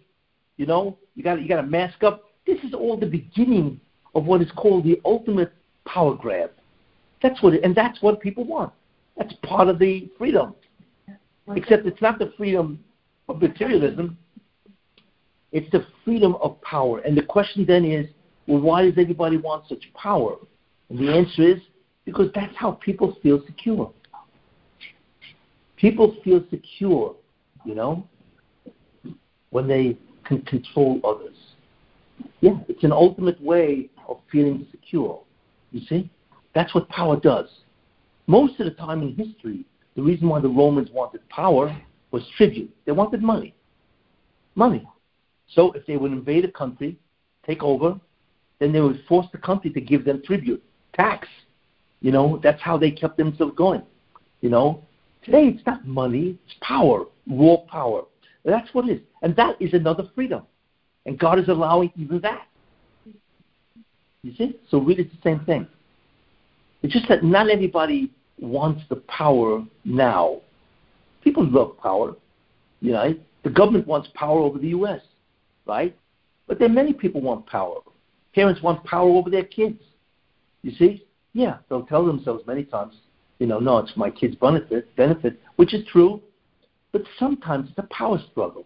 You 0.57 0.67
know, 0.67 0.99
you 1.15 1.23
got 1.23 1.41
you 1.41 1.49
got 1.49 1.57
to 1.57 1.63
mask 1.63 2.03
up. 2.03 2.25
This 2.47 2.59
is 2.65 2.75
all 2.75 2.97
the 2.97 3.07
beginning 3.07 3.81
of 4.15 4.25
what 4.25 4.43
is 4.43 4.51
called 4.57 4.85
the 4.85 5.01
ultimate 5.05 5.53
power 5.87 6.15
grab. 6.15 6.51
That's 7.23 7.43
what, 7.43 7.55
it, 7.55 7.65
and 7.65 7.75
that's 7.75 8.01
what 8.03 8.21
people 8.21 8.45
want. 8.45 8.73
That's 9.17 9.33
part 9.43 9.69
of 9.69 9.79
the 9.79 10.09
freedom. 10.19 10.55
Except 11.55 11.87
it's 11.87 12.01
not 12.01 12.19
the 12.19 12.33
freedom 12.37 12.83
of 13.29 13.41
materialism. 13.43 14.17
It's 15.53 15.71
the 15.73 15.85
freedom 16.05 16.37
of 16.37 16.61
power. 16.63 17.01
And 17.01 17.17
the 17.17 17.23
question 17.23 17.65
then 17.67 17.85
is, 17.85 18.07
well, 18.47 18.61
why 18.61 18.83
does 18.83 18.99
anybody 18.99 19.37
want 19.37 19.69
such 19.69 19.83
power? 19.95 20.37
And 20.89 20.99
the 20.99 21.13
answer 21.13 21.43
is 21.43 21.61
because 22.05 22.31
that's 22.35 22.55
how 22.57 22.73
people 22.73 23.17
feel 23.23 23.43
secure. 23.47 23.93
People 25.77 26.17
feel 26.23 26.45
secure, 26.51 27.15
you 27.65 27.75
know, 27.75 28.07
when 29.51 29.67
they 29.67 29.97
can 30.25 30.43
control 30.43 31.01
others. 31.05 31.37
Yeah, 32.41 32.59
it's 32.69 32.85
an 32.85 32.93
ultimate 32.93 33.41
way 33.43 33.89
of 34.09 34.19
feeling 34.31 34.67
secure. 34.71 35.23
You 35.73 35.81
see? 35.87 36.11
That's 36.55 36.75
what 36.75 36.89
power 36.89 37.19
does. 37.19 37.49
Most 38.27 38.61
of 38.61 38.67
the 38.67 38.73
time 38.73 39.03
in 39.03 39.15
history, 39.15 39.65
the 39.97 40.03
reason 40.03 40.29
why 40.29 40.41
the 40.41 40.49
Romans 40.49 40.91
wanted 40.93 41.27
power 41.29 41.77
was 42.11 42.23
tribute. 42.37 42.75
They 42.87 42.93
wanted 42.93 43.23
money. 43.23 43.55
Money. 44.55 44.87
So 45.49 45.73
if 45.73 45.87
they 45.87 45.97
would 45.97 46.13
invade 46.13 46.45
a 46.45 46.51
country, 46.51 46.99
take 47.47 47.63
over, 47.63 47.99
then 48.59 48.73
they 48.73 48.81
would 48.81 49.03
force 49.09 49.27
the 49.33 49.39
country 49.39 49.71
to 49.71 49.81
give 49.81 50.05
them 50.05 50.23
tribute, 50.25 50.63
tax. 50.95 51.27
You 52.01 52.13
know, 52.13 52.41
that's 52.43 52.61
how 52.61 52.77
they 52.79 52.91
kept 52.91 53.17
themselves 53.17 53.55
going. 53.57 53.83
You 54.41 54.49
know, 54.49 54.83
today 55.25 55.49
it's 55.49 55.65
not 55.67 55.87
money, 55.87 56.39
it's 56.47 56.57
power, 56.63 57.05
raw 57.29 57.57
power. 57.69 58.03
That's 58.45 58.73
what 58.73 58.89
it 58.89 58.93
is. 58.93 59.01
And 59.23 59.37
that 59.37 59.61
is 59.61 59.75
another 59.75 60.05
freedom. 60.15 60.43
And 61.07 61.19
God 61.19 61.39
is 61.39 61.49
allowing 61.49 61.93
even 61.97 62.21
that. 62.23 62.47
You 64.23 64.35
see? 64.37 64.59
So 64.71 64.79
really 64.79 65.03
it's 65.03 65.13
the 65.13 65.21
same 65.23 65.41
thing. 65.45 65.67
It's 66.83 66.93
just 66.93 67.09
that 67.09 67.23
not 67.23 67.51
everybody 67.51 68.11
wants 68.39 68.83
the 68.89 68.97
power 68.97 69.63
now. 69.85 70.41
People 71.23 71.47
love 71.47 71.77
power. 71.79 72.15
You 72.81 72.93
know, 72.93 73.15
the 73.45 73.51
government 73.51 73.87
wants 73.87 74.09
power 74.15 74.41
over 74.41 74.59
the 74.59 74.69
U.S., 74.69 75.01
right? 75.67 75.97
But 76.47 76.59
then 76.59 76.75
many 76.75 76.93
people 76.93 77.21
want 77.21 77.47
power. 77.47 77.81
Parents 78.35 78.63
want 78.63 78.85
power 78.85 79.09
over 79.09 79.29
their 79.29 79.45
kids. 79.45 79.81
You 80.63 80.73
see? 80.73 81.05
Yeah, 81.33 81.59
they'll 81.69 81.87
tell 81.87 82.05
themselves 82.05 82.47
many 82.47 82.65
times, 82.65 82.95
you 83.39 83.47
know, 83.47 83.59
no, 83.59 83.79
it's 83.79 83.97
my 83.97 84.11
kid's 84.11 84.35
benefit, 84.37 84.95
benefit, 84.97 85.41
which 85.57 85.75
is 85.75 85.87
true. 85.87 86.21
But 86.93 87.03
sometimes 87.19 87.69
it's 87.71 87.79
a 87.79 87.95
power 87.95 88.19
struggle. 88.31 88.65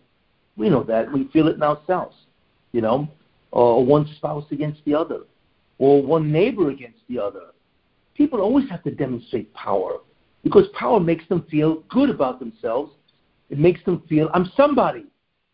We 0.57 0.70
know 0.70 0.82
that. 0.85 1.12
We 1.12 1.28
feel 1.28 1.49
it 1.49 1.57
in 1.57 1.62
ourselves, 1.62 2.16
you 2.73 2.81
know, 2.81 3.09
or 3.51 3.85
one 3.85 4.09
spouse 4.16 4.47
against 4.51 4.81
the 4.85 4.95
other, 4.95 5.20
or 5.78 6.03
one 6.03 6.32
neighbor 6.32 6.70
against 6.70 7.01
the 7.09 7.19
other, 7.19 7.49
people 8.15 8.41
always 8.41 8.69
have 8.70 8.82
to 8.85 8.91
demonstrate 8.91 9.53
power 9.55 9.99
because 10.43 10.66
power 10.78 11.01
makes 11.01 11.27
them 11.28 11.45
feel 11.51 11.82
good 11.89 12.11
about 12.11 12.39
themselves. 12.39 12.93
It 13.51 13.59
makes 13.59 13.82
them 13.85 14.03
feel 14.09 14.31
I'm 14.32 14.51
somebody, 14.57 15.07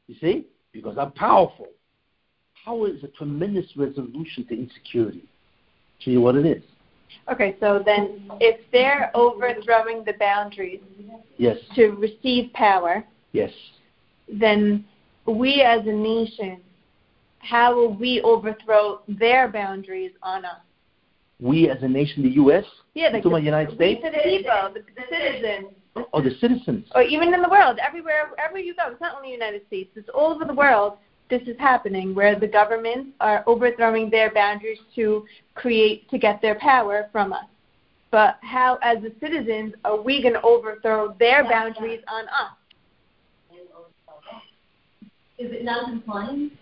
you 0.07 0.15
see, 0.21 0.47
because 0.73 0.97
I'm 0.99 1.13
powerful. 1.13 1.69
Power 2.65 2.89
is 2.89 3.03
a 3.03 3.09
tremendous 3.09 3.67
resolution 3.77 4.47
to 4.49 4.55
insecurity. 4.59 5.25
You 6.01 6.21
what 6.21 6.35
it 6.35 6.47
is. 6.47 6.63
Okay, 7.31 7.57
so 7.61 7.83
then 7.85 8.31
if 8.41 8.61
they're 8.73 9.11
overthrowing 9.15 10.05
the 10.05 10.15
boundaries 10.19 10.81
yes. 11.37 11.57
to 11.75 11.89
receive 11.91 12.53
power, 12.53 13.05
yes. 13.33 13.53
then 14.29 14.85
we 15.27 15.63
as 15.63 15.87
a 15.87 15.93
nation, 15.93 16.61
how 17.39 17.75
will 17.75 17.95
we 17.95 18.21
overthrow 18.23 19.01
their 19.09 19.49
boundaries 19.49 20.13
on 20.23 20.45
us? 20.45 20.61
we 21.41 21.69
as 21.69 21.83
a 21.83 21.89
nation, 21.89 22.23
the 22.23 22.31
U.S. 22.31 22.65
Yeah, 22.95 23.11
the, 23.13 23.29
the 23.29 23.37
United 23.37 23.75
States. 23.75 24.01
The 24.03 24.11
people, 24.11 24.75
the, 24.75 24.81
the 24.81 25.03
citizens. 25.11 25.75
Oh, 26.13 26.23
the 26.23 26.37
citizens. 26.41 26.87
Or 26.95 27.03
even 27.03 27.35
in 27.35 27.43
the 27.43 27.49
world, 27.49 27.79
everywhere, 27.85 28.31
wherever 28.31 28.59
you 28.59 28.75
go. 28.75 28.91
It's 28.91 29.01
not 29.01 29.17
only 29.17 29.31
the 29.31 29.35
United 29.35 29.67
States. 29.67 29.91
It's 29.97 30.09
all 30.15 30.33
over 30.33 30.45
the 30.45 30.55
world. 30.55 30.99
This 31.31 31.43
is 31.43 31.57
happening 31.59 32.15
where 32.15 32.39
the 32.39 32.49
governments 32.49 33.11
are 33.21 33.45
overthrowing 33.47 34.11
their 34.11 34.33
boundaries 34.35 34.81
to 34.97 35.25
create 35.55 36.11
to 36.11 36.19
get 36.19 36.43
their 36.43 36.57
power 36.57 37.09
from 37.13 37.33
us. 37.33 37.45
But 38.11 38.39
how, 38.43 38.79
as 38.83 38.99
the 39.03 39.13
citizens, 39.21 39.75
are 39.85 40.01
we 40.01 40.21
going 40.21 40.35
to 40.35 40.43
overthrow 40.43 41.15
their 41.21 41.45
boundaries 41.45 42.01
on 42.09 42.25
us? 42.25 42.57
Is 45.39 45.53
it 45.53 45.65
non-compliant? 45.65 46.53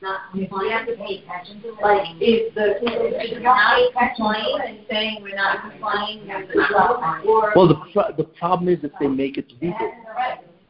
not 0.00 0.30
compliant. 0.30 0.62
We 0.62 0.70
have 0.70 0.86
to 0.86 0.96
pay 0.96 1.22
attention 1.24 1.62
to 1.62 1.68
it. 1.68 1.82
Like, 1.82 2.06
if 2.20 2.54
the, 2.54 2.76
if 2.82 3.32
it's 3.32 3.42
not 3.42 3.92
compliant 3.92 4.64
and 4.66 4.78
saying 4.90 5.18
we're 5.22 5.36
not 5.36 5.70
complying 5.70 6.26
with 6.26 6.48
the 6.48 6.66
law, 6.72 7.20
or. 7.26 7.52
Well, 7.54 7.68
the, 7.68 7.80
pro- 7.92 8.12
the 8.16 8.24
problem 8.24 8.68
is 8.68 8.78
if 8.82 8.92
they 9.00 9.06
make 9.06 9.38
it 9.38 9.52
legal, 9.60 9.92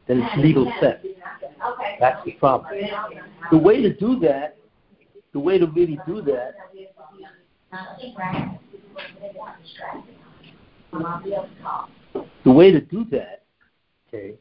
then 0.07 0.21
it's 0.21 0.37
legal 0.37 0.71
theft. 0.79 1.05
That's 1.99 2.23
the 2.25 2.31
problem. 2.33 2.71
The 3.51 3.57
way 3.57 3.81
to 3.81 3.93
do 3.93 4.19
that, 4.19 4.57
the 5.33 5.39
way 5.39 5.57
to 5.57 5.67
really 5.67 5.99
do 6.07 6.21
that, 6.21 6.55
the 12.43 12.51
way 12.51 12.71
to 12.71 12.81
do 12.81 13.05
that, 13.11 13.43
okay, 14.07 14.35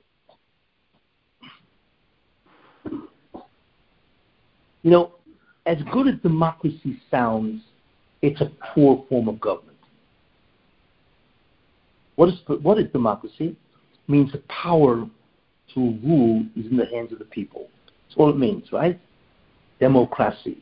You 4.83 4.91
know, 4.91 5.13
as 5.67 5.77
good 5.93 6.09
as 6.09 6.15
democracy 6.23 6.99
sounds, 7.11 7.61
it's 8.23 8.41
a 8.41 8.51
poor 8.73 9.05
form 9.09 9.29
of 9.29 9.41
government. 9.41 9.77
What 12.17 12.31
is, 12.31 12.37
what 12.63 12.79
is 12.79 12.91
democracy? 12.91 13.49
It 13.49 14.11
means 14.11 14.33
the 14.33 14.43
power 14.49 15.07
to 15.79 15.99
rule 16.07 16.45
is 16.57 16.67
in 16.67 16.77
the 16.77 16.87
hands 16.87 17.13
of 17.13 17.19
the 17.19 17.25
people. 17.25 17.69
That's 17.87 18.17
all 18.17 18.31
it 18.31 18.37
means, 18.37 18.73
right? 18.73 18.99
Democracy. 19.79 20.59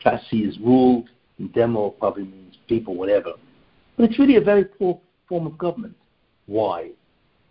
Classy 0.00 0.44
is 0.44 0.58
ruled, 0.60 1.08
and 1.38 1.52
demo 1.52 1.90
probably 1.90 2.24
means 2.24 2.56
people, 2.68 2.94
whatever. 2.94 3.32
But 3.96 4.10
it's 4.10 4.18
really 4.18 4.36
a 4.36 4.40
very 4.40 4.64
poor 4.64 5.00
form 5.28 5.46
of 5.46 5.58
government. 5.58 5.96
Why? 6.46 6.90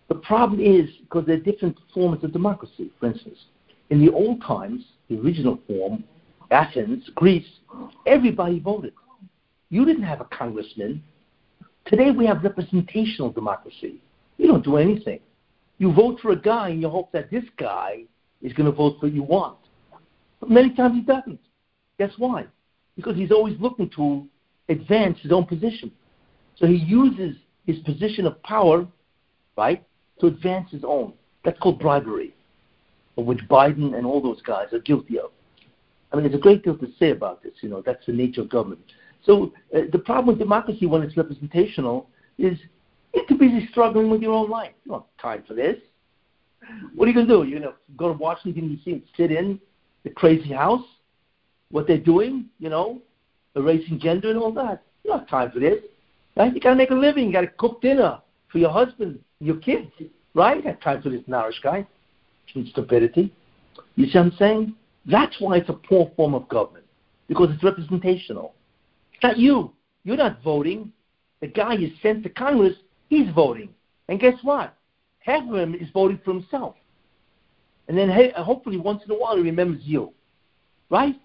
The 0.07 0.15
problem 0.15 0.61
is 0.61 0.89
because 1.01 1.25
there 1.25 1.35
are 1.35 1.39
different 1.39 1.77
forms 1.93 2.23
of 2.23 2.31
democracy. 2.31 2.91
For 2.99 3.07
instance, 3.07 3.37
in 3.89 3.99
the 4.05 4.11
old 4.11 4.41
times, 4.41 4.83
the 5.09 5.19
original 5.19 5.59
form, 5.67 6.03
Athens, 6.51 7.09
Greece, 7.15 7.47
everybody 8.05 8.59
voted. 8.59 8.93
You 9.69 9.85
didn't 9.85 10.03
have 10.03 10.21
a 10.21 10.25
congressman. 10.25 11.03
Today 11.85 12.11
we 12.11 12.25
have 12.27 12.43
representational 12.43 13.31
democracy. 13.31 13.95
You 14.37 14.47
don't 14.47 14.63
do 14.63 14.77
anything. 14.77 15.19
You 15.83 15.91
vote 15.91 16.21
for 16.21 16.31
a 16.31 16.37
guy 16.37 16.69
and 16.69 16.81
you 16.81 16.87
hope 16.87 17.11
that 17.11 17.29
this 17.29 17.43
guy 17.57 18.03
is 18.41 18.53
going 18.53 18.71
to 18.71 18.71
vote 18.71 19.01
for 19.01 19.07
what 19.07 19.13
you 19.13 19.21
want. 19.21 19.57
But 20.39 20.49
many 20.49 20.73
times 20.73 20.95
he 20.95 21.01
doesn't. 21.01 21.41
Guess 21.99 22.11
why? 22.17 22.45
Because 22.95 23.17
he's 23.17 23.33
always 23.33 23.59
looking 23.59 23.89
to 23.97 24.25
advance 24.69 25.19
his 25.21 25.33
own 25.33 25.45
position. 25.45 25.91
So 26.55 26.67
he 26.67 26.77
uses 26.77 27.35
his 27.67 27.79
position 27.79 28.25
of 28.25 28.41
power, 28.43 28.87
right, 29.57 29.85
to 30.21 30.27
advance 30.27 30.71
his 30.71 30.85
own. 30.85 31.15
That's 31.43 31.59
called 31.59 31.79
bribery, 31.79 32.33
of 33.17 33.25
which 33.25 33.39
Biden 33.49 33.93
and 33.93 34.05
all 34.05 34.21
those 34.21 34.41
guys 34.43 34.71
are 34.71 34.79
guilty 34.79 35.19
of. 35.19 35.31
I 36.13 36.15
mean, 36.15 36.23
there's 36.23 36.35
a 36.35 36.41
great 36.41 36.63
deal 36.63 36.77
to 36.77 36.87
say 36.97 37.09
about 37.09 37.43
this. 37.43 37.55
You 37.59 37.67
know, 37.67 37.83
that's 37.85 38.05
the 38.05 38.13
nature 38.13 38.39
of 38.39 38.49
government. 38.49 38.79
So 39.25 39.51
uh, 39.75 39.81
the 39.91 39.99
problem 39.99 40.27
with 40.27 40.39
democracy 40.39 40.85
when 40.85 41.01
it's 41.01 41.17
representational 41.17 42.09
is 42.37 42.57
you're 43.13 43.25
too 43.27 43.37
busy 43.37 43.67
struggling 43.71 44.09
with 44.09 44.21
your 44.21 44.33
own 44.33 44.49
life. 44.49 44.71
You 44.85 44.91
don't 44.91 45.01
have 45.01 45.21
time 45.21 45.43
for 45.47 45.53
this. 45.53 45.77
What 46.95 47.05
are 47.05 47.07
you 47.09 47.13
going 47.13 47.27
to 47.27 47.33
do? 47.33 47.43
You're 47.43 47.59
going 47.59 47.71
to 47.71 47.77
go 47.97 48.07
to 48.07 48.17
Washington, 48.17 48.69
D.C. 48.69 48.91
and 48.91 49.03
sit 49.17 49.31
in 49.31 49.59
the 50.03 50.09
crazy 50.09 50.53
house? 50.53 50.83
What 51.71 51.87
they're 51.87 51.97
doing, 51.97 52.45
you 52.59 52.69
know, 52.69 53.01
erasing 53.55 53.99
gender 53.99 54.29
and 54.29 54.39
all 54.39 54.51
that. 54.53 54.83
You 55.03 55.11
don't 55.11 55.19
have 55.19 55.27
time 55.27 55.51
for 55.51 55.59
this. 55.59 55.79
Right? 56.37 56.53
You 56.53 56.59
got 56.61 56.71
to 56.71 56.75
make 56.75 56.91
a 56.91 56.95
living. 56.95 57.27
You 57.27 57.33
got 57.33 57.41
to 57.41 57.47
cook 57.47 57.81
dinner 57.81 58.19
for 58.51 58.57
your 58.57 58.71
husband, 58.71 59.19
your 59.39 59.57
kids. 59.57 59.91
Right? 60.33 60.57
You 60.57 60.63
got 60.63 60.81
time 60.81 61.01
for 61.01 61.09
this 61.09 61.21
nourish 61.27 61.59
guy. 61.61 61.85
Stupidity. 62.47 63.33
You 63.95 64.05
see 64.05 64.17
what 64.17 64.25
I'm 64.25 64.31
saying? 64.37 64.75
That's 65.05 65.35
why 65.39 65.57
it's 65.57 65.69
a 65.69 65.73
poor 65.73 66.11
form 66.15 66.33
of 66.33 66.47
government, 66.47 66.85
because 67.27 67.49
it's 67.51 67.63
representational. 67.63 68.53
It's 69.13 69.23
not 69.23 69.37
you. 69.37 69.73
You're 70.03 70.17
not 70.17 70.41
voting. 70.43 70.91
The 71.41 71.47
guy 71.47 71.73
you 71.73 71.91
sent 72.01 72.23
to 72.23 72.29
Congress, 72.29 72.75
he's 73.13 73.33
voting. 73.33 73.69
And 74.07 74.19
guess 74.19 74.35
what? 74.41 74.75
Half 75.19 75.47
of 75.49 75.55
him 75.55 75.75
is 75.75 75.89
voting 75.93 76.19
for 76.23 76.33
himself. 76.33 76.75
And 77.87 77.97
then 77.97 78.09
hey, 78.09 78.31
hopefully 78.35 78.77
once 78.77 79.03
in 79.05 79.11
a 79.11 79.15
while 79.15 79.35
he 79.35 79.43
remembers 79.43 79.81
you. 79.83 80.13
Right? 80.89 81.15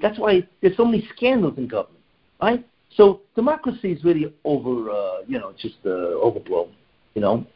That's 0.00 0.18
why 0.18 0.46
there's 0.60 0.76
so 0.76 0.84
many 0.84 1.08
scandals 1.16 1.58
in 1.58 1.68
government. 1.68 2.04
Right? 2.40 2.66
So 2.96 3.22
democracy 3.34 3.92
is 3.92 4.04
really 4.04 4.32
over, 4.44 4.90
uh, 4.90 5.18
you 5.26 5.38
know, 5.38 5.52
just 5.58 5.76
uh, 5.84 5.88
overblown. 5.88 6.72
You 7.14 7.22
know. 7.22 7.46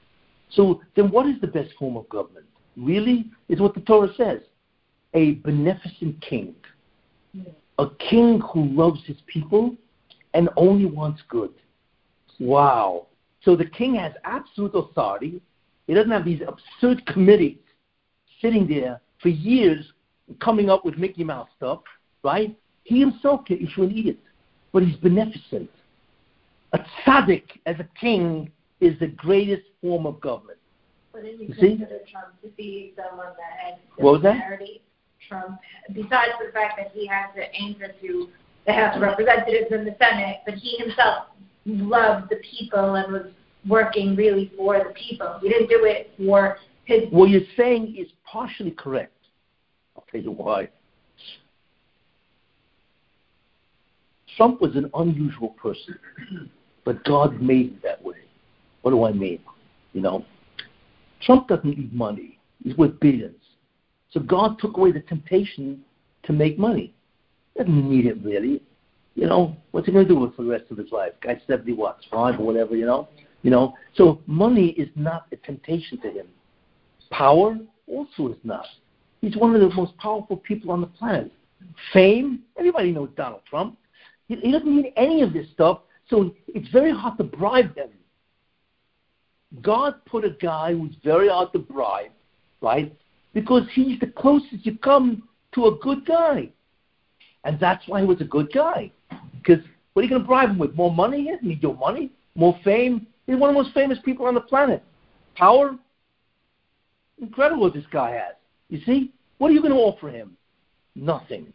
So 0.50 0.80
then, 0.94 1.10
what 1.10 1.26
is 1.26 1.40
the 1.40 1.46
best 1.46 1.70
form 1.78 1.96
of 1.96 2.08
government? 2.08 2.46
Really, 2.76 3.30
is 3.48 3.60
what 3.60 3.74
the 3.74 3.80
Torah 3.80 4.12
says: 4.16 4.40
a 5.14 5.32
beneficent 5.34 6.20
king, 6.20 6.54
a 7.78 7.86
king 8.10 8.40
who 8.52 8.64
loves 8.64 9.00
his 9.06 9.16
people 9.26 9.74
and 10.34 10.48
only 10.56 10.86
wants 10.86 11.22
good. 11.28 11.52
Wow. 12.38 13.06
So 13.46 13.54
the 13.54 13.64
king 13.64 13.94
has 13.94 14.12
absolute 14.24 14.72
authority. 14.74 15.40
He 15.86 15.94
doesn't 15.94 16.10
have 16.10 16.24
these 16.24 16.40
absurd 16.46 17.06
committees 17.06 17.58
sitting 18.42 18.66
there 18.66 19.00
for 19.22 19.28
years 19.28 19.86
coming 20.40 20.68
up 20.68 20.84
with 20.84 20.98
Mickey 20.98 21.22
Mouse 21.22 21.48
stuff, 21.56 21.78
right? 22.24 22.54
He 22.82 22.98
himself 22.98 23.44
can 23.44 23.64
issue 23.64 23.84
an 23.84 23.92
edict, 23.92 24.26
but 24.72 24.82
he's 24.82 24.96
beneficent. 24.96 25.70
A 26.72 26.80
tzaddik 27.06 27.44
as 27.66 27.76
a 27.78 27.88
king 27.98 28.50
is 28.80 28.98
the 28.98 29.06
greatest 29.06 29.62
form 29.80 30.06
of 30.06 30.20
government. 30.20 30.58
But 31.12 31.22
didn't 31.22 31.42
you 31.42 31.46
You 31.46 31.54
see? 31.54 31.76
consider 31.76 32.00
Trump 32.10 32.40
to 32.42 32.48
be 32.56 32.94
someone 32.96 33.28
that 33.28 33.78
What 33.96 34.14
was 34.14 34.22
that? 34.22 34.58
Trump, 35.28 35.58
besides 35.92 36.32
the 36.44 36.52
fact 36.52 36.74
that 36.78 36.90
he 36.92 37.06
has 37.06 37.26
to 37.36 37.54
answer 37.54 37.94
to 38.00 38.28
the 38.66 38.72
House 38.72 38.96
of 38.96 39.02
Representatives 39.02 39.70
and 39.70 39.86
the 39.86 39.96
Senate, 39.98 40.38
but 40.44 40.54
he 40.54 40.76
himself 40.78 41.26
loved 41.66 42.30
the 42.30 42.36
people 42.58 42.94
and 42.94 43.12
was 43.12 43.26
working 43.68 44.14
really 44.16 44.52
for 44.56 44.78
the 44.78 44.94
people. 44.94 45.38
He 45.42 45.48
didn't 45.48 45.68
do 45.68 45.84
it 45.84 46.12
for 46.16 46.58
his. 46.84 47.02
What 47.10 47.30
you're 47.30 47.42
saying 47.56 47.96
is 47.98 48.08
partially 48.24 48.70
correct. 48.70 49.12
I'll 49.96 50.04
tell 50.10 50.20
you 50.20 50.30
why. 50.30 50.68
Trump 54.36 54.60
was 54.60 54.76
an 54.76 54.90
unusual 54.94 55.50
person, 55.50 55.98
but 56.84 57.02
God 57.04 57.40
made 57.40 57.66
him 57.66 57.80
that 57.82 58.02
way. 58.04 58.16
What 58.82 58.90
do 58.90 59.04
I 59.04 59.12
mean? 59.12 59.40
You 59.94 60.02
know, 60.02 60.24
Trump 61.22 61.48
doesn't 61.48 61.78
need 61.78 61.92
money. 61.92 62.38
He's 62.62 62.76
worth 62.76 63.00
billions. 63.00 63.40
So 64.10 64.20
God 64.20 64.58
took 64.58 64.76
away 64.76 64.92
the 64.92 65.00
temptation 65.00 65.82
to 66.24 66.32
make 66.32 66.58
money. 66.58 66.94
Doesn't 67.56 67.90
need 67.90 68.06
it 68.06 68.22
really. 68.22 68.62
You 69.16 69.26
know, 69.26 69.56
what's 69.70 69.86
he 69.86 69.92
going 69.92 70.06
to 70.06 70.14
do 70.14 70.32
for 70.36 70.42
the 70.42 70.50
rest 70.50 70.64
of 70.70 70.76
his 70.76 70.92
life? 70.92 71.12
Guy's 71.22 71.40
70 71.46 71.72
watts, 71.72 72.04
five 72.10 72.38
or 72.38 72.44
whatever, 72.44 72.76
you 72.76 72.84
know? 72.84 73.08
You 73.42 73.50
know, 73.50 73.74
so 73.94 74.20
money 74.26 74.68
is 74.70 74.88
not 74.94 75.26
a 75.32 75.36
temptation 75.36 75.98
to 76.02 76.10
him. 76.10 76.26
Power 77.10 77.56
also 77.86 78.28
is 78.28 78.38
not. 78.44 78.66
He's 79.22 79.34
one 79.36 79.54
of 79.54 79.60
the 79.62 79.74
most 79.74 79.96
powerful 79.96 80.36
people 80.36 80.70
on 80.70 80.82
the 80.82 80.86
planet. 80.86 81.32
Fame, 81.94 82.42
everybody 82.58 82.92
knows 82.92 83.08
Donald 83.16 83.40
Trump. 83.48 83.78
He, 84.28 84.36
he 84.36 84.52
doesn't 84.52 84.76
need 84.76 84.92
any 84.96 85.22
of 85.22 85.32
this 85.32 85.46
stuff, 85.54 85.80
so 86.10 86.34
it's 86.48 86.68
very 86.68 86.92
hard 86.92 87.16
to 87.16 87.24
bribe 87.24 87.74
him. 87.74 87.88
God 89.62 89.94
put 90.04 90.24
a 90.24 90.30
guy 90.30 90.74
who's 90.74 90.94
very 91.02 91.28
hard 91.28 91.52
to 91.54 91.58
bribe, 91.58 92.10
right? 92.60 92.94
Because 93.32 93.62
he's 93.72 93.98
the 94.00 94.08
closest 94.08 94.66
you 94.66 94.76
come 94.76 95.26
to 95.54 95.66
a 95.66 95.76
good 95.76 96.04
guy. 96.04 96.50
And 97.44 97.58
that's 97.58 97.86
why 97.86 98.00
he 98.00 98.06
was 98.06 98.20
a 98.20 98.24
good 98.24 98.52
guy. 98.52 98.90
Because 99.46 99.64
what 99.92 100.00
are 100.00 100.04
you 100.04 100.10
going 100.10 100.22
to 100.22 100.26
bribe 100.26 100.50
him 100.50 100.58
with? 100.58 100.74
More 100.74 100.92
money? 100.92 101.22
He 101.22 101.30
doesn't 101.30 101.46
need 101.46 101.62
your 101.62 101.76
money. 101.76 102.10
More 102.34 102.58
fame? 102.64 103.06
He's 103.26 103.36
one 103.36 103.50
of 103.50 103.56
the 103.56 103.62
most 103.62 103.74
famous 103.74 103.98
people 104.04 104.26
on 104.26 104.34
the 104.34 104.40
planet. 104.40 104.82
Power? 105.36 105.76
Incredible 107.20 107.62
what 107.62 107.74
this 107.74 107.84
guy 107.90 108.10
has. 108.12 108.34
You 108.68 108.80
see? 108.84 109.12
What 109.38 109.50
are 109.50 109.54
you 109.54 109.62
going 109.62 109.72
to 109.72 109.78
offer 109.78 110.08
him? 110.08 110.36
Nothing. 110.94 111.52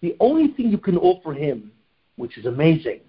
The 0.00 0.16
only 0.20 0.52
thing 0.52 0.70
you 0.70 0.78
can 0.78 0.96
offer 0.96 1.32
him, 1.32 1.70
which 2.16 2.38
is 2.38 2.46
amazing, 2.46 3.00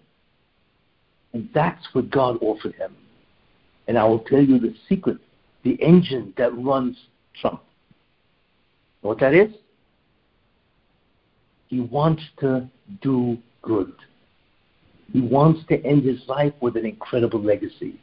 and 1.34 1.48
that's 1.54 1.86
what 1.94 2.10
God 2.10 2.38
offered 2.42 2.76
him. 2.76 2.96
And 3.88 3.98
I 3.98 4.04
will 4.04 4.20
tell 4.20 4.42
you 4.42 4.60
the 4.60 4.76
secret, 4.90 5.18
the 5.64 5.76
engine 5.76 6.34
that 6.38 6.52
runs 6.58 6.98
Trump. 7.40 7.62
Know 9.04 9.10
what 9.10 9.20
that 9.20 9.34
is? 9.34 9.52
He 11.68 11.80
wants 11.80 12.24
to 12.40 12.68
do 13.02 13.38
good. 13.62 13.94
He 15.12 15.22
wants 15.22 15.62
to 15.70 15.84
end 15.86 16.04
his 16.04 16.20
life 16.28 16.54
with 16.62 16.78
an 16.78 16.86
incredible 16.86 17.42
legacy. 17.42 18.00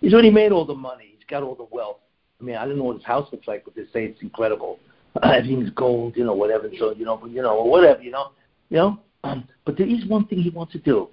He's 0.00 0.12
already 0.12 0.30
made 0.30 0.52
all 0.52 0.64
the 0.64 0.74
money. 0.74 1.14
He's 1.16 1.26
got 1.28 1.42
all 1.42 1.54
the 1.54 1.66
wealth. 1.70 1.98
I 2.40 2.44
mean, 2.44 2.56
I 2.56 2.66
don't 2.66 2.78
know 2.78 2.84
what 2.84 2.96
his 2.96 3.04
house 3.04 3.28
looks 3.32 3.48
like, 3.48 3.64
but 3.64 3.74
they 3.74 3.82
say 3.92 4.04
it's 4.04 4.22
incredible. 4.22 4.78
Everything's 5.22 5.70
gold, 5.70 6.14
you 6.16 6.24
know, 6.24 6.34
whatever. 6.34 6.70
So 6.78 6.94
you 6.94 7.04
know, 7.04 7.24
you 7.26 7.42
know, 7.42 7.56
or 7.56 7.70
whatever, 7.70 8.00
you 8.00 8.10
know, 8.10 8.32
you 8.70 8.76
know. 8.78 9.00
Um, 9.24 9.48
but 9.64 9.76
there 9.76 9.88
is 9.88 10.06
one 10.06 10.26
thing 10.26 10.40
he 10.40 10.50
wants 10.50 10.72
to 10.72 10.78
do. 10.78 11.08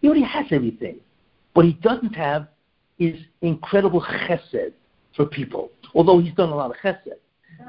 He 0.00 0.08
already 0.08 0.24
has 0.24 0.46
everything. 0.50 0.96
What 1.54 1.66
he 1.66 1.72
doesn't 1.74 2.14
have 2.14 2.48
is 2.98 3.18
incredible 3.42 4.00
chesed 4.02 4.72
for 5.16 5.26
people. 5.26 5.70
Although 5.94 6.20
he's 6.20 6.34
done 6.34 6.50
a 6.50 6.54
lot 6.54 6.70
of 6.70 6.76
chesed, 6.82 7.18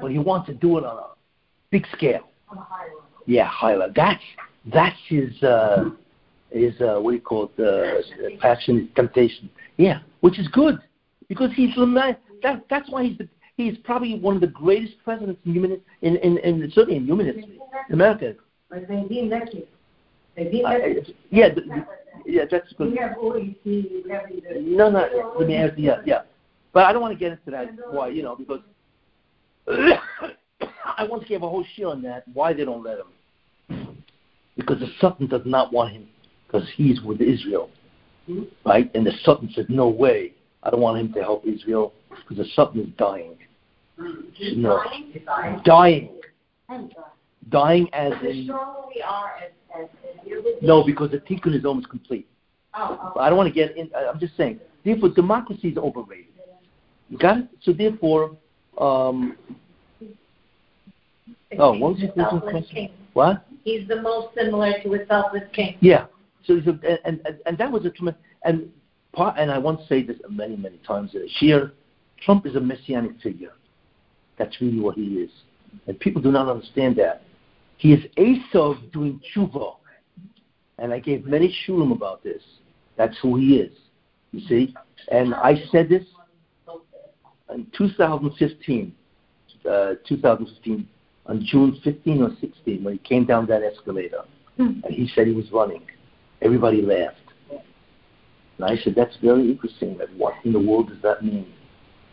but 0.00 0.10
he 0.10 0.18
wants 0.18 0.46
to 0.46 0.54
do 0.54 0.78
it 0.78 0.84
on 0.84 0.96
a 0.96 1.06
big 1.70 1.86
scale. 1.92 2.28
On 2.48 2.58
a 2.58 2.60
high 2.60 2.84
level. 2.84 3.02
Yeah, 3.26 3.46
high 3.46 3.74
level. 3.74 3.92
That's 3.94 4.22
that's 4.66 4.98
his 5.08 5.42
uh, 5.42 5.90
his 6.50 6.80
uh, 6.80 6.98
what 7.00 7.12
do 7.12 7.16
you 7.16 7.22
call 7.22 7.50
it? 7.56 7.60
Uh, 7.60 8.38
passion, 8.40 8.88
temptation. 8.94 9.50
Yeah, 9.76 10.00
which 10.20 10.38
is 10.38 10.48
good 10.48 10.78
because 11.28 11.50
he's 11.54 11.74
that 11.74 12.64
that's 12.68 12.90
why 12.90 13.04
he's 13.04 13.18
the, 13.18 13.28
he's 13.56 13.76
probably 13.78 14.18
one 14.18 14.34
of 14.34 14.40
the 14.40 14.46
greatest 14.48 14.94
presidents 15.04 15.40
in 15.44 15.52
human 15.52 15.80
in 16.02 16.16
in, 16.16 16.38
in 16.38 16.70
certainly 16.74 16.96
in 16.96 17.06
human 17.06 17.26
history 17.26 17.58
in 17.88 17.94
America. 17.94 18.34
Mas 18.70 18.86
vem 18.88 19.08
vir 19.08 19.28
daqui. 19.28 19.66
Vem 20.36 20.50
vir 20.50 20.62
Uh, 20.64 21.12
yeah, 21.30 21.48
the, 21.52 21.62
yeah, 22.24 22.44
that's 22.50 22.72
good. 22.74 22.92
We 22.92 22.96
have 22.98 23.16
OECD, 23.16 24.04
we 24.04 24.10
have 24.10 24.28
the. 24.28 24.60
No, 24.60 24.90
no, 24.90 25.34
let 25.38 25.48
me 25.48 25.54
answer. 25.54 25.78
Yeah, 25.78 26.00
yeah. 26.06 26.22
But 26.72 26.86
I 26.86 26.92
don't 26.92 27.02
want 27.02 27.12
to 27.12 27.18
get 27.18 27.32
into 27.32 27.50
that. 27.50 27.68
Why, 27.90 28.08
you 28.08 28.22
know, 28.22 28.34
because 28.36 28.60
I 29.68 31.04
once 31.04 31.24
gave 31.28 31.42
a 31.42 31.48
whole 31.48 31.64
shiur 31.76 31.90
on 31.90 32.02
that. 32.02 32.24
Why 32.32 32.52
they 32.54 32.64
don't 32.64 32.82
let 32.82 32.98
him? 32.98 33.06
Because 34.56 34.80
the 34.80 34.88
Sultan 35.00 35.26
does 35.26 35.42
not 35.44 35.72
want 35.72 35.92
him 35.92 36.08
because 36.46 36.68
he's 36.76 37.00
with 37.02 37.20
Israel, 37.20 37.70
right? 38.66 38.90
And 38.94 39.06
the 39.06 39.12
Sultan 39.22 39.50
said, 39.54 39.70
"No 39.70 39.88
way, 39.88 40.34
I 40.62 40.70
don't 40.70 40.80
want 40.80 40.98
him 40.98 41.12
to 41.14 41.22
help 41.22 41.46
Israel 41.46 41.94
because 42.10 42.36
the 42.36 42.50
Sultan 42.54 42.82
is 42.82 42.88
dying, 42.98 43.36
No. 44.56 44.82
dying, 45.64 46.10
dying 47.48 47.88
as 47.92 48.12
The 48.20 48.30
in 48.30 48.46
we 48.94 49.02
are 49.02 49.32
as, 49.42 49.52
as, 49.82 49.88
no, 50.60 50.84
because 50.84 51.10
the 51.10 51.18
tikkun 51.18 51.54
is 51.54 51.64
almost 51.64 51.88
complete. 51.88 52.28
Oh, 52.74 53.12
I 53.18 53.28
don't 53.28 53.36
want 53.36 53.48
to 53.48 53.54
get 53.54 53.76
in. 53.76 53.90
I'm 53.94 54.18
just 54.20 54.36
saying. 54.36 54.60
Therefore, 54.84 55.10
democracy 55.10 55.68
is 55.68 55.78
overrated. 55.78 56.26
You 57.08 57.18
got 57.18 57.38
it? 57.38 57.48
So 57.62 57.72
therefore, 57.72 58.36
um, 58.78 59.36
oh. 60.02 60.08
oh, 61.58 61.78
what 61.78 61.92
was 61.92 62.00
your 62.00 62.40
question? 62.40 62.90
What? 63.14 63.46
He's 63.64 63.86
the 63.88 64.00
most 64.00 64.34
similar 64.34 64.72
to 64.82 64.94
a 64.94 65.06
selfless 65.06 65.44
king. 65.52 65.76
Yeah. 65.80 66.06
So 66.44 66.56
he's 66.56 66.66
a, 66.66 66.78
and, 67.06 67.20
and 67.24 67.38
and 67.46 67.58
that 67.58 67.70
was 67.70 67.84
a 67.84 67.90
tremendous 67.90 68.22
and 68.44 68.70
part. 69.12 69.38
And 69.38 69.50
I 69.50 69.58
once 69.58 69.80
say 69.88 70.02
this 70.02 70.16
many 70.28 70.56
many 70.56 70.78
times. 70.78 71.14
Here, 71.38 71.72
Trump 72.24 72.46
is 72.46 72.56
a 72.56 72.60
messianic 72.60 73.20
figure. 73.20 73.52
That's 74.38 74.60
really 74.60 74.80
what 74.80 74.96
he 74.96 75.02
is, 75.02 75.30
and 75.86 75.98
people 76.00 76.20
do 76.22 76.32
not 76.32 76.48
understand 76.48 76.96
that. 76.96 77.22
He 77.76 77.92
is 77.92 78.04
Esav 78.16 78.92
doing 78.92 79.20
tshuva, 79.34 79.76
and 80.78 80.92
I 80.92 80.98
gave 80.98 81.26
many 81.26 81.54
shurim 81.66 81.92
about 81.92 82.24
this. 82.24 82.42
That's 82.96 83.16
who 83.22 83.36
he 83.36 83.56
is. 83.56 83.72
You 84.32 84.40
see? 84.48 84.74
And 85.10 85.34
I 85.34 85.62
said 85.70 85.88
this 85.88 86.04
in 87.54 87.66
2015, 87.76 88.94
uh, 89.68 89.94
2015, 90.08 90.88
on 91.26 91.44
June 91.44 91.80
15 91.84 92.22
or 92.22 92.30
16, 92.40 92.82
when 92.82 92.94
he 92.94 92.98
came 92.98 93.24
down 93.24 93.46
that 93.46 93.62
escalator, 93.62 94.22
Hmm. 94.56 94.80
and 94.84 94.94
he 94.94 95.08
said 95.14 95.26
he 95.26 95.32
was 95.32 95.50
running. 95.50 95.82
Everybody 96.42 96.82
laughed. 96.82 97.16
And 97.50 98.64
I 98.66 98.76
said, 98.82 98.94
that's 98.94 99.16
very 99.22 99.50
interesting. 99.50 99.96
Like, 99.98 100.10
what 100.16 100.34
in 100.44 100.52
the 100.52 100.60
world 100.60 100.88
does 100.88 101.00
that 101.02 101.24
mean? 101.24 101.46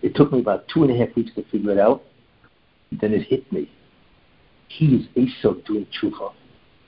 It 0.01 0.15
took 0.15 0.31
me 0.31 0.39
about 0.39 0.67
two 0.73 0.83
and 0.83 0.91
a 0.91 0.97
half 0.97 1.15
weeks 1.15 1.31
to 1.35 1.43
figure 1.51 1.71
it 1.71 1.79
out. 1.79 2.03
Then 2.91 3.13
it 3.13 3.23
hit 3.23 3.51
me. 3.51 3.69
He 4.69 4.95
is 4.95 5.07
Esau 5.15 5.55
doing 5.65 5.85
tshuva. 5.87 6.31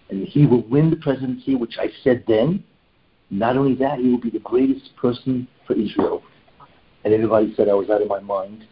And 0.09 0.25
he 0.27 0.45
will 0.45 0.63
win 0.67 0.89
the 0.89 0.95
presidency, 0.95 1.55
which 1.55 1.77
I 1.77 1.89
said 2.03 2.23
then. 2.27 2.63
Not 3.29 3.57
only 3.57 3.75
that, 3.75 3.99
he 3.99 4.09
will 4.09 4.19
be 4.19 4.29
the 4.29 4.39
greatest 4.39 4.95
person 4.95 5.47
for 5.67 5.73
Israel. 5.73 6.23
And 7.03 7.13
everybody 7.13 7.53
said 7.55 7.69
I 7.69 7.73
was 7.73 7.89
out 7.89 8.01
of 8.01 8.07
my 8.07 8.19
mind. 8.19 8.65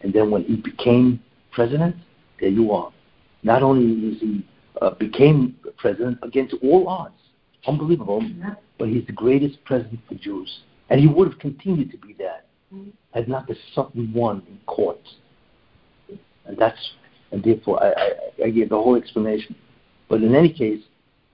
And 0.00 0.12
then 0.12 0.30
when 0.30 0.44
he 0.44 0.56
became 0.56 1.20
president, 1.50 1.96
there 2.40 2.48
you 2.48 2.72
are. 2.72 2.92
Not 3.42 3.62
only 3.62 4.08
is 4.08 4.20
he 4.20 4.46
uh, 4.80 4.90
became 4.90 5.56
president 5.76 6.18
against 6.22 6.54
all 6.62 6.88
odds, 6.88 7.14
unbelievable, 7.66 8.22
but 8.78 8.88
he's 8.88 9.06
the 9.06 9.12
greatest 9.12 9.62
president 9.64 10.00
for 10.08 10.14
Jews. 10.14 10.60
And 10.90 11.00
he 11.00 11.06
would 11.06 11.28
have 11.28 11.38
continued 11.38 11.90
to 11.90 11.98
be 11.98 12.14
that 12.14 12.46
had 13.12 13.28
not 13.28 13.46
the 13.46 13.56
Satan 13.74 14.12
won 14.12 14.42
in 14.48 14.58
court. 14.66 15.00
And 16.46 16.56
that's, 16.56 16.78
and 17.32 17.42
therefore 17.42 17.82
I, 17.82 17.88
I, 17.88 18.44
I 18.46 18.50
gave 18.50 18.70
the 18.70 18.76
whole 18.76 18.96
explanation. 18.96 19.54
But 20.08 20.22
in 20.22 20.34
any 20.34 20.52
case, 20.52 20.82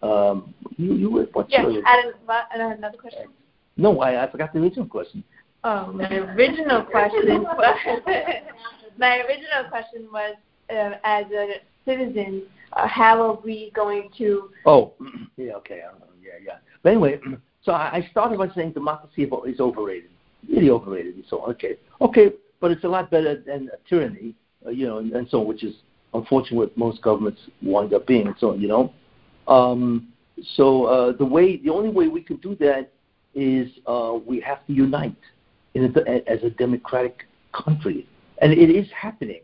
um, 0.02 0.54
you, 0.76 0.94
you 0.94 1.10
were, 1.10 1.26
what's 1.32 1.50
Yeah, 1.50 1.62
your, 1.62 1.78
and 1.78 1.86
I 1.86 2.46
had 2.50 2.78
another 2.78 2.98
question. 2.98 3.28
no, 3.76 4.00
I, 4.00 4.24
I 4.24 4.30
forgot 4.30 4.52
the 4.52 4.60
original 4.60 4.86
question. 4.86 5.24
Oh, 5.62 5.92
my 5.92 6.08
original 6.10 6.82
question 6.82 7.42
was 7.42 7.76
my 8.98 9.18
original 9.20 9.70
question 9.70 10.08
was 10.12 10.34
uh, 10.70 10.92
as 11.04 11.26
a 11.32 11.60
citizen, 11.84 12.42
uh, 12.72 12.86
how 12.86 13.20
are 13.22 13.38
we 13.44 13.70
going 13.74 14.10
to? 14.18 14.50
Oh, 14.66 14.94
yeah, 15.36 15.52
okay, 15.54 15.82
yeah, 16.22 16.32
yeah. 16.44 16.56
But 16.82 16.90
anyway, 16.90 17.20
so 17.62 17.72
I 17.72 17.96
I 17.98 18.08
started 18.10 18.38
by 18.38 18.48
saying 18.54 18.72
democracy 18.72 19.22
is 19.22 19.60
overrated, 19.60 20.10
really 20.48 20.70
overrated, 20.70 21.16
and 21.16 21.24
so 21.28 21.40
on. 21.40 21.50
Okay, 21.52 21.76
okay, 22.00 22.32
but 22.60 22.70
it's 22.70 22.84
a 22.84 22.88
lot 22.88 23.10
better 23.10 23.40
than 23.40 23.70
tyranny, 23.88 24.34
uh, 24.66 24.70
you 24.70 24.86
know, 24.86 24.98
and, 24.98 25.12
and 25.12 25.28
so 25.28 25.40
on, 25.40 25.46
which 25.46 25.64
is 25.64 25.74
unfortunately 26.14 26.58
what 26.58 26.76
most 26.76 27.02
governments 27.02 27.40
wind 27.62 27.92
up 27.92 28.06
being, 28.06 28.26
and 28.26 28.36
so 28.38 28.52
on, 28.52 28.60
you 28.60 28.68
know. 28.68 28.92
Um, 29.48 30.08
so 30.56 30.84
uh, 30.84 31.12
the 31.12 31.24
way, 31.24 31.58
the 31.58 31.70
only 31.70 31.90
way 31.90 32.08
we 32.08 32.22
can 32.22 32.36
do 32.38 32.56
that 32.56 32.90
is 33.34 33.68
uh, 33.86 34.18
we 34.24 34.40
have 34.40 34.64
to 34.66 34.72
unite 34.72 35.16
in 35.74 35.84
a, 35.84 36.30
as 36.30 36.42
a 36.42 36.50
democratic 36.50 37.26
country, 37.52 38.06
and 38.38 38.52
it 38.52 38.70
is 38.70 38.86
happening. 38.90 39.40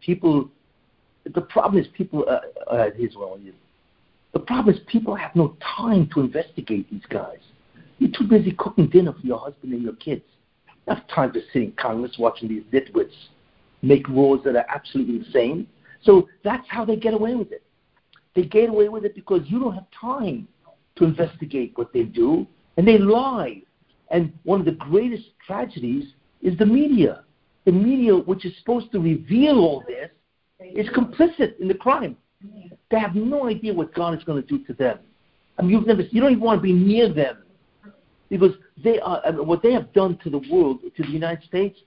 People, 0.00 0.48
the 1.24 1.40
problem 1.40 1.82
is 1.82 1.88
people. 1.96 2.24
Uh, 2.28 2.70
uh, 2.70 2.90
here's 2.96 3.14
what 3.14 3.38
I. 3.38 3.52
The 4.32 4.40
problem 4.40 4.74
is 4.74 4.80
people 4.86 5.14
have 5.14 5.34
no 5.36 5.56
time 5.76 6.08
to 6.14 6.20
investigate 6.20 6.90
these 6.90 7.04
guys. 7.10 7.38
You're 7.98 8.10
too 8.10 8.26
busy 8.26 8.52
cooking 8.52 8.88
dinner 8.88 9.12
for 9.12 9.26
your 9.26 9.38
husband 9.38 9.72
and 9.72 9.82
your 9.82 9.94
kids. 9.94 10.22
You 10.86 10.94
have 10.94 11.06
time 11.08 11.32
to 11.34 11.40
sit 11.52 11.62
in 11.62 11.72
Congress 11.72 12.16
watching 12.18 12.48
these 12.48 12.64
nitwits 12.72 13.12
make 13.82 14.08
laws 14.08 14.40
that 14.44 14.56
are 14.56 14.66
absolutely 14.68 15.16
insane. 15.16 15.66
So 16.02 16.28
that's 16.42 16.66
how 16.68 16.84
they 16.84 16.96
get 16.96 17.14
away 17.14 17.34
with 17.34 17.52
it. 17.52 17.62
They 18.34 18.44
get 18.44 18.70
away 18.70 18.88
with 18.88 19.04
it 19.04 19.14
because 19.14 19.42
you 19.46 19.60
don't 19.60 19.74
have 19.74 19.86
time 19.98 20.48
to 20.96 21.04
investigate 21.04 21.72
what 21.76 21.92
they 21.92 22.04
do, 22.04 22.46
and 22.76 22.86
they 22.86 22.98
lie. 22.98 23.62
And 24.10 24.32
one 24.44 24.60
of 24.60 24.66
the 24.66 24.72
greatest 24.72 25.24
tragedies 25.46 26.12
is 26.42 26.56
the 26.58 26.66
media. 26.66 27.24
The 27.64 27.72
media, 27.72 28.16
which 28.16 28.44
is 28.44 28.56
supposed 28.58 28.90
to 28.92 29.00
reveal 29.00 29.58
all 29.58 29.84
this, 29.86 30.10
is 30.74 30.88
complicit 30.90 31.58
in 31.60 31.68
the 31.68 31.74
crime. 31.74 32.16
They 32.90 32.98
have 32.98 33.14
no 33.14 33.48
idea 33.48 33.72
what 33.72 33.94
God 33.94 34.16
is 34.18 34.24
going 34.24 34.42
to 34.42 34.48
do 34.48 34.64
to 34.64 34.72
them. 34.72 34.98
I 35.58 35.62
mean, 35.62 35.70
you've 35.70 35.86
never, 35.86 36.02
you 36.02 36.20
don't 36.20 36.32
even 36.32 36.42
want 36.42 36.58
to 36.58 36.62
be 36.62 36.72
near 36.72 37.12
them 37.12 37.38
because 38.28 38.52
they 38.82 38.98
are 39.00 39.20
I 39.24 39.30
mean, 39.30 39.46
what 39.46 39.62
they 39.62 39.72
have 39.72 39.92
done 39.92 40.18
to 40.24 40.30
the 40.30 40.42
world, 40.50 40.80
to 40.96 41.02
the 41.02 41.10
United 41.10 41.44
States. 41.44 41.78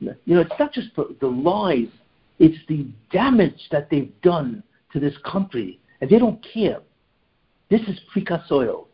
You 0.00 0.16
know, 0.26 0.40
it's 0.40 0.52
not 0.58 0.72
just 0.72 0.88
the, 0.96 1.14
the 1.20 1.26
lies; 1.26 1.88
it's 2.38 2.56
the 2.68 2.86
damage 3.12 3.68
that 3.70 3.90
they've 3.90 4.12
done 4.22 4.62
to 4.92 5.00
this 5.00 5.14
country, 5.30 5.78
and 6.00 6.10
they 6.10 6.18
don't 6.18 6.44
care. 6.54 6.80
This 7.68 7.82
is 7.82 8.00
Perikas. 8.14 8.86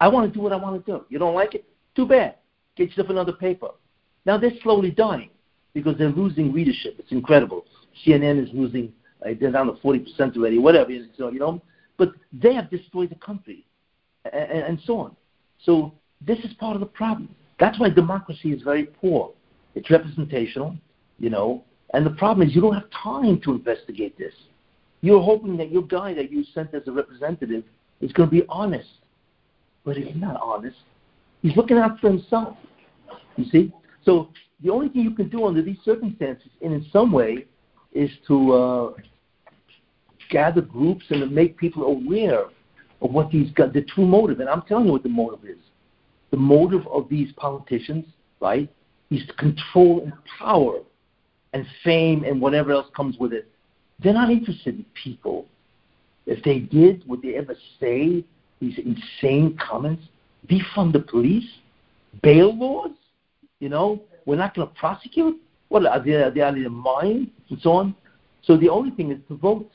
I 0.00 0.08
want 0.08 0.32
to 0.32 0.36
do 0.36 0.42
what 0.42 0.52
I 0.52 0.56
want 0.56 0.84
to 0.84 0.92
do. 0.92 1.04
You 1.08 1.18
don't 1.18 1.34
like 1.34 1.54
it? 1.54 1.64
Too 1.94 2.06
bad. 2.06 2.36
Get 2.76 2.88
yourself 2.88 3.10
another 3.10 3.32
paper. 3.32 3.68
Now 4.24 4.38
they're 4.38 4.58
slowly 4.62 4.90
dying 4.90 5.30
because 5.74 5.96
they're 5.98 6.10
losing 6.10 6.52
readership. 6.52 6.96
It's 6.98 7.12
incredible. 7.12 7.64
CNN 8.06 8.42
is 8.42 8.48
losing. 8.52 8.92
Uh, 9.24 9.30
they're 9.40 9.52
down 9.52 9.66
to 9.66 9.80
forty 9.80 9.98
percent 10.00 10.36
already. 10.36 10.58
Whatever. 10.58 10.90
So 11.16 11.30
you 11.30 11.38
know, 11.38 11.60
but 11.96 12.12
they 12.32 12.54
have 12.54 12.70
destroyed 12.70 13.10
the 13.10 13.16
country, 13.16 13.64
and, 14.32 14.62
and 14.62 14.80
so 14.84 14.98
on. 14.98 15.16
So 15.64 15.92
this 16.26 16.38
is 16.40 16.52
part 16.54 16.74
of 16.74 16.80
the 16.80 16.86
problem. 16.86 17.34
That's 17.58 17.78
why 17.78 17.90
democracy 17.90 18.52
is 18.52 18.62
very 18.62 18.84
poor. 18.86 19.32
It's 19.74 19.90
representational, 19.90 20.76
you 21.18 21.30
know, 21.30 21.64
and 21.94 22.04
the 22.04 22.10
problem 22.10 22.46
is 22.46 22.54
you 22.54 22.60
don't 22.60 22.74
have 22.74 22.90
time 22.90 23.40
to 23.42 23.52
investigate 23.52 24.16
this. 24.18 24.34
You're 25.00 25.22
hoping 25.22 25.56
that 25.58 25.70
your 25.70 25.82
guy 25.82 26.14
that 26.14 26.30
you 26.30 26.44
sent 26.54 26.74
as 26.74 26.86
a 26.86 26.92
representative 26.92 27.64
is 28.00 28.12
going 28.12 28.28
to 28.28 28.34
be 28.34 28.44
honest, 28.48 28.88
but 29.84 29.96
he's 29.96 30.14
not 30.16 30.40
honest. 30.40 30.76
He's 31.42 31.56
looking 31.56 31.78
out 31.78 32.00
for 32.00 32.08
himself. 32.08 32.56
You 33.36 33.44
see? 33.46 33.72
So 34.08 34.30
the 34.64 34.70
only 34.70 34.88
thing 34.88 35.02
you 35.02 35.10
can 35.10 35.28
do 35.28 35.44
under 35.44 35.60
these 35.60 35.76
circumstances, 35.84 36.48
and 36.62 36.72
in 36.72 36.86
some 36.90 37.12
way, 37.12 37.44
is 37.92 38.08
to 38.26 38.52
uh, 38.52 38.92
gather 40.30 40.62
groups 40.62 41.04
and 41.10 41.20
to 41.20 41.26
make 41.26 41.58
people 41.58 41.84
aware 41.84 42.44
of 43.02 43.10
what 43.10 43.30
these 43.30 43.50
got 43.50 43.74
the 43.74 43.82
true 43.82 44.06
motive. 44.06 44.40
And 44.40 44.48
I'm 44.48 44.62
telling 44.62 44.86
you 44.86 44.92
what 44.92 45.02
the 45.02 45.10
motive 45.10 45.44
is. 45.44 45.58
The 46.30 46.38
motive 46.38 46.86
of 46.86 47.10
these 47.10 47.32
politicians, 47.36 48.06
right, 48.40 48.72
is 49.10 49.26
to 49.26 49.34
control 49.34 50.00
and 50.02 50.14
power 50.38 50.78
and 51.52 51.66
fame 51.84 52.24
and 52.24 52.40
whatever 52.40 52.72
else 52.72 52.86
comes 52.96 53.18
with 53.18 53.34
it. 53.34 53.46
They're 54.02 54.14
not 54.14 54.30
interested 54.30 54.76
in 54.76 54.86
people. 54.94 55.44
If 56.24 56.42
they 56.44 56.60
did, 56.60 57.06
would 57.06 57.20
they 57.20 57.34
ever 57.34 57.54
say 57.78 58.24
these 58.58 58.78
insane 58.78 59.58
comments? 59.58 60.04
Defund 60.48 60.94
the 60.94 61.00
police? 61.00 61.48
Bail 62.22 62.56
laws? 62.56 62.92
You 63.60 63.68
know, 63.68 64.02
we're 64.24 64.36
not 64.36 64.54
going 64.54 64.68
to 64.68 64.74
prosecute? 64.74 65.40
What 65.68 65.84
are 65.86 66.02
they, 66.02 66.14
are 66.14 66.30
they 66.30 66.42
out 66.42 66.54
of 66.54 66.60
their 66.60 66.70
mind? 66.70 67.30
And 67.50 67.58
so 67.60 67.72
on. 67.72 67.94
So 68.42 68.56
the 68.56 68.68
only 68.68 68.90
thing 68.90 69.10
is 69.10 69.18
to 69.28 69.36
vote. 69.36 69.70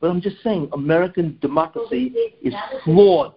But 0.00 0.10
I'm 0.10 0.20
just 0.20 0.36
saying, 0.42 0.68
American 0.72 1.38
democracy 1.40 2.12
is 2.42 2.54
flawed. 2.84 3.32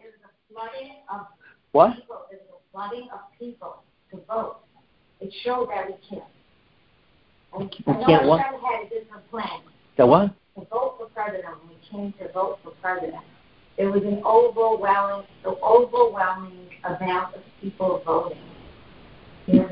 What? 1.71 1.95
people, 1.95 2.25
there's 2.29 2.41
a 2.49 2.71
flooding 2.71 3.07
of 3.13 3.19
people 3.39 3.83
to 4.11 4.17
vote. 4.27 4.57
It 5.21 5.33
showed 5.43 5.69
that 5.69 5.87
we 5.87 5.93
can't. 6.09 6.23
And 7.53 7.73
We 7.85 7.93
I 7.93 7.97
know 7.99 8.05
can't 8.05 8.27
what? 8.27 8.39
had 8.41 8.85
a 8.85 8.89
different 8.89 9.29
plan. 9.29 9.61
That 9.97 10.07
what? 10.07 10.33
To 10.59 10.65
vote 10.65 10.95
for 10.97 11.05
president, 11.13 11.55
we 11.69 11.75
came 11.89 12.13
to 12.19 12.31
vote 12.33 12.59
for 12.63 12.71
president, 12.81 13.23
there 13.77 13.91
was 13.91 14.01
an 14.03 14.21
overwhelming, 14.25 15.27
the 15.43 15.51
overwhelming 15.63 16.69
amount 16.83 17.35
of 17.35 17.41
people 17.61 18.01
voting. 18.05 18.39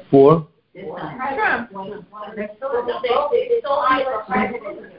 For? 0.10 0.48
for 0.74 1.00
time. 1.00 1.18
president, 1.18 1.72
when- 1.74 1.88
when 1.90 2.36
they 2.36 2.50
still 2.58 2.70
voted, 2.72 3.02
it's 3.04 3.66
only 3.70 4.04
for 4.04 4.24
president. 4.28 4.94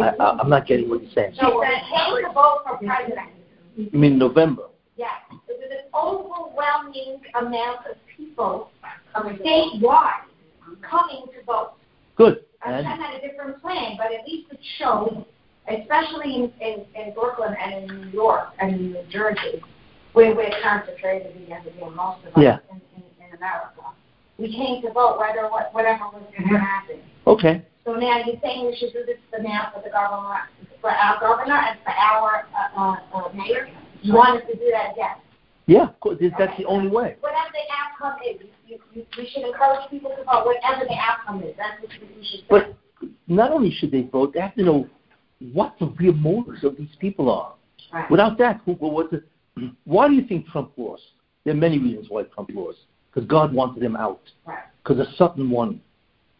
I, 0.00 0.08
I, 0.08 0.38
I'm 0.40 0.48
not 0.48 0.66
getting 0.66 0.88
what 0.88 1.02
you're 1.02 1.10
saying. 1.12 1.34
When 1.40 1.70
it 1.70 1.82
came 1.88 2.24
to 2.26 2.32
vote 2.32 2.62
for 2.66 2.76
president, 2.78 3.28
You 3.76 3.88
mean 3.98 4.18
November? 4.18 4.64
Yes, 4.96 5.10
it 5.48 5.58
was 5.58 5.70
an 5.70 5.88
overwhelming 5.94 7.20
amount 7.34 7.86
of 7.90 7.96
people 8.16 8.70
statewide 9.14 10.24
coming 10.82 11.26
to 11.36 11.44
vote. 11.46 11.72
Good. 12.16 12.44
I 12.64 12.72
And 12.72 12.86
had 12.86 13.14
a 13.14 13.20
different 13.20 13.60
plan, 13.60 13.96
but 13.96 14.06
at 14.12 14.26
least 14.26 14.50
it 14.52 14.58
showed, 14.78 15.24
especially 15.68 16.34
in, 16.36 16.52
in, 16.60 16.84
in 16.94 17.14
Brooklyn 17.14 17.54
and 17.60 17.90
in 17.90 18.00
New 18.00 18.08
York 18.10 18.48
and 18.60 18.74
in 18.74 18.92
New 18.92 19.02
Jersey, 19.10 19.62
where 20.14 20.34
we're 20.34 20.50
concentrated 20.62 21.36
again, 21.36 21.62
again, 21.66 21.94
most 21.94 22.20
of 22.24 22.34
us 22.36 22.42
Yeah. 22.42 22.58
in 22.72 22.93
America. 23.36 23.94
We 24.38 24.50
came 24.50 24.82
to 24.82 24.92
vote 24.92 25.18
whether 25.18 25.48
what 25.48 25.72
whatever 25.72 26.04
was 26.12 26.22
going 26.36 26.48
to 26.50 26.58
happen. 26.58 26.96
okay. 27.26 27.66
So 27.84 27.94
now 27.94 28.18
you're 28.24 28.40
saying 28.42 28.66
we 28.66 28.76
should 28.76 28.92
do 28.92 29.04
this 29.04 29.18
for 29.30 29.42
now 29.42 29.70
for 29.74 29.82
the 29.82 29.90
governor, 29.90 30.40
for 30.80 30.90
our 30.90 31.20
governor 31.20 31.54
and 31.54 31.78
for 31.84 31.90
our 31.90 32.46
uh, 32.56 32.80
uh, 32.80 32.96
uh, 33.14 33.32
mayor? 33.32 33.68
You 34.02 34.14
want 34.14 34.42
us 34.42 34.48
to 34.50 34.56
do 34.56 34.70
that 34.72 34.92
again? 34.92 35.16
Yeah, 35.66 35.88
of 35.88 36.00
course, 36.00 36.18
that's 36.20 36.56
the 36.58 36.64
only 36.66 36.88
way. 36.88 37.16
Whatever 37.20 37.50
the 37.52 37.64
outcome 37.72 38.20
is, 38.28 38.42
you, 38.66 38.78
you, 38.92 39.06
we 39.16 39.30
should 39.32 39.44
encourage 39.44 39.88
people 39.90 40.10
to 40.10 40.24
vote, 40.24 40.44
whatever 40.44 40.84
the 40.86 40.96
outcome 40.96 41.42
is, 41.42 41.54
that's 41.56 41.80
what 41.80 41.90
we 42.16 42.24
should 42.24 42.40
say. 42.40 42.46
But 42.50 42.76
not 43.28 43.50
only 43.50 43.70
should 43.70 43.90
they 43.90 44.02
vote, 44.02 44.34
they 44.34 44.40
have 44.40 44.54
to 44.56 44.62
know 44.62 44.88
what 45.52 45.74
the 45.78 45.86
real 45.98 46.12
motives 46.12 46.64
of 46.64 46.76
these 46.76 46.94
people 47.00 47.30
are. 47.30 47.54
Right. 47.92 48.10
Without 48.10 48.36
that, 48.38 48.60
who, 48.64 48.72
what 48.72 49.10
the, 49.10 49.22
why 49.84 50.08
do 50.08 50.14
you 50.14 50.26
think 50.26 50.46
Trump 50.48 50.72
lost? 50.76 51.02
There 51.44 51.54
are 51.54 51.56
many 51.56 51.78
reasons 51.78 52.06
why 52.08 52.24
Trump 52.24 52.50
lost. 52.52 52.78
Because 53.14 53.28
God 53.28 53.52
wanted 53.52 53.82
him 53.82 53.94
out. 53.96 54.22
Because 54.82 54.98
the 54.98 55.06
Satan 55.16 55.50
won. 55.50 55.80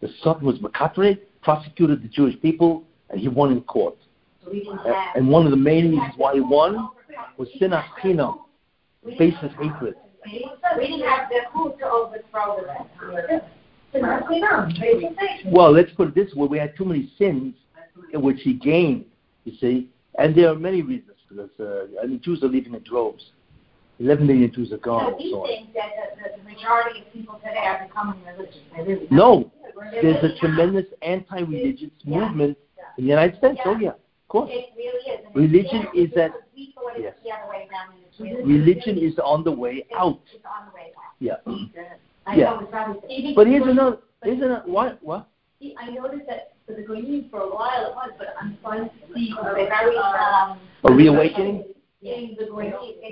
The 0.00 0.08
Satan 0.22 0.44
was 0.44 0.58
Makatre, 0.58 1.18
prosecuted 1.42 2.02
the 2.02 2.08
Jewish 2.08 2.40
people, 2.42 2.82
and 3.10 3.20
he 3.20 3.28
won 3.28 3.52
in 3.52 3.60
court. 3.62 3.96
We 4.50 4.68
have. 4.84 5.16
And 5.16 5.28
one 5.28 5.44
of 5.44 5.52
the 5.52 5.56
main 5.56 5.90
reasons 5.90 6.14
why 6.16 6.34
he 6.34 6.40
won 6.40 6.88
was 7.36 7.48
Sinas 7.60 7.84
Chinam, 8.02 8.38
We 9.04 9.16
faceless 9.16 9.52
hatred. 9.60 9.94
We 10.26 10.86
didn't 10.86 11.06
have 11.06 11.28
the 11.28 11.40
who 11.52 11.74
to 11.78 11.86
overthrow 11.86 12.60
the 13.00 13.06
rest. 13.06 13.44
So 13.92 14.00
now, 14.00 14.26
clean 14.26 14.42
up. 14.42 14.68
Well, 15.46 15.70
let's 15.70 15.92
put 15.92 16.08
it 16.08 16.14
this 16.14 16.34
way: 16.34 16.48
we 16.48 16.58
had 16.58 16.76
too 16.76 16.84
many 16.84 17.12
sins, 17.16 17.54
in 18.12 18.22
which 18.22 18.40
he 18.40 18.54
gained. 18.54 19.04
You 19.44 19.52
see, 19.60 19.88
and 20.18 20.34
there 20.34 20.50
are 20.50 20.56
many 20.56 20.82
reasons 20.82 21.18
for 21.28 21.34
this. 21.34 21.50
Uh, 21.60 22.02
I 22.02 22.06
mean, 22.06 22.20
Jews 22.20 22.42
are 22.42 22.48
leaving 22.48 22.74
in 22.74 22.82
droves. 22.82 23.30
Eleven 24.00 24.26
million 24.26 24.52
Jews 24.52 24.72
are 24.72 24.78
gone. 24.78 25.14
We 25.18 25.30
so 25.30 25.42
on. 25.42 25.46
think 25.48 25.72
that 25.74 25.90
the, 26.16 26.36
the 26.36 26.42
majority 26.50 27.00
of 27.00 27.12
people 27.12 27.34
today 27.44 27.58
are 27.64 27.86
becoming 27.86 28.20
religious. 28.26 28.56
They 28.76 28.82
really. 28.82 29.06
No, 29.10 29.52
there's 30.02 30.22
a 30.24 30.36
tremendous 30.38 30.86
anti-religious 31.02 31.90
Yeah. 32.02 32.18
movement 32.28 32.58
in 32.98 33.04
the 33.04 33.10
United 33.10 33.38
States. 33.38 33.60
Oh 33.64 33.76
yeah, 33.78 33.90
of 33.90 34.28
course. 34.28 34.50
It 34.52 34.70
really 34.76 34.88
is. 35.12 35.24
And 35.26 35.36
Religion 35.36 35.86
is 35.94 36.10
that- 36.14 36.32
because 36.32 36.42
We 36.56 36.72
thought 36.74 36.96
it 36.96 37.04
was 37.04 37.14
Yes. 37.24 37.38
the 37.44 37.50
way 37.50 37.68
around. 37.70 37.94
and 37.94 38.04
it's 38.08 38.20
really- 38.20 38.42
Religion 38.42 38.98
is 38.98 39.18
on 39.20 39.44
the 39.44 39.52
way 39.52 39.86
out. 39.96 40.20
It's 40.34 40.44
on 40.44 40.66
the 40.68 40.74
way 40.74 40.92
out. 40.96 41.14
Yeah. 41.20 41.36
I 42.26 42.34
Yeah. 42.36 42.44
know 42.50 42.60
it's 42.60 42.72
obviously. 42.74 43.32
But 43.34 43.46
here's 43.46 43.66
another. 43.66 43.98
Here's 44.24 44.42
another. 44.42 44.62
What? 44.66 44.98
What? 45.02 45.28
I 45.78 45.90
noticed 45.90 46.26
that 46.28 46.52
for 46.66 46.74
the 46.74 46.82
Goyim 46.82 47.28
for 47.30 47.40
a 47.40 47.48
while 47.54 47.86
it 47.86 47.94
was, 47.94 48.10
but 48.18 48.34
I'm 48.40 48.58
starting 48.60 48.88
to 48.90 49.14
see 49.14 49.32
a 49.40 49.44
very, 49.54 49.96
um. 49.98 50.58
A 50.84 50.92
reawakening? 50.92 51.64
In 52.02 52.36
the. 52.38 52.44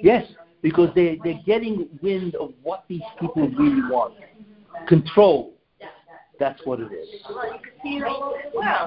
Yes, 0.03 0.27
because 0.63 0.89
they 0.95 1.19
they're 1.23 1.41
getting 1.45 1.89
wind 2.01 2.35
of 2.37 2.53
what 2.63 2.85
these 2.89 3.03
people 3.21 3.49
really 3.51 3.83
want. 3.91 4.15
Control. 4.89 5.55
That's 6.39 6.61
what 6.65 6.81
it 6.81 6.91
is. 6.93 7.09
Yeah, 7.85 8.87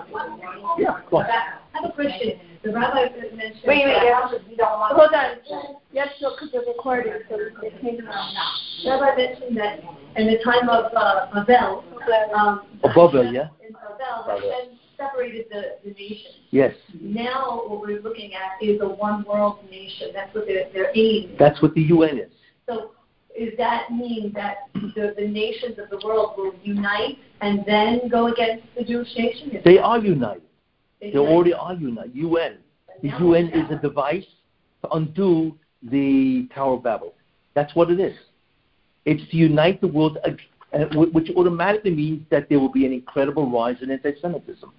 of 0.97 1.05
course. 1.05 1.27
I 1.29 1.81
have 1.81 1.89
a 1.89 1.93
question. 1.93 2.39
The 2.63 2.71
rabbi 2.71 3.09
mentioned. 3.33 3.61
Wait, 3.65 3.85
wait, 3.85 3.95
yeah. 4.03 4.27
we 4.49 4.55
don't 4.55 4.79
want- 4.79 4.95
Hold 4.97 5.13
on. 5.13 5.77
Yes, 5.93 6.09
because 6.19 6.49
it's 6.51 6.67
recording, 6.67 7.13
so 7.29 7.37
it 7.61 7.81
came 7.81 8.07
out. 8.07 8.33
Rabbi 8.85 9.15
mentioned 9.15 9.57
that 9.57 9.79
in 10.17 10.27
the 10.27 10.37
time 10.43 10.67
of 10.67 10.91
uh, 10.95 11.43
Babel, 11.45 11.83
um. 12.35 12.61
Babel, 12.83 13.31
yeah? 13.31 13.49
In 13.65 13.73
Babel, 13.73 14.77
separated 14.97 15.45
the, 15.49 15.77
the 15.83 15.91
nations. 15.93 16.35
Yes, 16.51 16.73
Now, 17.01 17.63
what 17.67 17.81
we're 17.81 18.01
looking 18.01 18.33
at 18.33 18.63
is 18.65 18.79
a 18.81 18.87
one 18.87 19.23
world 19.27 19.59
nation. 19.69 20.09
That's 20.13 20.33
what 20.33 20.45
they're, 20.47 20.69
they're 20.73 20.91
aiming. 20.95 21.35
that's 21.39 21.61
what 21.61 21.73
the 21.73 21.81
UN 21.81 22.19
is. 22.19 22.31
So, 22.67 22.91
does 23.37 23.49
that 23.57 23.91
mean 23.91 24.31
that 24.33 24.69
the, 24.73 25.13
the 25.17 25.27
nations 25.27 25.77
of 25.77 25.89
the 25.89 26.05
world 26.05 26.35
will 26.37 26.53
unite 26.63 27.17
and 27.41 27.63
then 27.67 28.07
go 28.09 28.27
against 28.27 28.65
the 28.77 28.83
Jewish 28.83 29.09
nation? 29.17 29.51
Is 29.51 29.63
They 29.63 29.77
are 29.77 29.99
united. 29.99 30.41
They 31.01 31.07
unite? 31.07 31.29
already 31.29 31.53
are 31.53 31.73
united. 31.73 32.15
UN. 32.15 32.57
The 33.01 33.09
UN 33.19 33.49
is 33.49 33.69
a 33.69 33.75
device 33.75 34.25
to 34.83 34.89
undo 34.91 35.57
the 35.83 36.47
Tower 36.55 36.75
of 36.75 36.83
Babel. 36.83 37.13
That's 37.55 37.75
what 37.75 37.91
it 37.91 37.99
is. 37.99 38.15
It's 39.05 39.29
to 39.31 39.37
unite 39.37 39.81
the 39.81 39.87
world, 39.87 40.17
uh, 40.23 40.29
which 40.95 41.29
automatically 41.35 41.91
means 41.91 42.25
that 42.31 42.49
there 42.49 42.59
will 42.59 42.71
be 42.71 42.85
an 42.85 42.93
incredible 42.93 43.51
rise 43.51 43.77
in 43.81 43.91
anti-Semitism. 43.91 44.71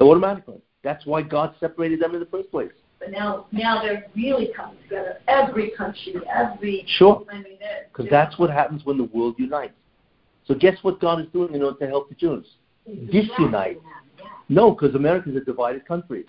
Automatically. 0.00 0.60
That's 0.82 1.04
why 1.06 1.22
God 1.22 1.54
separated 1.58 2.00
them 2.00 2.14
in 2.14 2.20
the 2.20 2.26
first 2.26 2.50
place. 2.50 2.70
But 2.98 3.10
now, 3.10 3.46
now 3.52 3.82
they're 3.82 4.06
really 4.14 4.50
coming 4.56 4.76
together. 4.82 5.18
Every 5.28 5.70
country, 5.70 6.14
every. 6.32 6.84
Sure. 6.86 7.24
I 7.30 7.38
mean. 7.38 7.58
Because 7.92 8.10
that's 8.10 8.38
what 8.38 8.50
happens 8.50 8.84
when 8.84 8.96
the 8.98 9.04
world 9.04 9.34
unites. 9.38 9.74
So 10.46 10.54
guess 10.54 10.76
what 10.82 11.00
God 11.00 11.20
is 11.20 11.26
doing 11.32 11.54
in 11.54 11.62
order 11.62 11.78
to 11.78 11.86
help 11.86 12.08
the 12.08 12.14
Jews? 12.14 12.46
Disunite. 13.12 13.80
No, 14.48 14.70
because 14.70 14.94
America 14.94 15.30
is 15.30 15.36
a 15.36 15.40
divided 15.40 15.86
country. 15.86 16.24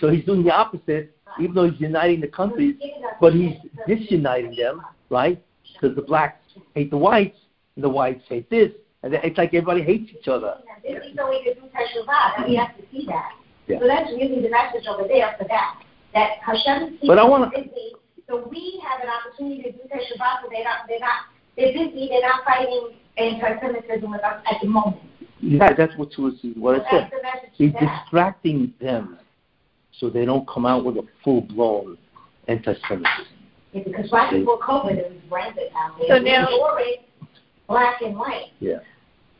So 0.00 0.08
he's 0.10 0.24
doing 0.24 0.42
the 0.42 0.50
opposite, 0.50 1.16
even 1.40 1.54
though 1.54 1.70
he's 1.70 1.80
uniting 1.80 2.20
the 2.20 2.28
countries, 2.28 2.74
but 3.20 3.32
he's 3.32 3.54
disuniting 3.86 4.56
them, 4.56 4.82
right? 5.08 5.42
Because 5.74 5.94
the 5.94 6.02
blacks 6.02 6.40
hate 6.74 6.90
the 6.90 6.96
whites, 6.96 7.38
and 7.76 7.84
the 7.84 7.88
whites 7.88 8.24
hate 8.28 8.50
this, 8.50 8.72
it's 9.02 9.38
like 9.38 9.48
everybody 9.54 9.82
hates 9.82 10.10
each 10.12 10.28
other. 10.28 10.58
This 10.82 11.02
is 11.04 11.16
the 11.16 11.26
way 11.26 11.42
to 11.44 11.54
do 11.54 11.60
Teshuvah, 11.72 12.38
and 12.38 12.48
we 12.48 12.56
have 12.56 12.76
to 12.76 12.82
see 12.90 13.06
that. 13.06 13.32
Yeah. 13.66 13.78
So 13.80 13.86
that's 13.86 14.10
really 14.10 14.42
the 14.42 14.50
message 14.50 14.86
over 14.88 15.06
there 15.08 15.34
for 15.38 15.44
that. 15.48 15.80
That 16.14 16.38
Hashem 16.44 16.98
is 17.00 17.06
But 17.08 17.18
I 17.18 17.24
wanna- 17.24 17.50
busy, 17.50 17.94
so 18.28 18.46
we 18.50 18.80
have 18.84 19.00
an 19.02 19.08
opportunity 19.08 19.62
to 19.62 19.72
do 19.72 19.78
Teshuvah, 19.88 20.42
so 20.42 20.48
they're 20.50 20.64
not, 20.64 20.86
they're 20.88 21.00
not, 21.00 21.26
they're 21.56 21.72
busy, 21.72 22.08
they're 22.08 22.20
not 22.28 22.44
fighting 22.44 22.90
anti-Semitism 23.16 24.10
with 24.10 24.22
us 24.24 24.42
at 24.50 24.60
the 24.60 24.68
moment. 24.68 25.02
Yeah, 25.40 25.72
that's 25.72 25.96
what 25.96 26.10
was 26.18 26.34
what 26.56 26.82
I 26.86 26.90
said. 26.90 27.10
He's 27.52 27.72
distracting 27.72 28.74
them 28.80 29.18
so 29.98 30.10
they 30.10 30.24
don't 30.26 30.46
come 30.46 30.66
out 30.66 30.84
with 30.84 30.96
a 30.96 31.06
full-blown 31.24 31.96
anti-Semitism. 32.48 33.26
Yeah, 33.72 33.82
because 33.84 34.10
right 34.12 34.32
before 34.32 34.58
COVID, 34.58 34.98
it 34.98 35.10
was 35.10 35.20
rampant 35.30 35.68
out 35.76 35.96
there. 35.98 36.18
So 36.18 36.22
now- 36.22 36.46
We 36.48 36.56
saw 36.56 36.76
it 36.76 37.00
black 37.70 38.02
and 38.02 38.18
white. 38.18 38.52
Yeah. 38.58 38.80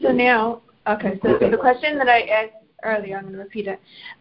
So 0.00 0.12
now, 0.12 0.62
okay, 0.86 1.18
so 1.22 1.36
the 1.38 1.58
question 1.58 1.98
that 1.98 2.08
I 2.08 2.22
asked 2.22 2.64
earlier, 2.84 3.16
I'm 3.16 3.24
going 3.24 3.34
to 3.34 3.40
repeat 3.40 3.66
it. 3.66 3.80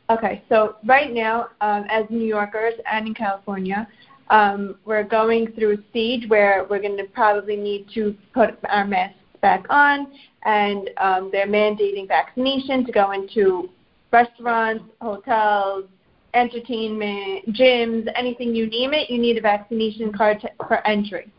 Okay, 0.09 0.43
so 0.49 0.75
right 0.85 1.13
now, 1.13 1.49
um, 1.61 1.85
as 1.89 2.05
New 2.09 2.25
Yorkers 2.25 2.73
and 2.91 3.07
in 3.07 3.13
California, 3.13 3.87
um, 4.29 4.75
we're 4.83 5.03
going 5.03 5.51
through 5.53 5.75
a 5.75 5.89
stage 5.91 6.27
where 6.27 6.65
we're 6.69 6.81
going 6.81 6.97
to 6.97 7.05
probably 7.05 7.55
need 7.55 7.87
to 7.93 8.15
put 8.33 8.57
our 8.69 8.85
masks 8.85 9.15
back 9.41 9.65
on, 9.69 10.11
and 10.43 10.89
um, 10.97 11.29
they're 11.31 11.47
mandating 11.47 12.07
vaccination 12.07 12.85
to 12.85 12.91
go 12.91 13.11
into 13.11 13.69
restaurants, 14.11 14.83
hotels, 15.01 15.85
entertainment, 16.33 17.47
gyms, 17.53 18.07
anything 18.15 18.53
you 18.53 18.67
name 18.67 18.93
it, 18.93 19.09
you 19.09 19.19
need 19.19 19.37
a 19.37 19.41
vaccination 19.41 20.11
card 20.11 20.41
to, 20.41 20.49
for 20.67 20.85
entry. 20.85 21.31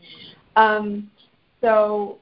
Um, 0.55 1.09
so 1.61 2.17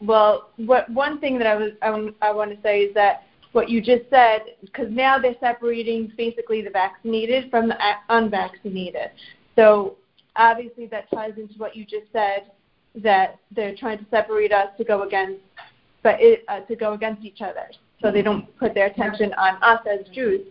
well, 0.00 0.50
what 0.56 0.88
one 0.90 1.20
thing 1.20 1.38
that 1.38 1.46
I 1.46 1.54
was 1.54 1.72
I, 1.82 1.90
want- 1.90 2.16
I 2.22 2.32
want 2.32 2.54
to 2.54 2.62
say 2.62 2.80
is 2.82 2.94
that 2.94 3.24
what 3.52 3.68
you 3.70 3.80
just 3.80 4.08
said, 4.10 4.40
because 4.60 4.88
now 4.90 5.18
they're 5.18 5.34
separating 5.40 6.12
basically 6.16 6.60
the 6.62 6.70
vaccinated 6.70 7.50
from 7.50 7.68
the 7.68 7.76
unvaccinated. 8.10 9.10
So 9.56 9.96
obviously 10.36 10.86
that 10.86 11.10
ties 11.10 11.32
into 11.36 11.54
what 11.54 11.74
you 11.74 11.84
just 11.84 12.06
said 12.12 12.50
that 12.96 13.38
they're 13.54 13.74
trying 13.74 13.98
to 13.98 14.06
separate 14.10 14.52
us 14.52 14.68
to 14.78 14.84
go 14.84 15.02
against, 15.02 15.40
but 16.02 16.20
it, 16.20 16.44
uh, 16.48 16.60
to 16.60 16.76
go 16.76 16.92
against 16.92 17.24
each 17.24 17.40
other, 17.40 17.68
so 18.02 18.10
they 18.10 18.22
don't 18.22 18.56
put 18.58 18.74
their 18.74 18.86
attention 18.86 19.32
on 19.34 19.60
us 19.62 19.80
as 19.90 20.06
Jews. 20.14 20.42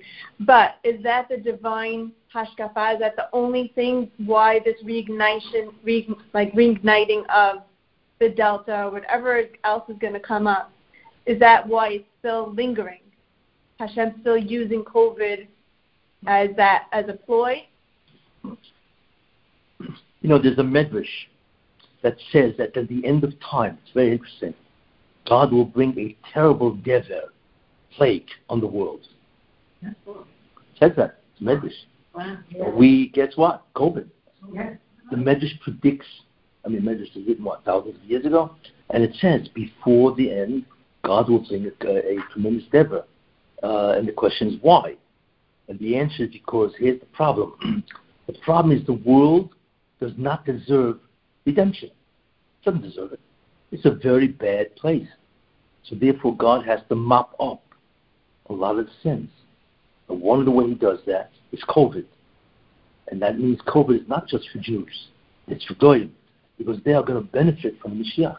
But 0.41 0.76
is 0.84 1.02
that 1.04 1.30
the 1.30 1.38
divine 1.38 2.12
hashkafa? 2.34 2.95
Is 2.95 2.99
that 2.99 3.16
the 3.16 3.30
only 3.34 3.72
thing 3.76 4.12
why 4.26 4.60
this 4.66 4.76
reignition, 4.84 5.74
re, 5.84 6.10
like 6.34 6.54
reigniting 6.54 7.24
of 7.30 7.62
the 8.19 8.30
delta 8.30 8.85
or 8.85 8.91
whatever 8.91 9.44
else 9.64 9.89
is 9.89 9.98
going 9.99 10.14
to 10.14 10.19
come 10.19 10.48
up, 10.48 10.72
is 11.26 11.39
that 11.39 11.68
why 11.68 11.89
it's 11.89 12.06
still 12.19 12.53
lingering? 12.53 13.02
Hashem's 13.80 14.14
still 14.22 14.38
using 14.38 14.84
COVID 14.84 15.48
as 16.26 16.49
that 16.57 16.85
as 16.91 17.06
a 17.10 17.14
ploy? 17.14 17.64
You 18.44 20.30
know, 20.30 20.41
there's 20.41 20.57
a 20.57 20.64
medrash 20.64 21.06
that 22.02 22.18
says 22.31 22.53
that 22.57 22.76
at 22.76 22.88
the 22.88 23.06
end 23.06 23.23
of 23.23 23.34
time, 23.39 23.77
it's 23.84 23.94
very 23.94 24.11
interesting, 24.11 24.53
God 25.27 25.52
will 25.52 25.65
bring 25.65 25.98
a 25.99 26.15
terrible 26.34 26.76
dever, 26.76 27.34
plague 27.95 28.27
on 28.49 28.60
the 28.61 28.68
world. 28.68 29.02
It 29.81 29.95
says 30.80 30.91
that. 30.98 31.19
It's 31.34 31.44
medrash. 31.44 31.72
Wow. 32.14 32.38
We, 32.76 33.10
guess 33.10 33.34
what? 33.35 33.65
COVID. 33.76 34.07
Yeah. 34.52 34.73
The 35.11 35.18
medrash 35.18 35.60
predicts, 35.61 36.07
I 36.68 36.69
mean, 36.69 36.85
is 36.88 37.10
written, 37.15 37.45
what, 37.45 37.64
thousands 37.64 37.95
of 37.95 38.03
years 38.03 38.26
ago? 38.26 38.52
And 38.89 39.02
it 39.02 39.15
says, 39.22 39.48
before 39.48 40.14
the 40.15 40.31
end, 40.31 40.65
God 41.03 41.30
will 41.30 41.39
bring 41.48 41.65
a, 41.65 41.88
a 41.88 42.18
tremendous 42.34 42.65
dever. 42.72 43.06
Uh, 43.64 43.91
and 43.91 44.06
the 44.06 44.11
question 44.11 44.49
is 44.49 44.56
why? 44.61 44.95
And 45.69 45.80
the 45.80 45.98
answer 45.98 46.26
is 46.26 46.30
because 46.30 46.73
here's 46.77 46.99
the 46.99 47.06
problem. 47.07 47.84
the 48.27 48.34
problem 48.44 48.77
is 48.77 48.85
the 48.85 48.94
world 48.94 49.52
does 50.02 50.11
not 50.18 50.45
deserve 50.45 50.99
redemption. 51.45 51.89
It 51.89 52.65
doesn't 52.65 52.81
deserve 52.81 53.14
it. 53.14 53.22
It's 53.72 53.85
a 53.85 53.91
very 53.91 54.27
bad 54.27 54.76
place. 54.76 55.07
So 55.85 55.95
therefore, 55.95 56.35
God 56.35 56.65
has 56.65 56.81
to 56.89 56.95
mop 56.95 57.34
up 57.39 57.64
a 58.49 58.53
lot 58.53 58.77
of 58.77 58.88
sins. 59.02 59.30
And 60.10 60.22
one 60.22 60.39
of 60.39 60.45
the 60.45 60.52
ways 60.52 60.69
He 60.69 60.76
does 60.76 60.99
that 61.07 61.31
is 61.53 61.61
COVID. 61.69 62.06
And 63.10 63.22
that 63.22 63.39
means 63.39 63.60
COVID 63.61 64.02
is 64.02 64.07
not 64.10 64.27
just 64.27 64.49
for 64.49 64.60
Jews. 64.60 65.07
It's 65.48 65.64
for 65.64 65.76
Goyim. 65.76 66.14
Because 66.58 66.78
they 66.84 66.94
are 66.94 67.04
going 67.04 67.24
to 67.24 67.32
benefit 67.32 67.80
from 67.82 68.02
Mashiach. 68.04 68.38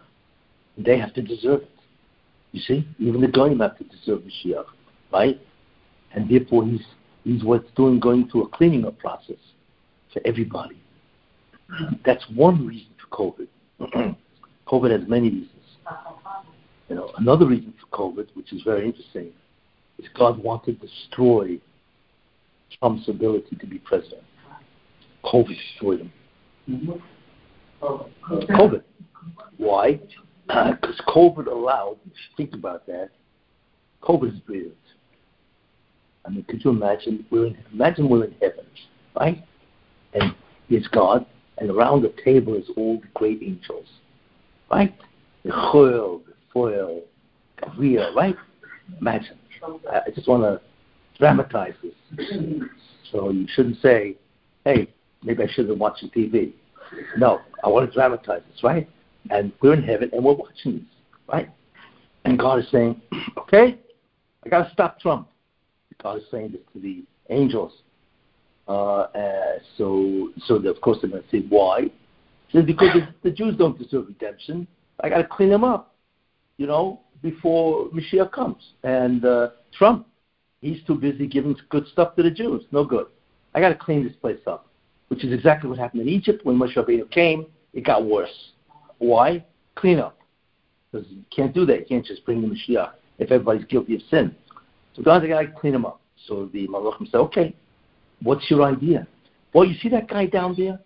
They 0.77 0.99
have 0.99 1.15
to 1.15 1.23
deserve 1.23 1.63
it. 1.63 1.71
You 2.53 2.61
see? 2.61 2.89
Even 2.99 3.21
the 3.21 3.29
Goyim 3.29 3.61
have 3.61 3.79
to 3.79 3.85
deserve 3.85 4.21
Mashiach. 4.21 4.65
Right? 5.13 5.41
And 6.13 6.29
therefore, 6.29 6.65
He's, 6.65 6.83
he's 7.25 7.45
what's 7.45 7.71
doing, 7.77 8.01
going 8.01 8.29
through 8.29 8.45
a 8.45 8.49
cleaning 8.49 8.85
up 8.87 8.99
process 8.99 9.37
for 10.13 10.21
everybody. 10.25 10.81
That's 12.05 12.25
one 12.35 12.67
reason 12.67 12.89
for 13.11 13.35
COVID. 13.79 14.17
COVID 14.67 14.91
has 14.99 15.09
many 15.09 15.31
reasons. 15.31 15.53
You 16.89 16.97
know, 16.97 17.13
another 17.19 17.47
reason 17.47 17.75
for 17.81 17.97
COVID, 17.97 18.29
which 18.35 18.53
is 18.53 18.63
very 18.63 18.87
interesting, 18.87 19.31
is 19.99 20.07
God 20.17 20.43
wanted 20.43 20.81
to 20.81 20.87
destroy 20.87 21.59
Trump's 22.79 23.09
ability 23.09 23.57
to 23.57 23.67
be 23.67 23.79
president. 23.79 24.23
COVID 25.25 25.57
destroyed 25.57 26.01
him. 26.01 26.13
Mm-hmm. 26.69 26.93
COVID. 27.83 28.83
Why? 29.57 30.01
Because 30.47 31.01
COVID 31.09 31.47
allowed, 31.47 31.99
think 32.37 32.55
about 32.55 32.87
that, 32.87 33.11
COVID 34.03 34.35
is 34.35 34.41
brilliant. 34.41 34.75
I 36.25 36.31
mean, 36.31 36.45
could 36.45 36.65
you 36.65 36.71
imagine? 36.71 37.27
We're 37.31 37.47
in, 37.47 37.59
imagine 37.73 38.09
we're 38.09 38.25
in 38.25 38.35
heaven, 38.41 38.65
right? 39.19 39.43
And 40.15 40.35
there's 40.69 40.87
God, 40.89 41.27
and 41.59 41.71
around 41.71 42.03
the 42.03 42.15
table 42.25 42.55
is 42.55 42.65
all 42.77 43.01
the 43.01 43.09
great 43.15 43.43
angels, 43.43 43.87
right? 44.71 44.95
The 45.45 45.51
Chol, 45.51 46.25
the 46.27 46.35
Foil, 46.53 47.03
Gabriel, 47.63 48.15
right? 48.15 48.37
Imagine. 49.01 49.39
I 49.91 50.11
just 50.15 50.29
want 50.29 50.43
to 50.43 50.61
dramatize 51.19 51.75
this. 51.83 52.29
So 53.11 53.31
you 53.31 53.47
shouldn't 53.55 53.81
say, 53.83 54.17
hey, 54.65 54.89
maybe 55.23 55.43
I 55.43 55.47
should 55.49 55.69
have 55.69 55.79
watched 55.79 56.03
the 56.03 56.09
TV. 56.09 56.53
No, 57.17 57.41
I 57.65 57.69
want 57.69 57.89
to 57.89 57.95
dramatize 57.95 58.43
this, 58.51 58.63
right? 58.63 58.89
And 59.31 59.53
we're 59.61 59.75
in 59.75 59.83
heaven 59.83 60.11
and 60.13 60.25
we're 60.25 60.35
watching 60.35 60.75
this, 60.75 60.89
right? 61.29 61.51
And 62.25 62.39
God 62.39 62.61
is 62.61 62.71
saying, 62.71 63.01
okay, 63.39 63.79
I 64.45 64.49
got 64.49 64.65
to 64.65 64.73
stop 64.73 65.01
Trump. 65.01 65.29
God 66.03 66.19
is 66.19 66.25
saying 66.31 66.53
this 66.53 66.61
to 66.73 66.81
the 66.81 67.03
angels. 67.31 67.73
Uh, 68.69 69.07
so, 69.77 70.31
so 70.45 70.59
the, 70.59 70.69
of 70.69 70.81
course 70.81 70.99
they're 71.01 71.11
going 71.11 71.23
to 71.23 71.29
say, 71.31 71.45
why? 71.49 71.91
Says, 72.53 72.65
because 72.65 72.95
the, 72.95 73.09
the 73.23 73.35
Jews 73.35 73.57
don't 73.57 73.79
deserve 73.79 74.07
redemption. 74.09 74.67
I 75.01 75.09
got 75.09 75.19
to 75.19 75.25
clean 75.25 75.51
them 75.51 75.65
up, 75.65 75.95
you 76.57 76.67
know, 76.67 77.01
before 77.23 77.89
Mashiach 77.89 78.33
comes. 78.33 78.63
And 78.85 79.25
uh, 79.25 79.51
Trump, 79.73 80.07
he's 80.61 80.83
too 80.87 80.95
busy 80.95 81.27
giving 81.27 81.57
good 81.69 81.87
stuff 81.89 82.17
to 82.17 82.23
the 82.23 82.31
Jews. 82.31 82.65
No 82.73 82.85
good. 82.85 83.07
I 83.55 83.61
got 83.61 83.71
to 83.71 83.75
clean 83.75 84.05
this 84.05 84.17
place 84.17 84.41
up, 84.47 84.68
which 85.09 85.25
is 85.25 85.33
exactly 85.33 85.69
what 85.69 85.79
happened 85.79 86.03
in 86.03 86.09
Egypt 86.09 86.45
when 86.45 86.59
Moshe 86.59 86.75
Rabbeinu 86.75 87.11
came. 87.11 87.47
It 87.73 87.85
got 87.85 88.05
worse. 88.05 88.53
Why? 88.99 89.45
Clean 89.75 89.99
up. 89.99 90.19
Because 90.91 91.07
you 91.11 91.23
can't 91.35 91.55
do 91.55 91.67
that. 91.67 91.81
You 91.81 91.87
can't 91.87 92.05
just 92.05 92.25
bring 92.25 92.41
the 92.41 92.49
Mashiach 92.49 92.93
if 93.19 93.31
everybody's 93.31 93.65
guilty 93.67 93.95
of 93.95 94.03
sin. 94.11 94.35
So 94.95 95.03
God's 95.03 95.27
got 95.27 95.41
to 95.41 95.49
clean 95.49 95.73
them 95.73 95.85
up. 95.85 96.01
So 96.27 96.49
the 96.53 96.67
Malachim 96.69 97.11
said, 97.11 97.19
okay, 97.19 97.55
what's 98.23 98.51
your 98.51 98.63
idea? 98.65 99.07
Well, 99.53 99.65
you 99.65 99.75
see 99.79 99.89
that 99.91 100.09
guy 100.09 100.27
down 100.27 100.55
there? 100.57 100.81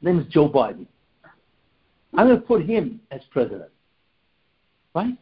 His 0.00 0.02
name 0.02 0.20
is 0.20 0.26
Joe 0.26 0.48
Biden. 0.48 0.86
I'm 2.14 2.28
going 2.28 2.40
to 2.40 2.46
put 2.46 2.64
him 2.64 3.00
as 3.10 3.20
president. 3.30 3.70
Right? 4.94 5.14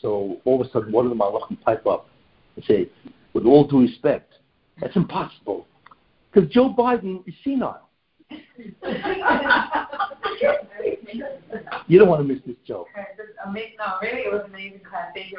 So 0.00 0.38
all 0.44 0.60
of 0.60 0.66
a 0.66 0.70
sudden, 0.70 0.92
one 0.92 1.06
of 1.06 1.10
the 1.10 1.16
Malachim 1.16 1.60
pipe 1.62 1.86
up 1.86 2.08
and 2.56 2.64
say, 2.64 2.88
with 3.32 3.44
all 3.46 3.66
due 3.66 3.80
respect, 3.80 4.34
that's 4.80 4.96
impossible. 4.96 5.66
Because 6.34 6.50
Joe 6.50 6.74
Biden 6.76 7.26
is 7.28 7.34
senile. 7.44 7.88
you 11.86 11.98
don't 11.98 12.08
want 12.08 12.26
to 12.26 12.34
miss 12.34 12.42
this 12.44 12.56
joke. 12.66 12.88
No, 12.96 13.52
really, 14.02 14.22
it 14.22 14.32
was 14.32 14.42
amazing 14.46 14.80
class. 14.80 15.12
Thank 15.14 15.30
you. 15.30 15.38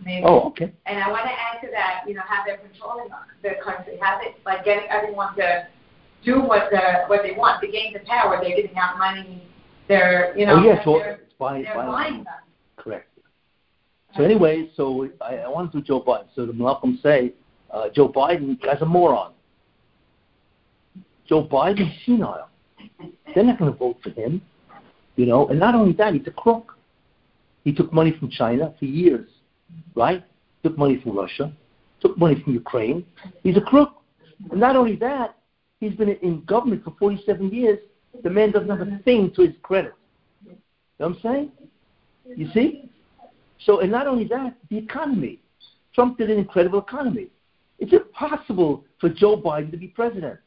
Amazing. 0.00 0.24
Oh, 0.24 0.48
okay. 0.48 0.72
And 0.86 1.02
I 1.02 1.10
want 1.10 1.24
to 1.24 1.30
add 1.30 1.60
to 1.62 1.70
that, 1.72 2.04
you 2.06 2.14
know, 2.14 2.22
how 2.26 2.42
they're 2.46 2.58
controlling 2.58 3.08
the 3.42 3.50
country, 3.62 3.98
how 4.00 4.18
they 4.18 4.34
like 4.46 4.64
getting 4.64 4.88
everyone 4.88 5.36
to 5.36 5.66
do 6.24 6.40
what 6.40 6.70
the 6.70 7.04
what 7.08 7.22
they 7.22 7.32
want, 7.32 7.60
to 7.62 7.68
gain 7.68 7.92
the 7.92 8.00
power. 8.00 8.38
They're 8.40 8.56
giving 8.56 8.76
out 8.76 8.98
money. 8.98 9.46
They're, 9.88 10.36
you 10.38 10.46
know, 10.46 10.56
oh, 10.56 10.64
yeah, 10.64 10.84
so 10.84 10.98
they're, 10.98 11.12
it's 11.12 11.34
buying, 11.38 11.64
they're 11.64 11.74
buying. 11.74 11.92
buying 11.92 12.24
them. 12.24 12.34
Correct. 12.76 13.10
So 14.16 14.22
anyway, 14.22 14.70
so 14.76 15.08
I, 15.20 15.36
I 15.36 15.48
want 15.48 15.70
to 15.72 15.80
do 15.80 15.84
Joe 15.84 16.00
Biden. 16.00 16.28
So 16.34 16.46
the 16.46 16.52
Malachim 16.52 17.02
say, 17.02 17.34
uh, 17.70 17.90
Joe 17.94 18.08
Biden 18.08 18.60
guy's 18.62 18.80
a 18.80 18.86
moron. 18.86 19.34
Joe 21.28 21.46
Biden's 21.46 21.94
senile. 22.04 22.48
They're 23.34 23.44
not 23.44 23.58
going 23.58 23.72
to 23.72 23.78
vote 23.78 23.98
for 24.02 24.10
him, 24.10 24.42
you 25.16 25.26
know. 25.26 25.48
And 25.48 25.58
not 25.58 25.74
only 25.74 25.92
that, 25.94 26.14
he's 26.14 26.26
a 26.26 26.30
crook. 26.30 26.76
He 27.64 27.72
took 27.72 27.92
money 27.92 28.14
from 28.18 28.30
China 28.30 28.74
for 28.78 28.84
years, 28.84 29.28
right? 29.94 30.22
Took 30.62 30.76
money 30.76 31.00
from 31.02 31.16
Russia, 31.16 31.52
took 32.00 32.16
money 32.18 32.40
from 32.42 32.52
Ukraine. 32.52 33.06
He's 33.42 33.56
a 33.56 33.62
crook. 33.62 34.02
And 34.50 34.60
not 34.60 34.76
only 34.76 34.96
that, 34.96 35.36
he's 35.80 35.94
been 35.94 36.10
in 36.10 36.44
government 36.44 36.84
for 36.84 36.94
47 36.98 37.50
years. 37.50 37.78
The 38.22 38.30
man 38.30 38.52
doesn't 38.52 38.68
have 38.68 38.80
a 38.80 38.98
thing 39.04 39.32
to 39.34 39.42
his 39.42 39.54
credit. 39.62 39.94
You 40.44 40.52
know 41.00 41.08
what 41.08 41.16
I'm 41.16 41.20
saying? 41.22 41.52
You 42.36 42.48
see? 42.52 42.90
So, 43.64 43.80
and 43.80 43.90
not 43.90 44.06
only 44.06 44.24
that, 44.28 44.56
the 44.70 44.76
economy. 44.76 45.40
Trump 45.94 46.18
did 46.18 46.30
an 46.30 46.38
incredible 46.38 46.80
economy. 46.80 47.28
It's 47.78 47.92
impossible 47.92 48.84
for 49.00 49.08
Joe 49.08 49.40
Biden 49.40 49.70
to 49.70 49.76
be 49.76 49.88
president. 49.88 50.38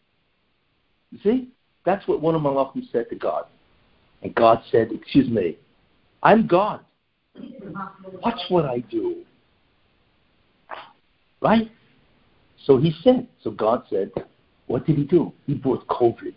You 1.11 1.19
see? 1.23 1.49
That's 1.85 2.07
what 2.07 2.21
one 2.21 2.35
of 2.35 2.41
Malachim 2.41 2.89
said 2.91 3.09
to 3.09 3.15
God. 3.15 3.45
And 4.21 4.33
God 4.35 4.61
said, 4.71 4.89
Excuse 4.91 5.29
me, 5.29 5.57
I'm 6.23 6.47
God. 6.47 6.81
Watch 8.23 8.39
what 8.49 8.65
I 8.65 8.79
do. 8.79 9.23
Right? 11.41 11.71
So 12.65 12.77
he 12.77 12.93
said, 13.03 13.27
so 13.43 13.51
God 13.51 13.83
said, 13.89 14.11
what 14.65 14.85
did 14.85 14.97
he 14.97 15.03
do? 15.05 15.31
He 15.45 15.53
brought 15.53 15.87
COVID. 15.87 16.33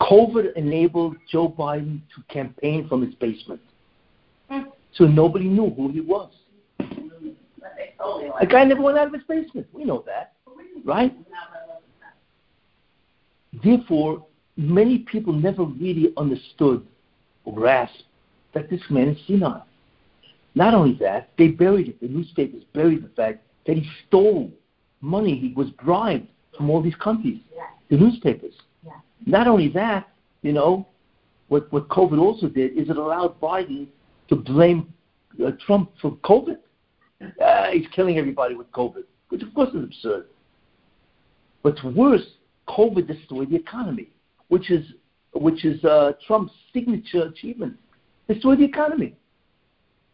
COVID 0.00 0.52
enabled 0.54 1.16
Joe 1.30 1.48
Biden 1.48 2.00
to 2.14 2.22
campaign 2.32 2.88
from 2.88 3.02
his 3.02 3.14
basement. 3.14 3.60
So 4.94 5.04
nobody 5.04 5.46
knew 5.46 5.70
who 5.70 5.90
he 5.90 6.00
was. 6.00 6.30
The 6.78 8.46
guy 8.48 8.64
never 8.64 8.82
went 8.82 8.98
out 8.98 9.06
of 9.08 9.14
his 9.14 9.22
basement. 9.22 9.66
We 9.72 9.84
know 9.84 10.04
that. 10.06 10.32
Right? 10.84 11.14
Therefore, 13.62 14.26
many 14.56 14.98
people 14.98 15.32
never 15.32 15.64
really 15.64 16.12
understood 16.16 16.86
or 17.44 17.54
grasped 17.54 18.04
that 18.54 18.68
this 18.70 18.80
man 18.90 19.08
is 19.08 19.18
senile. 19.26 19.66
Not 20.54 20.74
only 20.74 20.94
that, 21.00 21.30
they 21.38 21.48
buried 21.48 21.88
it. 21.88 22.00
The 22.00 22.08
newspapers 22.08 22.64
buried 22.72 23.04
the 23.04 23.08
fact 23.10 23.44
that 23.66 23.76
he 23.76 23.88
stole 24.06 24.50
money. 25.00 25.38
He 25.38 25.52
was 25.54 25.70
bribed 25.70 26.28
from 26.56 26.70
all 26.70 26.82
these 26.82 26.96
countries. 26.96 27.40
Yeah. 27.54 27.62
The 27.88 27.96
newspapers. 27.96 28.54
Yeah. 28.84 28.92
Not 29.26 29.46
only 29.46 29.68
that, 29.68 30.08
you 30.42 30.52
know, 30.52 30.86
what, 31.48 31.72
what 31.72 31.88
COVID 31.88 32.18
also 32.18 32.48
did 32.48 32.76
is 32.76 32.90
it 32.90 32.96
allowed 32.96 33.40
Biden 33.40 33.86
to 34.28 34.36
blame 34.36 34.92
uh, 35.44 35.52
Trump 35.66 35.90
for 36.00 36.12
COVID. 36.24 36.58
Uh, 37.20 37.70
he's 37.70 37.86
killing 37.94 38.18
everybody 38.18 38.54
with 38.54 38.70
COVID, 38.72 39.04
which 39.28 39.42
of 39.42 39.52
course 39.54 39.68
is 39.74 39.84
absurd. 39.84 40.26
What's 41.62 41.82
worse, 41.82 42.24
COVID 42.70 43.06
destroyed 43.06 43.50
the 43.50 43.56
economy, 43.56 44.08
which 44.48 44.70
is 44.70 44.84
which 45.32 45.64
is 45.64 45.82
uh, 45.84 46.12
Trump's 46.26 46.52
signature 46.72 47.22
achievement. 47.22 47.76
Destroyed 48.28 48.58
the 48.58 48.64
economy. 48.64 49.14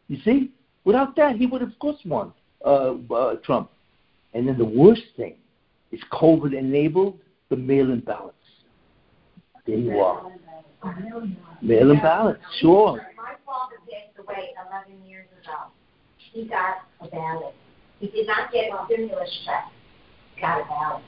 You 0.08 0.18
see, 0.24 0.52
without 0.84 1.16
that, 1.16 1.36
he 1.36 1.46
would 1.46 1.60
have, 1.60 1.70
of 1.70 1.78
course, 1.78 1.96
won 2.04 2.32
uh, 2.64 2.94
uh, 3.12 3.36
Trump. 3.44 3.70
And 4.34 4.46
then 4.46 4.58
the 4.58 4.64
worst 4.64 5.02
thing 5.16 5.34
is 5.90 6.00
COVID 6.12 6.56
enabled 6.56 7.18
the 7.48 7.56
mail-in 7.56 8.00
ballots. 8.00 8.34
There 9.66 9.76
you 9.76 9.98
are. 9.98 10.30
Mail-in 11.62 11.98
ballots, 12.00 12.40
sure. 12.60 13.06
My 13.16 13.34
father 13.44 13.76
passed 13.90 14.18
away 14.18 14.50
11 14.88 15.08
years 15.08 15.26
ago. 15.42 15.70
He 16.32 16.44
got 16.44 16.76
a 17.00 17.08
ballot. 17.08 17.54
He 17.98 18.08
did 18.08 18.26
not 18.26 18.52
get 18.52 18.66
a 18.70 18.84
stimulus 18.86 19.38
check. 19.44 19.64
He 20.34 20.40
got 20.42 20.60
a 20.60 20.64
ballot. 20.64 21.02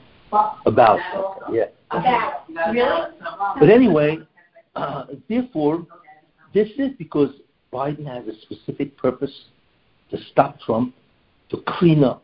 About, 0.65 0.99
yeah. 1.51 1.65
a 1.91 2.01
ballot. 2.01 2.33
Really? 2.73 3.07
But 3.59 3.69
anyway, 3.69 4.19
uh, 4.75 5.05
therefore, 5.27 5.85
this 6.53 6.69
is 6.77 6.91
because 6.97 7.29
Biden 7.73 8.05
has 8.05 8.27
a 8.27 8.39
specific 8.41 8.97
purpose 8.97 9.31
to 10.11 10.17
stop 10.31 10.59
Trump, 10.59 10.93
to 11.49 11.63
clean 11.67 12.03
up 12.03 12.23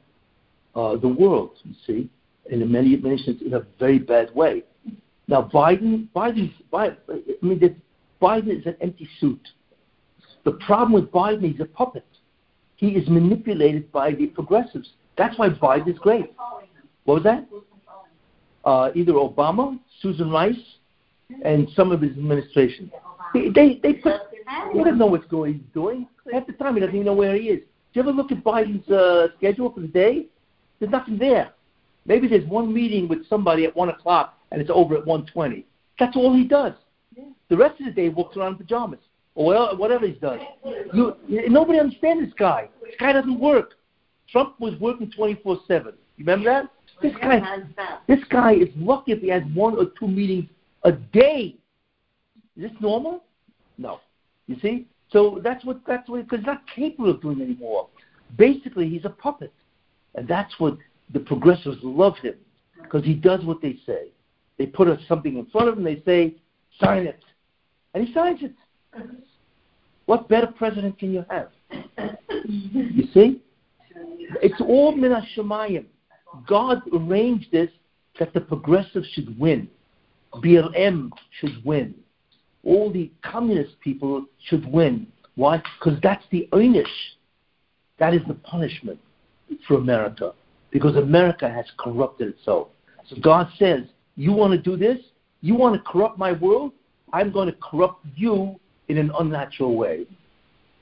uh, 0.75 0.97
the 0.97 1.07
world, 1.07 1.51
you 1.63 1.73
see, 1.85 2.09
in 2.51 2.61
a 2.61 2.65
many 2.65 2.95
nations 2.95 3.41
in 3.41 3.53
a 3.53 3.65
very 3.79 3.99
bad 3.99 4.33
way. 4.35 4.63
Now, 5.27 5.49
Biden, 5.53 6.07
Biden's, 6.15 6.53
Biden, 6.71 6.97
I 7.09 7.45
mean, 7.45 7.59
the, 7.59 7.75
Biden 8.21 8.59
is 8.59 8.65
an 8.65 8.75
empty 8.81 9.09
suit. 9.19 9.41
The 10.43 10.51
problem 10.51 10.93
with 10.93 11.11
Biden, 11.11 11.51
he's 11.51 11.59
a 11.59 11.65
puppet. 11.65 12.05
He 12.75 12.89
is 12.89 13.07
manipulated 13.09 13.91
by 13.91 14.11
the 14.11 14.27
progressives. 14.27 14.89
That's 15.17 15.37
why 15.39 15.49
Biden 15.49 15.89
is 15.89 15.97
great. 15.97 16.31
What 17.05 17.15
was 17.15 17.23
that? 17.23 17.47
Uh, 18.65 18.89
either 18.95 19.13
Obama, 19.13 19.79
Susan 20.01 20.31
Rice, 20.31 20.55
and 21.43 21.69
some 21.75 21.91
of 21.91 22.01
his 22.01 22.11
administration. 22.11 22.91
They, 23.33 23.49
they, 23.49 23.79
they 23.81 23.93
put, 23.93 24.21
he 24.73 24.79
doesn't 24.79 24.97
know 24.97 25.05
what's 25.05 25.27
going, 25.27 25.53
he's 25.53 25.73
doing. 25.73 26.07
Half 26.31 26.47
the 26.47 26.53
time, 26.53 26.75
he 26.75 26.79
doesn't 26.79 26.95
even 26.95 27.05
know 27.05 27.13
where 27.13 27.35
he 27.35 27.49
is. 27.49 27.59
Do 27.59 27.65
you 27.93 28.01
ever 28.01 28.11
look 28.11 28.31
at 28.31 28.43
Biden's 28.43 28.89
uh, 28.89 29.27
schedule 29.37 29.71
for 29.71 29.81
the 29.81 29.87
day? 29.87 30.25
There's 30.79 30.91
nothing 30.91 31.17
there. 31.17 31.53
Maybe 32.05 32.27
there's 32.27 32.47
one 32.47 32.73
meeting 32.73 33.07
with 33.07 33.27
somebody 33.27 33.65
at 33.65 33.75
one 33.75 33.89
o'clock 33.89 34.37
and 34.51 34.61
it's 34.61 34.69
over 34.73 34.95
at 34.95 35.05
one 35.05 35.25
twenty. 35.25 35.65
That's 35.99 36.15
all 36.15 36.35
he 36.35 36.43
does. 36.43 36.73
The 37.49 37.57
rest 37.57 37.79
of 37.79 37.87
the 37.87 37.91
day, 37.91 38.03
he 38.03 38.09
walks 38.09 38.37
around 38.37 38.53
in 38.53 38.57
pajamas 38.57 38.99
or 39.35 39.75
whatever 39.75 40.07
he's 40.07 40.17
done. 40.17 40.39
You, 40.93 41.15
nobody 41.27 41.79
understands 41.79 42.25
this 42.25 42.33
guy. 42.37 42.69
This 42.83 42.95
guy 42.99 43.13
doesn't 43.13 43.39
work. 43.39 43.73
Trump 44.29 44.59
was 44.59 44.73
working 44.79 45.11
24 45.11 45.59
7. 45.67 45.93
You 46.17 46.25
remember 46.25 46.49
that? 46.49 46.69
This 47.01 47.13
guy, 47.21 47.41
this 48.07 48.19
guy 48.29 48.53
is 48.53 48.69
lucky 48.77 49.11
if 49.11 49.19
he 49.19 49.29
has 49.29 49.43
one 49.53 49.77
or 49.77 49.87
two 49.99 50.07
meetings 50.07 50.49
a 50.83 50.91
day. 50.91 51.55
Is 52.55 52.63
this 52.63 52.71
normal? 52.79 53.23
No. 53.77 53.99
You 54.47 54.57
see? 54.61 54.87
So 55.11 55.39
that's 55.43 55.63
what 55.65 55.81
that's 55.87 56.07
what 56.09 56.23
because 56.23 56.39
he's 56.39 56.45
not 56.47 56.63
capable 56.73 57.11
of 57.11 57.21
doing 57.21 57.41
anymore. 57.41 57.89
Basically, 58.37 58.89
he's 58.89 59.05
a 59.05 59.09
puppet, 59.09 59.53
and 60.15 60.27
that's 60.27 60.53
what 60.59 60.77
the 61.13 61.19
progressives 61.19 61.77
love 61.83 62.17
him 62.17 62.35
because 62.81 63.03
he 63.03 63.13
does 63.13 63.43
what 63.43 63.61
they 63.61 63.77
say. 63.85 64.07
They 64.57 64.65
put 64.65 64.87
us 64.87 64.99
something 65.07 65.37
in 65.37 65.45
front 65.47 65.69
of 65.69 65.77
him. 65.77 65.83
They 65.83 66.01
say, 66.05 66.35
"Sign 66.79 67.05
it," 67.07 67.23
and 67.93 68.07
he 68.07 68.13
signs 68.13 68.39
it. 68.41 68.53
What 70.05 70.27
better 70.29 70.47
president 70.47 70.97
can 70.97 71.13
you 71.13 71.25
have? 71.29 71.49
You 72.47 73.07
see? 73.11 73.41
It's 74.43 74.61
all 74.61 74.95
min 74.95 75.11
Shemayim. 75.35 75.85
God 76.47 76.81
arranged 76.93 77.51
this 77.51 77.69
that 78.19 78.33
the 78.33 78.41
progressives 78.41 79.07
should 79.13 79.37
win. 79.39 79.67
BLM 80.35 81.11
should 81.39 81.63
win. 81.63 81.95
All 82.63 82.91
the 82.91 83.11
communist 83.21 83.79
people 83.79 84.25
should 84.47 84.65
win. 84.71 85.07
Why? 85.35 85.61
Because 85.79 85.99
that's 86.01 86.23
the 86.31 86.47
einish. 86.51 86.85
That 87.99 88.13
is 88.13 88.21
the 88.27 88.33
punishment 88.33 88.99
for 89.67 89.75
America. 89.75 90.33
Because 90.71 90.95
America 90.95 91.49
has 91.49 91.65
corrupted 91.77 92.29
itself. 92.29 92.69
So 93.07 93.17
God 93.21 93.47
says, 93.57 93.83
You 94.15 94.31
want 94.31 94.53
to 94.53 94.57
do 94.59 94.75
this? 94.75 94.97
You 95.41 95.55
want 95.55 95.75
to 95.75 95.81
corrupt 95.89 96.17
my 96.17 96.31
world? 96.31 96.71
I'm 97.13 97.31
going 97.31 97.47
to 97.47 97.57
corrupt 97.61 98.05
you 98.15 98.59
in 98.87 98.97
an 98.97 99.11
unnatural 99.19 99.75
way. 99.75 100.05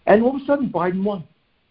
And 0.06 0.24
all 0.24 0.36
of 0.36 0.42
a 0.42 0.46
sudden, 0.46 0.70
Biden 0.70 1.04
won. 1.04 1.24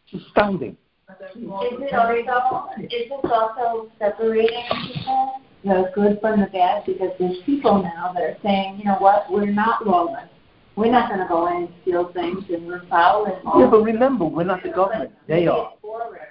It's 0.08 0.24
astounding. 0.26 0.76
Is 1.10 1.16
it 1.40 2.28
also, 2.28 2.70
is 2.80 2.90
this 2.90 3.10
also 3.24 3.90
separating 3.98 4.64
people, 4.86 5.40
the 5.64 5.90
good 5.94 6.18
from 6.20 6.40
the 6.40 6.46
bad? 6.46 6.84
Because 6.86 7.10
there's 7.18 7.38
people 7.44 7.82
now 7.82 8.12
that 8.14 8.22
are 8.22 8.36
saying, 8.42 8.78
you 8.78 8.84
know 8.84 8.96
what, 8.98 9.30
we're 9.30 9.46
not 9.46 9.86
lawless. 9.86 10.28
We're 10.74 10.90
not 10.90 11.08
going 11.08 11.20
to 11.20 11.28
go 11.28 11.48
in 11.48 11.64
and 11.64 11.68
steal 11.82 12.12
things 12.14 12.44
and 12.48 12.66
we're 12.66 12.86
foul 12.86 13.26
and 13.26 13.36
Yeah, 13.44 13.68
but 13.70 13.82
remember, 13.82 14.24
we're 14.24 14.44
not 14.44 14.62
the 14.62 14.70
government. 14.70 15.12
They 15.28 15.46
are. 15.46 15.74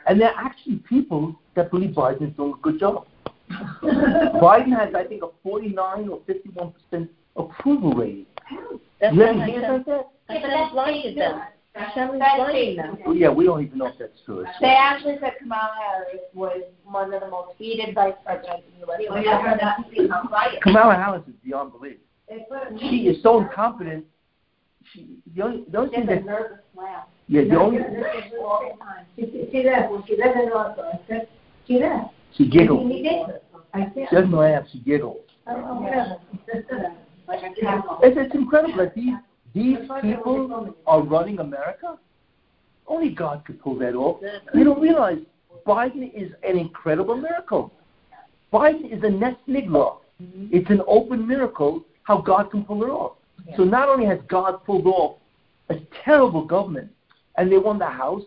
And 0.07 0.19
there 0.19 0.30
are 0.30 0.45
actually 0.45 0.77
people 0.89 1.35
that 1.56 1.69
believe 1.69 1.91
Biden 1.91 2.30
is 2.31 2.35
doing 2.35 2.53
a 2.57 2.61
good 2.61 2.80
job. 2.80 3.06
Biden 3.52 4.76
has, 4.76 4.95
I 4.95 5.03
think, 5.03 5.22
a 5.23 5.27
49 5.43 6.10
or 6.10 6.22
51% 6.22 7.10
approval 7.35 7.93
rating. 7.93 8.26
That's 8.99 9.14
You 9.14 9.19
what 9.19 9.30
ever 9.30 9.45
hear 9.45 9.60
about 9.60 9.85
that? 9.85 10.07
I 10.30 10.41
said 10.41 10.49
I'm 10.49 10.72
blinded 10.72 11.18
them. 11.18 11.41
Hashem 11.76 12.15
is 12.15 12.77
them. 12.77 12.98
Yeah, 13.15 13.30
we 13.30 13.45
don't 13.45 13.64
even 13.64 13.77
know 13.77 13.88
if 13.88 13.98
that's 13.98 14.19
true. 14.26 14.41
It's- 14.41 14.56
They 14.60 14.68
actually 14.77 15.18
said 15.22 15.34
Kamala 15.39 15.72
Harris 15.80 16.22
was 16.34 16.64
one 16.84 17.14
of 17.14 17.22
the 17.22 17.30
most 17.30 17.53
hated 17.57 17.95
vice 17.95 18.14
presidents 18.26 18.64
in 18.73 18.81
the 18.81 18.88
U.S. 18.88 18.99
Oh, 19.10 19.18
yeah, 19.18 19.38
I 19.38 19.41
heard 19.41 19.60
that. 19.61 19.89
become 19.89 20.27
fired. 20.27 20.60
Kamala 20.64 20.95
Harris 20.95 21.23
is 21.27 21.34
beyond 21.43 21.72
belief. 21.72 21.98
She 22.80 23.07
is 23.07 23.22
so 23.23 23.41
incompetent. 23.41 24.06
She, 24.93 25.18
the 25.35 25.43
only, 25.43 25.64
the 25.72 25.77
only 25.77 25.89
Just 25.91 26.07
thing 26.07 26.18
a 26.18 26.19
that, 26.19 26.26
nervous 26.26 26.57
laugh. 26.76 27.07
yeah, 27.27 27.43
the 27.43 27.56
only, 27.60 27.80
all 28.41 28.69
the 28.72 28.84
time. 28.84 29.06
She, 29.15 29.48
she 29.52 29.64
does, 29.64 29.89
when 29.89 30.03
she 30.07 30.15
doesn't 30.18 30.48
know 30.48 30.73
it, 30.77 31.02
so 31.07 31.27
she 31.68 31.80
does. 31.80 32.02
she 32.35 32.49
giggles. 32.49 32.91
I 33.73 33.85
see. 33.95 34.06
She 34.10 34.15
doesn't 34.15 34.31
laugh, 34.31 34.64
she 34.72 34.80
giggles. 34.80 35.18
Like 37.27 37.43
a. 37.43 37.52
It's, 38.03 38.18
it's 38.18 38.35
incredible 38.35 38.76
that 38.77 38.93
these, 38.93 39.14
these 39.53 39.78
people 40.02 40.76
are 40.88 41.02
running 41.02 41.40
America. 41.40 41.98
Only 42.88 43.10
God 43.10 43.44
could 43.45 43.61
pull 43.61 43.78
that 43.80 43.95
off. 43.95 44.22
You 44.53 44.64
don't 44.64 44.82
realize 44.82 45.19
Biden 45.65 46.14
is 46.14 46.32
an 46.44 46.57
incredible 46.57 47.15
miracle. 47.15 47.73
Biden 48.52 48.91
is 48.91 49.03
a 49.03 49.10
nes 49.10 49.36
nigla. 49.48 49.98
It's 50.52 50.69
an 50.69 50.82
open 50.88 51.28
miracle 51.28 51.86
how 52.03 52.19
God 52.22 52.52
can 52.52 52.64
pull 52.64 52.84
it 52.84 52.90
off. 52.90 53.14
So 53.56 53.64
not 53.64 53.90
only 53.90 54.06
has 54.06 54.19
God 54.28 54.64
pulled 54.65 54.86
off 54.86 55.18
a 55.69 55.76
terrible 56.03 56.45
government, 56.45 56.91
and 57.38 57.52
they 57.52 57.57
won 57.57 57.80
the 57.80 57.86
House, 57.86 58.23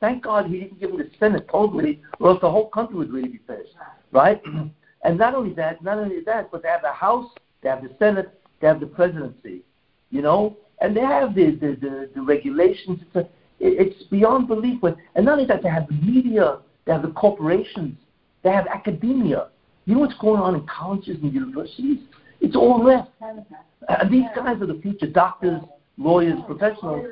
thank 0.00 0.22
God 0.22 0.46
he 0.46 0.60
didn't 0.60 0.80
give 0.80 0.90
them 0.90 0.98
the 0.98 1.10
Senate 1.18 1.48
totally, 1.50 2.00
or 2.20 2.30
else 2.30 2.40
the 2.40 2.50
whole 2.50 2.68
country 2.68 2.96
would 2.96 3.12
really 3.12 3.28
be 3.28 3.40
finished, 3.46 3.74
right? 4.12 4.42
And 5.02 5.18
not 5.18 5.36
only 5.36 5.52
that, 5.54 5.84
not 5.84 5.98
only 5.98 6.20
that, 6.22 6.50
but 6.50 6.62
they 6.62 6.68
have 6.68 6.82
the 6.82 6.90
House, 6.90 7.30
they 7.62 7.68
have 7.68 7.80
the 7.80 7.94
Senate, 7.96 8.28
they 8.60 8.66
have 8.66 8.80
the 8.80 8.86
presidency, 8.86 9.62
you 10.10 10.22
know, 10.22 10.56
and 10.80 10.96
they 10.96 11.00
have 11.00 11.34
the 11.34 11.52
the, 11.52 11.76
the, 11.80 12.10
the 12.14 12.22
regulations. 12.22 13.00
It's, 13.02 13.16
a, 13.16 13.28
it's 13.58 14.02
beyond 14.04 14.48
belief. 14.48 14.80
But, 14.80 14.96
and 15.14 15.24
not 15.24 15.32
only 15.32 15.46
that, 15.46 15.62
they 15.62 15.68
have 15.68 15.88
the 15.88 15.94
media, 15.94 16.58
they 16.84 16.92
have 16.92 17.02
the 17.02 17.12
corporations, 17.12 17.96
they 18.42 18.50
have 18.50 18.66
academia. 18.66 19.48
You 19.86 19.94
know 19.94 20.00
what's 20.00 20.18
going 20.18 20.40
on 20.40 20.54
in 20.54 20.66
colleges 20.66 21.16
and 21.22 21.32
universities? 21.32 21.98
It's 22.40 22.56
all 22.56 22.84
left. 22.84 23.10
Uh, 23.88 24.08
these 24.08 24.24
guys 24.34 24.60
are 24.60 24.66
the 24.66 24.78
future 24.82 25.06
doctors, 25.06 25.60
lawyers, 25.96 26.38
professionals. 26.46 27.06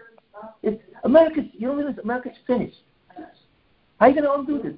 It's, 0.62 0.82
America's, 1.04 1.44
you 1.52 1.68
don't 1.68 1.76
realize 1.76 1.96
America's 2.02 2.36
finished. 2.46 2.76
How 3.16 3.24
are 4.00 4.08
you 4.10 4.20
going 4.20 4.24
to 4.24 4.32
undo 4.52 4.62
this? 4.62 4.74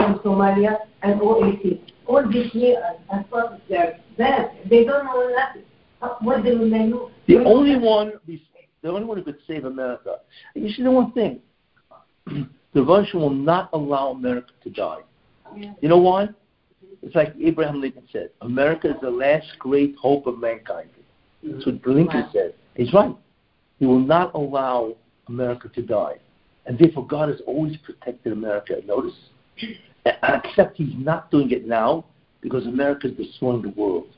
From 0.00 0.18
Somalia, 0.20 0.78
and 1.02 1.20
OAC. 1.20 1.80
All 2.06 2.28
these 2.30 2.50
here 2.52 2.80
are, 3.10 3.18
are 3.18 3.24
part 3.24 3.52
of 3.52 3.60
their, 3.68 3.98
that, 4.18 4.54
they 4.68 4.84
don't 4.84 5.04
know 5.04 5.32
nothing. 5.36 5.62
What 6.22 6.42
they 6.44 6.54
will 6.54 6.66
know. 6.66 7.10
The 7.28 7.38
only 7.44 7.76
one, 7.76 8.12
the 8.82 8.88
only 8.88 9.04
one 9.04 9.18
who 9.18 9.24
could 9.24 9.38
save 9.46 9.66
America. 9.66 10.16
And 10.54 10.64
you 10.64 10.72
should 10.72 10.84
know 10.84 10.92
one 10.92 11.12
thing: 11.12 11.40
the 12.72 12.82
Russian 12.82 13.20
will 13.20 13.30
not 13.30 13.68
allow 13.74 14.12
America 14.12 14.52
to 14.64 14.70
die. 14.70 15.00
You 15.54 15.88
know 15.88 15.98
why? 15.98 16.28
It's 17.02 17.14
like 17.14 17.34
Abraham 17.42 17.80
Lincoln 17.80 18.04
said: 18.12 18.30
America 18.40 18.88
is 18.88 18.96
the 19.02 19.10
last 19.10 19.46
great 19.58 19.94
hope 19.96 20.26
of 20.26 20.38
mankind. 20.38 20.88
That's 21.42 21.66
what 21.66 21.76
mm-hmm. 21.76 21.90
Lincoln 21.90 22.28
said. 22.32 22.54
He's 22.74 22.92
right. 22.94 23.14
He 23.78 23.86
will 23.86 24.00
not 24.00 24.34
allow 24.34 24.94
America 25.28 25.68
to 25.68 25.82
die, 25.82 26.16
and 26.66 26.78
therefore 26.78 27.06
God 27.06 27.28
has 27.28 27.40
always 27.46 27.76
protected 27.78 28.32
America. 28.32 28.76
Notice, 28.86 29.14
except 30.44 30.76
He's 30.76 30.94
not 30.96 31.30
doing 31.30 31.50
it 31.50 31.66
now 31.66 32.04
because 32.40 32.66
America 32.66 33.08
is 33.08 33.16
destroying 33.16 33.62
the 33.62 33.70
world, 33.70 34.08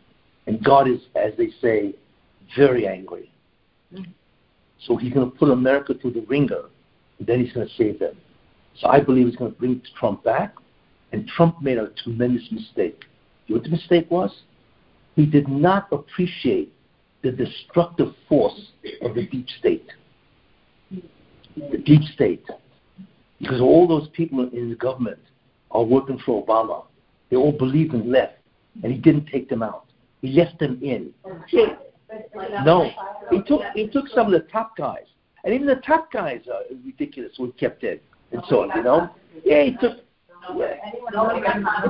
and 0.46 0.62
God 0.62 0.88
is, 0.88 1.00
as 1.16 1.32
they 1.36 1.50
say, 1.60 1.94
very 2.56 2.86
angry. 2.86 3.30
Mm-hmm. 3.92 4.10
So 4.86 4.96
he's 4.96 5.12
going 5.12 5.30
to 5.30 5.36
put 5.36 5.50
America 5.50 5.94
through 5.94 6.12
the 6.12 6.24
ringer, 6.28 6.62
and 7.18 7.26
then 7.26 7.44
he's 7.44 7.52
going 7.52 7.68
to 7.68 7.74
save 7.74 7.98
them. 7.98 8.16
So 8.80 8.88
I 8.88 9.00
believe 9.00 9.26
he's 9.26 9.36
going 9.36 9.52
to 9.52 9.58
bring 9.58 9.82
Trump 9.98 10.24
back, 10.24 10.54
and 11.12 11.26
Trump 11.28 11.62
made 11.62 11.78
a 11.78 11.88
tremendous 12.02 12.46
mistake. 12.50 13.04
You 13.46 13.54
know 13.54 13.60
what 13.60 13.64
the 13.64 13.76
mistake 13.76 14.10
was? 14.10 14.30
He 15.14 15.26
did 15.26 15.48
not 15.48 15.88
appreciate 15.92 16.72
the 17.22 17.30
destructive 17.30 18.14
force 18.28 18.72
of 19.02 19.14
the 19.14 19.26
deep 19.26 19.46
state. 19.58 19.86
The 20.90 21.78
deep 21.84 22.02
state. 22.14 22.44
Because 23.40 23.60
all 23.60 23.86
those 23.86 24.08
people 24.14 24.48
in 24.52 24.70
the 24.70 24.76
government 24.76 25.18
are 25.72 25.82
working 25.82 26.18
for 26.24 26.44
Obama. 26.44 26.84
They 27.30 27.36
all 27.36 27.52
believe 27.52 27.94
in 27.94 28.10
left, 28.10 28.38
and 28.82 28.92
he 28.92 28.98
didn't 28.98 29.26
take 29.26 29.48
them 29.48 29.62
out. 29.62 29.86
He 30.20 30.32
left 30.32 30.58
them 30.58 30.78
in. 30.82 31.12
No, 32.64 32.90
he 33.30 33.42
took 33.42 33.62
he 33.74 33.88
took 33.88 34.06
some 34.08 34.26
of 34.26 34.32
the 34.32 34.46
top 34.50 34.76
guys, 34.76 35.06
and 35.44 35.54
even 35.54 35.66
the 35.66 35.76
top 35.76 36.12
guys 36.12 36.42
are 36.52 36.62
ridiculous. 36.84 37.32
He 37.36 37.50
kept 37.52 37.84
in 37.84 37.98
and 38.32 38.42
so 38.48 38.62
on, 38.62 38.70
you 38.76 38.82
know. 38.82 39.10
Yeah, 39.44 39.64
he 39.64 39.72
took. 39.72 39.98
Yeah. 40.56 40.74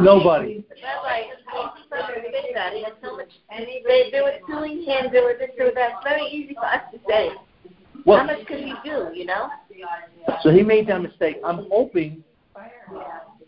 Nobody. 0.01 0.65
Rabbi, 0.83 2.13
say 2.53 2.53
that. 2.55 2.73
He 2.75 2.83
had 2.83 2.93
so 3.03 3.17
much. 3.17 3.31
They, 3.51 4.09
they 4.13 4.21
were 4.21 4.35
suing 4.47 4.83
him. 4.83 5.07
They 5.13 5.21
were 5.21 5.35
this, 5.39 5.51
they 5.57 5.65
were 5.65 5.73
that. 5.75 5.93
It's 5.95 6.05
very 6.05 6.27
easy 6.31 6.55
for 6.55 6.67
us 6.67 6.83
to 6.93 6.99
say. 7.09 7.31
How 8.07 8.25
much 8.25 8.47
could 8.47 8.59
he 8.59 8.75
do? 8.85 9.09
You 9.15 9.27
know. 9.27 9.49
so 10.43 10.51
he 10.51 10.63
made 10.63 10.89
that 10.89 11.01
mistake. 11.01 11.37
I'm 11.45 11.67
hoping, 11.71 12.23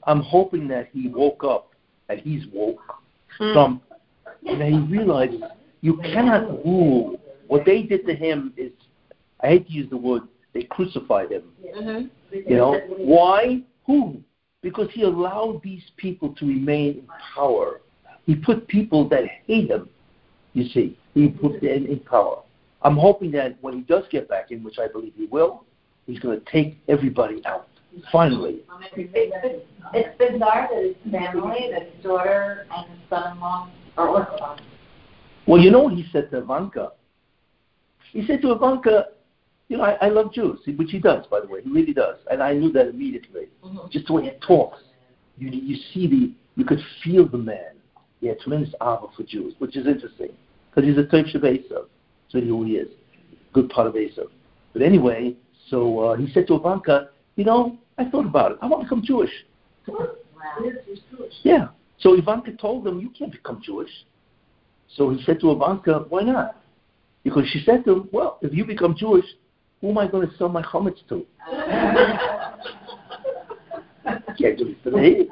I'm 0.07 0.21
hoping 0.21 0.69
that 0.69 0.89
he 0.93 1.09
woke 1.09 1.45
up, 1.45 1.73
that 2.09 2.19
he's 2.21 2.45
woke 2.53 2.81
from, 3.39 3.81
and 4.47 4.61
that 4.61 4.69
he 4.69 4.79
realizes 4.79 5.41
you 5.81 5.97
cannot 5.99 6.65
rule. 6.65 7.21
What 7.47 7.65
they 7.65 7.83
did 7.83 8.07
to 8.07 8.15
him 8.15 8.53
is, 8.57 8.73
I 9.41 9.49
hate 9.49 9.67
to 9.67 9.73
use 9.73 9.91
the 9.91 9.97
word, 9.97 10.23
they 10.53 10.63
crucified 10.63 11.33
him. 11.33 11.43
Mm-hmm. 11.77 12.37
You 12.49 12.57
know 12.57 12.81
why? 12.97 13.63
Who? 13.87 14.21
Because 14.63 14.89
he 14.93 15.03
allowed 15.03 15.61
these 15.63 15.83
people 15.97 16.35
to 16.37 16.47
remain 16.47 16.99
in 16.99 17.07
power. 17.35 17.81
He 18.25 18.35
put 18.35 18.67
people 18.69 19.09
that 19.11 19.25
hate 19.47 19.71
him. 19.71 19.89
You 20.55 20.69
see, 20.69 20.99
he 21.13 21.29
put 21.29 21.61
them 21.61 21.87
in 21.87 22.01
power. 22.01 22.43
I'm 22.83 22.97
hoping 22.97 23.31
that 23.33 23.57
when 23.61 23.75
he 23.75 23.81
does 23.81 24.05
get 24.11 24.29
back 24.29 24.51
in, 24.51 24.63
which 24.63 24.79
I 24.79 24.89
believe 24.89 25.13
he 25.17 25.27
will, 25.27 25.65
he's 26.07 26.19
going 26.19 26.39
to 26.39 26.51
take 26.51 26.79
everybody 26.89 27.45
out. 27.45 27.69
Finally, 28.11 28.62
It's 28.97 30.19
bizarre 30.19 30.69
that 30.71 30.83
his 30.83 31.12
family, 31.12 31.71
that 31.73 31.91
his 31.93 32.03
daughter 32.03 32.66
and 32.77 32.91
his 32.91 32.99
son-in-law 33.09 33.71
Or 33.97 34.09
Orthodox. 34.09 34.62
Well, 35.47 35.61
you 35.61 35.71
know 35.71 35.81
what 35.81 35.95
he 35.95 36.07
said 36.12 36.31
to 36.31 36.39
Ivanka? 36.39 36.93
He 38.12 38.27
said 38.27 38.41
to 38.43 38.53
Ivanka, 38.53 39.07
you 39.69 39.77
know, 39.77 39.85
I, 39.85 40.07
I 40.07 40.09
love 40.09 40.33
Jews, 40.33 40.61
which 40.77 40.91
he 40.91 40.99
does, 40.99 41.27
by 41.27 41.41
the 41.41 41.47
way. 41.47 41.62
He 41.62 41.71
really 41.71 41.93
does. 41.93 42.16
And 42.31 42.43
I 42.43 42.55
knew 42.55 42.73
that 42.73 42.89
immediately. 42.89 43.49
Mhm. 43.65 43.91
Just 43.91 44.07
the 44.07 44.12
way 44.15 44.25
he 44.25 44.31
talks. 44.47 44.79
You, 45.39 45.49
you 45.51 45.77
see 45.93 46.07
the, 46.07 46.33
you 46.57 46.65
could 46.65 46.81
feel 47.03 47.27
the 47.29 47.39
man. 47.39 47.73
He 48.21 48.29
had 48.29 48.39
tremendous 48.41 48.73
ava 48.81 49.07
for 49.16 49.23
Jews, 49.25 49.55
which 49.59 49.77
is 49.77 49.87
interesting. 49.87 50.31
Because 50.71 50.89
he's 50.89 50.99
a 50.99 51.05
Toiv 51.07 51.35
Sheb 51.35 51.43
Esav. 51.43 51.87
That's 52.33 52.47
who 52.47 52.65
he 52.65 52.73
is. 52.73 52.89
Good 53.53 53.69
part 53.69 53.87
of 53.87 53.95
Esav. 53.95 54.29
But 54.73 54.83
anyway, 54.83 55.35
so 55.69 56.01
uh, 56.01 56.16
he 56.16 56.31
said 56.33 56.47
to 56.49 56.55
Ivanka, 56.55 57.11
you 57.37 57.45
know, 57.45 57.77
I 57.99 58.09
thought 58.11 58.27
about 58.27 58.53
it. 58.53 58.59
I 58.61 58.66
want 58.66 58.83
to 58.83 58.85
become 58.85 59.03
Jewish. 59.05 59.31
Wow. 59.87 60.11
Yeah. 61.43 61.69
So 61.99 62.15
Ivanka 62.15 62.53
told 62.53 62.87
him, 62.87 63.01
you 63.01 63.11
can't 63.11 63.33
become 63.33 63.62
Jewish. 63.65 63.91
So 64.97 65.11
he 65.11 65.23
said 65.25 65.41
to 65.41 65.53
Ivanka, 65.53 66.07
why 66.09 66.23
not? 66.23 66.61
Because 67.23 67.49
she 67.49 67.62
said 67.65 67.85
to 67.85 67.93
him, 67.93 68.09
well, 68.12 68.39
if 68.43 68.53
you 68.53 68.65
become 68.65 68.95
Jewish, 68.97 69.25
who 69.81 69.91
am 69.91 69.99
I 69.99 70.07
going 70.07 70.29
to 70.29 70.37
sell 70.37 70.49
my 70.49 70.62
chametz 70.62 71.07
to? 71.09 71.27
can't 74.39 74.59
do 74.59 74.69
it 74.69 74.83
to 74.85 74.91
me. 74.91 75.29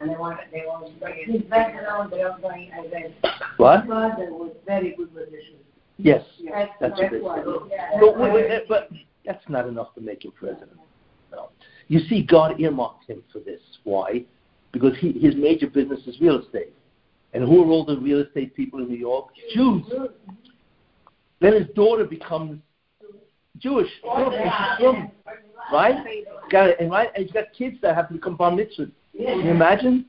And 0.00 0.10
they 0.10 0.16
want, 0.16 0.38
they 0.52 0.62
want 0.66 0.92
to 0.92 1.00
bring 1.00 1.14
it. 1.18 1.30
His 1.30 1.42
background, 1.42 2.12
they 2.12 2.22
are 2.22 2.38
going, 2.38 2.70
I. 2.72 3.12
What? 3.56 3.86
Father 3.86 4.26
was 4.30 4.52
very 4.66 4.94
good 4.96 5.14
musician. 5.14 5.56
Yes. 5.98 6.24
That's 6.80 6.98
what 6.98 7.10
they 7.10 7.18
why. 7.18 7.42
Yeah. 7.70 8.58
But, 8.68 8.68
but 8.68 8.90
that's 9.24 9.44
not 9.48 9.68
enough 9.68 9.94
to 9.94 10.00
make 10.00 10.24
him 10.24 10.32
president. 10.32 10.72
You 11.88 12.00
see, 12.00 12.22
God 12.22 12.60
earmarked 12.60 13.08
him 13.08 13.22
for 13.32 13.40
this. 13.40 13.60
Why? 13.84 14.24
Because 14.72 14.96
he, 14.98 15.12
his 15.12 15.34
major 15.36 15.68
business 15.68 16.00
is 16.06 16.20
real 16.20 16.40
estate. 16.42 16.72
And 17.32 17.44
who 17.44 17.62
are 17.64 17.66
all 17.66 17.84
the 17.84 17.98
real 17.98 18.20
estate 18.20 18.54
people 18.54 18.78
in 18.80 18.88
New 18.88 18.96
York? 18.96 19.28
Jews. 19.54 19.84
Then 21.40 21.52
his 21.52 21.66
daughter 21.74 22.04
becomes 22.04 22.60
Jewish. 23.58 23.90
Right? 25.72 26.24
Got 26.50 26.70
it 26.70 26.80
and 26.80 26.90
right, 26.90 27.10
and 27.14 27.24
he's 27.24 27.32
got 27.32 27.44
kids 27.56 27.76
that 27.82 27.94
have 27.94 28.08
to 28.08 28.14
become 28.14 28.36
bar 28.36 28.50
mitzvahs. 28.50 28.90
Can 29.16 29.40
you 29.40 29.50
imagine? 29.50 30.06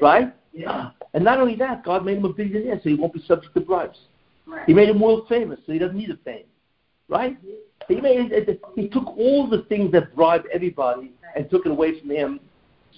Right? 0.00 0.34
Yeah. 0.52 0.90
And 1.14 1.24
not 1.24 1.38
only 1.38 1.56
that, 1.56 1.84
God 1.84 2.04
made 2.04 2.18
him 2.18 2.24
a 2.24 2.32
billionaire, 2.32 2.80
so 2.82 2.88
he 2.88 2.94
won't 2.94 3.12
be 3.12 3.22
subject 3.26 3.54
to 3.54 3.60
bribes. 3.60 3.98
He 4.66 4.74
made 4.74 4.88
him 4.88 5.00
world 5.00 5.26
famous, 5.28 5.58
so 5.64 5.72
he 5.72 5.78
doesn't 5.78 5.96
need 5.96 6.10
the 6.10 6.18
fame. 6.24 6.44
Right? 7.08 7.36
He 7.90 8.00
made 8.00 8.32
he 8.76 8.88
took 8.88 9.06
all 9.18 9.48
the 9.48 9.62
things 9.68 9.90
that 9.92 10.14
bribe 10.14 10.44
everybody 10.52 11.12
and 11.34 11.50
took 11.50 11.66
it 11.66 11.72
away 11.72 11.98
from 12.00 12.10
him. 12.10 12.40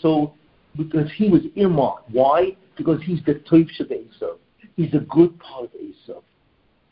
So 0.01 0.35
because 0.77 1.11
he 1.17 1.29
was 1.29 1.43
earmarked. 1.55 2.11
Why? 2.11 2.57
Because 2.77 3.01
he's 3.03 3.23
the 3.25 3.35
Toiv 3.51 3.69
of 3.81 3.89
Esav. 3.89 4.39
He's 4.77 4.93
a 4.95 5.01
good 5.01 5.39
part 5.39 5.65
of 5.65 5.71
Esav 5.73 6.23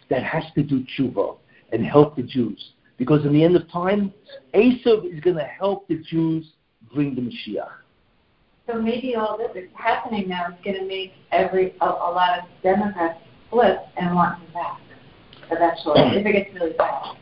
that 0.09 0.23
has 0.25 0.45
to 0.55 0.63
do 0.63 0.85
tshuva 0.85 1.37
and 1.73 1.85
help 1.85 2.17
the 2.17 2.23
Jews. 2.23 2.73
Because 2.97 3.25
in 3.25 3.33
the 3.33 3.45
end 3.45 3.57
of 3.57 3.71
time, 3.71 4.13
Esav 4.55 5.05
is 5.05 5.21
going 5.21 5.37
to 5.37 5.45
help 5.45 5.89
the 5.89 6.03
Jews 6.11 6.47
bring 6.93 7.15
the 7.15 7.21
Mashiach. 7.21 7.71
So 8.67 8.81
maybe 8.81 9.15
all 9.15 9.39
this 9.39 9.51
is 9.63 9.71
happening 9.75 10.29
now 10.29 10.49
is 10.49 10.55
going 10.65 10.77
to 10.77 10.87
make 10.87 11.13
every 11.33 11.75
a, 11.81 11.87
a 11.87 12.11
lot 12.13 12.39
of 12.39 12.45
Democrats 12.63 13.19
flip 13.51 13.79
and 13.97 14.15
want 14.15 14.39
him 14.39 14.53
back 14.53 14.81
eventually 15.51 16.19
if 16.19 16.27
it 16.27 16.33
gets 16.33 16.55
really 16.55 16.73
bad. 16.75 17.17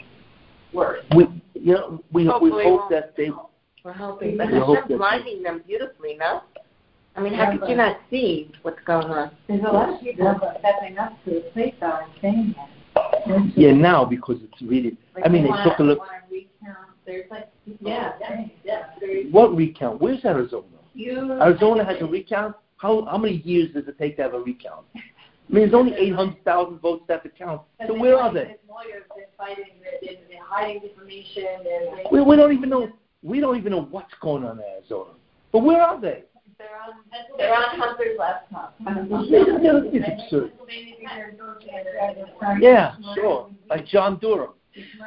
Worse. 0.73 1.05
We, 1.15 1.27
you 1.55 1.75
know, 1.75 2.03
we, 2.13 2.25
we 2.25 2.51
hope 2.51 2.91
that 2.91 3.15
they 3.17 3.31
We're 3.85 3.93
hoping. 3.93 4.37
But 4.37 4.51
We 4.53 4.59
hope 4.59 4.77
Hashem's 4.77 4.89
that- 4.91 4.99
lighting 5.01 5.43
them 5.43 5.63
beautifully, 5.67 6.17
no? 6.19 6.43
I 7.17 7.21
mean, 7.21 7.35
how 7.35 7.51
could 7.51 7.69
you 7.69 7.75
not 7.75 7.97
see 8.11 8.53
what's 8.63 8.79
going 8.85 9.07
on? 9.09 9.33
There's 9.49 9.63
a 9.63 9.73
lot 9.73 9.89
of 9.95 10.01
people 10.01 10.41
stepping 10.61 10.99
up 10.99 11.13
to 11.25 11.31
the 11.31 11.41
plate 11.53 11.75
though 11.81 11.99
and 12.05 12.13
saying 12.23 12.55
that. 12.57 13.53
Yeah, 13.57 13.73
now 13.73 14.05
because 14.05 14.37
it's 14.43 14.63
really. 14.63 14.97
Like 15.17 15.27
I 15.27 15.29
mean, 15.29 15.43
they 15.43 15.51
they 15.51 15.65
took 15.65 15.79
a 15.81 15.83
look. 15.83 15.99
Want 15.99 16.11
to 16.29 16.35
recount? 16.35 16.79
There's 17.05 17.29
like 17.31 17.49
Yeah, 17.81 18.13
yeah. 18.65 18.85
What 19.33 19.57
recount? 19.57 20.01
Where's 20.01 20.25
Arizona? 20.25 20.65
you. 20.95 21.33
Arizona 21.41 21.85
has 21.85 21.97
a 22.01 22.07
recount. 22.07 22.55
How 22.77 23.05
how 23.07 23.19
many 23.19 23.39
years 23.39 23.73
does 23.75 23.89
it 23.89 23.99
take 23.99 24.17
to 24.19 24.23
have 24.23 24.35
a 24.35 24.39
recount? 24.41 24.87
I 25.49 25.55
mean, 25.55 25.63
there's 25.63 25.75
only 25.75 25.95
eight 25.95 26.15
hundred 26.15 26.45
thousand 26.45 26.79
votes 26.81 27.05
that 27.09 27.23
to 27.23 27.31
count. 27.31 27.63
So 27.87 27.99
where 27.99 28.19
are 28.19 28.33
they? 28.33 28.57
Lawyers, 28.69 29.05
they're 29.17 29.27
fighting, 29.37 29.65
they're, 29.83 30.13
they're 30.29 30.45
hiding 30.45 30.83
information, 30.83 31.45
We, 32.13 32.21
we 32.21 32.37
don't 32.37 32.53
even 32.53 32.69
know. 32.69 32.89
We 33.23 33.41
don't 33.41 33.57
even 33.57 33.73
know 33.73 33.83
what's 33.91 34.13
going 34.21 34.45
on 34.45 34.59
in 34.59 34.65
Arizona. 34.65 35.11
But 35.51 35.61
where 35.61 35.81
are 35.81 36.01
they? 36.01 36.25
they're 36.59 36.69
on, 36.87 36.95
they're 37.39 37.55
on 37.55 37.79
Hunter's 37.79 38.19
laptop. 38.19 38.75
It's 39.91 40.25
absurd. 40.25 40.53
Yeah, 42.61 42.95
sure. 43.15 43.51
Like 43.71 43.87
John 43.87 44.19
Durham, 44.19 44.51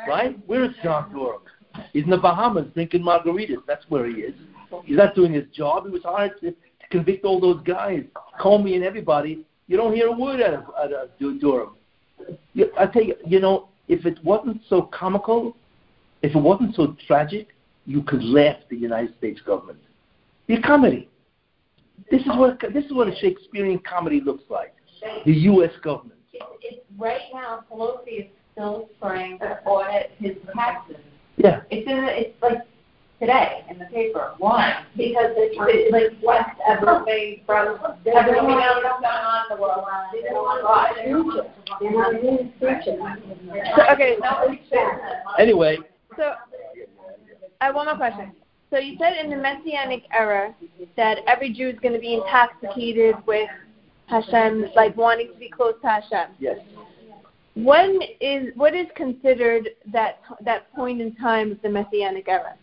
right? 0.08 0.38
Where 0.48 0.64
is 0.66 0.72
John 0.84 1.12
Durham? 1.14 1.42
He's 1.94 2.04
in 2.04 2.10
the 2.10 2.18
Bahamas 2.18 2.68
drinking 2.74 3.04
margaritas. 3.04 3.64
That's 3.68 3.86
where 3.90 4.06
he 4.08 4.22
is. 4.22 4.34
He's 4.86 4.98
not 4.98 5.16
doing 5.16 5.34
his 5.34 5.46
job. 5.54 5.86
He 5.86 5.92
was 5.92 6.04
hired 6.04 6.40
to, 6.42 6.52
to 6.52 6.56
convict 6.90 7.26
all 7.26 7.40
those 7.40 7.62
guys, 7.64 8.04
Comey 8.40 8.76
and 8.76 8.84
everybody. 8.84 9.46
You 9.72 9.78
don't 9.78 9.96
hear 9.96 10.08
a 10.08 10.12
word 10.12 10.42
out 10.42 10.54
of, 10.54 10.64
out 10.78 10.92
of 10.92 11.40
Durham. 11.40 11.78
You, 12.54 12.70
I 12.78 12.88
tell 12.88 13.04
you, 13.04 13.16
you 13.26 13.40
know, 13.40 13.70
if 13.88 14.06
it 14.06 14.22
wasn't 14.22 14.60
so 14.68 14.82
comical, 14.82 15.56
if 16.22 16.36
it 16.36 16.40
wasn't 16.40 16.76
so 16.76 16.98
tragic, 17.08 17.48
you 17.86 18.04
could 18.04 18.22
laugh 18.22 18.58
at 18.60 18.68
the 18.68 18.76
United 18.76 19.16
States 19.18 19.40
government. 19.40 19.80
The 20.48 20.60
comedy. 20.62 21.08
This 22.12 22.20
is 22.20 22.28
what 22.36 22.60
this 22.74 22.84
is 22.84 22.92
what 22.92 23.08
a 23.08 23.16
Shakespearean 23.16 23.80
comedy 23.90 24.20
looks 24.20 24.44
like. 24.50 24.76
The 25.26 25.32
U.S. 25.32 25.72
government. 25.82 26.20
It's, 26.34 26.46
it's 26.64 26.86
right 26.98 27.22
now, 27.34 27.64
Pelosi 27.72 28.26
is 28.26 28.26
still 28.52 28.90
trying 29.00 29.40
to 29.40 29.62
audit 29.64 30.12
his 30.18 30.36
taxes. 30.54 30.98
Yeah. 31.38 31.62
It's 31.70 31.90
in 31.90 32.04
it's 32.10 32.36
like 32.42 32.58
today 33.22 33.64
in 33.70 33.78
the 33.78 33.86
paper. 33.86 34.34
Why? 34.40 34.84
Because 34.98 35.32
it's, 35.38 35.56
it's 35.60 35.92
like 35.94 36.20
what 36.22 36.46
everything 36.68 37.42
from 37.46 37.78
everything 38.06 38.50
else 38.50 38.80
that's 38.84 39.00
going 39.00 39.06
on 39.06 39.46
in 39.52 39.56
the 39.56 39.62
world. 39.62 39.86
They 40.12 40.22
don't 40.24 40.44
want 40.44 41.48
They 41.80 41.88
want 41.88 42.16
his 42.18 42.50
future. 42.60 42.98
to 42.98 43.94
Okay, 43.94 44.18
Anyway, 45.40 45.78
so 46.18 46.34
I 47.62 47.66
have 47.66 47.76
one 47.76 47.86
more 47.86 47.96
question. 47.96 48.32
So 48.72 48.80
you 48.80 48.98
said 49.00 49.14
in 49.24 49.30
the 49.30 49.36
Messianic 49.38 50.04
era 50.18 50.56
that 50.98 51.20
every 51.28 51.54
Jew 51.54 51.70
is 51.70 51.80
going 51.80 51.94
to 51.94 52.00
be 52.00 52.16
intoxicated 52.16 53.16
with 53.28 53.50
Hashem, 54.08 54.66
like 54.76 54.98
wanting 54.98 55.32
to 55.32 55.38
be 55.40 55.50
close 55.50 55.76
to 55.82 55.88
Hashem. 55.88 56.36
yes. 56.40 56.58
When 57.54 58.00
is 58.22 58.54
what 58.56 58.74
is 58.74 58.88
considered 58.96 59.70
that 59.92 60.22
that 60.44 60.74
point 60.74 61.02
in 61.02 61.14
time 61.16 61.52
of 61.52 61.62
the 61.62 61.70
Messianic 61.70 62.30
era? 62.30 62.56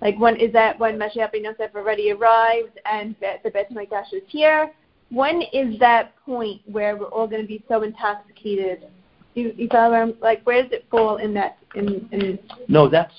Like 0.00 0.18
when 0.18 0.36
is 0.36 0.52
that 0.52 0.78
when 0.78 0.98
Mashiach 0.98 1.32
ben 1.32 1.44
Yosef 1.44 1.74
already 1.74 2.12
arrived 2.12 2.78
and 2.84 3.14
the 3.20 3.50
Bet 3.50 3.70
Hamikdash 3.70 4.12
is 4.12 4.22
here? 4.28 4.72
When 5.10 5.42
is 5.52 5.78
that 5.78 6.14
point 6.24 6.62
where 6.66 6.96
we're 6.96 7.06
all 7.06 7.26
going 7.26 7.42
to 7.42 7.48
be 7.48 7.64
so 7.68 7.82
intoxicated? 7.82 8.88
You, 9.34 9.52
you 9.56 9.68
follow 9.68 10.14
like 10.20 10.42
where 10.44 10.62
does 10.62 10.72
it 10.72 10.86
fall 10.90 11.16
in 11.16 11.32
that 11.34 11.58
in, 11.74 12.08
in 12.12 12.38
No, 12.68 12.88
that's 12.88 13.14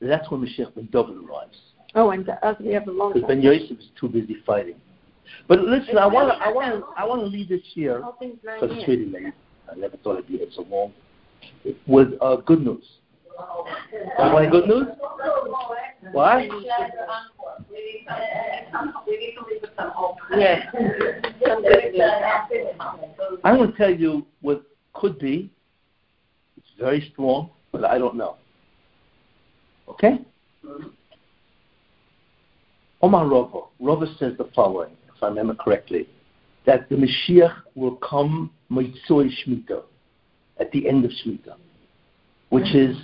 that's 0.00 0.30
when 0.30 0.40
Mashiach 0.40 0.74
ben 0.74 0.88
David 0.92 1.16
arrives. 1.28 1.56
oh 1.94 2.10
and 2.10 2.28
uh, 2.28 2.54
we 2.60 2.72
have 2.72 2.86
a 2.88 2.90
long 2.90 3.12
Because. 3.12 3.28
Ben 3.28 3.42
Yosef 3.42 3.78
is 3.78 3.86
too 3.98 4.08
busy 4.08 4.36
fighting. 4.46 4.76
But 5.48 5.60
listen, 5.60 5.98
I 5.98 6.06
want 6.06 6.32
to 6.32 6.42
I 6.42 6.50
want 6.50 6.80
to 6.80 6.86
I 6.96 7.04
want 7.04 7.20
to 7.20 7.26
leave 7.26 7.48
this 7.48 7.62
year 7.74 8.00
Whole 8.02 8.12
thing's 8.18 8.38
nine 8.44 8.60
because 8.60 8.76
it's 8.76 8.88
really 8.88 9.06
late. 9.06 9.34
I 9.70 9.76
never 9.76 9.96
thought 9.98 10.14
it'd 10.14 10.28
be 10.28 10.38
here 10.38 10.46
so 10.54 10.62
long. 10.62 10.92
With 11.86 12.08
uh, 12.20 12.36
good 12.36 12.64
news. 12.64 12.84
Want 14.18 14.50
good 14.52 14.68
news? 14.68 14.86
What? 16.12 16.44
Yes. 20.36 20.66
Some 21.46 21.62
good 21.62 21.92
news. 21.92 22.02
I'm 23.44 23.56
going 23.56 23.72
to 23.72 23.76
tell 23.76 23.92
you 23.92 24.26
what 24.40 24.62
could 24.92 25.18
be. 25.18 25.50
It's 26.56 26.66
very 26.78 27.10
strong, 27.12 27.50
but 27.72 27.84
I 27.84 27.98
don't 27.98 28.16
know. 28.16 28.36
Okay? 29.88 30.18
Omar 33.02 33.26
Rava. 33.26 33.60
Rava 33.80 34.06
says 34.18 34.32
the 34.38 34.48
following, 34.54 34.90
if 35.14 35.22
I 35.22 35.28
remember 35.28 35.54
correctly, 35.54 36.08
that 36.66 36.88
the 36.88 36.96
Mashiach 36.96 37.54
will 37.74 37.96
come 37.96 38.50
Motzoi 38.70 39.30
Shemitah, 39.30 39.82
at 40.58 40.70
the 40.72 40.88
end 40.88 41.04
of 41.04 41.10
Shemitah, 41.10 41.56
which 42.48 42.74
is 42.74 42.96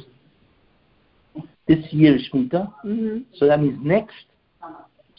this 1.70 1.86
year's 1.92 2.28
Shemitah. 2.32 2.72
hmm 2.82 3.18
So 3.36 3.46
that 3.46 3.60
means 3.60 3.78
next 3.80 4.16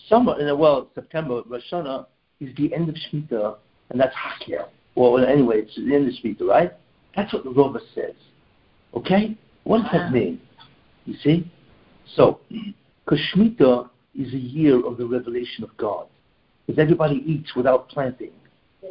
summer, 0.10 0.36
well, 0.56 0.90
September, 0.94 1.41
Rosh 1.48 1.64
Hashanah 1.72 2.06
is 2.41 2.53
the 2.57 2.73
end 2.73 2.90
of 2.90 2.95
Shemitah, 2.95 3.56
and 3.90 3.99
that's 3.99 4.14
Hakia. 4.15 4.68
Well, 4.95 5.23
anyway, 5.23 5.61
it's 5.61 5.76
the 5.76 5.95
end 5.95 6.10
of 6.10 6.14
Shemitah, 6.15 6.48
right? 6.48 6.73
That's 7.15 7.32
what 7.32 7.45
the 7.45 7.52
Rava 7.52 7.80
says. 7.95 8.15
Okay? 8.94 9.38
What 9.64 9.84
does 9.84 9.91
that 9.94 10.11
mean? 10.11 10.41
You 11.06 11.15
see? 11.23 11.49
So, 12.15 12.41
because 12.49 13.22
Shemitah 13.34 13.90
is 14.14 14.34
a 14.34 14.38
year 14.38 14.86
of 14.86 14.98
the 14.98 15.06
revelation 15.06 15.64
of 15.64 15.76
God. 15.78 16.07
Because 16.68 16.80
everybody 16.80 17.23
eats 17.26 17.56
without 17.56 17.88
planting. 17.88 18.32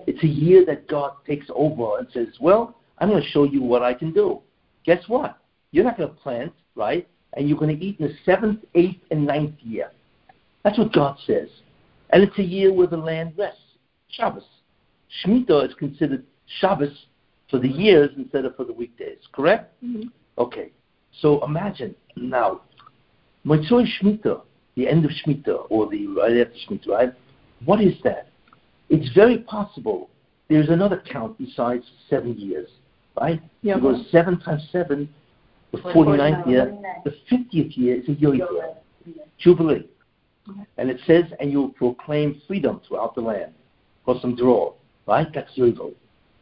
It's 0.07 0.23
a 0.23 0.27
year 0.27 0.65
that 0.65 0.89
God 0.89 1.13
takes 1.27 1.47
over 1.55 1.99
and 1.99 2.09
says, 2.15 2.29
Well, 2.41 2.75
I'm 2.99 3.11
going 3.11 3.23
to 3.23 3.29
show 3.29 3.45
you 3.45 3.63
what 3.63 3.83
I 3.83 3.93
can 3.93 4.13
do. 4.13 4.41
Guess 4.85 5.05
what? 5.09 5.39
You're 5.73 5.85
not 5.85 5.99
going 5.99 6.09
to 6.09 6.15
plant, 6.15 6.53
right? 6.75 7.07
And 7.35 7.49
you're 7.49 7.59
going 7.59 7.77
to 7.77 7.85
eat 7.85 8.01
in 8.01 8.09
the 8.09 8.15
seventh, 8.25 8.61
eighth, 8.75 9.01
and 9.11 9.27
ninth 9.27 9.55
year. 9.61 9.91
That's 10.65 10.79
what 10.79 10.93
God 10.93 11.17
says. 11.27 11.49
And 12.11 12.23
it's 12.23 12.39
a 12.39 12.43
year 12.43 12.73
where 12.73 12.87
the 12.87 12.97
land 12.97 13.35
rests. 13.39 13.61
Shabbos. 14.09 14.45
Shemitah 15.25 15.69
is 15.69 15.75
considered 15.75 16.25
Shabbos 16.61 17.07
for 17.51 17.59
the 17.59 17.69
years 17.69 18.11
instead 18.17 18.45
of 18.45 18.57
for 18.57 18.65
the 18.65 18.73
weekdays, 18.73 19.19
correct? 19.33 19.73
Mm-hmm. 19.83 20.09
Okay. 20.39 20.71
So 21.21 21.45
imagine 21.45 21.95
now, 22.17 22.63
Motzoi 23.47 23.87
Shemitah, 24.01 24.43
the 24.77 24.89
end 24.89 25.05
of 25.05 25.11
Shemitah, 25.11 25.67
or 25.69 25.89
the 25.89 26.07
right 26.09 26.37
after 26.37 26.55
Shemitah, 26.69 26.89
right? 26.89 27.13
What 27.65 27.81
is 27.81 27.95
that? 28.05 28.29
It's 28.89 29.13
very 29.15 29.39
possible 29.39 30.11
there's 30.49 30.69
another 30.69 31.03
count 31.11 31.39
besides 31.39 31.85
seven 32.11 32.37
years, 32.37 32.69
right? 33.19 33.41
Yeah. 33.63 33.77
Because 33.77 34.05
seven 34.11 34.41
times 34.41 34.67
seven, 34.73 35.09
the 35.73 35.79
49th 35.79 36.47
year, 36.49 36.77
the 37.05 37.15
50th 37.31 37.77
year 37.77 37.97
is 37.97 38.09
a 38.09 38.13
Yovel, 38.13 38.77
Jubilee. 39.39 39.89
And 40.79 40.91
it 40.91 40.99
says, 41.07 41.25
and 41.39 41.53
you 41.53 41.61
will 41.61 41.69
proclaim 41.71 42.41
freedom 42.47 42.81
throughout 42.87 43.15
the 43.15 43.21
land. 43.21 43.53
For 44.05 44.19
some 44.21 44.35
draw, 44.35 44.73
right? 45.07 45.29
That's 45.33 45.53
Yovel. 45.57 45.95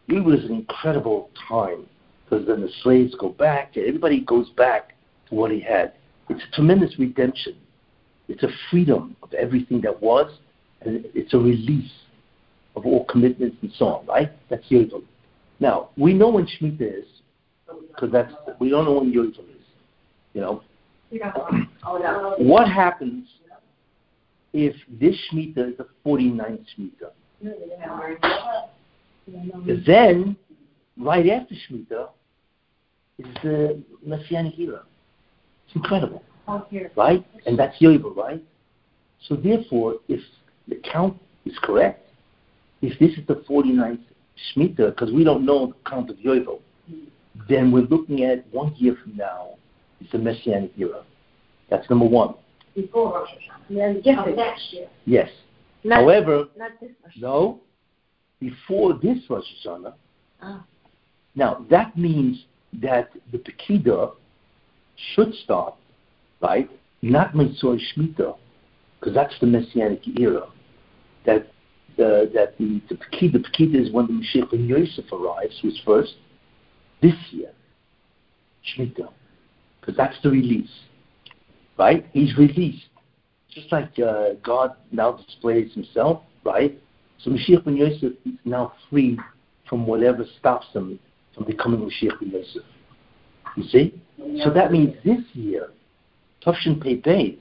Yovel 0.08 0.38
is 0.38 0.44
an 0.48 0.54
incredible 0.54 1.30
time 1.48 1.86
because 2.24 2.46
then 2.46 2.60
the 2.60 2.70
slaves 2.82 3.14
go 3.18 3.30
back, 3.30 3.76
everybody 3.76 4.20
goes 4.20 4.48
back 4.50 4.94
to 5.28 5.34
what 5.34 5.50
he 5.50 5.60
had. 5.60 5.94
It's 6.28 6.42
a 6.42 6.54
tremendous 6.54 6.98
redemption. 6.98 7.56
It's 8.28 8.42
a 8.42 8.48
freedom 8.70 9.16
of 9.22 9.32
everything 9.32 9.80
that 9.82 10.02
was, 10.02 10.30
and 10.82 11.04
it's 11.14 11.32
a 11.34 11.38
release 11.38 11.90
of 12.76 12.86
all 12.86 13.04
commitments 13.06 13.56
and 13.62 13.72
so 13.78 13.86
on, 13.86 14.06
right? 14.06 14.30
That's 14.50 14.64
Yovel. 14.68 15.02
Now, 15.60 15.88
we 15.96 16.12
know 16.12 16.28
when 16.28 16.46
Shemitah 16.46 17.00
is, 17.00 17.06
because 17.88 18.10
that's, 18.12 18.32
we 18.58 18.68
don't 18.70 18.84
know 18.84 18.94
when 18.94 19.12
Yovel 19.12 19.30
is. 19.30 19.44
You 20.34 20.40
know, 20.42 20.62
what 22.38 22.68
happens 22.68 23.26
if 24.52 24.74
this 25.00 25.16
Shemitah 25.30 25.70
is 25.72 25.76
the 25.78 25.86
49th 26.06 26.64
Shemitah? 26.76 27.12
Then, 29.86 30.36
right 30.96 31.26
after 31.28 31.54
Shemitah, 31.54 32.08
is 33.18 33.26
the 33.42 33.82
Messianic 34.04 34.58
era. 34.58 34.82
It's 35.66 35.76
incredible, 35.76 36.22
right? 36.96 37.24
And 37.46 37.58
that's 37.58 37.76
Yovel, 37.78 38.14
right? 38.14 38.42
So 39.26 39.34
therefore, 39.34 39.96
if 40.08 40.20
the 40.68 40.76
count 40.90 41.16
is 41.44 41.58
correct, 41.62 42.06
if 42.80 42.98
this 43.00 43.10
is 43.18 43.26
the 43.26 43.42
49th 43.48 43.98
Shemitah, 44.54 44.90
because 44.90 45.12
we 45.12 45.24
don't 45.24 45.44
know 45.44 45.68
the 45.68 45.90
count 45.90 46.10
of 46.10 46.16
Yovel, 46.16 46.60
then 47.48 47.70
we're 47.70 47.82
looking 47.82 48.24
at 48.24 48.44
one 48.52 48.74
year 48.76 48.96
from 49.02 49.16
now 49.16 49.50
it's 50.00 50.12
the 50.12 50.18
Messianic 50.18 50.72
era. 50.78 51.02
That's 51.70 51.88
number 51.90 52.06
one. 52.06 52.34
Before 52.74 53.12
Rosh 53.12 53.30
Hashanah. 53.70 54.28
Of 54.28 54.36
next 54.36 54.72
year. 54.72 54.88
Yes. 55.04 55.28
Not, 55.84 56.00
However, 56.00 56.46
not 56.56 56.72
this 56.80 56.90
much. 57.02 57.12
no, 57.18 57.60
before 58.40 58.94
this 58.94 59.18
Rosh 59.28 59.44
Hashanah. 59.64 59.94
Ah. 60.42 60.64
Now, 61.34 61.64
that 61.70 61.96
means 61.96 62.44
that 62.80 63.10
the 63.32 63.38
Pekida 63.38 64.12
should 65.14 65.34
start, 65.44 65.74
right? 66.40 66.70
Not 67.02 67.34
Mitzvah 67.34 67.76
Shemitah, 67.76 68.36
because 68.98 69.14
that's 69.14 69.34
the 69.40 69.46
Messianic 69.46 70.02
era. 70.18 70.46
That 71.26 71.46
uh, 71.98 72.26
that 72.32 72.54
the, 72.58 72.80
the 72.88 72.94
Pekida, 72.94 73.32
the 73.32 73.38
Pekida 73.40 73.86
is 73.86 73.92
when 73.92 74.06
the 74.06 74.12
Mashiach 74.12 74.50
ben 74.50 74.66
Yosef 74.66 75.12
arrives, 75.12 75.58
who's 75.62 75.80
first, 75.84 76.14
this 77.00 77.14
year, 77.30 77.50
Shemitah, 78.64 79.10
because 79.80 79.96
that's 79.96 80.16
the 80.22 80.30
release, 80.30 80.70
right? 81.78 82.06
He's 82.12 82.36
released, 82.36 82.86
just 83.50 83.70
like 83.72 83.98
uh, 83.98 84.34
God 84.42 84.74
now 84.92 85.12
displays 85.12 85.72
Himself, 85.74 86.22
right? 86.44 86.78
So 87.22 87.30
Mashiach 87.30 87.64
ben 87.64 87.76
Yosef 87.76 88.12
is 88.24 88.34
now 88.44 88.72
free 88.88 89.18
from 89.68 89.86
whatever 89.86 90.24
stops 90.38 90.66
him 90.72 90.98
from 91.34 91.44
becoming 91.44 91.80
Mashiach 91.80 92.20
ben 92.20 92.30
Yosef. 92.30 92.62
You 93.56 93.64
see? 93.64 94.02
So 94.44 94.50
that 94.50 94.70
means 94.70 94.94
this 95.04 95.20
year, 95.32 95.70
Tof 96.44 96.56
Shin 96.56 96.80
Pei 96.80 96.96
Beis 96.96 97.38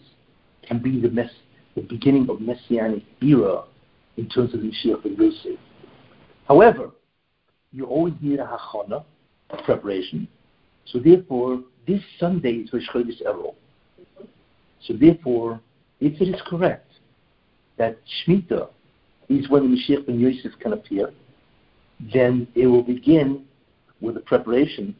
can 0.67 0.79
be 0.79 0.99
the, 0.99 1.09
mess, 1.09 1.29
the 1.75 1.81
beginning 1.81 2.29
of 2.29 2.41
Messianic 2.41 3.03
era 3.21 3.63
in 4.17 4.27
terms 4.29 4.53
of 4.53 4.61
Mashiach 4.61 5.03
ben 5.03 5.15
Yosef. 5.15 5.59
However, 6.47 6.91
you 7.71 7.85
always 7.85 8.13
need 8.21 8.39
a 8.39 8.45
hachana, 8.45 9.03
preparation. 9.63 10.27
So 10.85 10.99
therefore, 10.99 11.61
this 11.87 12.01
Sunday 12.19 12.51
is 12.51 12.73
Rosh 12.73 12.87
Chodesh 12.93 13.21
Elul. 13.23 13.55
So 14.83 14.93
therefore, 14.93 15.59
if 15.99 16.21
it 16.21 16.29
is 16.29 16.41
correct 16.45 16.91
that 17.77 17.97
Shemitah 18.25 18.69
is 19.29 19.49
when 19.49 19.63
the 19.63 19.77
Mashiach 19.77 20.05
ben 20.05 20.19
Yosef 20.19 20.51
can 20.59 20.73
appear, 20.73 21.11
then 22.13 22.47
it 22.55 22.67
will 22.67 22.83
begin 22.83 23.45
with 24.01 24.15
the 24.15 24.21
preparation 24.21 24.95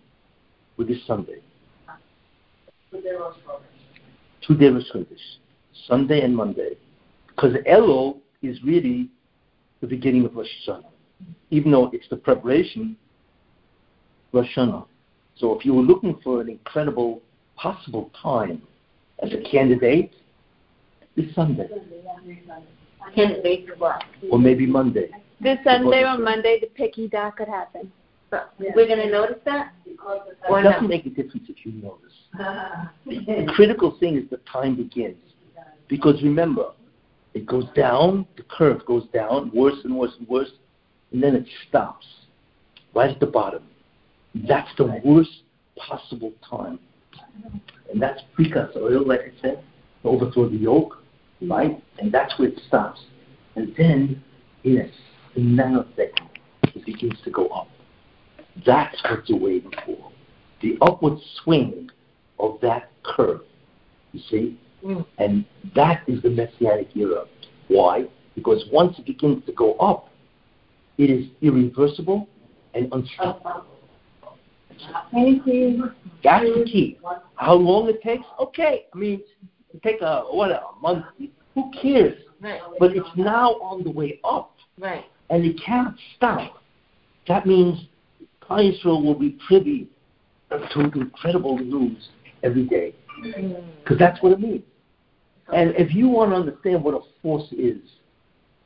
with 0.77 0.87
this 0.87 1.05
Sunday. 1.05 1.39
Two 2.91 3.01
days 4.55 4.73
Rosh 4.73 4.85
Chodesh, 4.93 5.37
Sunday 5.87 6.21
and 6.21 6.35
Monday, 6.35 6.71
because 7.27 7.53
Elul 7.69 8.19
is 8.41 8.61
really 8.63 9.09
the 9.81 9.87
beginning 9.87 10.25
of 10.25 10.35
Rosh 10.35 10.47
Hashanah, 10.67 10.85
even 11.49 11.71
though 11.71 11.89
it's 11.93 12.07
the 12.09 12.15
preparation 12.15 12.95
Rosh 14.31 14.47
Hashanah. 14.55 14.85
So 15.37 15.57
if 15.57 15.65
you 15.65 15.73
were 15.73 15.83
looking 15.83 16.17
for 16.23 16.41
an 16.41 16.49
incredible 16.49 17.21
possible 17.55 18.11
time 18.21 18.61
as 19.23 19.31
a 19.33 19.41
candidate, 19.49 20.11
this 21.15 21.33
Sunday 21.33 21.67
Candidate 23.15 23.67
for 23.67 23.75
what? 23.77 24.03
or 24.31 24.39
maybe 24.39 24.65
Monday. 24.65 25.09
This 25.39 25.57
Sunday 25.63 26.03
or 26.03 26.17
Monday, 26.17 26.59
the 26.59 26.67
picky 26.67 27.07
dot 27.07 27.37
could 27.37 27.47
happen. 27.47 27.91
But 28.29 28.53
We're 28.59 28.87
gonna 28.87 29.09
notice 29.09 29.39
that? 29.45 29.73
Or 30.49 30.59
It 30.59 30.63
doesn't 30.63 30.89
make 30.89 31.05
a 31.05 31.09
difference 31.09 31.47
if 31.49 31.65
you 31.65 31.71
notice. 31.71 32.13
The 33.05 33.51
critical 33.55 33.97
thing 33.99 34.17
is 34.17 34.29
the 34.29 34.37
time 34.51 34.75
begins. 34.75 35.17
Because 35.87 36.21
remember, 36.21 36.71
it 37.33 37.45
goes 37.45 37.65
down, 37.75 38.27
the 38.35 38.43
curve 38.43 38.85
goes 38.85 39.05
down, 39.13 39.51
worse 39.53 39.77
and 39.85 39.95
worse 39.95 40.11
and 40.19 40.27
worse, 40.27 40.51
and 41.11 41.23
then 41.23 41.35
it 41.35 41.45
stops 41.69 42.05
right 42.93 43.09
at 43.09 43.19
the 43.19 43.27
bottom. 43.27 43.63
That's 44.35 44.69
the 44.77 45.01
worst 45.03 45.29
possible 45.77 46.33
time. 46.47 46.79
And 47.91 48.01
that's 48.01 48.21
Perikas 48.37 48.75
ol, 48.75 49.07
like 49.07 49.21
I 49.21 49.41
said, 49.41 49.63
to 50.03 50.09
overthrow 50.09 50.49
the 50.49 50.57
yoke, 50.57 51.01
right? 51.41 51.81
And 51.99 52.11
that's 52.11 52.37
where 52.37 52.49
it 52.49 52.59
stops. 52.67 52.99
And 53.55 53.73
then, 53.77 54.23
in 54.63 54.91
a 55.35 55.39
nanosecond, 55.39 56.29
it 56.63 56.85
begins 56.85 57.17
to 57.23 57.31
go 57.31 57.47
up. 57.47 57.69
That's 58.65 59.01
what 59.03 59.27
you're 59.29 59.39
waiting 59.39 59.71
for. 59.85 60.11
The 60.61 60.77
upward 60.81 61.19
swing 61.43 61.89
of 62.39 62.59
that 62.61 62.91
curve. 63.03 63.41
You 64.11 64.21
see? 64.29 64.59
Mm. 64.83 65.05
And 65.17 65.45
that 65.75 66.03
is 66.07 66.21
the 66.21 66.29
Messianic 66.29 66.95
era. 66.95 67.25
Why? 67.67 68.05
Because 68.35 68.63
once 68.71 68.97
it 68.99 69.05
begins 69.05 69.45
to 69.45 69.51
go 69.51 69.73
up, 69.75 70.09
it 70.97 71.09
is 71.09 71.25
irreversible 71.41 72.27
and 72.73 72.91
unstoppable. 72.91 73.65
That's 76.23 76.45
the 76.45 76.65
key. 76.65 76.97
How 77.35 77.53
long 77.53 77.89
it 77.89 78.01
takes? 78.01 78.23
Okay. 78.39 78.85
I 78.93 78.97
mean, 78.97 79.21
it 79.73 79.83
take 79.83 80.01
a 80.01 80.05
uh, 80.05 80.23
what 80.25 80.51
a 80.51 80.61
month. 80.81 81.05
Who 81.55 81.71
cares? 81.81 82.17
Right, 82.39 82.61
But 82.79 82.95
it's 82.95 83.09
now 83.15 83.53
on 83.53 83.83
the 83.83 83.89
way 83.89 84.19
up, 84.23 84.55
right. 84.77 85.05
and 85.31 85.43
it 85.43 85.59
can't 85.65 85.95
stop. 86.15 86.61
That 87.27 87.47
means 87.47 87.87
Klal 88.43 88.71
Yisrael 88.71 89.03
will 89.03 89.15
be 89.15 89.39
privy 89.47 89.89
to 90.51 90.79
incredible 90.79 91.57
news 91.57 92.09
every 92.43 92.65
day, 92.65 92.93
mm. 93.25 93.63
because 93.79 93.97
that's 93.97 94.21
what 94.21 94.33
it 94.33 94.39
means. 94.39 94.63
And 95.53 95.73
if 95.77 95.95
you 95.95 96.09
want 96.09 96.31
to 96.31 96.35
understand 96.35 96.83
what 96.83 96.93
a 96.93 96.99
force 97.21 97.51
is, 97.51 97.79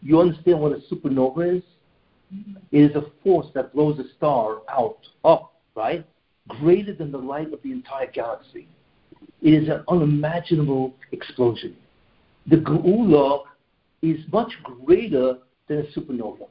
you 0.02 0.20
understand 0.20 0.60
what 0.60 0.74
a 0.74 0.82
supernova 0.94 1.58
is. 1.58 1.64
It 2.72 2.92
is 2.92 2.96
a 2.96 3.06
force 3.24 3.48
that 3.56 3.74
blows 3.74 4.00
a 4.00 4.06
star 4.18 4.62
out, 4.70 4.98
up, 5.24 5.51
right? 5.76 6.06
Greater 6.48 6.94
than 6.94 7.12
the 7.12 7.18
light 7.18 7.54
of 7.54 7.62
the 7.64 7.72
entire 7.72 8.10
galaxy. 8.12 8.68
It 9.42 9.54
is 9.54 9.70
an 9.70 9.84
unimaginable 9.88 10.94
explosion. 11.12 11.76
The 12.48 12.58
Geula 12.58 13.44
is 14.02 14.20
much 14.32 14.52
greater 14.64 15.38
than 15.68 15.80
a 15.80 16.00
supernova. 16.00 16.48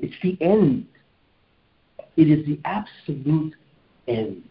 It's 0.00 0.14
the 0.22 0.36
end. 0.40 0.86
It 2.16 2.28
is 2.28 2.44
the 2.46 2.60
absolute 2.64 3.54
end. 4.08 4.42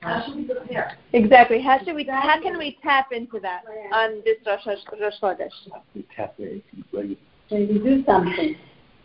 How 0.00 0.24
should 0.24 0.36
we 0.36 0.44
prepare? 0.44 0.98
Exactly. 1.14 1.62
How 1.62 1.78
should 1.82 1.94
we? 1.94 2.04
How 2.04 2.40
can 2.42 2.58
we 2.58 2.76
tap 2.82 3.12
into 3.12 3.40
that 3.40 3.62
on 3.92 4.22
this 4.24 4.36
Rosh, 4.46 4.66
Rosh 4.66 5.14
Chodesh? 5.22 5.48
We 5.94 6.06
tap 6.14 6.34
in, 6.38 6.62
ready? 6.92 7.18
Can 7.48 7.66
you 7.68 7.82
do 7.82 8.04
something? 8.04 8.56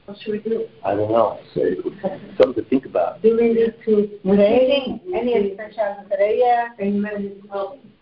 What 0.05 0.17
should 0.21 0.31
we 0.33 0.39
do? 0.39 0.67
I 0.83 0.95
don't 0.95 1.11
know. 1.11 1.39
So, 1.53 1.61
something 2.37 2.63
to 2.63 2.69
think 2.69 2.85
about. 2.85 3.21
Do 3.21 3.37
we 3.37 3.53
need 3.53 3.73
to 3.85 4.19
pray? 4.23 5.01
Any 5.13 5.35
expressions 5.35 5.99
of 6.01 6.07
prayer? 6.09 6.73
Amen. 6.81 7.41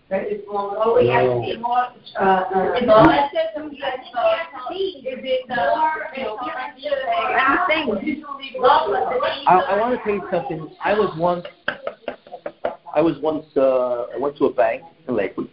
Very 0.09 0.41
small. 0.43 0.75
Oh, 0.83 0.95
we 0.95 1.07
have 1.09 1.23
to 1.23 1.39
be 1.39 1.57
more, 1.61 1.85
Uh, 2.19 2.23
uh, 2.23 2.73
it's 2.73 2.89
all 2.89 3.07
it 3.07 3.29
says, 3.31 3.69
we 3.69 3.77
have 3.77 4.01
to 4.01 4.69
be, 4.69 5.05
is 5.07 5.19
it 5.21 5.47
more, 5.49 6.09
I'm 6.09 6.79
saying, 7.69 8.23
I, 9.47 9.59
I 9.59 9.79
want 9.79 9.99
to 9.99 10.03
tell 10.03 10.15
you 10.15 10.27
something. 10.31 10.75
I 10.83 10.93
was 10.93 11.15
once, 11.15 11.45
I 12.95 13.01
was 13.01 13.19
once, 13.21 13.45
uh, 13.55 14.07
I 14.15 14.17
went 14.17 14.35
to 14.37 14.45
a 14.45 14.53
bank 14.53 14.81
in 15.07 15.15
Lakewood, 15.15 15.51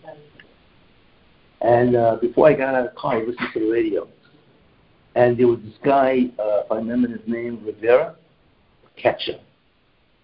and 1.61 1.95
uh, 1.95 2.17
before 2.23 2.49
I 2.49 2.55
got 2.55 2.75
out 2.75 2.87
of 2.87 2.95
the 2.95 2.99
car, 2.99 3.17
I 3.17 3.25
listened 3.25 3.49
to 3.53 3.61
the 3.61 3.71
radio, 3.71 4.09
and 5.17 5.39
there 5.39 5.49
was 5.49 5.59
this 5.65 5.75
guy, 5.83 6.27
uh, 6.39 6.61
if 6.65 6.71
I 6.71 6.77
remember 6.77 7.09
his 7.09 7.27
name, 7.27 7.65
Rivera, 7.65 8.15
catcher, 8.97 9.39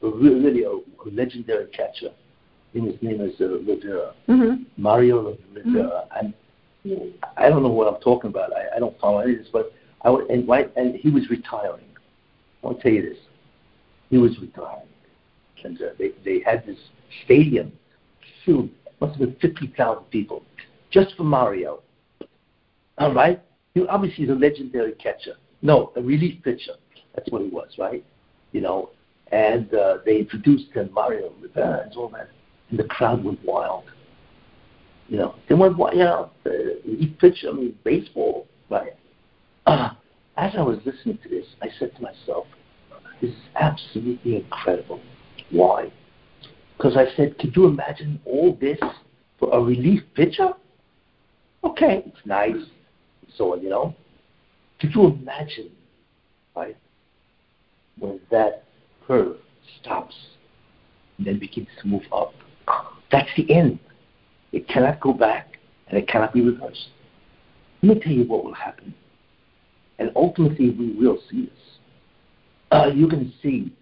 a 0.02 0.08
re- 0.08 0.34
really 0.34 0.64
a, 0.64 1.08
legendary 1.10 1.66
catcher. 1.68 2.10
I 2.10 2.72
think 2.72 2.92
his 2.92 3.02
name 3.02 3.20
is 3.22 3.32
uh, 3.40 3.58
Rivera, 3.60 4.14
hmm 4.26 4.62
Mario 4.76 5.36
Rivera, 5.54 6.04
and 6.16 6.34
I 7.36 7.48
don't 7.48 7.62
know 7.62 7.70
what 7.70 7.92
I'm 7.92 8.00
talking 8.00 8.30
about. 8.30 8.52
I, 8.52 8.76
I 8.76 8.78
don't 8.78 8.98
follow 9.00 9.18
any 9.20 9.32
of 9.32 9.38
this, 9.38 9.48
but 9.52 9.72
I 10.02 10.10
would, 10.10 10.28
and 10.30 10.46
right, 10.46 10.70
and 10.76 10.94
he 10.94 11.10
was 11.10 11.28
retiring. 11.30 11.86
I'll 12.62 12.74
tell 12.74 12.92
you 12.92 13.02
this. 13.02 13.18
He 14.10 14.18
was 14.18 14.38
retiring, 14.40 14.88
and 15.64 15.80
uh, 15.80 15.86
they 15.98 16.10
they 16.24 16.40
had 16.44 16.66
this 16.66 16.78
stadium 17.24 17.72
filled, 18.44 18.68
must 19.00 19.18
have 19.18 19.20
been 19.20 19.36
fifty 19.40 19.72
thousand 19.76 20.04
people, 20.10 20.42
just 20.90 21.14
for 21.16 21.24
Mario. 21.24 21.80
All 22.98 23.14
right, 23.14 23.42
he 23.74 23.86
obviously 23.86 24.24
is 24.24 24.30
a 24.30 24.34
legendary 24.34 24.92
catcher. 24.92 25.34
No, 25.62 25.92
a 25.96 26.02
relief 26.02 26.42
pitcher. 26.42 26.72
That's 27.14 27.30
what 27.30 27.42
he 27.42 27.48
was, 27.48 27.68
right? 27.78 28.04
You 28.52 28.60
know, 28.60 28.90
and 29.30 29.72
uh, 29.74 29.98
they 30.04 30.18
introduced 30.18 30.72
him, 30.72 30.90
Mario 30.92 31.32
Rivera, 31.40 31.82
and 31.84 31.96
all 31.96 32.08
that, 32.10 32.28
and 32.70 32.78
the 32.78 32.84
crowd 32.84 33.24
went 33.24 33.42
wild. 33.44 33.84
You 35.08 35.18
know, 35.18 35.34
they 35.48 35.54
went 35.54 35.76
wild. 35.76 35.94
You 35.94 36.04
know, 36.04 36.30
uh, 36.46 36.50
relief 36.86 37.18
pitcher, 37.18 37.48
I 37.48 37.52
mean, 37.52 37.78
baseball, 37.84 38.46
right? 38.70 38.92
Uh, 39.66 39.90
as 40.36 40.52
I 40.56 40.62
was 40.62 40.78
listening 40.84 41.18
to 41.22 41.28
this, 41.28 41.46
I 41.62 41.68
said 41.78 41.94
to 41.96 42.02
myself, 42.02 42.46
this 43.20 43.30
is 43.30 43.36
absolutely 43.54 44.36
incredible. 44.36 45.00
Why? 45.50 45.92
Because 46.76 46.96
I 46.96 47.14
said, 47.16 47.38
could 47.38 47.54
you 47.54 47.66
imagine 47.66 48.20
all 48.24 48.58
this 48.60 48.78
for 49.38 49.54
a 49.54 49.60
relief 49.60 50.02
pitcher? 50.14 50.52
Okay, 51.62 52.02
it's 52.06 52.26
nice, 52.26 52.56
so 53.36 53.54
you 53.56 53.68
know. 53.68 53.94
Could 54.80 54.94
you 54.94 55.06
imagine, 55.06 55.70
right, 56.56 56.76
when 57.98 58.20
that 58.30 58.64
curve 59.06 59.36
stops 59.80 60.14
and 61.18 61.26
then 61.26 61.38
begins 61.38 61.68
to 61.80 61.88
move 61.88 62.02
up? 62.12 62.34
That's 63.10 63.28
the 63.36 63.52
end. 63.54 63.78
It 64.52 64.68
cannot 64.68 65.00
go 65.00 65.12
back 65.12 65.58
and 65.88 65.98
it 65.98 66.08
cannot 66.08 66.32
be 66.32 66.40
reversed. 66.40 66.88
Let 67.82 67.96
me 67.96 68.02
tell 68.02 68.12
you 68.12 68.24
what 68.24 68.44
will 68.44 68.54
happen. 68.54 68.94
And 69.98 70.10
ultimately, 70.16 70.70
we 70.70 70.92
will 70.94 71.18
see 71.30 71.46
this. 71.46 71.58
Uh, 72.70 72.90
you 72.92 73.06
can 73.06 73.32
see 73.42 73.72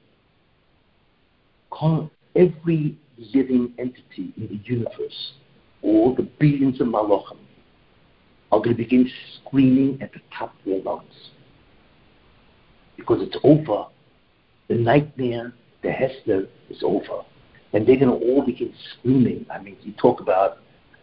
every 2.36 2.98
living 3.34 3.72
entity 3.78 4.32
in 4.36 4.48
the 4.48 4.60
universe, 4.64 5.32
all 5.82 6.14
the 6.14 6.22
billions 6.38 6.80
of 6.80 6.88
malachim, 6.88 7.38
are 8.52 8.58
going 8.58 8.76
to 8.76 8.82
begin 8.82 9.10
screaming 9.36 9.98
at 10.02 10.12
the 10.12 10.20
top 10.36 10.54
of 10.58 10.64
their 10.64 10.82
lungs. 10.82 11.30
Because 12.96 13.22
it's 13.22 13.36
over. 13.44 13.86
The 14.68 14.74
nightmare, 14.74 15.52
the 15.82 15.90
Hester 15.90 16.46
is 16.68 16.82
over. 16.82 17.22
And 17.72 17.86
they're 17.86 17.98
going 17.98 18.08
to 18.08 18.26
all 18.26 18.44
begin 18.44 18.72
screaming. 18.98 19.46
I 19.50 19.60
mean, 19.60 19.76
you 19.82 19.92
talk 19.92 20.20
about 20.20 20.58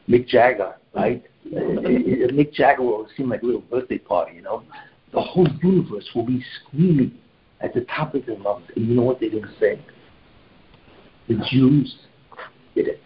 Mick 0.09 0.27
Jagger, 0.27 0.75
right? 0.93 1.23
Uh, 1.53 1.57
uh, 1.57 2.31
Mick 2.31 2.53
Jagger 2.53 2.83
will 2.83 3.07
seem 3.15 3.29
like 3.29 3.41
a 3.41 3.45
little 3.45 3.61
birthday 3.61 3.97
party, 3.97 4.35
you 4.35 4.41
know? 4.41 4.63
The 5.13 5.21
whole 5.21 5.47
universe 5.63 6.09
will 6.13 6.25
be 6.25 6.43
screaming 6.61 7.17
at 7.61 7.73
the 7.73 7.81
top 7.95 8.13
of 8.13 8.25
their 8.25 8.37
lungs. 8.37 8.65
And 8.75 8.87
you 8.87 8.95
know 8.95 9.03
what 9.03 9.19
they're 9.19 9.29
going 9.29 9.43
to 9.43 9.59
say? 9.59 9.79
The 11.29 11.35
Jews 11.49 11.95
did 12.75 12.87
it. 12.87 13.01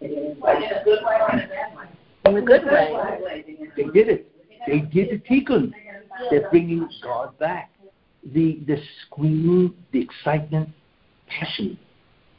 In 0.00 0.36
a 2.36 2.42
good 2.42 2.64
way. 2.64 3.44
They 3.76 3.84
did 3.84 4.08
it. 4.08 4.32
They 4.66 4.80
did 4.80 5.10
the 5.10 5.18
tikkun. 5.28 5.72
They're 6.30 6.48
bringing 6.50 6.88
God 7.02 7.38
back. 7.38 7.70
The 8.34 8.58
the 8.66 8.78
screaming, 9.06 9.74
the 9.92 10.00
excitement, 10.00 10.68
passion, 11.28 11.78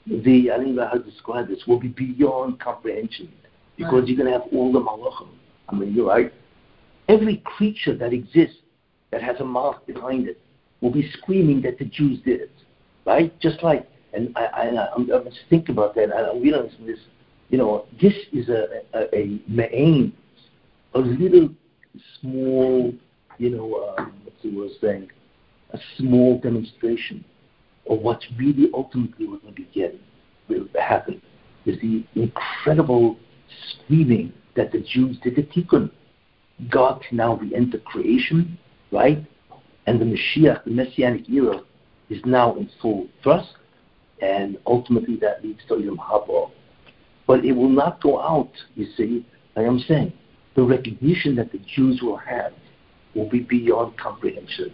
the 0.05 0.51
I 0.51 0.57
don't 0.57 0.75
know 0.75 0.85
how 0.85 0.97
to 0.97 1.03
describe 1.03 1.47
this, 1.47 1.65
will 1.67 1.79
be 1.79 1.89
beyond 1.89 2.59
comprehension 2.59 3.31
because 3.77 4.07
you're 4.07 4.17
going 4.17 4.31
to 4.31 4.37
have 4.37 4.47
all 4.53 4.73
the 4.73 4.79
malachim. 4.79 5.29
I 5.69 5.75
mean, 5.75 5.93
you're 5.93 6.07
right. 6.07 6.33
Every 7.07 7.37
creature 7.45 7.95
that 7.95 8.11
exists 8.11 8.57
that 9.11 9.21
has 9.21 9.39
a 9.39 9.45
mouth 9.45 9.77
behind 9.85 10.27
it 10.27 10.41
will 10.81 10.91
be 10.91 11.09
screaming 11.13 11.61
that 11.61 11.79
the 11.79 11.85
Jews 11.85 12.19
did 12.25 12.41
it, 12.41 12.51
right? 13.05 13.37
Just 13.39 13.63
like, 13.63 13.87
and 14.17 14.35
I, 14.35 14.45
I, 14.45 14.93
I'm, 14.95 15.09
I'm 15.11 15.23
just 15.25 15.41
thinking 15.49 15.75
about 15.75 15.95
that. 15.95 16.05
and 16.05 16.13
I'm 16.13 16.41
realizing 16.41 16.85
this. 16.85 16.99
You 17.49 17.57
know, 17.57 17.85
this 18.01 18.13
is 18.33 18.49
a 18.49 18.81
a, 18.93 19.15
a 19.15 20.11
a 20.93 20.99
little 20.99 21.49
small, 22.19 22.93
you 23.37 23.49
know, 23.51 23.93
um, 23.97 24.13
what's 24.23 24.41
the 24.43 24.55
word 24.55 24.71
saying, 24.81 25.09
a 25.71 25.79
small 25.97 26.39
demonstration 26.39 27.23
of 27.89 27.99
what's 27.99 28.25
really 28.37 28.69
ultimately 28.73 29.27
going 29.27 29.41
to 29.41 29.51
begin, 29.51 29.99
will 30.49 30.67
happen, 30.79 31.21
is 31.65 31.79
the 31.81 32.03
incredible 32.15 33.17
screaming 33.69 34.33
that 34.55 34.71
the 34.71 34.79
Jews 34.79 35.17
did 35.23 35.35
the 35.35 35.43
tikkun. 35.43 35.91
God 36.69 37.03
can 37.07 37.17
now 37.17 37.35
re-enter 37.35 37.77
creation, 37.79 38.57
right? 38.91 39.23
And 39.85 40.01
the 40.01 40.05
Mashiach, 40.05 40.63
the 40.63 40.71
Messianic 40.71 41.29
era, 41.29 41.61
is 42.09 42.19
now 42.25 42.55
in 42.55 42.69
full 42.81 43.07
thrust, 43.21 43.49
and 44.21 44.57
ultimately 44.65 45.15
that 45.17 45.43
leads 45.43 45.59
to 45.67 45.79
Yom 45.79 45.97
Haba. 45.97 46.51
But 47.25 47.45
it 47.45 47.51
will 47.51 47.69
not 47.69 48.01
go 48.01 48.21
out, 48.21 48.51
you 48.75 48.87
see, 48.95 49.25
like 49.55 49.67
I'm 49.67 49.79
saying. 49.79 50.13
The 50.55 50.63
recognition 50.63 51.35
that 51.35 51.51
the 51.51 51.59
Jews 51.75 52.01
will 52.01 52.17
have 52.17 52.53
will 53.13 53.29
be 53.29 53.41
beyond 53.41 53.97
comprehension. 53.97 54.73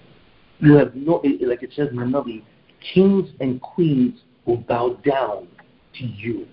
You 0.60 0.76
have 0.76 0.95
no, 0.95 1.15
like 1.41 1.64
it 1.64 1.72
says 1.76 1.90
in 1.90 1.98
the 1.98 2.03
Navi, 2.03 2.44
kings 2.94 3.30
and 3.40 3.61
queens 3.61 4.20
will 4.45 4.57
bow 4.57 4.99
down 5.06 5.48
to 5.99 6.06
you. 6.06 6.48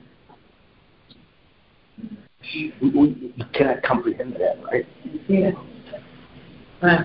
We, 2.42 2.72
we, 2.82 2.90
we 2.90 3.44
cannot 3.52 3.82
comprehend 3.82 4.34
that, 4.34 4.62
right? 4.64 4.86
Yeah. 5.28 5.52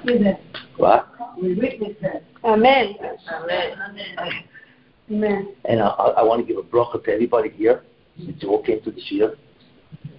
See 0.06 0.18
that. 0.24 0.40
What? 0.78 1.10
We 1.42 1.54
witness 1.54 1.98
that. 2.02 2.24
Amen. 2.44 2.96
Amen. 3.30 4.44
And 5.66 5.82
I, 5.82 5.88
I 5.88 6.24
want 6.24 6.46
to 6.46 6.48
give 6.48 6.64
a 6.64 6.68
bracha 6.68 7.04
to 7.04 7.12
everybody 7.12 7.50
here, 7.50 7.84
since 8.18 8.42
you 8.42 8.50
all 8.50 8.64
came 8.64 8.82
to 8.84 8.92
this 8.92 9.12
year, 9.12 9.36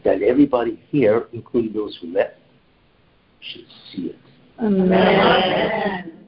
that 0.04 0.22
everybody 0.22 0.80
here, 0.90 1.26
including 1.32 1.72
those 1.72 1.98
who 2.00 2.12
left, 2.12 2.34
should 3.40 3.66
see 3.92 4.06
it. 4.06 4.16
Amen. 4.60 4.92
Amen. 4.92 6.25